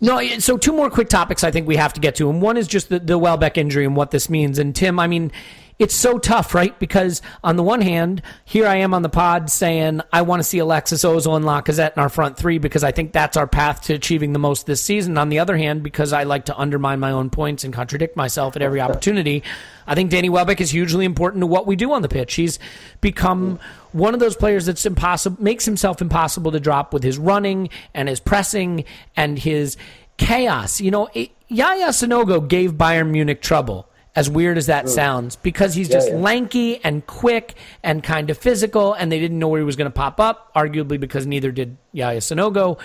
no, 0.00 0.20
so 0.38 0.56
two 0.56 0.72
more 0.72 0.90
quick 0.90 1.08
topics 1.08 1.44
I 1.44 1.50
think 1.50 1.68
we 1.68 1.76
have 1.76 1.92
to 1.92 2.00
get 2.00 2.16
to, 2.16 2.28
and 2.28 2.42
one 2.42 2.56
is 2.56 2.66
just 2.66 2.88
the, 2.88 2.98
the 2.98 3.18
Welbeck 3.18 3.56
injury 3.56 3.84
and 3.84 3.94
what 3.94 4.10
this 4.10 4.28
means. 4.28 4.58
And 4.58 4.74
Tim, 4.74 4.98
I 4.98 5.06
mean, 5.06 5.32
it's 5.80 5.94
so 5.94 6.18
tough, 6.18 6.54
right? 6.54 6.78
Because 6.78 7.22
on 7.42 7.56
the 7.56 7.62
one 7.62 7.80
hand, 7.80 8.20
here 8.44 8.66
I 8.66 8.76
am 8.76 8.92
on 8.92 9.00
the 9.00 9.08
pod 9.08 9.50
saying 9.50 10.02
I 10.12 10.20
want 10.20 10.40
to 10.40 10.44
see 10.44 10.58
Alexis 10.58 11.02
Ozil 11.04 11.34
and 11.34 11.44
Lacazette 11.46 11.96
in 11.96 12.02
our 12.02 12.10
front 12.10 12.36
three 12.36 12.58
because 12.58 12.84
I 12.84 12.92
think 12.92 13.12
that's 13.12 13.34
our 13.34 13.46
path 13.46 13.80
to 13.84 13.94
achieving 13.94 14.34
the 14.34 14.38
most 14.38 14.66
this 14.66 14.82
season. 14.82 15.16
On 15.16 15.30
the 15.30 15.38
other 15.38 15.56
hand, 15.56 15.82
because 15.82 16.12
I 16.12 16.24
like 16.24 16.44
to 16.44 16.56
undermine 16.56 17.00
my 17.00 17.10
own 17.10 17.30
points 17.30 17.64
and 17.64 17.72
contradict 17.72 18.14
myself 18.14 18.56
at 18.56 18.62
every 18.62 18.78
opportunity, 18.78 19.42
I 19.86 19.94
think 19.94 20.10
Danny 20.10 20.28
Welbeck 20.28 20.60
is 20.60 20.70
hugely 20.70 21.06
important 21.06 21.40
to 21.40 21.46
what 21.46 21.66
we 21.66 21.76
do 21.76 21.92
on 21.92 22.02
the 22.02 22.08
pitch. 22.10 22.34
He's 22.34 22.58
become 23.00 23.58
one 23.92 24.12
of 24.12 24.20
those 24.20 24.36
players 24.36 24.66
that's 24.66 24.84
impossible, 24.84 25.42
makes 25.42 25.64
himself 25.64 26.02
impossible 26.02 26.52
to 26.52 26.60
drop 26.60 26.92
with 26.92 27.02
his 27.02 27.16
running 27.16 27.70
and 27.94 28.06
his 28.06 28.20
pressing 28.20 28.84
and 29.16 29.38
his 29.38 29.78
chaos. 30.18 30.78
You 30.82 30.90
know, 30.90 31.08
it, 31.14 31.30
Yaya 31.48 31.88
Sanogo 31.88 32.46
gave 32.46 32.74
Bayern 32.74 33.12
Munich 33.12 33.40
trouble 33.40 33.89
as 34.16 34.28
weird 34.28 34.58
as 34.58 34.66
that 34.66 34.84
hmm. 34.84 34.90
sounds, 34.90 35.36
because 35.36 35.74
he's 35.74 35.88
Yeah, 35.88 35.96
just 35.96 36.08
yeah. 36.10 36.16
lanky 36.16 36.84
and 36.84 37.06
quick 37.06 37.54
and 37.82 38.02
kind 38.02 38.30
of 38.30 38.38
physical, 38.38 38.92
and 38.92 39.10
they 39.10 39.20
didn't 39.20 39.38
know 39.38 39.48
where 39.48 39.60
he 39.60 39.64
was 39.64 39.76
going 39.76 39.90
to 39.90 39.94
pop 39.96 40.18
up, 40.20 40.52
arguably 40.54 40.98
because 40.98 41.26
neither 41.26 41.52
did 41.52 41.76
Yaya 41.92 42.18
Sanogo. 42.18 42.78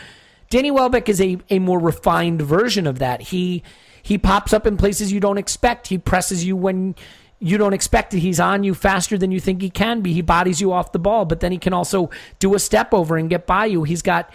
Danny 0.49 0.71
Welbeck 0.71 1.09
is 1.09 1.19
a, 1.19 1.37
a 1.49 1.59
more 1.59 1.79
refined 1.79 2.41
version 2.41 2.85
of 2.87 2.99
that. 2.99 3.21
He 3.21 3.63
he 4.01 4.19
pops 4.19 4.53
up 4.53 4.67
in 4.67 4.77
places 4.77 5.11
you 5.11 5.19
don't 5.19 5.39
expect. 5.39 5.87
He 5.87 5.97
presses 5.97 6.45
you 6.45 6.55
when 6.55 6.93
you 7.39 7.57
don't 7.57 7.73
expect 7.73 8.13
it. 8.13 8.19
He's 8.19 8.39
on 8.39 8.63
you 8.63 8.75
faster 8.75 9.17
than 9.17 9.31
you 9.31 9.39
think 9.39 9.61
he 9.61 9.71
can 9.71 10.01
be. 10.01 10.13
He 10.13 10.21
bodies 10.21 10.61
you 10.61 10.71
off 10.71 10.91
the 10.91 10.99
ball, 10.99 11.25
but 11.25 11.39
then 11.39 11.51
he 11.51 11.57
can 11.57 11.73
also 11.73 12.11
do 12.37 12.53
a 12.53 12.59
step 12.59 12.93
over 12.93 13.17
and 13.17 13.29
get 13.29 13.47
by 13.47 13.65
you. 13.65 13.83
He's 13.83 14.03
got 14.03 14.31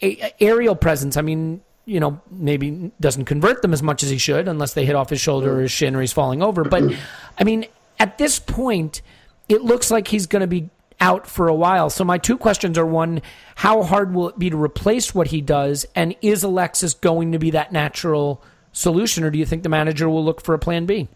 a, 0.00 0.16
a- 0.22 0.34
aerial 0.42 0.74
presence. 0.74 1.18
I 1.18 1.20
mean, 1.20 1.60
you 1.86 2.00
know, 2.00 2.20
maybe 2.30 2.92
doesn't 3.00 3.26
convert 3.26 3.62
them 3.62 3.72
as 3.72 3.82
much 3.82 4.02
as 4.02 4.10
he 4.10 4.18
should 4.18 4.48
unless 4.48 4.74
they 4.74 4.84
hit 4.84 4.94
off 4.94 5.10
his 5.10 5.20
shoulder 5.20 5.58
or 5.58 5.60
his 5.62 5.70
shin 5.70 5.94
or 5.94 6.00
he's 6.00 6.12
falling 6.12 6.42
over. 6.42 6.64
But 6.64 6.94
I 7.38 7.44
mean, 7.44 7.66
at 7.98 8.18
this 8.18 8.38
point, 8.38 9.02
it 9.48 9.62
looks 9.62 9.90
like 9.90 10.08
he's 10.08 10.26
going 10.26 10.40
to 10.40 10.46
be 10.46 10.70
out 11.00 11.26
for 11.26 11.48
a 11.48 11.54
while. 11.54 11.90
So 11.90 12.04
my 12.04 12.18
two 12.18 12.38
questions 12.38 12.78
are 12.78 12.86
one, 12.86 13.20
how 13.56 13.82
hard 13.82 14.14
will 14.14 14.28
it 14.28 14.38
be 14.38 14.50
to 14.50 14.56
replace 14.56 15.14
what 15.14 15.28
he 15.28 15.40
does? 15.40 15.84
And 15.94 16.14
is 16.22 16.42
Alexis 16.42 16.94
going 16.94 17.32
to 17.32 17.38
be 17.38 17.50
that 17.50 17.72
natural 17.72 18.42
solution 18.72 19.24
or 19.24 19.30
do 19.30 19.38
you 19.38 19.46
think 19.46 19.62
the 19.62 19.68
manager 19.68 20.08
will 20.08 20.24
look 20.24 20.42
for 20.42 20.54
a 20.54 20.58
plan 20.58 20.86
B? 20.86 21.08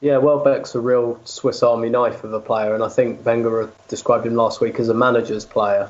Yeah, 0.00 0.18
Welbeck's 0.18 0.74
a 0.74 0.80
real 0.80 1.18
Swiss 1.24 1.62
Army 1.62 1.88
knife 1.88 2.24
of 2.24 2.32
a 2.34 2.40
player, 2.40 2.74
and 2.74 2.84
I 2.84 2.90
think 2.90 3.24
Wenger 3.24 3.70
described 3.88 4.26
him 4.26 4.34
last 4.34 4.60
week 4.60 4.78
as 4.78 4.90
a 4.90 4.94
manager's 4.94 5.46
player. 5.46 5.88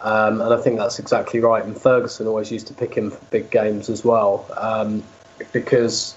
Um, 0.00 0.40
and 0.40 0.54
I 0.54 0.56
think 0.58 0.78
that's 0.78 0.98
exactly 0.98 1.40
right. 1.40 1.64
And 1.64 1.80
Ferguson 1.80 2.26
always 2.26 2.52
used 2.52 2.68
to 2.68 2.74
pick 2.74 2.94
him 2.94 3.10
for 3.10 3.24
big 3.26 3.50
games 3.50 3.88
as 3.88 4.04
well, 4.04 4.46
um, 4.56 5.02
because 5.52 6.14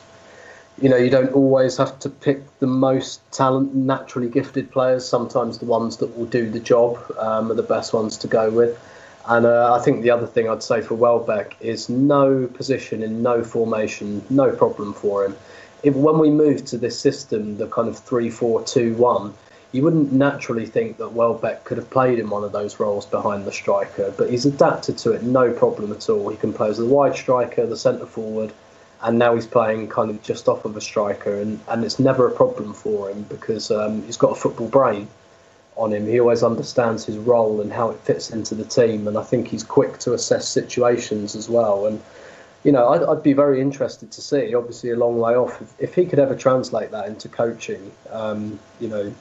you 0.80 0.90
know 0.90 0.98
you 0.98 1.10
don't 1.10 1.34
always 1.34 1.78
have 1.78 1.98
to 2.00 2.10
pick 2.10 2.42
the 2.60 2.68
most 2.68 3.20
talent, 3.32 3.74
naturally 3.74 4.30
gifted 4.30 4.72
players. 4.72 5.08
Sometimes 5.08 5.58
the 5.58 5.66
ones 5.66 5.98
that 5.98 6.16
will 6.18 6.28
do 6.28 6.50
the 6.50 6.60
job 6.60 7.00
um, 7.18 7.52
are 7.52 7.56
the 7.56 7.64
best 7.64 7.94
ones 7.94 8.18
to 8.18 8.28
go 8.28 8.50
with. 8.52 8.80
And 9.28 9.46
uh, 9.46 9.74
I 9.74 9.84
think 9.84 10.02
the 10.02 10.10
other 10.10 10.26
thing 10.26 10.50
I'd 10.50 10.64
say 10.64 10.82
for 10.82 10.96
Welbeck 10.96 11.56
is 11.60 11.90
no 11.90 12.48
position 12.48 13.04
in 13.04 13.22
no 13.22 13.44
formation, 13.44 14.24
no 14.30 14.52
problem 14.52 14.94
for 14.94 15.26
him. 15.26 15.36
If 15.84 15.96
when 15.96 16.20
we 16.20 16.30
moved 16.30 16.68
to 16.68 16.78
this 16.78 17.00
system, 17.00 17.58
the 17.58 17.68
kind 17.68 17.88
of 17.88 17.98
three-four-two-one, 17.98 19.34
you 19.72 19.84
wouldn't 19.84 20.12
naturally 20.12 20.66
think 20.66 20.98
that 20.98 21.14
Welbeck 21.14 21.64
could 21.64 21.78
have 21.78 21.90
played 21.90 22.20
in 22.20 22.30
one 22.30 22.44
of 22.44 22.52
those 22.52 22.80
roles 22.80 23.06
behind 23.06 23.46
the 23.46 23.52
striker, 23.52 24.14
but 24.18 24.30
he's 24.30 24.46
adapted 24.46 24.98
to 25.00 25.12
it 25.12 25.24
no 25.24 25.54
problem 25.54 25.92
at 25.92 26.10
all. 26.10 26.30
He 26.30 26.38
can 26.38 26.52
play 26.52 26.70
as 26.70 26.78
the 26.78 26.86
wide 26.86 27.16
striker, 27.16 27.66
the 27.66 27.78
centre 27.78 28.06
forward, 28.06 28.52
and 29.02 29.18
now 29.18 29.34
he's 29.34 29.48
playing 29.48 29.88
kind 29.88 30.10
of 30.10 30.22
just 30.22 30.50
off 30.50 30.66
of 30.66 30.76
a 30.76 30.82
striker, 30.82 31.40
and, 31.40 31.60
and 31.70 31.86
it's 31.86 32.00
never 32.00 32.28
a 32.28 32.32
problem 32.32 32.74
for 32.74 33.10
him 33.10 33.24
because 33.24 33.72
um, 33.72 34.04
he's 34.04 34.18
got 34.18 34.32
a 34.32 34.36
football 34.36 34.68
brain 34.68 35.08
on 35.78 35.94
him. 35.94 36.06
He 36.06 36.20
always 36.20 36.44
understands 36.44 37.06
his 37.06 37.18
role 37.18 37.62
and 37.62 37.72
how 37.72 37.92
it 37.92 38.00
fits 38.02 38.30
into 38.30 38.56
the 38.56 38.66
team, 38.66 39.08
and 39.08 39.18
I 39.18 39.24
think 39.24 39.48
he's 39.48 39.64
quick 39.64 40.00
to 40.00 40.14
assess 40.14 40.50
situations 40.50 41.36
as 41.36 41.50
well. 41.50 41.86
And 41.86 42.02
you 42.64 42.72
know, 42.72 42.90
I'd, 42.90 43.04
I'd 43.04 43.24
be 43.24 43.34
very 43.34 43.60
interested 43.60 44.12
to 44.12 44.22
see. 44.22 44.54
Obviously, 44.54 44.92
a 44.92 44.96
long 44.96 45.18
way 45.18 45.34
off. 45.34 45.62
If, 45.62 45.74
if 45.80 45.96
he 45.96 46.06
could 46.06 46.20
ever 46.20 46.36
translate 46.36 46.92
that 46.92 47.08
into 47.08 47.28
coaching, 47.28 47.92
um, 48.12 48.60
you 48.80 48.88
know, 48.88 49.12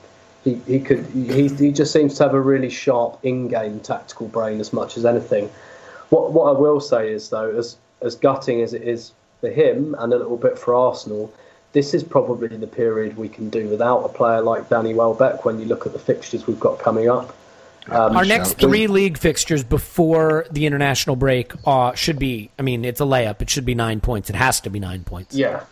he, 0.44 0.54
he 0.66 0.80
could. 0.80 1.04
He, 1.06 1.48
he 1.48 1.70
just 1.72 1.92
seems 1.92 2.16
to 2.16 2.24
have 2.24 2.34
a 2.34 2.40
really 2.40 2.70
sharp 2.70 3.18
in-game 3.22 3.80
tactical 3.80 4.28
brain 4.28 4.60
as 4.60 4.72
much 4.72 4.96
as 4.96 5.04
anything. 5.04 5.50
What 6.10 6.32
what 6.32 6.54
I 6.54 6.58
will 6.58 6.80
say 6.80 7.12
is 7.12 7.30
though, 7.30 7.50
as 7.56 7.76
as 8.00 8.14
gutting 8.16 8.62
as 8.62 8.72
it 8.72 8.82
is 8.82 9.12
for 9.40 9.50
him 9.50 9.94
and 9.98 10.12
a 10.12 10.16
little 10.16 10.36
bit 10.36 10.58
for 10.58 10.74
Arsenal, 10.74 11.32
this 11.72 11.94
is 11.94 12.02
probably 12.02 12.48
the 12.48 12.66
period 12.66 13.16
we 13.16 13.28
can 13.28 13.50
do 13.50 13.68
without 13.68 14.00
a 14.00 14.08
player 14.08 14.40
like 14.40 14.68
Danny 14.68 14.94
Welbeck. 14.94 15.44
When 15.44 15.60
you 15.60 15.66
look 15.66 15.86
at 15.86 15.92
the 15.92 15.98
fixtures 15.98 16.46
we've 16.46 16.60
got 16.60 16.78
coming 16.78 17.08
up, 17.08 17.36
um, 17.88 18.16
Our 18.16 18.24
next 18.24 18.54
three 18.54 18.86
league 18.86 19.18
fixtures 19.18 19.64
before 19.64 20.46
the 20.50 20.66
international 20.66 21.16
break 21.16 21.52
uh, 21.66 21.94
should 21.94 22.18
be, 22.18 22.50
I 22.58 22.62
mean, 22.62 22.84
it's 22.84 23.00
a 23.00 23.04
layup. 23.04 23.40
It 23.42 23.50
should 23.50 23.64
be 23.64 23.74
nine 23.74 24.00
points. 24.00 24.30
It 24.30 24.36
has 24.36 24.60
to 24.62 24.70
be 24.70 24.78
nine 24.78 25.02
points. 25.02 25.34
Yeah, 25.34 25.64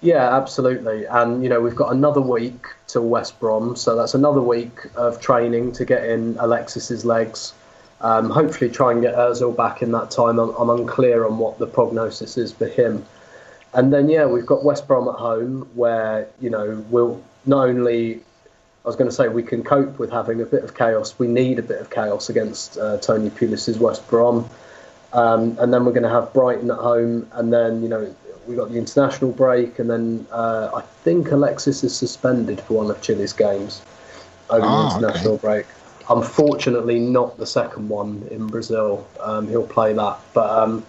yeah, 0.00 0.36
absolutely. 0.36 1.06
And 1.06 1.42
you 1.42 1.48
know, 1.48 1.60
we've 1.60 1.76
got 1.76 1.92
another 1.92 2.20
week 2.20 2.66
till 2.86 3.06
West 3.06 3.38
Brom, 3.40 3.76
so 3.76 3.96
that's 3.96 4.14
another 4.14 4.40
week 4.40 4.78
of 4.94 5.20
training 5.20 5.72
to 5.72 5.84
get 5.84 6.04
in 6.04 6.36
Alexis's 6.38 7.04
legs. 7.04 7.52
Um, 8.00 8.30
hopefully, 8.30 8.70
try 8.70 8.92
and 8.92 9.02
get 9.02 9.14
Özil 9.14 9.56
back 9.56 9.82
in 9.82 9.90
that 9.92 10.10
time. 10.10 10.38
I'm, 10.38 10.50
I'm 10.50 10.70
unclear 10.70 11.26
on 11.26 11.38
what 11.38 11.58
the 11.58 11.66
prognosis 11.66 12.36
is 12.36 12.52
for 12.52 12.68
him. 12.68 13.04
And 13.74 13.92
then, 13.92 14.08
yeah, 14.08 14.26
we've 14.26 14.46
got 14.46 14.64
West 14.64 14.86
Brom 14.86 15.08
at 15.08 15.16
home, 15.16 15.68
where 15.74 16.28
you 16.40 16.50
know 16.50 16.84
we'll 16.90 17.22
not 17.44 17.68
only 17.68 18.20
I 18.84 18.88
was 18.88 18.96
going 18.96 19.10
to 19.10 19.14
say 19.14 19.28
we 19.28 19.42
can 19.42 19.64
cope 19.64 19.98
with 19.98 20.10
having 20.10 20.40
a 20.40 20.46
bit 20.46 20.62
of 20.62 20.76
chaos. 20.76 21.18
We 21.18 21.26
need 21.26 21.58
a 21.58 21.62
bit 21.62 21.80
of 21.80 21.90
chaos 21.90 22.30
against 22.30 22.78
uh, 22.78 22.98
Tony 22.98 23.30
Pulis's 23.30 23.78
West 23.78 24.08
Brom, 24.08 24.48
um, 25.12 25.58
and 25.58 25.74
then 25.74 25.84
we're 25.84 25.92
going 25.92 26.04
to 26.04 26.08
have 26.08 26.32
Brighton 26.32 26.70
at 26.70 26.78
home, 26.78 27.28
and 27.32 27.52
then 27.52 27.82
you 27.82 27.88
know 27.88 28.14
we 28.48 28.56
got 28.56 28.70
the 28.70 28.78
international 28.78 29.30
break, 29.30 29.78
and 29.78 29.90
then 29.90 30.26
uh, 30.32 30.70
I 30.74 30.80
think 31.04 31.30
Alexis 31.30 31.84
is 31.84 31.94
suspended 31.94 32.60
for 32.62 32.78
one 32.78 32.90
of 32.90 33.00
Chile's 33.02 33.34
games 33.34 33.82
over 34.48 34.64
Ah, 34.64 34.88
the 34.88 34.96
international 35.06 35.36
break. 35.36 35.66
Unfortunately, 36.08 36.98
not 36.98 37.36
the 37.36 37.46
second 37.46 37.90
one 37.90 38.26
in 38.30 38.46
Brazil. 38.46 39.06
Um, 39.20 39.46
he'll 39.48 39.66
play 39.66 39.92
that, 39.92 40.18
but 40.32 40.48
um, 40.50 40.84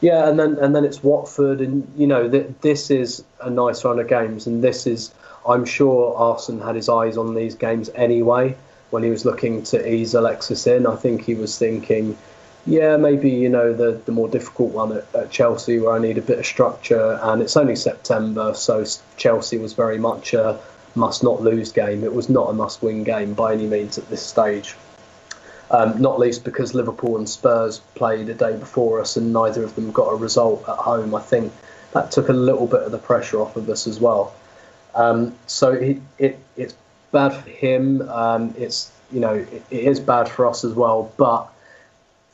yeah, 0.00 0.28
and 0.28 0.38
then 0.38 0.58
and 0.58 0.74
then 0.74 0.84
it's 0.84 1.04
Watford, 1.04 1.60
and 1.60 1.90
you 1.96 2.08
know 2.08 2.28
th- 2.28 2.48
this 2.60 2.90
is 2.90 3.22
a 3.40 3.48
nice 3.48 3.84
run 3.84 4.00
of 4.00 4.08
games, 4.08 4.48
and 4.48 4.64
this 4.64 4.86
is 4.86 5.14
I'm 5.48 5.64
sure 5.64 6.16
Arsene 6.16 6.60
had 6.60 6.74
his 6.74 6.88
eyes 6.88 7.16
on 7.16 7.34
these 7.34 7.54
games 7.54 7.88
anyway 7.94 8.56
when 8.90 9.04
he 9.04 9.10
was 9.10 9.24
looking 9.24 9.62
to 9.64 9.88
ease 9.88 10.14
Alexis 10.14 10.66
in. 10.66 10.86
I 10.86 10.96
think 10.96 11.22
he 11.22 11.34
was 11.34 11.56
thinking, 11.56 12.18
yeah, 12.66 12.96
maybe 12.96 13.30
you 13.30 13.48
know 13.48 13.72
the 13.72 14.00
the 14.04 14.12
more 14.12 14.28
difficult 14.28 14.72
one 14.72 14.92
at, 14.96 15.14
at 15.14 15.30
Chelsea 15.30 15.78
where 15.78 15.92
I 15.92 15.98
need 15.98 16.18
a 16.18 16.22
bit 16.22 16.38
of 16.38 16.46
structure, 16.46 17.18
and 17.22 17.40
it's 17.40 17.56
only 17.56 17.76
September, 17.76 18.54
so 18.54 18.84
Chelsea 19.16 19.56
was 19.56 19.72
very 19.72 19.98
much 19.98 20.34
a 20.34 20.58
must 20.96 21.22
not 21.22 21.42
lose 21.42 21.72
game. 21.72 22.02
It 22.02 22.12
was 22.12 22.28
not 22.28 22.50
a 22.50 22.52
must 22.52 22.82
win 22.82 23.04
game 23.04 23.34
by 23.34 23.52
any 23.52 23.66
means 23.66 23.98
at 23.98 24.08
this 24.08 24.22
stage. 24.22 24.74
Um, 25.70 26.00
not 26.00 26.18
least 26.18 26.44
because 26.44 26.74
Liverpool 26.74 27.16
and 27.16 27.28
Spurs 27.28 27.80
played 27.94 28.28
a 28.28 28.34
day 28.34 28.56
before 28.56 29.00
us, 29.00 29.16
and 29.16 29.32
neither 29.32 29.62
of 29.62 29.74
them 29.76 29.92
got 29.92 30.08
a 30.08 30.16
result 30.16 30.64
at 30.68 30.76
home. 30.76 31.14
I 31.14 31.20
think 31.20 31.52
that 31.92 32.10
took 32.10 32.28
a 32.28 32.32
little 32.32 32.66
bit 32.66 32.82
of 32.82 32.92
the 32.92 32.98
pressure 32.98 33.40
off 33.40 33.56
of 33.56 33.68
us 33.68 33.86
as 33.86 34.00
well. 34.00 34.34
Um, 34.94 35.34
so 35.46 35.72
it, 35.72 35.98
it 36.18 36.38
it's 36.56 36.74
bad 37.12 37.30
for 37.32 37.50
him. 37.50 38.08
Um, 38.08 38.54
it's 38.58 38.90
you 39.12 39.20
know 39.20 39.34
it, 39.34 39.62
it 39.70 39.84
is 39.84 40.00
bad 40.00 40.28
for 40.28 40.46
us 40.46 40.64
as 40.64 40.72
well. 40.72 41.12
But 41.16 41.48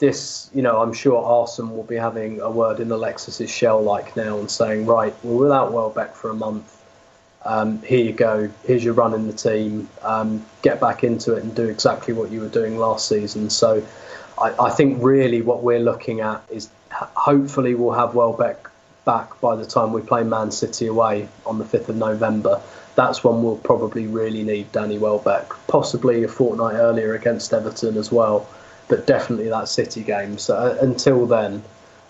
this, 0.02 0.50
you 0.52 0.62
know, 0.62 0.82
I'm 0.82 0.92
sure 0.92 1.22
Arsene 1.22 1.70
will 1.70 1.84
be 1.84 1.94
having 1.94 2.40
a 2.40 2.50
word 2.50 2.80
in 2.80 2.90
Alexis's 2.90 3.48
shell 3.48 3.80
like 3.80 4.16
now 4.16 4.36
and 4.36 4.50
saying, 4.50 4.84
right, 4.84 5.14
we're 5.22 5.44
without 5.44 5.72
Welbeck 5.72 6.16
for 6.16 6.28
a 6.28 6.34
month. 6.34 6.76
Um, 7.44 7.80
here 7.82 8.04
you 8.04 8.12
go. 8.12 8.50
Here's 8.66 8.82
your 8.82 8.94
run 8.94 9.14
in 9.14 9.28
the 9.28 9.32
team. 9.32 9.88
Um, 10.02 10.44
get 10.62 10.80
back 10.80 11.04
into 11.04 11.36
it 11.36 11.44
and 11.44 11.54
do 11.54 11.68
exactly 11.68 12.14
what 12.14 12.32
you 12.32 12.40
were 12.40 12.48
doing 12.48 12.78
last 12.78 13.06
season. 13.06 13.48
So 13.48 13.86
I, 14.36 14.52
I 14.58 14.70
think 14.70 15.00
really 15.00 15.40
what 15.40 15.62
we're 15.62 15.78
looking 15.78 16.18
at 16.20 16.42
is 16.50 16.68
hopefully 16.90 17.76
we'll 17.76 17.94
have 17.94 18.16
Welbeck 18.16 18.68
back 19.04 19.40
by 19.40 19.54
the 19.54 19.64
time 19.64 19.92
we 19.92 20.02
play 20.02 20.24
Man 20.24 20.50
City 20.50 20.88
away 20.88 21.28
on 21.46 21.60
the 21.60 21.64
5th 21.64 21.90
of 21.90 21.96
November. 21.96 22.60
That's 22.96 23.22
when 23.22 23.44
we'll 23.44 23.58
probably 23.58 24.08
really 24.08 24.42
need 24.42 24.72
Danny 24.72 24.98
Welbeck, 24.98 25.48
possibly 25.68 26.24
a 26.24 26.28
fortnight 26.28 26.74
earlier 26.74 27.14
against 27.14 27.52
Everton 27.52 27.96
as 27.96 28.10
well, 28.10 28.48
but 28.92 29.06
definitely 29.06 29.48
that 29.48 29.68
City 29.68 30.02
game. 30.02 30.36
So 30.36 30.54
uh, 30.54 30.76
until 30.82 31.24
then, 31.24 31.62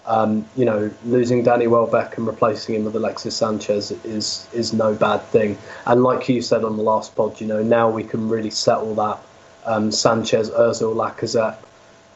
um, 0.05 0.45
you 0.57 0.65
know, 0.65 0.91
losing 1.05 1.45
Danny 1.45 1.69
Welbeck 1.69 2.19
and 2.19 2.27
replacing 2.27 2.75
him 2.75 2.85
with 2.85 2.97
Alexis 2.97 3.37
Sanchez 3.37 3.93
is 4.05 4.49
is 4.53 4.73
no 4.73 4.93
bad 4.93 5.23
thing. 5.27 5.57
And 5.87 6.03
like 6.03 6.29
you 6.29 6.43
said 6.43 6.65
on 6.65 6.77
the 6.77 6.83
last 6.83 7.15
pod, 7.15 7.41
you 7.41 7.47
know, 7.47 7.63
now 7.63 7.89
we 7.89 8.03
can 8.03 8.29
really 8.29 8.51
settle 8.51 8.97
that 8.97 9.21
um, 9.65 9.93
Sanchez, 9.93 10.51
Özil, 10.51 10.97
Lacazette 10.97 11.59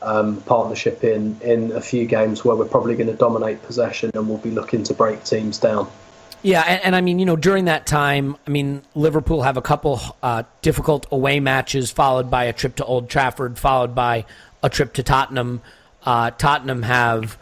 um, 0.03 0.43
partnership 0.43 1.05
in 1.05 1.40
in 1.43 1.70
a 1.70 1.81
few 1.81 2.05
games 2.05 2.45
where 2.45 2.57
we're 2.57 2.65
probably 2.65 2.97
going 2.97 3.07
to 3.07 3.20
dominate 3.27 3.62
possession 3.62 4.11
and 4.15 4.28
we'll 4.28 4.39
be 4.39 4.51
looking 4.51 4.82
to 4.82 4.95
break 4.95 5.23
teams 5.23 5.59
down. 5.59 5.89
Yeah, 6.43 6.63
and, 6.63 6.85
and 6.85 6.97
I 6.97 7.01
mean, 7.01 7.19
you 7.19 7.27
know, 7.27 7.37
during 7.37 7.65
that 7.65 7.87
time, 7.87 8.37
I 8.47 8.51
mean, 8.51 8.83
Liverpool 8.95 9.43
have 9.43 9.57
a 9.57 9.63
couple 9.63 10.01
uh, 10.23 10.45
difficult 10.63 11.07
away 11.11 11.41
matches, 11.41 11.91
followed 11.91 12.31
by 12.31 12.45
a 12.45 12.53
trip 12.53 12.77
to 12.77 12.85
Old 12.85 13.09
Trafford, 13.09 13.59
followed 13.59 13.95
by 13.95 14.27
a 14.63 14.71
trip 14.71 14.95
to 14.95 15.03
Tottenham. 15.03 15.61
Uh, 16.05 16.31
Tottenham 16.31 16.83
have 16.83 17.37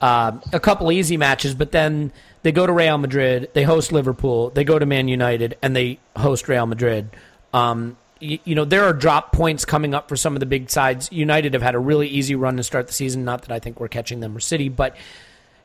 uh, 0.00 0.38
a 0.52 0.60
couple 0.60 0.90
easy 0.90 1.16
matches, 1.16 1.54
but 1.54 1.72
then 1.72 2.12
they 2.42 2.52
go 2.52 2.66
to 2.66 2.72
Real 2.72 2.98
Madrid, 2.98 3.50
they 3.52 3.64
host 3.64 3.92
Liverpool, 3.92 4.50
they 4.50 4.64
go 4.64 4.78
to 4.78 4.86
Man 4.86 5.08
United, 5.08 5.58
and 5.60 5.74
they 5.74 5.98
host 6.16 6.48
Real 6.48 6.66
Madrid. 6.66 7.10
Um, 7.52 7.96
you, 8.20 8.38
you 8.44 8.54
know, 8.54 8.64
there 8.64 8.84
are 8.84 8.92
drop 8.92 9.32
points 9.32 9.64
coming 9.64 9.94
up 9.94 10.08
for 10.08 10.16
some 10.16 10.34
of 10.34 10.40
the 10.40 10.46
big 10.46 10.70
sides. 10.70 11.10
United 11.12 11.54
have 11.54 11.62
had 11.62 11.74
a 11.74 11.78
really 11.78 12.08
easy 12.08 12.34
run 12.34 12.56
to 12.56 12.62
start 12.62 12.86
the 12.86 12.92
season. 12.92 13.24
Not 13.24 13.42
that 13.42 13.52
I 13.52 13.58
think 13.58 13.80
we're 13.80 13.88
catching 13.88 14.20
them 14.20 14.36
or 14.36 14.40
City, 14.40 14.68
but 14.68 14.96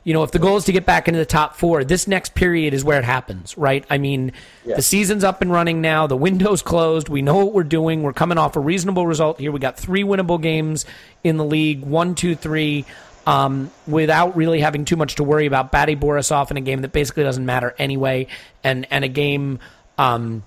you 0.04 0.12
know, 0.12 0.22
if 0.22 0.30
the 0.30 0.38
goal 0.38 0.58
is 0.58 0.64
to 0.64 0.72
get 0.72 0.84
back 0.84 1.08
into 1.08 1.18
the 1.18 1.26
top 1.26 1.56
four, 1.56 1.82
this 1.82 2.06
next 2.06 2.34
period 2.34 2.74
is 2.74 2.84
where 2.84 2.98
it 2.98 3.04
happens, 3.04 3.56
right? 3.56 3.84
I 3.88 3.96
mean, 3.96 4.32
the 4.76 4.82
season's 4.82 5.24
up 5.24 5.40
and 5.40 5.50
running 5.50 5.80
now. 5.80 6.06
The 6.06 6.16
window's 6.16 6.60
closed. 6.60 7.08
We 7.08 7.22
know 7.22 7.36
what 7.36 7.54
we're 7.54 7.64
doing. 7.64 8.02
We're 8.02 8.12
coming 8.12 8.36
off 8.36 8.54
a 8.54 8.60
reasonable 8.60 9.06
result 9.06 9.40
here. 9.40 9.50
We 9.50 9.60
got 9.60 9.78
three 9.78 10.04
winnable 10.04 10.40
games 10.40 10.84
in 11.22 11.38
the 11.38 11.44
league 11.44 11.82
one, 11.82 12.14
two, 12.14 12.34
three, 12.36 12.84
um, 13.26 13.70
without 13.86 14.36
really 14.36 14.60
having 14.60 14.84
too 14.84 14.96
much 14.96 15.14
to 15.14 15.24
worry 15.24 15.46
about. 15.46 15.72
Bate 15.72 15.98
Borisov 15.98 16.50
in 16.50 16.58
a 16.58 16.60
game 16.60 16.82
that 16.82 16.92
basically 16.92 17.22
doesn't 17.22 17.46
matter 17.46 17.74
anyway, 17.78 18.26
and, 18.62 18.86
and 18.90 19.06
a 19.06 19.08
game 19.08 19.58
um, 19.96 20.42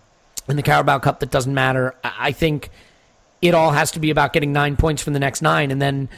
in 0.48 0.56
the 0.56 0.64
Carabao 0.64 1.00
Cup 1.00 1.20
that 1.22 1.32
doesn't 1.32 1.54
matter. 1.54 1.96
I 2.04 2.14
I 2.20 2.32
think 2.32 2.70
it 3.42 3.54
all 3.54 3.72
has 3.72 3.92
to 3.92 4.00
be 4.00 4.10
about 4.10 4.34
getting 4.34 4.52
nine 4.54 4.78
points 4.78 5.02
from 5.02 5.14
the 5.14 5.20
next 5.20 5.42
nine 5.42 5.72
and 5.72 5.82
then 5.82 6.10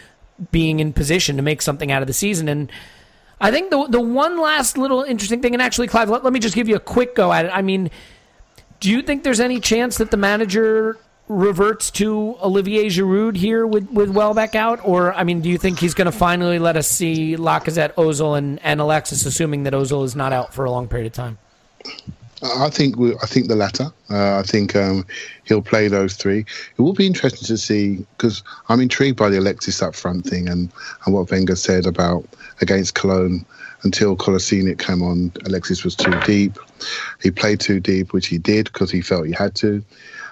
being 0.51 0.79
in 0.79 0.93
position 0.93 1.35
to 1.35 1.41
make 1.41 1.61
something 1.61 1.91
out 1.91 2.01
of 2.01 2.07
the 2.07 2.13
season. 2.13 2.47
And 2.47 2.71
I 3.41 3.51
think 3.51 3.69
the 3.69 3.87
the 3.87 4.01
one 4.01 4.39
last 4.39 4.77
little 4.77 5.03
interesting 5.03 5.41
thing, 5.41 5.53
and 5.53 5.61
actually, 5.61 5.87
Clive, 5.87 6.09
let, 6.09 6.23
let 6.23 6.33
me 6.33 6.39
just 6.39 6.55
give 6.55 6.67
you 6.67 6.75
a 6.75 6.79
quick 6.79 7.15
go 7.15 7.31
at 7.31 7.45
it. 7.45 7.51
I 7.53 7.61
mean, 7.61 7.89
do 8.79 8.89
you 8.89 9.01
think 9.01 9.23
there's 9.23 9.39
any 9.39 9.59
chance 9.59 9.97
that 9.97 10.11
the 10.11 10.17
manager 10.17 10.97
reverts 11.29 11.91
to 11.91 12.35
Olivier 12.41 12.87
Giroud 12.87 13.35
here 13.37 13.65
with, 13.65 13.89
with 13.91 14.09
Welbeck 14.09 14.55
out? 14.55 14.79
Or, 14.83 15.13
I 15.13 15.23
mean, 15.23 15.41
do 15.41 15.49
you 15.49 15.57
think 15.57 15.79
he's 15.79 15.93
going 15.93 16.07
to 16.07 16.11
finally 16.11 16.59
let 16.59 16.75
us 16.75 16.87
see 16.87 17.35
Lacazette, 17.37 17.93
Ozil, 17.93 18.37
and, 18.37 18.59
and 18.63 18.81
Alexis, 18.81 19.25
assuming 19.25 19.63
that 19.63 19.73
Ozil 19.73 20.03
is 20.03 20.15
not 20.15 20.33
out 20.33 20.53
for 20.53 20.65
a 20.65 20.71
long 20.71 20.87
period 20.87 21.07
of 21.07 21.13
time? 21.13 21.37
I 22.41 22.69
think 22.69 22.97
we, 22.97 23.15
I 23.15 23.25
think 23.25 23.47
the 23.47 23.55
latter. 23.55 23.91
Uh, 24.09 24.39
I 24.39 24.43
think 24.43 24.75
um, 24.75 25.05
he'll 25.43 25.61
play 25.61 25.87
those 25.87 26.15
three. 26.15 26.39
It 26.77 26.81
will 26.81 26.93
be 26.93 27.05
interesting 27.05 27.45
to 27.47 27.57
see 27.57 28.05
because 28.17 28.43
I'm 28.69 28.79
intrigued 28.79 29.17
by 29.17 29.29
the 29.29 29.39
Alexis 29.39 29.81
up 29.81 29.93
front 29.93 30.25
thing 30.25 30.47
and, 30.47 30.71
and 31.05 31.13
what 31.13 31.29
Wenger 31.29 31.55
said 31.55 31.85
about 31.85 32.25
against 32.61 32.95
Cologne. 32.95 33.45
Until 33.83 34.17
Kolasinac 34.17 34.77
came 34.77 35.01
on, 35.01 35.31
Alexis 35.45 35.85
was 35.85 35.95
too 35.95 36.13
deep. 36.25 36.57
He 37.21 37.31
played 37.31 37.61
too 37.61 37.79
deep, 37.79 38.11
which 38.11 38.27
he 38.27 38.37
did 38.37 38.65
because 38.65 38.91
he 38.91 38.99
felt 38.99 39.25
he 39.25 39.31
had 39.31 39.55
to. 39.55 39.81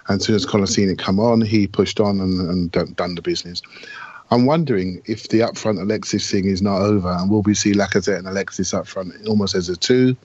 And 0.09 0.19
as 0.19 0.25
soon 0.25 0.35
as 0.35 0.45
Kolasinac 0.45 0.97
come 0.97 1.17
on, 1.17 1.39
he 1.39 1.65
pushed 1.65 2.01
on 2.01 2.19
and, 2.19 2.41
and 2.49 2.71
done, 2.73 2.91
done 2.97 3.15
the 3.15 3.21
business. 3.21 3.61
I'm 4.31 4.45
wondering 4.45 5.01
if 5.05 5.29
the 5.29 5.39
upfront 5.39 5.79
Alexis 5.79 6.29
thing 6.29 6.45
is 6.45 6.61
not 6.61 6.81
over, 6.81 7.09
and 7.09 7.29
will 7.29 7.43
we 7.43 7.53
see 7.53 7.71
Lacazette 7.71 8.17
and 8.17 8.27
Alexis 8.27 8.73
up 8.73 8.85
front 8.85 9.13
almost 9.25 9.55
as 9.55 9.69
a 9.69 9.77
two, 9.77 10.17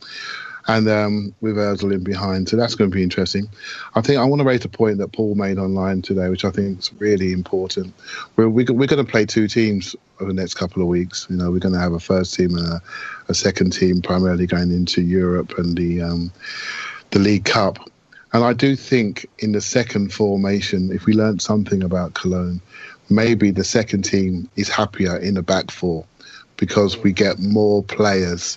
and 0.68 0.88
um, 0.88 1.34
with 1.40 1.56
Ozil 1.56 1.92
in 1.92 2.04
behind. 2.04 2.48
So 2.48 2.56
that's 2.56 2.74
going 2.74 2.90
to 2.90 2.94
be 2.94 3.02
interesting. 3.02 3.48
I 3.94 4.00
think 4.00 4.18
I 4.18 4.24
want 4.24 4.40
to 4.40 4.46
raise 4.46 4.64
a 4.64 4.68
point 4.68 4.98
that 4.98 5.12
Paul 5.12 5.34
made 5.34 5.58
online 5.58 6.02
today, 6.02 6.28
which 6.28 6.44
I 6.44 6.50
think 6.50 6.78
is 6.78 6.92
really 6.94 7.32
important. 7.32 7.94
We're, 8.36 8.48
we're 8.48 8.64
going 8.64 9.04
to 9.04 9.10
play 9.10 9.26
two 9.26 9.48
teams 9.48 9.96
over 10.20 10.32
the 10.32 10.40
next 10.40 10.54
couple 10.54 10.82
of 10.82 10.88
weeks. 10.88 11.26
You 11.28 11.36
know, 11.36 11.50
we're 11.50 11.58
going 11.58 11.74
to 11.74 11.80
have 11.80 11.92
a 11.92 12.00
first 12.00 12.34
team 12.34 12.56
and 12.56 12.66
a, 12.66 12.82
a 13.28 13.34
second 13.34 13.72
team, 13.72 14.02
primarily 14.02 14.46
going 14.46 14.70
into 14.70 15.02
Europe 15.02 15.58
and 15.58 15.76
the 15.76 16.02
um, 16.02 16.32
the 17.10 17.18
League 17.18 17.44
Cup. 17.44 17.78
And 18.32 18.44
I 18.44 18.54
do 18.54 18.76
think 18.76 19.26
in 19.40 19.52
the 19.52 19.60
second 19.60 20.12
formation, 20.14 20.90
if 20.90 21.04
we 21.04 21.12
learned 21.12 21.42
something 21.42 21.82
about 21.82 22.14
Cologne, 22.14 22.62
maybe 23.10 23.50
the 23.50 23.64
second 23.64 24.02
team 24.02 24.48
is 24.56 24.70
happier 24.70 25.16
in 25.18 25.34
the 25.34 25.42
back 25.42 25.70
four 25.70 26.06
because 26.56 26.96
we 26.96 27.12
get 27.12 27.38
more 27.38 27.82
players 27.82 28.56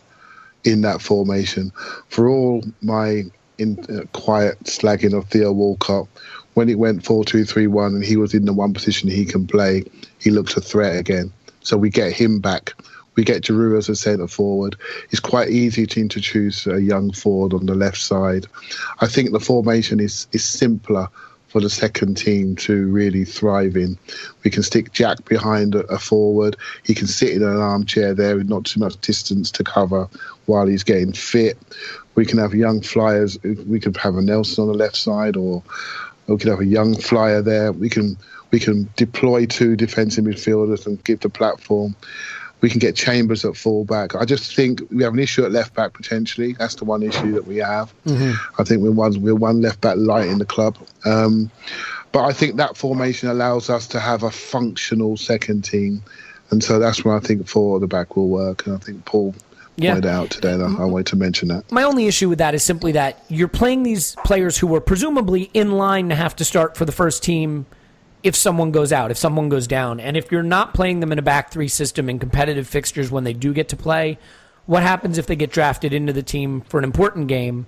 in 0.66 0.82
that 0.82 1.02
formation. 1.02 1.72
For 2.10 2.28
all 2.28 2.64
my 2.82 3.24
in, 3.58 3.80
uh, 3.90 4.06
quiet 4.12 4.62
slagging 4.64 5.18
of 5.18 5.30
Theo 5.30 5.52
Walcott, 5.52 6.08
when 6.56 6.70
it 6.70 6.80
went 6.80 7.06
4 7.06 7.24
2 7.24 7.46
3 7.46 7.68
1 7.68 7.96
and 7.96 8.04
he 8.04 8.18
was 8.18 8.34
in 8.34 8.46
the 8.46 8.54
one 8.54 8.74
position 8.74 9.10
he 9.10 9.26
can 9.26 9.48
play, 9.48 9.84
he 10.20 10.32
looks 10.32 10.58
a 10.58 10.62
threat 10.62 10.98
again. 10.98 11.32
So 11.62 11.78
we 11.78 11.90
get 11.90 12.12
him 12.12 12.40
back. 12.40 12.74
We 13.16 13.24
get 13.24 13.44
Giroud 13.44 13.78
as 13.78 13.88
a 13.88 13.96
centre 13.96 14.28
forward. 14.28 14.76
It's 15.10 15.22
quite 15.22 15.50
easy 15.50 15.86
to 15.88 16.02
introduce 16.02 16.68
a 16.68 16.82
young 16.82 17.12
forward 17.12 17.54
on 17.54 17.66
the 17.66 17.76
left 17.76 17.98
side. 17.98 18.46
I 19.00 19.08
think 19.08 19.32
the 19.32 19.40
formation 19.40 20.02
is, 20.02 20.28
is 20.34 20.44
simpler 20.44 21.08
for 21.56 21.62
the 21.62 21.70
second 21.70 22.16
team 22.16 22.54
to 22.54 22.86
really 22.88 23.24
thrive 23.24 23.78
in. 23.78 23.98
We 24.44 24.52
can 24.52 24.62
stick 24.62 24.92
Jack 24.92 25.24
behind 25.24 25.74
a, 25.74 25.98
forward. 25.98 26.58
He 26.84 26.94
can 26.94 27.08
sit 27.08 27.30
in 27.30 27.44
an 27.44 27.62
armchair 27.62 28.14
there 28.14 28.36
with 28.36 28.50
not 28.50 28.66
too 28.66 28.82
much 28.82 29.00
distance 29.00 29.52
to 29.52 29.64
cover 29.64 30.10
while 30.48 30.68
he's 30.68 30.84
getting 30.84 31.14
fit. 31.14 31.58
We 32.16 32.26
can 32.26 32.40
have 32.40 32.54
young 32.54 32.82
flyers. 32.82 33.42
We 33.42 33.80
could 33.80 33.96
have 33.96 34.18
a 34.18 34.22
Nelson 34.22 34.64
on 34.64 34.68
the 34.68 34.78
left 34.78 34.98
side, 34.98 35.38
or 35.38 35.64
we 36.28 36.36
could 36.36 36.50
have 36.50 36.60
a 36.60 36.66
young 36.66 36.94
flyer 36.94 37.42
there. 37.42 37.72
We 37.72 37.88
can 37.90 38.18
we 38.52 38.60
can 38.60 38.90
deploy 38.98 39.46
two 39.46 39.78
defensive 39.78 40.26
midfielders 40.26 40.86
and 40.86 41.02
give 41.06 41.22
the 41.22 41.30
platform. 41.30 41.96
We 42.66 42.72
can 42.72 42.80
get 42.80 42.96
Chambers 42.96 43.46
at 43.46 43.56
fullback. 43.56 44.16
I 44.16 44.26
just 44.26 44.56
think 44.56 44.82
we 44.90 45.04
have 45.04 45.14
an 45.14 45.20
issue 45.20 45.46
at 45.46 45.52
left 45.52 45.76
back 45.76 45.94
potentially. 45.94 46.54
That's 46.54 46.74
the 46.74 46.84
one 46.84 47.04
issue 47.04 47.32
that 47.34 47.46
we 47.46 47.58
have. 47.58 47.94
I 48.08 48.64
think 48.64 48.82
we're 48.82 48.90
one 48.90 49.22
we're 49.22 49.36
one 49.36 49.62
left 49.62 49.82
back 49.82 49.98
light 49.98 50.30
in 50.30 50.40
the 50.40 50.48
club. 50.48 50.76
Um, 51.06 51.52
but 52.12 52.24
I 52.26 52.34
think 52.34 52.56
that 52.56 52.76
formation 52.76 53.30
allows 53.30 53.70
us 53.70 53.86
to 53.90 54.00
have 54.00 54.24
a 54.24 54.32
functional 54.32 55.16
second 55.16 55.64
team, 55.64 56.02
and 56.50 56.64
so 56.64 56.80
that's 56.80 57.06
where 57.06 57.16
I 57.16 57.20
think 57.20 57.48
four 57.48 57.78
at 57.78 57.82
the 57.82 57.88
back 57.88 58.16
will 58.16 58.30
work. 58.30 58.66
And 58.66 58.74
I 58.76 58.80
think 58.80 59.06
Paul 59.06 59.36
Yeah. 59.76 59.94
pointed 59.94 60.10
out 60.10 60.32
today. 60.32 60.54
And 60.54 60.64
I, 60.64 60.82
I 60.82 60.86
wanted 60.86 61.06
to 61.08 61.18
mention 61.18 61.50
that. 61.50 61.72
My 61.72 61.84
only 61.84 62.08
issue 62.08 62.30
with 62.30 62.40
that 62.40 62.56
is 62.56 62.64
simply 62.64 62.94
that 62.94 63.24
you're 63.30 63.48
playing 63.48 63.84
these 63.84 64.16
players 64.26 64.58
who 64.58 64.66
were 64.66 64.82
presumably 64.82 65.52
in 65.54 65.74
line 65.74 66.10
to 66.10 66.16
have 66.16 66.36
to 66.38 66.44
start 66.44 66.76
for 66.78 66.86
the 66.86 66.92
first 66.92 67.22
team 67.22 67.68
if 68.26 68.36
someone 68.36 68.72
goes 68.72 68.92
out, 68.92 69.12
if 69.12 69.18
someone 69.18 69.50
goes 69.50 69.68
down. 69.68 70.00
And 70.00 70.18
if 70.18 70.32
you're 70.32 70.42
not 70.42 70.74
playing 70.74 71.00
them 71.00 71.12
in 71.12 71.20
a 71.20 71.22
back 71.22 71.52
three 71.52 71.68
system 71.68 72.10
in 72.10 72.18
competitive 72.18 72.68
fixtures 72.68 73.12
when 73.12 73.24
they 73.24 73.34
do 73.34 73.54
get 73.54 73.70
to 73.70 73.76
play, 73.78 74.18
what 74.66 74.82
happens 74.82 75.20
if 75.20 75.28
they 75.28 75.36
get 75.36 75.52
drafted 75.52 75.94
into 75.94 76.12
the 76.12 76.24
team 76.24 76.62
for 76.62 76.80
an 76.80 76.84
important 76.84 77.28
game 77.28 77.68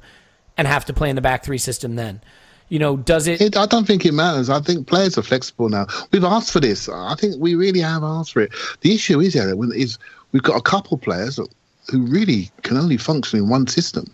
and 0.58 0.68
have 0.68 0.84
to 0.86 0.94
play 0.94 1.12
in 1.12 1.16
the 1.16 1.22
back 1.22 1.44
three 1.44 1.60
system 1.60 1.96
then? 1.96 2.22
You 2.70 2.80
know, 2.80 2.98
does 2.98 3.28
it. 3.28 3.40
It, 3.40 3.56
I 3.56 3.68
don't 3.68 3.86
think 3.86 4.04
it 4.04 4.14
matters. 4.14 4.50
I 4.50 4.60
think 4.60 4.88
players 4.88 5.16
are 5.16 5.22
flexible 5.22 5.70
now. 5.70 5.86
We've 6.12 6.24
asked 6.24 6.52
for 6.52 6.60
this. 6.60 6.90
I 6.90 7.14
think 7.14 7.36
we 7.38 7.54
really 7.54 7.80
have 7.82 8.04
asked 8.04 8.34
for 8.34 8.42
it. 8.42 8.52
The 8.82 8.96
issue 8.96 9.20
is, 9.20 9.36
when- 9.36 9.72
is 9.74 10.00
we've 10.32 10.42
got 10.42 10.58
a 10.58 10.62
couple 10.62 10.98
players 10.98 11.40
who 11.92 12.02
really 12.08 12.50
can 12.64 12.78
only 12.78 12.98
function 12.98 13.38
in 13.38 13.48
one 13.48 13.68
system, 13.68 14.08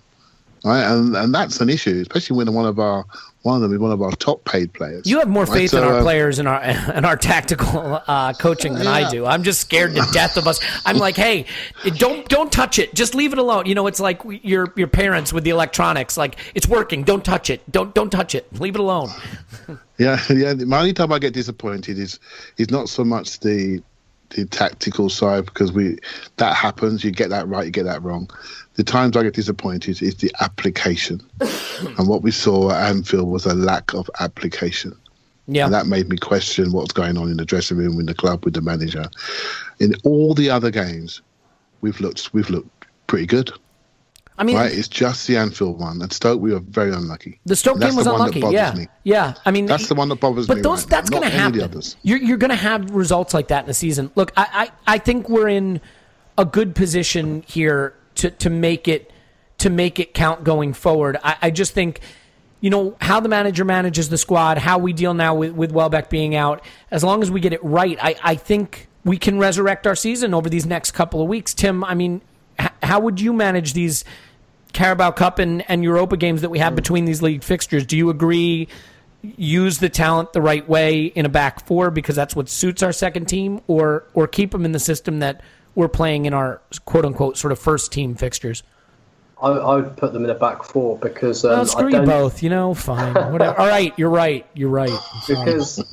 right? 0.65 0.83
And 0.83 1.15
and 1.15 1.33
that's 1.33 1.61
an 1.61 1.69
issue, 1.69 2.01
especially 2.01 2.35
when 2.35 2.53
one 2.53 2.65
of 2.65 2.79
our 2.79 3.05
one 3.43 3.57
of 3.57 3.61
them 3.61 3.73
is 3.73 3.79
one 3.79 3.91
of 3.91 4.01
our 4.01 4.11
top 4.11 4.43
paid 4.45 4.73
players. 4.73 5.05
You 5.05 5.19
have 5.19 5.27
more 5.27 5.43
right? 5.43 5.53
faith 5.53 5.71
So, 5.71 5.77
in 5.77 5.83
our 5.83 5.99
uh, 5.99 6.01
players 6.01 6.39
and 6.39 6.47
our 6.47 6.61
and 6.61 7.05
our 7.05 7.17
tactical 7.17 8.01
uh, 8.07 8.33
coaching 8.33 8.73
than 8.73 8.87
I 8.87 9.09
do. 9.09 9.25
I'm 9.25 9.43
just 9.43 9.61
scared 9.61 9.93
to 9.95 10.07
death 10.11 10.37
of 10.37 10.47
us. 10.47 10.59
I'm 10.85 10.97
like, 10.97 11.15
hey, 11.15 11.45
don't 11.97 12.27
don't 12.29 12.51
touch 12.51 12.79
it. 12.79 12.93
Just 12.95 13.15
leave 13.15 13.33
it 13.33 13.39
alone. 13.39 13.65
You 13.65 13.75
know, 13.75 13.87
it's 13.87 13.99
like 13.99 14.21
your 14.25 14.73
your 14.75 14.87
parents 14.87 15.33
with 15.33 15.43
the 15.43 15.49
electronics. 15.49 16.17
Like 16.17 16.37
it's 16.55 16.67
working. 16.67 17.03
Don't 17.03 17.23
touch 17.23 17.49
it. 17.49 17.69
Don't 17.71 17.93
don't 17.93 18.09
touch 18.09 18.33
it. 18.33 18.47
Leave 18.59 18.75
it 18.75 18.81
alone. 18.81 19.09
Yeah, 19.99 20.19
yeah. 20.27 20.53
My 20.53 20.79
only 20.79 20.91
time 20.91 21.13
I 21.13 21.19
get 21.19 21.35
disappointed 21.35 21.99
is 21.99 22.19
is 22.57 22.71
not 22.71 22.89
so 22.89 23.03
much 23.03 23.39
the 23.39 23.83
the 24.33 24.45
tactical 24.45 25.09
side 25.09 25.45
because 25.45 25.71
we 25.71 25.97
that 26.37 26.55
happens. 26.55 27.03
You 27.03 27.11
get 27.11 27.29
that 27.29 27.47
right, 27.47 27.65
you 27.65 27.71
get 27.71 27.85
that 27.85 28.01
wrong. 28.03 28.29
The 28.75 28.83
times 28.83 29.15
I 29.15 29.23
get 29.23 29.33
disappointed 29.33 30.01
is 30.01 30.15
the 30.15 30.31
application, 30.41 31.21
and 31.97 32.07
what 32.07 32.21
we 32.21 32.31
saw 32.31 32.71
at 32.71 32.89
Anfield 32.89 33.29
was 33.29 33.45
a 33.45 33.53
lack 33.53 33.93
of 33.93 34.09
application. 34.19 34.97
Yeah. 35.47 35.65
And 35.65 35.73
that 35.73 35.87
made 35.87 36.07
me 36.09 36.17
question 36.17 36.71
what's 36.71 36.93
going 36.93 37.17
on 37.17 37.29
in 37.29 37.37
the 37.37 37.45
dressing 37.45 37.77
room, 37.77 37.99
in 37.99 38.05
the 38.05 38.13
club, 38.13 38.45
with 38.45 38.53
the 38.53 38.61
manager. 38.61 39.05
In 39.79 39.93
all 40.03 40.33
the 40.33 40.49
other 40.49 40.71
games, 40.71 41.21
we've 41.81 41.99
looked 41.99 42.33
we've 42.33 42.49
looked 42.49 42.69
pretty 43.07 43.25
good. 43.25 43.51
I 44.37 44.43
mean, 44.43 44.55
right? 44.57 44.71
It's 44.71 44.87
just 44.87 45.27
the 45.27 45.37
Anfield 45.37 45.79
one. 45.79 46.01
At 46.01 46.11
Stoke, 46.13 46.41
we 46.41 46.51
were 46.53 46.59
very 46.59 46.91
unlucky. 46.91 47.39
the 47.45 47.55
Stoke 47.55 47.79
game 47.79 47.95
was 47.95 48.07
unlucky. 48.07 48.39
Yeah, 48.39 48.73
me. 48.73 48.87
yeah. 49.03 49.35
I 49.45 49.51
mean, 49.51 49.65
That's 49.67 49.87
the 49.87 49.95
one 49.95 50.09
that 50.09 50.19
bothers 50.19 50.47
but 50.47 50.57
me. 50.57 50.61
those 50.63 50.81
right 50.81 50.89
that's 50.89 51.09
going 51.09 51.23
to 51.23 51.29
not 51.29 51.35
any 51.37 51.45
of 51.47 51.53
the 51.53 51.59
happen. 51.61 51.77
others. 51.77 51.97
You're 52.03 52.17
you're 52.19 52.37
going 52.37 52.49
to 52.49 52.55
have 52.55 52.89
results 52.91 53.33
like 53.33 53.49
that 53.49 53.63
in 53.63 53.67
the 53.67 53.73
season. 53.73 54.11
Look, 54.15 54.31
I, 54.35 54.71
I 54.85 54.95
I 54.95 54.97
think 54.97 55.29
we're 55.29 55.49
in 55.49 55.81
a 56.37 56.45
good 56.45 56.73
position 56.75 57.43
here 57.47 57.93
to 58.15 58.31
to 58.31 58.49
make 58.49 58.87
it 58.87 59.11
to 59.59 59.69
make 59.69 59.99
it 59.99 60.13
count 60.13 60.43
going 60.43 60.73
forward. 60.73 61.17
I, 61.23 61.37
I 61.43 61.51
just 61.51 61.73
think. 61.73 61.99
You 62.59 62.69
know 62.69 62.95
how 63.01 63.19
the 63.19 63.27
manager 63.27 63.65
manages 63.65 64.07
the 64.07 64.17
squad, 64.17 64.57
how 64.57 64.77
we 64.77 64.93
deal 64.93 65.13
now 65.13 65.35
with, 65.35 65.51
with 65.51 65.73
Welbeck 65.73 66.09
being 66.09 66.33
out. 66.33 66.63
As 66.91 67.03
long 67.03 67.21
as 67.21 67.29
we 67.29 67.41
get 67.41 67.51
it 67.51 67.61
right, 67.61 67.97
I, 68.01 68.15
I 68.23 68.35
think 68.35 68.87
we 69.03 69.17
can 69.17 69.37
resurrect 69.37 69.85
our 69.85 69.95
season 69.95 70.33
over 70.33 70.47
these 70.47 70.65
next 70.65 70.91
couple 70.91 71.21
of 71.21 71.27
weeks. 71.27 71.53
Tim, 71.53 71.83
I 71.83 71.93
mean, 71.93 72.21
how 72.83 72.99
would 72.99 73.19
you 73.19 73.33
manage 73.33 73.73
these 73.73 74.05
Carabao 74.73 75.11
Cup 75.11 75.39
and, 75.39 75.63
and 75.69 75.83
Europa 75.83 76.17
games 76.17 76.41
that 76.41 76.49
we 76.49 76.59
have 76.59 76.75
between 76.75 77.05
these 77.05 77.21
league 77.21 77.43
fixtures? 77.43 77.85
Do 77.85 77.97
you 77.97 78.09
agree 78.09 78.67
use 79.37 79.79
the 79.79 79.89
talent 79.89 80.33
the 80.33 80.41
right 80.41 80.67
way 80.67 81.05
in 81.05 81.25
a 81.25 81.29
back 81.29 81.65
four 81.65 81.89
because 81.89 82.15
that's 82.15 82.35
what 82.35 82.49
suits 82.49 82.83
our 82.83 82.91
second 82.91 83.25
team, 83.25 83.61
or 83.67 84.05
or 84.13 84.27
keep 84.27 84.51
them 84.51 84.65
in 84.65 84.73
the 84.73 84.79
system 84.79 85.19
that 85.19 85.41
we're 85.75 85.87
playing 85.87 86.25
in 86.25 86.33
our 86.33 86.61
quote 86.85 87.05
unquote 87.05 87.37
sort 87.37 87.51
of 87.51 87.59
first 87.59 87.91
team 87.91 88.15
fixtures? 88.15 88.63
I, 89.41 89.49
I 89.49 89.75
would 89.75 89.97
put 89.97 90.13
them 90.13 90.23
in 90.23 90.29
a 90.29 90.35
back 90.35 90.63
four 90.63 90.97
because 90.97 91.43
um, 91.43 91.51
Well, 91.51 91.65
screw 91.65 91.89
you 91.89 92.01
both. 92.01 92.43
You 92.43 92.49
know, 92.49 92.73
fine, 92.73 93.13
whatever. 93.31 93.59
All 93.59 93.67
right, 93.67 93.93
you're 93.97 94.09
right. 94.09 94.45
You're 94.53 94.69
right. 94.69 94.91
because 95.27 95.83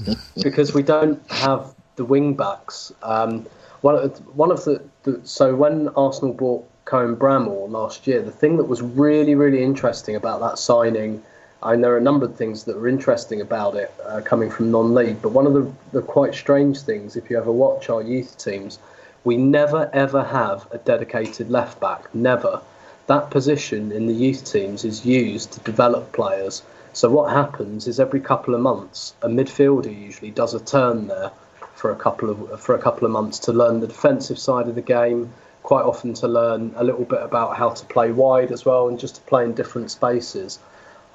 because 0.42 0.74
we 0.74 0.82
don't 0.82 1.20
have 1.30 1.74
the 1.96 2.04
wing 2.04 2.34
backs. 2.34 2.92
Um, 3.02 3.46
One 3.80 3.94
of, 3.94 4.18
one 4.36 4.50
of 4.50 4.64
the, 4.64 4.82
the 5.04 5.20
so 5.24 5.54
when 5.54 5.88
Arsenal 5.90 6.34
bought 6.34 6.69
Cohen 6.90 7.14
Bramall 7.14 7.70
last 7.70 8.08
year, 8.08 8.20
the 8.20 8.32
thing 8.32 8.56
that 8.56 8.64
was 8.64 8.82
really 8.82 9.36
really 9.36 9.62
interesting 9.62 10.16
about 10.16 10.40
that 10.40 10.58
signing, 10.58 11.22
and 11.62 11.84
there 11.84 11.94
are 11.94 11.98
a 11.98 12.02
number 12.02 12.26
of 12.26 12.34
things 12.34 12.64
that 12.64 12.76
were 12.76 12.88
interesting 12.88 13.40
about 13.40 13.76
it 13.76 13.94
uh, 14.04 14.20
coming 14.22 14.50
from 14.50 14.72
non-league, 14.72 15.22
but 15.22 15.30
one 15.30 15.46
of 15.46 15.52
the, 15.52 15.72
the 15.92 16.02
quite 16.02 16.34
strange 16.34 16.80
things, 16.80 17.14
if 17.14 17.30
you 17.30 17.38
ever 17.38 17.52
watch 17.52 17.88
our 17.88 18.02
youth 18.02 18.36
teams, 18.38 18.80
we 19.22 19.36
never 19.36 19.88
ever 19.92 20.24
have 20.24 20.66
a 20.72 20.78
dedicated 20.78 21.48
left 21.48 21.78
back, 21.78 22.12
never. 22.12 22.60
That 23.06 23.30
position 23.30 23.92
in 23.92 24.08
the 24.08 24.12
youth 24.24 24.44
teams 24.44 24.84
is 24.84 25.06
used 25.06 25.52
to 25.52 25.60
develop 25.60 26.10
players. 26.10 26.60
So 26.92 27.08
what 27.08 27.30
happens 27.30 27.86
is 27.86 28.00
every 28.00 28.20
couple 28.20 28.52
of 28.52 28.62
months, 28.62 29.14
a 29.22 29.28
midfielder 29.28 29.96
usually 29.96 30.32
does 30.32 30.54
a 30.54 30.60
turn 30.60 31.06
there 31.06 31.30
for 31.76 31.92
a 31.92 31.96
couple 31.96 32.30
of 32.30 32.60
for 32.60 32.74
a 32.74 32.82
couple 32.82 33.06
of 33.06 33.12
months 33.12 33.38
to 33.46 33.52
learn 33.52 33.78
the 33.78 33.86
defensive 33.86 34.40
side 34.40 34.66
of 34.66 34.74
the 34.74 34.82
game. 34.82 35.32
Quite 35.62 35.84
often 35.84 36.14
to 36.14 36.28
learn 36.28 36.72
a 36.76 36.84
little 36.84 37.04
bit 37.04 37.22
about 37.22 37.56
how 37.56 37.70
to 37.70 37.84
play 37.86 38.12
wide 38.12 38.50
as 38.50 38.64
well, 38.64 38.88
and 38.88 38.98
just 38.98 39.16
to 39.16 39.20
play 39.22 39.44
in 39.44 39.54
different 39.54 39.90
spaces. 39.90 40.58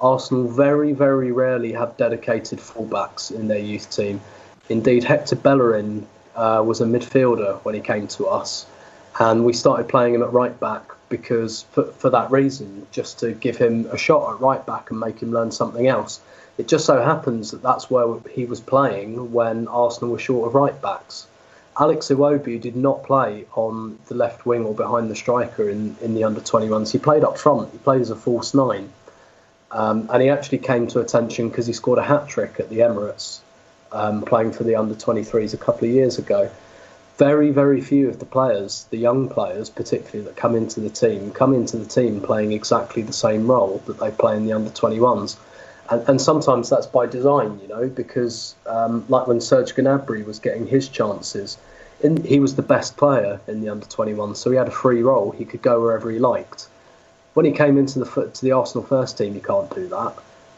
Arsenal 0.00 0.46
very 0.48 0.92
very 0.92 1.32
rarely 1.32 1.72
have 1.72 1.96
dedicated 1.96 2.58
fullbacks 2.58 3.30
in 3.30 3.48
their 3.48 3.58
youth 3.58 3.90
team. 3.90 4.20
Indeed, 4.68 5.04
Hector 5.04 5.36
Bellerin 5.36 6.06
uh, 6.34 6.62
was 6.64 6.80
a 6.80 6.84
midfielder 6.84 7.58
when 7.64 7.74
he 7.74 7.80
came 7.80 8.06
to 8.08 8.26
us, 8.26 8.66
and 9.18 9.44
we 9.44 9.52
started 9.52 9.88
playing 9.88 10.14
him 10.14 10.22
at 10.22 10.32
right 10.32 10.58
back 10.60 10.92
because 11.08 11.62
for, 11.72 11.84
for 11.84 12.10
that 12.10 12.30
reason, 12.30 12.86
just 12.90 13.18
to 13.20 13.32
give 13.32 13.56
him 13.56 13.86
a 13.86 13.98
shot 13.98 14.34
at 14.34 14.40
right 14.40 14.64
back 14.66 14.90
and 14.90 15.00
make 15.00 15.20
him 15.20 15.32
learn 15.32 15.50
something 15.50 15.86
else. 15.86 16.20
It 16.58 16.68
just 16.68 16.86
so 16.86 17.02
happens 17.02 17.50
that 17.50 17.62
that's 17.62 17.90
where 17.90 18.18
he 18.30 18.44
was 18.44 18.60
playing 18.60 19.32
when 19.32 19.68
Arsenal 19.68 20.12
were 20.12 20.18
short 20.18 20.48
of 20.48 20.54
right 20.54 20.80
backs. 20.80 21.26
Alex 21.78 22.08
Iwobi 22.08 22.58
did 22.58 22.74
not 22.74 23.02
play 23.02 23.44
on 23.54 23.98
the 24.06 24.14
left 24.14 24.46
wing 24.46 24.64
or 24.64 24.74
behind 24.74 25.10
the 25.10 25.14
striker 25.14 25.68
in, 25.68 25.94
in 26.00 26.14
the 26.14 26.24
under 26.24 26.40
21s. 26.40 26.90
He 26.90 26.98
played 26.98 27.22
up 27.22 27.36
front, 27.36 27.70
he 27.70 27.78
played 27.78 28.00
as 28.00 28.10
a 28.10 28.16
false 28.16 28.54
nine. 28.54 28.90
Um, 29.70 30.08
and 30.12 30.22
he 30.22 30.30
actually 30.30 30.58
came 30.58 30.86
to 30.88 31.00
attention 31.00 31.48
because 31.48 31.66
he 31.66 31.72
scored 31.74 31.98
a 31.98 32.02
hat 32.02 32.28
trick 32.28 32.58
at 32.58 32.70
the 32.70 32.78
Emirates, 32.78 33.40
um, 33.92 34.22
playing 34.22 34.52
for 34.52 34.64
the 34.64 34.76
under 34.76 34.94
23s 34.94 35.52
a 35.52 35.58
couple 35.58 35.86
of 35.86 35.94
years 35.94 36.18
ago. 36.18 36.50
Very, 37.18 37.50
very 37.50 37.80
few 37.80 38.08
of 38.08 38.20
the 38.20 38.26
players, 38.26 38.86
the 38.90 38.96
young 38.96 39.28
players 39.28 39.68
particularly, 39.68 40.24
that 40.24 40.36
come 40.36 40.54
into 40.54 40.80
the 40.80 40.90
team, 40.90 41.30
come 41.32 41.52
into 41.52 41.76
the 41.76 41.84
team 41.84 42.20
playing 42.20 42.52
exactly 42.52 43.02
the 43.02 43.12
same 43.12 43.50
role 43.50 43.82
that 43.86 43.98
they 43.98 44.10
play 44.10 44.36
in 44.36 44.46
the 44.46 44.52
under 44.52 44.70
21s 44.70 45.36
and, 45.90 46.08
and 46.08 46.20
sometimes 46.20 46.68
that's 46.68 46.86
by 46.86 47.06
design, 47.06 47.58
you 47.60 47.68
know, 47.68 47.88
because 47.88 48.54
um, 48.66 49.04
like 49.08 49.26
when 49.26 49.40
Serge 49.40 49.74
Gnabry 49.74 50.24
was 50.24 50.38
getting 50.38 50.66
his 50.66 50.88
chances, 50.88 51.58
in, 52.00 52.22
he 52.24 52.40
was 52.40 52.56
the 52.56 52.62
best 52.62 52.96
player 52.96 53.40
in 53.46 53.60
the 53.60 53.68
under 53.68 53.86
21, 53.86 54.34
so 54.34 54.50
he 54.50 54.56
had 54.56 54.68
a 54.68 54.72
free 54.72 55.02
role. 55.02 55.30
He 55.30 55.44
could 55.44 55.62
go 55.62 55.80
wherever 55.80 56.10
he 56.10 56.18
liked. 56.18 56.68
When 57.34 57.46
he 57.46 57.52
came 57.52 57.78
into 57.78 57.98
the 57.98 58.30
to 58.32 58.44
the 58.44 58.52
Arsenal 58.52 58.86
first 58.86 59.18
team, 59.18 59.34
he 59.34 59.40
can't 59.40 59.72
do 59.74 59.88
that. 59.88 60.14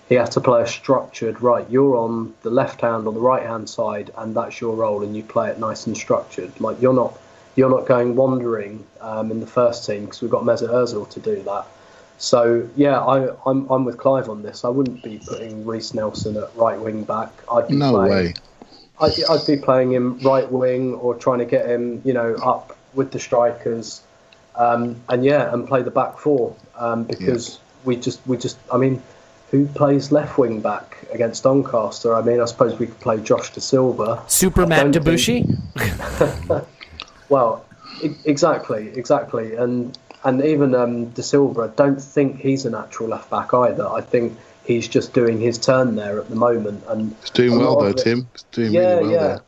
He 0.08 0.14
has 0.14 0.30
to 0.30 0.40
play 0.40 0.62
a 0.62 0.66
structured 0.66 1.42
right. 1.42 1.68
You're 1.68 1.96
on 1.96 2.34
the 2.42 2.50
left 2.50 2.80
hand, 2.80 3.06
or 3.06 3.12
the 3.12 3.20
right 3.20 3.42
hand 3.42 3.68
side, 3.68 4.10
and 4.16 4.34
that's 4.34 4.60
your 4.60 4.74
role, 4.74 5.02
and 5.02 5.16
you 5.16 5.22
play 5.22 5.50
it 5.50 5.58
nice 5.58 5.86
and 5.86 5.96
structured. 5.96 6.58
Like 6.60 6.80
you're 6.80 6.94
not 6.94 7.18
you're 7.56 7.70
not 7.70 7.86
going 7.86 8.14
wandering 8.14 8.86
um, 9.00 9.30
in 9.30 9.40
the 9.40 9.46
first 9.46 9.84
team 9.84 10.04
because 10.04 10.22
we've 10.22 10.30
got 10.30 10.44
Mesut 10.44 10.70
Ozil 10.70 11.08
to 11.10 11.20
do 11.20 11.42
that. 11.42 11.66
So 12.18 12.68
yeah, 12.76 12.98
I, 13.00 13.32
I'm 13.46 13.70
I'm 13.70 13.84
with 13.84 13.96
Clive 13.96 14.28
on 14.28 14.42
this. 14.42 14.64
I 14.64 14.68
wouldn't 14.68 15.02
be 15.02 15.20
putting 15.24 15.64
Reiss 15.64 15.94
Nelson 15.94 16.36
at 16.36 16.54
right 16.56 16.78
wing 16.78 17.04
back. 17.04 17.32
I'd 17.50 17.68
be 17.68 17.76
no 17.76 17.92
playing, 17.92 18.10
way. 18.10 18.34
I'd, 19.00 19.12
I'd 19.30 19.46
be 19.46 19.56
playing 19.56 19.92
him 19.92 20.18
right 20.18 20.50
wing 20.50 20.94
or 20.94 21.14
trying 21.14 21.38
to 21.38 21.44
get 21.44 21.66
him, 21.66 22.02
you 22.04 22.12
know, 22.12 22.34
up 22.34 22.76
with 22.94 23.12
the 23.12 23.20
strikers, 23.20 24.02
um, 24.56 24.96
and 25.08 25.24
yeah, 25.24 25.52
and 25.54 25.66
play 25.68 25.82
the 25.82 25.92
back 25.92 26.18
four 26.18 26.56
um, 26.76 27.04
because 27.04 27.54
yeah. 27.54 27.60
we 27.84 27.96
just 27.96 28.26
we 28.26 28.36
just 28.36 28.58
I 28.72 28.78
mean, 28.78 29.00
who 29.52 29.66
plays 29.66 30.10
left 30.10 30.38
wing 30.38 30.60
back 30.60 30.98
against 31.12 31.44
Doncaster? 31.44 32.16
I 32.16 32.22
mean, 32.22 32.40
I 32.40 32.46
suppose 32.46 32.76
we 32.80 32.86
could 32.86 33.00
play 33.00 33.20
Josh 33.20 33.52
Dasilva, 33.52 34.28
Superman 34.28 34.92
Debuchy. 34.92 35.46
Think... 35.76 36.64
well, 37.28 37.64
exactly, 38.24 38.88
exactly, 38.96 39.54
and 39.54 39.96
and 40.24 40.44
even 40.44 40.74
um, 40.74 41.06
Dasilva, 41.12 41.70
I 41.70 41.74
don't 41.74 42.00
think 42.00 42.40
he's 42.40 42.64
a 42.64 42.70
natural 42.70 43.08
left 43.08 43.30
back 43.30 43.54
either. 43.54 43.88
I 43.88 44.00
think 44.00 44.36
he's 44.64 44.88
just 44.88 45.12
doing 45.12 45.40
his 45.40 45.58
turn 45.58 45.96
there 45.96 46.18
at 46.18 46.28
the 46.28 46.36
moment. 46.36 46.84
And 46.88 47.14
he's 47.20 47.30
doing 47.30 47.58
well 47.58 47.80
though, 47.80 47.88
it, 47.88 47.98
Tim. 47.98 48.28
He's 48.32 48.42
doing 48.52 48.72
yeah, 48.72 48.94
really 48.94 49.02
well 49.02 49.12
yeah. 49.12 49.18
there. 49.18 49.40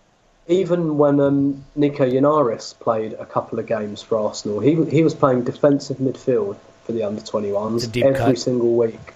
Even 0.49 0.99
when 0.99 1.21
um, 1.21 1.65
Nico 1.77 2.09
Yennaris 2.09 2.77
played 2.79 3.13
a 3.13 3.27
couple 3.27 3.59
of 3.59 3.67
games 3.67 4.03
for 4.03 4.19
Arsenal, 4.19 4.59
he 4.59 4.85
he 4.87 5.05
was 5.05 5.15
playing 5.15 5.45
defensive 5.45 5.99
midfield 5.99 6.57
for 6.85 6.93
the 6.93 7.05
under 7.05 7.21
21s 7.21 8.03
every 8.03 8.15
cut. 8.15 8.39
single 8.39 8.75
week. 8.77 9.15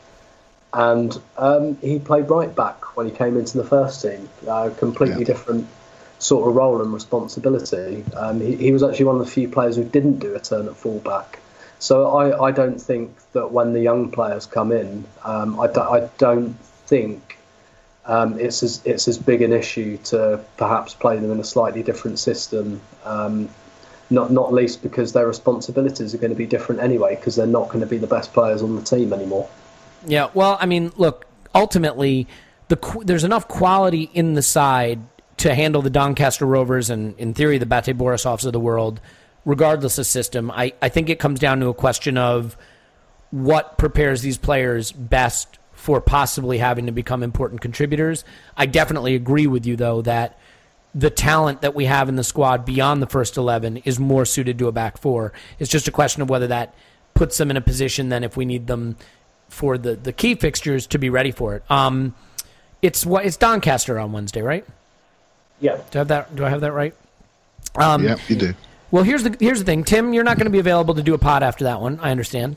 And 0.72 1.16
um, 1.36 1.76
he 1.78 1.98
played 1.98 2.28
right 2.28 2.54
back 2.54 2.96
when 2.96 3.06
he 3.06 3.12
came 3.12 3.36
into 3.36 3.58
the 3.58 3.64
first 3.64 4.02
team. 4.02 4.28
Uh, 4.46 4.70
completely 4.76 5.20
yeah. 5.20 5.26
different 5.26 5.66
sort 6.18 6.48
of 6.48 6.54
role 6.54 6.82
and 6.82 6.92
responsibility. 6.92 8.04
Um, 8.16 8.40
he, 8.40 8.56
he 8.56 8.72
was 8.72 8.82
actually 8.82 9.06
one 9.06 9.16
of 9.16 9.24
the 9.24 9.30
few 9.30 9.48
players 9.48 9.76
who 9.76 9.84
didn't 9.84 10.18
do 10.18 10.34
a 10.34 10.40
turn 10.40 10.66
at 10.66 10.76
fullback. 10.76 11.38
So 11.78 12.16
I, 12.16 12.48
I 12.48 12.50
don't 12.50 12.80
think 12.80 13.14
that 13.32 13.52
when 13.52 13.72
the 13.72 13.80
young 13.80 14.10
players 14.10 14.46
come 14.46 14.72
in, 14.72 15.04
um, 15.24 15.60
I, 15.60 15.66
do, 15.66 15.80
I 15.80 16.08
don't 16.18 16.54
think 16.86 17.38
um, 18.06 18.38
it's 18.38 18.62
as 18.62 18.80
it's 18.84 19.08
as 19.08 19.18
big 19.18 19.42
an 19.42 19.52
issue 19.52 19.96
to 20.04 20.40
perhaps 20.56 20.94
play 20.94 21.16
them 21.16 21.30
in 21.30 21.40
a 21.40 21.44
slightly 21.44 21.82
different 21.82 22.18
system. 22.18 22.80
Um, 23.04 23.48
not 24.10 24.30
not 24.30 24.52
least 24.52 24.82
because 24.82 25.12
their 25.12 25.26
responsibilities 25.26 26.14
are 26.14 26.18
going 26.18 26.30
to 26.32 26.36
be 26.36 26.46
different 26.46 26.82
anyway, 26.82 27.16
because 27.16 27.36
they're 27.36 27.46
not 27.46 27.68
going 27.68 27.80
to 27.80 27.86
be 27.86 27.98
the 27.98 28.06
best 28.06 28.32
players 28.32 28.62
on 28.62 28.76
the 28.76 28.82
team 28.82 29.12
anymore. 29.12 29.48
Yeah, 30.06 30.28
well, 30.34 30.58
I 30.60 30.66
mean, 30.66 30.92
look, 30.96 31.26
ultimately, 31.54 32.26
the 32.68 33.02
there's 33.04 33.24
enough 33.24 33.48
quality 33.48 34.10
in 34.12 34.34
the 34.34 34.42
side 34.42 35.00
to 35.38 35.54
handle 35.54 35.82
the 35.82 35.90
Doncaster 35.90 36.46
Rovers 36.46 36.90
and, 36.90 37.18
in 37.18 37.34
theory, 37.34 37.58
the 37.58 37.66
Bate 37.66 37.96
Borisovs 37.96 38.44
of 38.46 38.52
the 38.52 38.60
world 38.60 39.00
regardless 39.44 39.98
of 39.98 40.06
system. 40.06 40.50
I, 40.50 40.72
I 40.80 40.88
think 40.88 41.08
it 41.08 41.18
comes 41.18 41.40
down 41.40 41.60
to 41.60 41.68
a 41.68 41.74
question 41.74 42.16
of 42.16 42.56
what 43.30 43.78
prepares 43.78 44.22
these 44.22 44.38
players 44.38 44.92
best 44.92 45.58
for 45.74 46.00
possibly 46.00 46.58
having 46.58 46.86
to 46.86 46.92
become 46.92 47.22
important 47.22 47.60
contributors. 47.60 48.24
I 48.56 48.66
definitely 48.66 49.14
agree 49.14 49.46
with 49.46 49.66
you, 49.66 49.76
though, 49.76 50.02
that 50.02 50.38
the 50.94 51.10
talent 51.10 51.60
that 51.62 51.74
we 51.74 51.86
have 51.86 52.08
in 52.08 52.16
the 52.16 52.24
squad 52.24 52.64
beyond 52.64 53.02
the 53.02 53.06
first 53.06 53.36
11 53.36 53.78
is 53.78 53.98
more 53.98 54.24
suited 54.24 54.58
to 54.58 54.68
a 54.68 54.72
back 54.72 54.96
four. 54.96 55.32
It's 55.58 55.70
just 55.70 55.88
a 55.88 55.90
question 55.90 56.22
of 56.22 56.30
whether 56.30 56.46
that 56.46 56.74
puts 57.14 57.36
them 57.36 57.50
in 57.50 57.56
a 57.56 57.60
position 57.60 58.08
then 58.08 58.24
if 58.24 58.36
we 58.36 58.44
need 58.44 58.66
them 58.66 58.96
for 59.48 59.76
the, 59.76 59.94
the 59.94 60.12
key 60.12 60.34
fixtures 60.34 60.86
to 60.88 60.98
be 60.98 61.10
ready 61.10 61.30
for 61.32 61.56
it. 61.56 61.70
Um, 61.70 62.14
it's 62.80 63.04
what 63.04 63.24
it's 63.24 63.36
Doncaster 63.36 63.98
on 63.98 64.12
Wednesday, 64.12 64.42
right? 64.42 64.64
Yeah. 65.60 65.76
Do 65.90 65.98
I 65.98 66.00
have 66.00 66.08
that? 66.08 66.36
Do 66.36 66.44
I 66.44 66.50
have 66.50 66.60
that 66.60 66.72
right? 66.72 66.94
Um, 67.76 68.04
yeah, 68.04 68.16
you 68.28 68.36
do. 68.36 68.54
Well, 68.94 69.02
here's 69.02 69.24
the 69.24 69.36
here's 69.40 69.58
the 69.58 69.64
thing, 69.64 69.82
Tim. 69.82 70.12
You're 70.12 70.22
not 70.22 70.36
going 70.36 70.44
to 70.44 70.52
be 70.52 70.60
available 70.60 70.94
to 70.94 71.02
do 71.02 71.14
a 71.14 71.18
pod 71.18 71.42
after 71.42 71.64
that 71.64 71.80
one. 71.80 71.98
I 71.98 72.12
understand. 72.12 72.54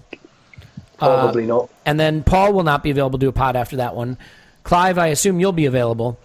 Probably 1.00 1.46
uh, 1.46 1.48
not. 1.48 1.72
And 1.84 2.00
then 2.00 2.22
Paul 2.22 2.54
will 2.54 2.64
not 2.64 2.84
be 2.84 2.92
available 2.92 3.18
to 3.18 3.26
do 3.26 3.30
a 3.30 3.34
pod 3.34 3.56
after 3.56 3.78
that 3.78 3.96
one. 3.96 4.20
Clive, 4.62 5.00
I 5.00 5.08
assume 5.08 5.40
you'll 5.40 5.52
be 5.52 5.66
available. 5.66 6.20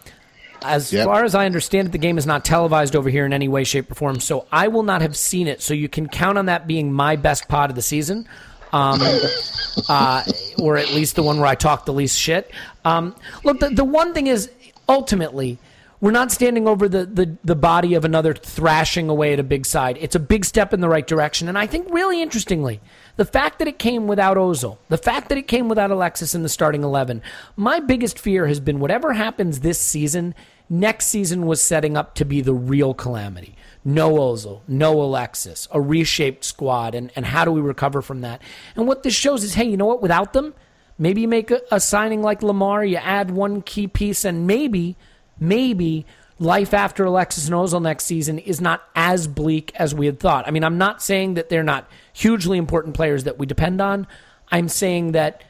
As 0.60 0.92
yep. 0.92 1.06
far 1.06 1.24
as 1.24 1.34
I 1.34 1.46
understand 1.46 1.88
it, 1.88 1.92
the 1.92 1.98
game 1.98 2.18
is 2.18 2.26
not 2.26 2.44
televised 2.44 2.94
over 2.94 3.08
here 3.08 3.24
in 3.24 3.32
any 3.32 3.48
way, 3.48 3.64
shape, 3.64 3.90
or 3.90 3.94
form, 3.94 4.20
so 4.20 4.46
I 4.52 4.68
will 4.68 4.82
not 4.82 5.00
have 5.00 5.16
seen 5.16 5.48
it. 5.48 5.62
So 5.62 5.72
you 5.72 5.88
can 5.88 6.08
count 6.08 6.36
on 6.36 6.44
that 6.44 6.66
being 6.66 6.92
my 6.92 7.16
best 7.16 7.48
pod 7.48 7.70
of 7.70 7.76
the 7.76 7.80
season, 7.80 8.28
um, 8.70 9.00
uh, 9.88 10.24
or 10.58 10.76
at 10.76 10.90
least 10.90 11.16
the 11.16 11.22
one 11.22 11.38
where 11.38 11.46
I 11.46 11.54
talk 11.54 11.86
the 11.86 11.94
least 11.94 12.18
shit. 12.20 12.50
Um, 12.84 13.16
look, 13.44 13.60
the, 13.60 13.70
the 13.70 13.84
one 13.84 14.12
thing 14.12 14.26
is 14.26 14.50
ultimately 14.90 15.58
we're 16.02 16.10
not 16.10 16.32
standing 16.32 16.66
over 16.66 16.88
the, 16.88 17.06
the, 17.06 17.36
the 17.44 17.54
body 17.54 17.94
of 17.94 18.04
another 18.04 18.34
thrashing 18.34 19.08
away 19.08 19.34
at 19.34 19.38
a 19.38 19.44
big 19.44 19.64
side. 19.64 19.96
It's 20.00 20.16
a 20.16 20.20
big 20.20 20.44
step 20.44 20.74
in 20.74 20.80
the 20.80 20.88
right 20.88 21.06
direction. 21.06 21.48
And 21.48 21.56
I 21.56 21.68
think, 21.68 21.86
really 21.94 22.20
interestingly, 22.20 22.80
the 23.14 23.24
fact 23.24 23.60
that 23.60 23.68
it 23.68 23.78
came 23.78 24.08
without 24.08 24.36
Ozil, 24.36 24.78
the 24.88 24.98
fact 24.98 25.28
that 25.28 25.38
it 25.38 25.46
came 25.46 25.68
without 25.68 25.92
Alexis 25.92 26.34
in 26.34 26.42
the 26.42 26.48
starting 26.48 26.82
11, 26.82 27.22
my 27.54 27.78
biggest 27.78 28.18
fear 28.18 28.48
has 28.48 28.58
been 28.58 28.80
whatever 28.80 29.12
happens 29.12 29.60
this 29.60 29.78
season, 29.78 30.34
next 30.68 31.06
season 31.06 31.46
was 31.46 31.62
setting 31.62 31.96
up 31.96 32.16
to 32.16 32.24
be 32.24 32.40
the 32.40 32.52
real 32.52 32.94
calamity. 32.94 33.54
No 33.84 34.14
Ozil, 34.14 34.62
no 34.66 35.00
Alexis, 35.00 35.68
a 35.70 35.80
reshaped 35.80 36.42
squad, 36.42 36.96
and, 36.96 37.12
and 37.14 37.26
how 37.26 37.44
do 37.44 37.52
we 37.52 37.60
recover 37.60 38.02
from 38.02 38.22
that? 38.22 38.42
And 38.74 38.88
what 38.88 39.04
this 39.04 39.14
shows 39.14 39.44
is 39.44 39.54
hey, 39.54 39.66
you 39.66 39.76
know 39.76 39.86
what? 39.86 40.02
Without 40.02 40.32
them, 40.32 40.52
maybe 40.98 41.20
you 41.20 41.28
make 41.28 41.52
a, 41.52 41.60
a 41.70 41.78
signing 41.78 42.22
like 42.22 42.40
Lemar, 42.40 42.88
you 42.90 42.96
add 42.96 43.30
one 43.30 43.62
key 43.62 43.86
piece, 43.86 44.24
and 44.24 44.48
maybe 44.48 44.96
maybe 45.42 46.06
life 46.38 46.74
after 46.74 47.04
Alexis 47.04 47.46
and 47.46 47.54
Ozil 47.54 47.82
next 47.82 48.04
season 48.04 48.38
is 48.38 48.60
not 48.60 48.82
as 48.94 49.26
bleak 49.26 49.72
as 49.76 49.94
we 49.94 50.06
had 50.06 50.18
thought. 50.18 50.46
I 50.48 50.50
mean, 50.50 50.64
I'm 50.64 50.78
not 50.78 51.02
saying 51.02 51.34
that 51.34 51.48
they're 51.48 51.62
not 51.62 51.88
hugely 52.12 52.58
important 52.58 52.94
players 52.94 53.24
that 53.24 53.38
we 53.38 53.46
depend 53.46 53.80
on. 53.80 54.06
I'm 54.50 54.68
saying 54.68 55.12
that 55.12 55.44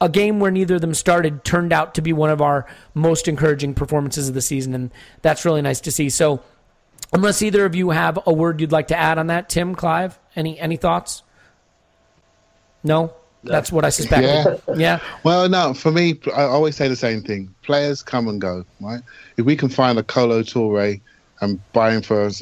a 0.00 0.08
game 0.08 0.40
where 0.40 0.50
neither 0.50 0.76
of 0.76 0.80
them 0.80 0.94
started 0.94 1.44
turned 1.44 1.72
out 1.72 1.94
to 1.94 2.02
be 2.02 2.12
one 2.12 2.30
of 2.30 2.40
our 2.40 2.66
most 2.94 3.28
encouraging 3.28 3.74
performances 3.74 4.28
of 4.28 4.34
the 4.34 4.40
season, 4.40 4.74
and 4.74 4.90
that's 5.20 5.44
really 5.44 5.62
nice 5.62 5.80
to 5.82 5.92
see. 5.92 6.08
So, 6.10 6.42
Unless 7.12 7.42
either 7.42 7.66
of 7.66 7.74
you 7.74 7.90
have 7.90 8.18
a 8.26 8.32
word 8.32 8.60
you'd 8.60 8.72
like 8.72 8.88
to 8.88 8.96
add 8.96 9.18
on 9.18 9.26
that, 9.26 9.48
Tim, 9.48 9.74
Clive, 9.74 10.18
any 10.34 10.58
any 10.58 10.76
thoughts? 10.76 11.22
No, 12.82 13.14
that's 13.44 13.72
what 13.72 13.84
I 13.84 13.90
suspect. 13.90 14.22
Yeah. 14.68 14.74
yeah. 14.76 15.00
Well, 15.24 15.48
no, 15.48 15.74
for 15.74 15.90
me, 15.90 16.18
I 16.34 16.42
always 16.42 16.76
say 16.76 16.88
the 16.88 16.96
same 16.96 17.22
thing. 17.22 17.54
Players 17.62 18.02
come 18.02 18.28
and 18.28 18.40
go, 18.40 18.64
right? 18.80 19.00
If 19.36 19.44
we 19.46 19.56
can 19.56 19.68
find 19.68 19.98
a 19.98 20.02
Kolo 20.02 20.42
Toure 20.42 21.00
and 21.40 21.60
buy 21.72 21.92
him 21.92 22.02
for 22.02 22.26
a, 22.26 22.32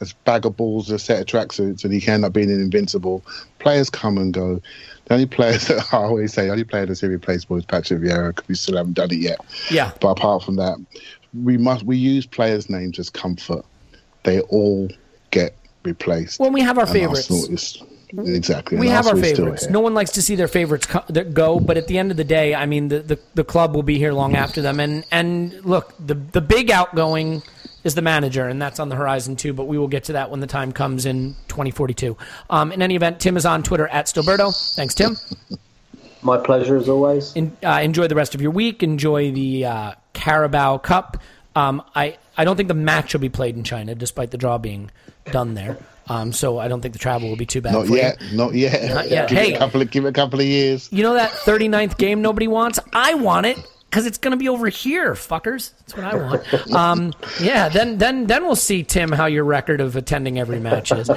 a 0.00 0.06
bag 0.24 0.44
of 0.44 0.56
balls, 0.56 0.90
a 0.90 0.98
set 0.98 1.20
of 1.20 1.26
tracksuits, 1.26 1.84
and 1.84 1.92
he 1.92 2.00
can 2.00 2.14
end 2.14 2.24
up 2.24 2.32
being 2.32 2.50
an 2.50 2.60
invincible, 2.60 3.24
players 3.60 3.88
come 3.88 4.18
and 4.18 4.34
go. 4.34 4.60
The 5.04 5.14
only 5.14 5.26
players 5.26 5.66
that 5.68 5.86
I 5.92 5.98
always 5.98 6.32
say, 6.32 6.46
the 6.46 6.52
only 6.52 6.64
player 6.64 6.86
that's 6.86 7.02
irreplaceable 7.02 7.56
is 7.56 7.64
Patrick 7.64 8.00
Vieira 8.00 8.34
because 8.34 8.48
we 8.48 8.54
still 8.56 8.76
haven't 8.76 8.94
done 8.94 9.12
it 9.12 9.18
yet. 9.18 9.38
Yeah. 9.70 9.92
But 10.00 10.08
apart 10.10 10.42
from 10.42 10.56
that, 10.56 10.76
we 11.44 11.58
must 11.58 11.84
we 11.84 11.96
use 11.96 12.26
players' 12.26 12.68
names 12.68 12.98
as 12.98 13.08
comfort. 13.08 13.64
They 14.24 14.40
all 14.42 14.88
get 15.30 15.54
replaced. 15.84 16.40
When 16.40 16.52
we 16.52 16.60
have 16.60 16.76
our 16.76 16.84
And 16.84 16.92
favorites. 16.92 17.30
Arsenal 17.30 17.54
is- 17.54 17.82
exactly. 18.18 18.78
we 18.78 18.88
have 18.88 19.06
our 19.06 19.12
Arsenal 19.12 19.24
is 19.24 19.30
still 19.30 19.44
favorites. 19.44 19.70
No 19.70 19.80
one 19.80 19.94
likes 19.94 20.12
to 20.12 20.22
see 20.22 20.34
their 20.34 20.48
favorites 20.48 20.86
co- 20.86 21.04
go, 21.32 21.60
but 21.60 21.76
at 21.76 21.86
the 21.86 21.98
end 21.98 22.10
of 22.10 22.16
the 22.16 22.24
day, 22.24 22.54
I 22.54 22.66
mean, 22.66 22.88
the, 22.88 23.00
the, 23.00 23.18
the 23.34 23.44
club 23.44 23.74
will 23.74 23.82
be 23.82 23.98
here 23.98 24.12
long 24.12 24.36
after 24.36 24.62
them. 24.62 24.80
And 24.80 25.04
and 25.10 25.52
look, 25.64 25.94
the 25.98 26.14
the 26.14 26.40
big 26.40 26.70
outgoing 26.70 27.42
is 27.84 27.94
the 27.94 28.02
manager, 28.02 28.48
and 28.48 28.60
that's 28.60 28.80
on 28.80 28.88
the 28.88 28.96
horizon 28.96 29.36
too. 29.36 29.52
But 29.52 29.64
we 29.64 29.78
will 29.78 29.88
get 29.88 30.04
to 30.04 30.14
that 30.14 30.30
when 30.30 30.40
the 30.40 30.46
time 30.46 30.72
comes 30.72 31.06
in 31.06 31.34
2042. 31.48 32.16
Um, 32.48 32.72
in 32.72 32.82
any 32.82 32.96
event, 32.96 33.20
Tim 33.20 33.36
is 33.36 33.46
on 33.46 33.62
Twitter 33.62 33.86
at 33.88 34.06
Stillberto. 34.06 34.74
Thanks, 34.74 34.94
Tim. 34.94 35.16
My 36.22 36.36
pleasure 36.36 36.76
as 36.76 36.88
always. 36.88 37.34
In, 37.34 37.56
uh, 37.62 37.80
enjoy 37.82 38.06
the 38.06 38.14
rest 38.14 38.34
of 38.34 38.42
your 38.42 38.50
week. 38.50 38.82
Enjoy 38.82 39.30
the 39.32 39.64
uh, 39.64 39.92
Carabao 40.12 40.78
Cup. 40.78 41.16
Um, 41.56 41.82
I 41.94 42.18
I 42.36 42.44
don't 42.44 42.56
think 42.56 42.68
the 42.68 42.74
match 42.74 43.12
will 43.12 43.20
be 43.20 43.28
played 43.28 43.56
in 43.56 43.64
China, 43.64 43.94
despite 43.94 44.30
the 44.30 44.38
draw 44.38 44.58
being 44.58 44.90
done 45.26 45.54
there. 45.54 45.78
Um, 46.10 46.32
so 46.32 46.58
I 46.58 46.66
don't 46.66 46.80
think 46.80 46.92
the 46.92 46.98
travel 46.98 47.28
will 47.28 47.36
be 47.36 47.46
too 47.46 47.60
bad. 47.60 47.72
Not 47.72 47.86
for 47.86 47.92
you. 47.92 47.98
yet. 47.98 48.18
Not 48.32 48.52
yet. 48.54 48.92
Not 48.92 49.08
yet. 49.10 49.28
Give 49.28 49.38
Hey. 49.38 49.52
it 49.52 49.56
a 49.56 49.58
couple 49.58 49.80
of 49.80 49.90
give 49.92 50.04
it 50.04 50.08
a 50.08 50.12
couple 50.12 50.40
of 50.40 50.46
years. 50.46 50.88
You 50.92 51.02
know 51.04 51.14
that 51.14 51.30
39th 51.30 51.96
game 51.98 52.20
nobody 52.20 52.48
wants? 52.48 52.80
I 52.92 53.14
want 53.14 53.46
it 53.46 53.56
because 53.88 54.06
it's 54.06 54.18
going 54.18 54.32
to 54.32 54.36
be 54.36 54.48
over 54.48 54.68
here, 54.68 55.14
fuckers. 55.14 55.72
That's 55.78 55.96
what 55.96 56.04
I 56.04 56.16
want. 56.16 56.72
Um, 56.74 57.12
yeah, 57.40 57.68
then 57.68 57.98
then 57.98 58.26
then 58.26 58.44
we'll 58.44 58.56
see, 58.56 58.82
Tim, 58.82 59.12
how 59.12 59.26
your 59.26 59.44
record 59.44 59.80
of 59.80 59.94
attending 59.94 60.38
every 60.40 60.58
match 60.58 60.90
is. 60.92 61.08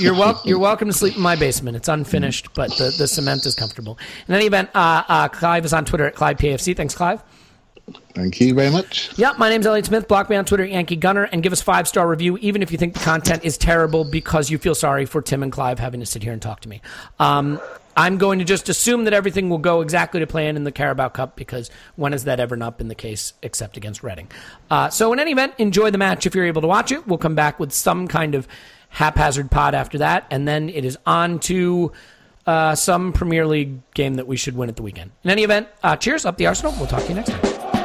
You're 0.00 0.14
wel- 0.14 0.40
you're 0.44 0.58
welcome 0.58 0.88
to 0.88 0.94
sleep 0.94 1.16
in 1.16 1.22
my 1.22 1.36
basement. 1.36 1.76
It's 1.76 1.88
unfinished, 1.88 2.54
but 2.54 2.70
the, 2.78 2.94
the 2.96 3.06
cement 3.06 3.44
is 3.46 3.54
comfortable. 3.54 3.98
In 4.28 4.34
any 4.34 4.46
event, 4.46 4.70
uh, 4.74 5.02
uh, 5.08 5.28
Clive 5.28 5.64
is 5.66 5.72
on 5.74 5.84
Twitter 5.84 6.06
at 6.06 6.14
ClivePFC. 6.14 6.74
Thanks, 6.76 6.94
Clive. 6.94 7.22
Thank 8.14 8.40
you 8.40 8.54
very 8.54 8.70
much. 8.70 9.16
Yeah, 9.18 9.34
my 9.38 9.48
name's 9.48 9.66
Elliot 9.66 9.86
Smith. 9.86 10.08
Block 10.08 10.30
me 10.30 10.36
on 10.36 10.44
Twitter, 10.44 10.64
Yankee 10.64 10.96
Gunner, 10.96 11.24
and 11.24 11.42
give 11.42 11.52
us 11.52 11.60
five 11.60 11.86
star 11.86 12.08
review, 12.08 12.38
even 12.38 12.62
if 12.62 12.72
you 12.72 12.78
think 12.78 12.94
the 12.94 13.00
content 13.00 13.44
is 13.44 13.58
terrible 13.58 14.04
because 14.04 14.50
you 14.50 14.58
feel 14.58 14.74
sorry 14.74 15.04
for 15.04 15.20
Tim 15.20 15.42
and 15.42 15.52
Clive 15.52 15.78
having 15.78 16.00
to 16.00 16.06
sit 16.06 16.22
here 16.22 16.32
and 16.32 16.40
talk 16.40 16.60
to 16.60 16.68
me. 16.68 16.80
Um, 17.18 17.60
I'm 17.96 18.18
going 18.18 18.38
to 18.40 18.44
just 18.44 18.68
assume 18.68 19.04
that 19.04 19.12
everything 19.12 19.50
will 19.50 19.58
go 19.58 19.80
exactly 19.80 20.20
to 20.20 20.26
plan 20.26 20.56
in 20.56 20.64
the 20.64 20.72
Carabao 20.72 21.10
Cup 21.10 21.36
because 21.36 21.70
when 21.96 22.12
has 22.12 22.24
that 22.24 22.40
ever 22.40 22.56
not 22.56 22.78
been 22.78 22.88
the 22.88 22.94
case 22.94 23.34
except 23.42 23.76
against 23.76 24.02
Reading? 24.02 24.28
Uh, 24.70 24.88
so, 24.88 25.12
in 25.12 25.20
any 25.20 25.32
event, 25.32 25.54
enjoy 25.58 25.90
the 25.90 25.98
match 25.98 26.26
if 26.26 26.34
you're 26.34 26.46
able 26.46 26.62
to 26.62 26.68
watch 26.68 26.90
it. 26.90 27.06
We'll 27.06 27.18
come 27.18 27.34
back 27.34 27.60
with 27.60 27.72
some 27.72 28.08
kind 28.08 28.34
of 28.34 28.48
haphazard 28.88 29.50
pod 29.50 29.74
after 29.74 29.98
that, 29.98 30.26
and 30.30 30.46
then 30.46 30.68
it 30.68 30.84
is 30.84 30.96
on 31.04 31.38
to 31.40 31.92
uh, 32.46 32.74
some 32.74 33.12
Premier 33.12 33.46
League 33.46 33.80
game 33.94 34.14
that 34.14 34.26
we 34.26 34.36
should 34.36 34.56
win 34.56 34.68
at 34.68 34.76
the 34.76 34.82
weekend. 34.82 35.10
In 35.22 35.30
any 35.30 35.44
event, 35.44 35.68
uh, 35.82 35.96
cheers 35.96 36.24
up 36.24 36.36
the 36.36 36.46
Arsenal. 36.46 36.74
We'll 36.78 36.86
talk 36.86 37.02
to 37.02 37.08
you 37.08 37.14
next 37.14 37.30
time. 37.30 37.83